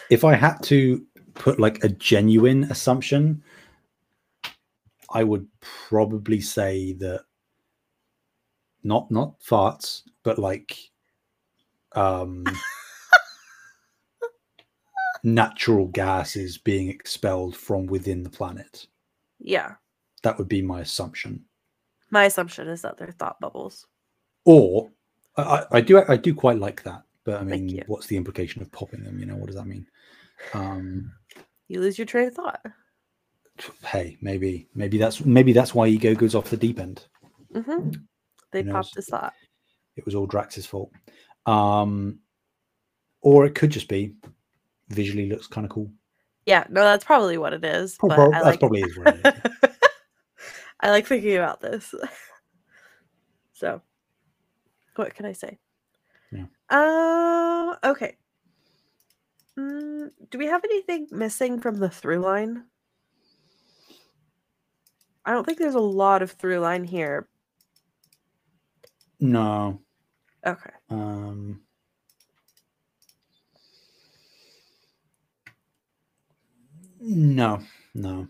If 0.08 0.22
I 0.22 0.36
had 0.36 0.62
to 0.64 1.04
put 1.34 1.58
like 1.58 1.82
a 1.82 1.88
genuine 1.88 2.64
assumption, 2.70 3.42
I 5.10 5.24
would 5.24 5.48
probably 5.60 6.40
say 6.40 6.92
that 6.92 7.24
not 8.84 9.10
not 9.10 9.40
farts, 9.40 10.02
but 10.22 10.38
like 10.38 10.78
um 11.92 12.44
natural 15.24 15.86
gases 15.88 16.58
being 16.58 16.88
expelled 16.88 17.56
from 17.56 17.86
within 17.86 18.22
the 18.22 18.30
planet. 18.30 18.86
yeah. 19.38 19.74
That 20.24 20.36
would 20.36 20.48
be 20.48 20.62
my 20.62 20.80
assumption. 20.80 21.44
My 22.10 22.24
assumption 22.24 22.66
is 22.66 22.82
that 22.82 22.96
they're 22.96 23.12
thought 23.12 23.38
bubbles. 23.40 23.86
Or 24.44 24.90
I, 25.36 25.64
I- 25.70 25.80
do 25.80 26.02
I 26.08 26.16
do 26.16 26.34
quite 26.34 26.58
like 26.58 26.82
that, 26.82 27.02
but 27.22 27.40
I 27.40 27.44
mean, 27.44 27.82
what's 27.86 28.08
the 28.08 28.16
implication 28.16 28.60
of 28.60 28.72
popping 28.72 29.04
them? 29.04 29.18
You 29.20 29.26
know, 29.26 29.36
what 29.36 29.46
does 29.46 29.54
that 29.54 29.66
mean? 29.68 29.86
Um, 30.54 31.12
You 31.68 31.80
lose 31.80 31.98
your 31.98 32.06
train 32.06 32.28
of 32.28 32.34
thought. 32.34 32.60
hey, 33.84 34.18
maybe 34.20 34.66
maybe 34.74 34.98
that's 34.98 35.24
maybe 35.24 35.52
that's 35.52 35.72
why 35.74 35.86
ego 35.86 36.14
goes 36.16 36.34
off 36.34 36.50
the 36.50 36.56
deep 36.56 36.80
end. 36.80 37.06
hmm 37.52 37.90
They 38.50 38.64
popped 38.64 38.96
his 38.96 39.06
thought. 39.06 39.34
It 39.96 40.04
was 40.04 40.16
all 40.16 40.26
Drax's 40.26 40.66
fault. 40.66 40.90
Um, 41.46 42.18
or 43.20 43.46
it 43.46 43.54
could 43.54 43.70
just 43.70 43.88
be 43.88 44.14
visually 44.88 45.28
looks 45.28 45.46
kind 45.46 45.64
of 45.64 45.70
cool. 45.70 45.90
Yeah, 46.46 46.64
no, 46.70 46.82
that's 46.82 47.04
probably 47.04 47.36
what 47.36 47.52
it 47.52 47.64
is. 47.64 47.96
Prob- 47.96 48.10
but 48.10 48.16
prob- 48.16 48.34
I 48.34 48.38
that's 48.38 48.46
like, 48.46 48.60
probably 48.60 48.80
is 48.80 48.98
what 48.98 49.16
it 49.16 49.26
is. 49.26 49.70
I 50.80 50.90
like 50.90 51.06
thinking 51.06 51.36
about 51.36 51.60
this. 51.60 51.94
so, 53.52 53.82
what 54.96 55.14
can 55.14 55.26
I 55.26 55.32
say? 55.32 55.58
Yeah. 56.32 56.44
Uh, 56.70 57.76
okay. 57.84 58.16
Mm, 59.58 60.10
do 60.30 60.38
we 60.38 60.46
have 60.46 60.64
anything 60.64 61.08
missing 61.10 61.60
from 61.60 61.78
the 61.78 61.90
through 61.90 62.20
line? 62.20 62.64
I 65.24 65.32
don't 65.32 65.44
think 65.44 65.58
there's 65.58 65.74
a 65.74 65.80
lot 65.80 66.22
of 66.22 66.30
through 66.30 66.60
line 66.60 66.84
here. 66.84 67.28
No. 69.20 69.82
Okay. 70.46 70.70
Um, 70.90 71.60
no. 77.00 77.60
No. 77.94 78.28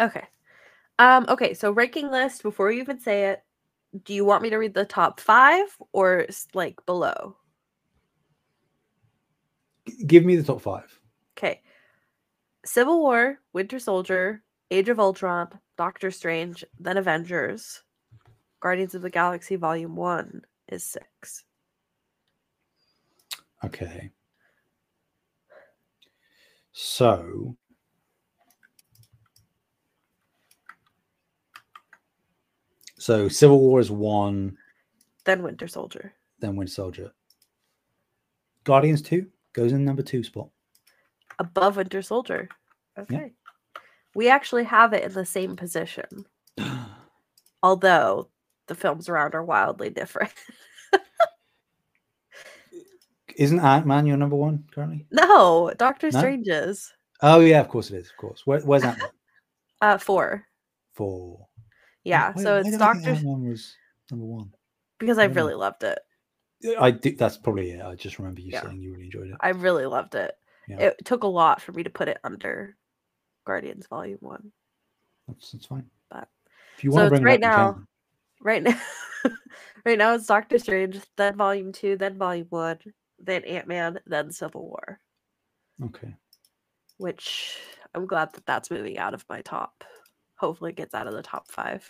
Okay. 0.00 0.24
Um, 0.98 1.26
okay, 1.28 1.54
so 1.54 1.70
ranking 1.70 2.10
list, 2.10 2.42
before 2.42 2.70
you 2.72 2.80
even 2.80 3.00
say 3.00 3.26
it, 3.26 3.42
do 4.04 4.14
you 4.14 4.24
want 4.24 4.42
me 4.42 4.50
to 4.50 4.56
read 4.56 4.74
the 4.74 4.84
top 4.84 5.20
five 5.20 5.66
or 5.92 6.26
like 6.54 6.84
below? 6.86 7.36
Give 10.06 10.24
me 10.24 10.36
the 10.36 10.42
top 10.42 10.60
five. 10.60 10.98
Okay. 11.36 11.62
Civil 12.64 13.00
War, 13.00 13.38
Winter 13.52 13.78
Soldier, 13.78 14.42
Age 14.70 14.88
of 14.88 15.00
Ultron, 15.00 15.48
Doctor 15.76 16.10
Strange, 16.10 16.64
then 16.78 16.96
Avengers. 16.96 17.82
Guardians 18.60 18.94
of 18.94 19.02
the 19.02 19.10
Galaxy 19.10 19.56
Volume 19.56 19.96
1 19.96 20.42
is 20.68 20.84
6. 20.84 21.44
Okay. 23.64 24.10
So 26.72 27.56
So 32.98 33.28
Civil 33.28 33.60
War 33.60 33.80
is 33.80 33.90
one, 33.90 34.56
Then 35.24 35.42
Winter 35.42 35.68
Soldier. 35.68 36.12
then 36.40 36.56
Winter 36.56 36.72
Soldier. 36.72 37.12
Guardians 38.64 39.02
2 39.02 39.26
goes 39.52 39.72
in 39.72 39.84
number 39.84 40.02
two 40.02 40.22
spot. 40.22 40.48
Above 41.38 41.76
Winter 41.76 42.02
Soldier. 42.02 42.48
Okay. 42.98 43.32
We 44.14 44.28
actually 44.28 44.64
have 44.64 44.92
it 44.92 45.04
in 45.04 45.12
the 45.12 45.24
same 45.24 45.54
position, 45.54 46.26
although 47.62 48.28
the 48.66 48.74
films 48.74 49.08
around 49.08 49.34
are 49.34 49.44
wildly 49.44 49.90
different. 49.90 50.32
Isn't 53.38 53.60
Ant 53.60 53.86
Man 53.86 54.04
your 54.06 54.16
number 54.16 54.36
one 54.36 54.64
currently? 54.74 55.06
no, 55.10 55.72
Doctor 55.78 56.10
No? 56.12 56.18
Strange 56.18 56.48
is. 56.48 56.92
Oh 57.22 57.40
yeah, 57.40 57.60
of 57.60 57.68
course 57.68 57.90
it 57.90 57.96
is. 57.96 58.10
Of 58.10 58.16
course. 58.16 58.42
Where, 58.46 58.60
where's 58.60 58.82
Ant 58.90 58.98
Man? 58.98 59.08
Uh, 59.80 59.96
four. 59.98 60.44
Four. 60.94 61.46
Yeah, 62.04 62.32
Why- 62.32 62.42
so 62.42 62.56
it's 62.58 62.70
did 62.70 62.80
I 62.82 62.92
Doctor 62.94 63.10
Ant-Man 63.10 63.44
was 63.48 63.74
number 64.10 64.26
one. 64.26 64.50
because 64.98 65.18
I 65.18 65.26
know. 65.28 65.34
really 65.34 65.54
loved 65.54 65.84
it. 65.84 65.98
I 66.80 66.90
do, 66.90 67.14
that's 67.14 67.36
probably 67.36 67.70
it. 67.70 67.80
I 67.82 67.94
just 67.94 68.18
remember 68.18 68.40
you 68.40 68.50
Yeah. 68.52 68.62
saying 68.62 68.80
you 68.82 68.92
really 68.92 69.04
enjoyed 69.04 69.28
it. 69.28 69.36
I 69.40 69.50
really 69.50 69.86
loved 69.86 70.14
it. 70.16 70.32
Yeah. 70.68 70.80
It 70.80 71.04
took 71.04 71.22
a 71.22 71.26
lot 71.28 71.62
for 71.62 71.70
me 71.72 71.84
to 71.84 71.90
put 71.90 72.08
it 72.08 72.18
under 72.24 72.76
Guardians 73.46 73.86
Volume 73.86 74.18
One. 74.20 74.50
That's, 75.28 75.52
that's 75.52 75.66
fine. 75.66 75.84
But- 76.10 76.28
if 76.76 76.82
you 76.84 76.90
so 76.90 76.96
want 76.96 77.08
to 77.10 77.14
it's 77.14 77.20
bring 77.22 77.22
it 77.22 77.30
right 77.30 77.40
now- 77.40 77.82
Right 78.40 78.62
now, 78.62 78.78
right 79.84 79.98
now 79.98 80.14
it's 80.14 80.26
Doctor 80.26 80.58
Strange, 80.60 81.00
then 81.16 81.36
Volume 81.36 81.72
Two, 81.72 81.96
then 81.96 82.16
Volume 82.18 82.46
One, 82.50 82.78
then 83.18 83.44
Ant 83.44 83.66
Man, 83.66 83.98
then 84.06 84.30
Civil 84.30 84.68
War. 84.68 85.00
Okay. 85.84 86.14
Which 86.98 87.58
I'm 87.94 88.06
glad 88.06 88.32
that 88.32 88.46
that's 88.46 88.70
moving 88.70 88.98
out 88.98 89.14
of 89.14 89.24
my 89.28 89.40
top. 89.42 89.84
Hopefully, 90.36 90.70
it 90.70 90.76
gets 90.76 90.94
out 90.94 91.06
of 91.06 91.14
the 91.14 91.22
top 91.22 91.50
five. 91.50 91.86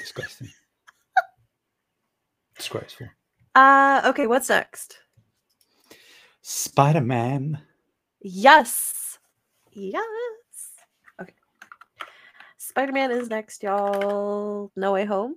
Disgusting. 0.00 0.50
Disgraceful. 2.56 3.08
Uh, 3.54 4.02
okay, 4.06 4.26
what's 4.26 4.48
next? 4.48 4.98
Spider 6.42 7.00
Man. 7.00 7.60
Yes. 8.20 9.18
Yes. 9.72 10.02
Okay. 11.20 11.34
Spider 12.56 12.92
Man 12.92 13.10
is 13.10 13.28
next, 13.28 13.62
y'all. 13.62 14.72
No 14.76 14.92
Way 14.92 15.04
Home. 15.04 15.36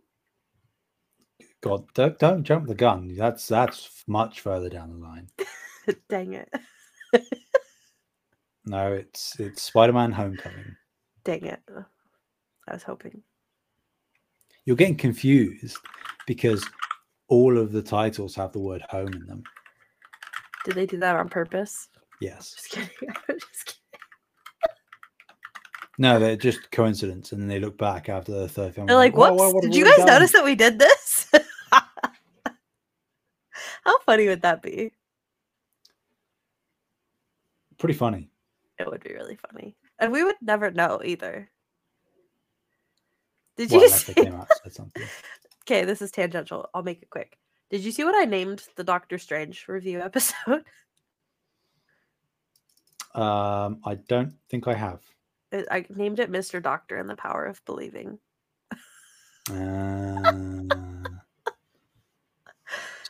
God, 1.65 1.83
don't, 1.95 2.19
don't 2.19 2.43
jump 2.43 2.67
the 2.67 2.75
gun. 2.75 3.15
That's 3.15 3.47
that's 3.47 4.03
much 4.05 4.41
further 4.41 4.69
down 4.69 4.91
the 4.91 4.97
line. 5.03 5.27
Dang 6.09 6.33
it. 6.33 6.53
No, 8.67 8.93
it's 8.93 9.39
it's 9.39 9.63
Spider 9.63 9.93
Man 9.93 10.11
Homecoming. 10.11 10.75
Dang 11.23 11.43
it. 11.43 11.59
I 12.67 12.73
was 12.73 12.83
hoping. 12.83 13.23
You're 14.65 14.75
getting 14.75 14.95
confused 14.95 15.77
because 16.27 16.63
all 17.29 17.57
of 17.57 17.71
the 17.71 17.81
titles 17.81 18.35
have 18.35 18.51
the 18.51 18.59
word 18.59 18.83
home 18.87 19.13
in 19.13 19.25
them. 19.25 19.41
Did 20.65 20.75
they 20.75 20.85
do 20.85 20.97
that 20.97 21.15
on 21.15 21.29
purpose? 21.29 21.87
Yes. 22.21 22.53
Just 22.53 22.69
kidding. 22.69 22.89
I'm 23.29 23.39
just 23.39 23.65
kidding. 23.65 23.79
No, 25.97 26.19
they're 26.19 26.35
just 26.35 26.69
coincidence, 26.71 27.31
and 27.31 27.41
then 27.41 27.47
they 27.47 27.59
look 27.59 27.77
back 27.77 28.09
after 28.09 28.33
the 28.33 28.47
third 28.47 28.75
film. 28.75 28.85
They're 28.85 28.95
and 28.95 28.99
like, 28.99 29.17
whoops. 29.17 29.41
whoa, 29.41 29.51
what 29.51 29.63
have 29.63 29.71
Did 29.71 29.79
you 29.79 29.85
guys 29.85 29.97
done?" 29.97 30.07
notice 30.07 30.31
that 30.33 30.43
we 30.43 30.53
did 30.53 30.77
this? 30.77 31.14
How 34.05 34.13
funny 34.13 34.27
would 34.27 34.41
that 34.43 34.61
be? 34.61 34.91
Pretty 37.77 37.95
funny. 37.95 38.29
It 38.79 38.87
would 38.87 39.03
be 39.03 39.13
really 39.13 39.37
funny. 39.51 39.75
And 39.99 40.11
we 40.11 40.23
would 40.23 40.35
never 40.41 40.69
know 40.71 41.01
either. 41.03 41.49
Did 43.57 43.71
Well, 43.71 43.81
you 43.83 43.89
see? 43.89 44.27
out. 44.27 44.47
Okay, 45.63 45.85
this 45.85 46.01
is 46.01 46.11
tangential. 46.11 46.69
I'll 46.73 46.83
make 46.83 47.01
it 47.01 47.09
quick. 47.09 47.37
Did 47.71 47.81
you 47.83 47.91
see 47.91 48.03
what 48.03 48.15
I 48.15 48.25
named 48.25 48.63
the 48.75 48.83
Doctor 48.83 49.17
Strange 49.17 49.67
review 49.67 50.01
episode? 50.03 50.63
Um, 53.15 53.79
I 53.85 53.95
don't 54.07 54.33
think 54.49 54.67
I 54.67 54.73
have. 54.75 55.01
I 55.71 55.85
named 55.89 56.19
it 56.19 56.31
Mr. 56.31 56.61
Doctor 56.61 56.97
and 56.97 57.09
the 57.09 57.15
Power 57.15 57.45
of 57.45 57.63
Believing. 57.65 58.19
Uh, 59.49 60.31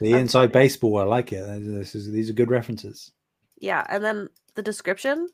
That's 0.02 0.14
inside 0.14 0.52
baseball, 0.52 0.98
I 0.98 1.04
like 1.04 1.32
it. 1.32 1.46
This 1.46 1.96
is, 1.96 2.12
these 2.12 2.30
are 2.30 2.34
good 2.34 2.50
references. 2.50 3.12
Yeah, 3.60 3.86
and 3.90 4.04
then 4.04 4.30
the 4.56 4.62
description 4.62 5.30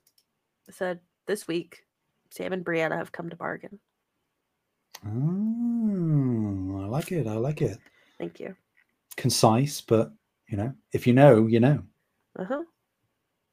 said 0.70 1.00
this 1.26 1.48
week, 1.48 1.86
Sam 2.30 2.54
and 2.54 2.64
Breanna 2.64 2.96
have 2.98 3.12
come 3.12 3.30
to 3.30 3.36
bargain. 3.36 3.80
Oh, 5.06 6.82
I 6.84 6.86
like 6.86 7.12
it. 7.12 7.28
I 7.28 7.34
like 7.34 7.62
it. 7.62 7.80
Thank 8.18 8.40
you. 8.40 8.56
Concise, 9.18 9.82
but 9.82 10.12
you 10.48 10.58
know, 10.58 10.74
if 10.94 11.08
you 11.08 11.14
know, 11.14 11.48
you 11.48 11.60
know. 11.60 11.82
Uh 12.38 12.46
huh. 12.46 12.64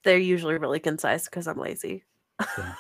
They're 0.05 0.19
usually 0.19 0.59
really 0.59 0.79
concise 0.79 1.25
because 1.25 1.47
I'm 1.47 1.59
lazy. 1.59 2.05
I 2.41 2.75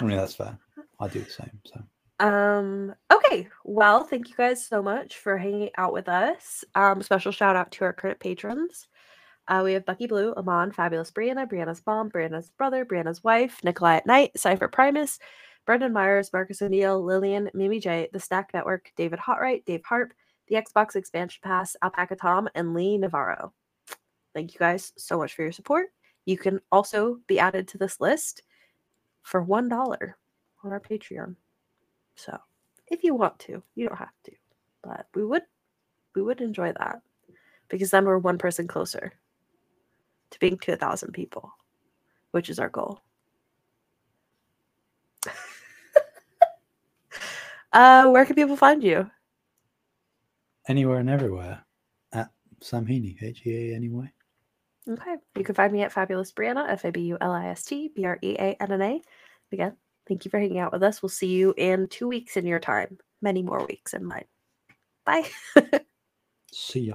mean, 0.00 0.16
that's 0.16 0.34
fair. 0.34 0.58
I 1.00 1.08
do 1.08 1.20
the 1.20 1.30
same. 1.30 1.60
So 1.64 1.80
Um, 2.20 2.94
okay. 3.12 3.48
Well, 3.64 4.04
thank 4.04 4.28
you 4.28 4.34
guys 4.36 4.66
so 4.66 4.82
much 4.82 5.16
for 5.18 5.36
hanging 5.38 5.70
out 5.76 5.92
with 5.92 6.08
us. 6.08 6.64
Um, 6.74 7.02
special 7.02 7.32
shout 7.32 7.56
out 7.56 7.70
to 7.72 7.84
our 7.84 7.92
current 7.92 8.18
patrons. 8.18 8.88
Uh, 9.46 9.62
we 9.64 9.72
have 9.72 9.86
Bucky 9.86 10.06
Blue, 10.06 10.34
Amon, 10.34 10.72
Fabulist 10.72 11.14
Breanna, 11.14 11.48
Breanna's 11.48 11.82
mom, 11.86 12.10
Breanna's 12.10 12.50
brother, 12.50 12.84
Breanna's 12.84 13.24
wife, 13.24 13.58
Nikolai 13.64 13.96
at 13.96 14.06
Night, 14.06 14.32
Cypher 14.36 14.68
Primus, 14.68 15.18
Brendan 15.64 15.92
Myers, 15.92 16.30
Marcus 16.32 16.60
O'Neill, 16.60 17.02
Lillian, 17.02 17.50
Mimi 17.54 17.80
J, 17.80 18.08
The 18.12 18.20
Stack 18.20 18.50
Network, 18.52 18.90
David 18.96 19.18
Hotright, 19.18 19.64
Dave 19.64 19.84
Harp, 19.84 20.12
the 20.48 20.56
Xbox 20.56 20.96
Expansion 20.96 21.40
Pass, 21.42 21.76
Alpaca 21.82 22.16
Tom, 22.16 22.48
and 22.54 22.74
Lee 22.74 22.98
Navarro. 22.98 23.52
Thank 24.34 24.52
you 24.52 24.58
guys 24.58 24.92
so 24.96 25.18
much 25.18 25.34
for 25.34 25.42
your 25.42 25.52
support. 25.52 25.88
You 26.26 26.36
can 26.36 26.60
also 26.70 27.18
be 27.26 27.38
added 27.38 27.68
to 27.68 27.78
this 27.78 28.00
list 28.00 28.42
for 29.22 29.44
$1 29.44 30.12
on 30.64 30.72
our 30.72 30.80
Patreon. 30.80 31.36
So 32.18 32.36
if 32.88 33.04
you 33.04 33.14
want 33.14 33.38
to, 33.40 33.62
you 33.74 33.88
don't 33.88 33.98
have 33.98 34.12
to. 34.24 34.32
But 34.82 35.06
we 35.14 35.24
would 35.24 35.44
we 36.14 36.22
would 36.22 36.40
enjoy 36.40 36.72
that. 36.72 37.00
Because 37.68 37.90
then 37.90 38.04
we're 38.06 38.18
one 38.18 38.38
person 38.38 38.66
closer 38.66 39.12
to 40.30 40.38
being 40.38 40.58
to 40.58 40.72
a 40.72 40.76
thousand 40.76 41.12
people, 41.12 41.52
which 42.32 42.50
is 42.50 42.58
our 42.58 42.68
goal. 42.70 43.00
uh 47.72 48.08
where 48.08 48.24
can 48.24 48.34
people 48.34 48.56
find 48.56 48.82
you? 48.82 49.08
anywhere 50.68 50.98
and 50.98 51.10
everywhere 51.10 51.64
at 52.12 52.30
Sam 52.60 52.86
Heaney, 52.86 53.20
H 53.20 53.42
E 53.46 53.72
A 53.72 53.74
anyway. 53.74 54.12
Okay. 54.88 55.16
You 55.36 55.44
can 55.44 55.54
find 55.54 55.72
me 55.72 55.82
at 55.82 55.92
Fabulist 55.92 56.36
Breanna, 56.36 56.66
F 56.68 56.84
A 56.84 56.92
B 56.92 57.00
U 57.02 57.18
L 57.20 57.32
I 57.32 57.48
S 57.48 57.64
T 57.64 57.90
B 57.94 58.04
R 58.04 58.18
E 58.22 58.36
A 58.38 58.56
N 58.60 58.72
N 58.72 58.82
A. 58.82 59.02
Again, 59.52 59.76
thank 60.08 60.24
you 60.24 60.30
for 60.30 60.40
hanging 60.40 60.58
out 60.58 60.72
with 60.72 60.82
us. 60.82 61.02
We'll 61.02 61.10
see 61.10 61.28
you 61.28 61.54
in 61.56 61.88
two 61.88 62.08
weeks 62.08 62.36
in 62.36 62.46
your 62.46 62.58
time, 62.58 62.98
many 63.22 63.42
more 63.42 63.64
weeks 63.66 63.94
in 63.94 64.04
mine. 64.04 64.24
Bye. 65.04 65.28
See 66.52 66.80
ya. 66.80 66.94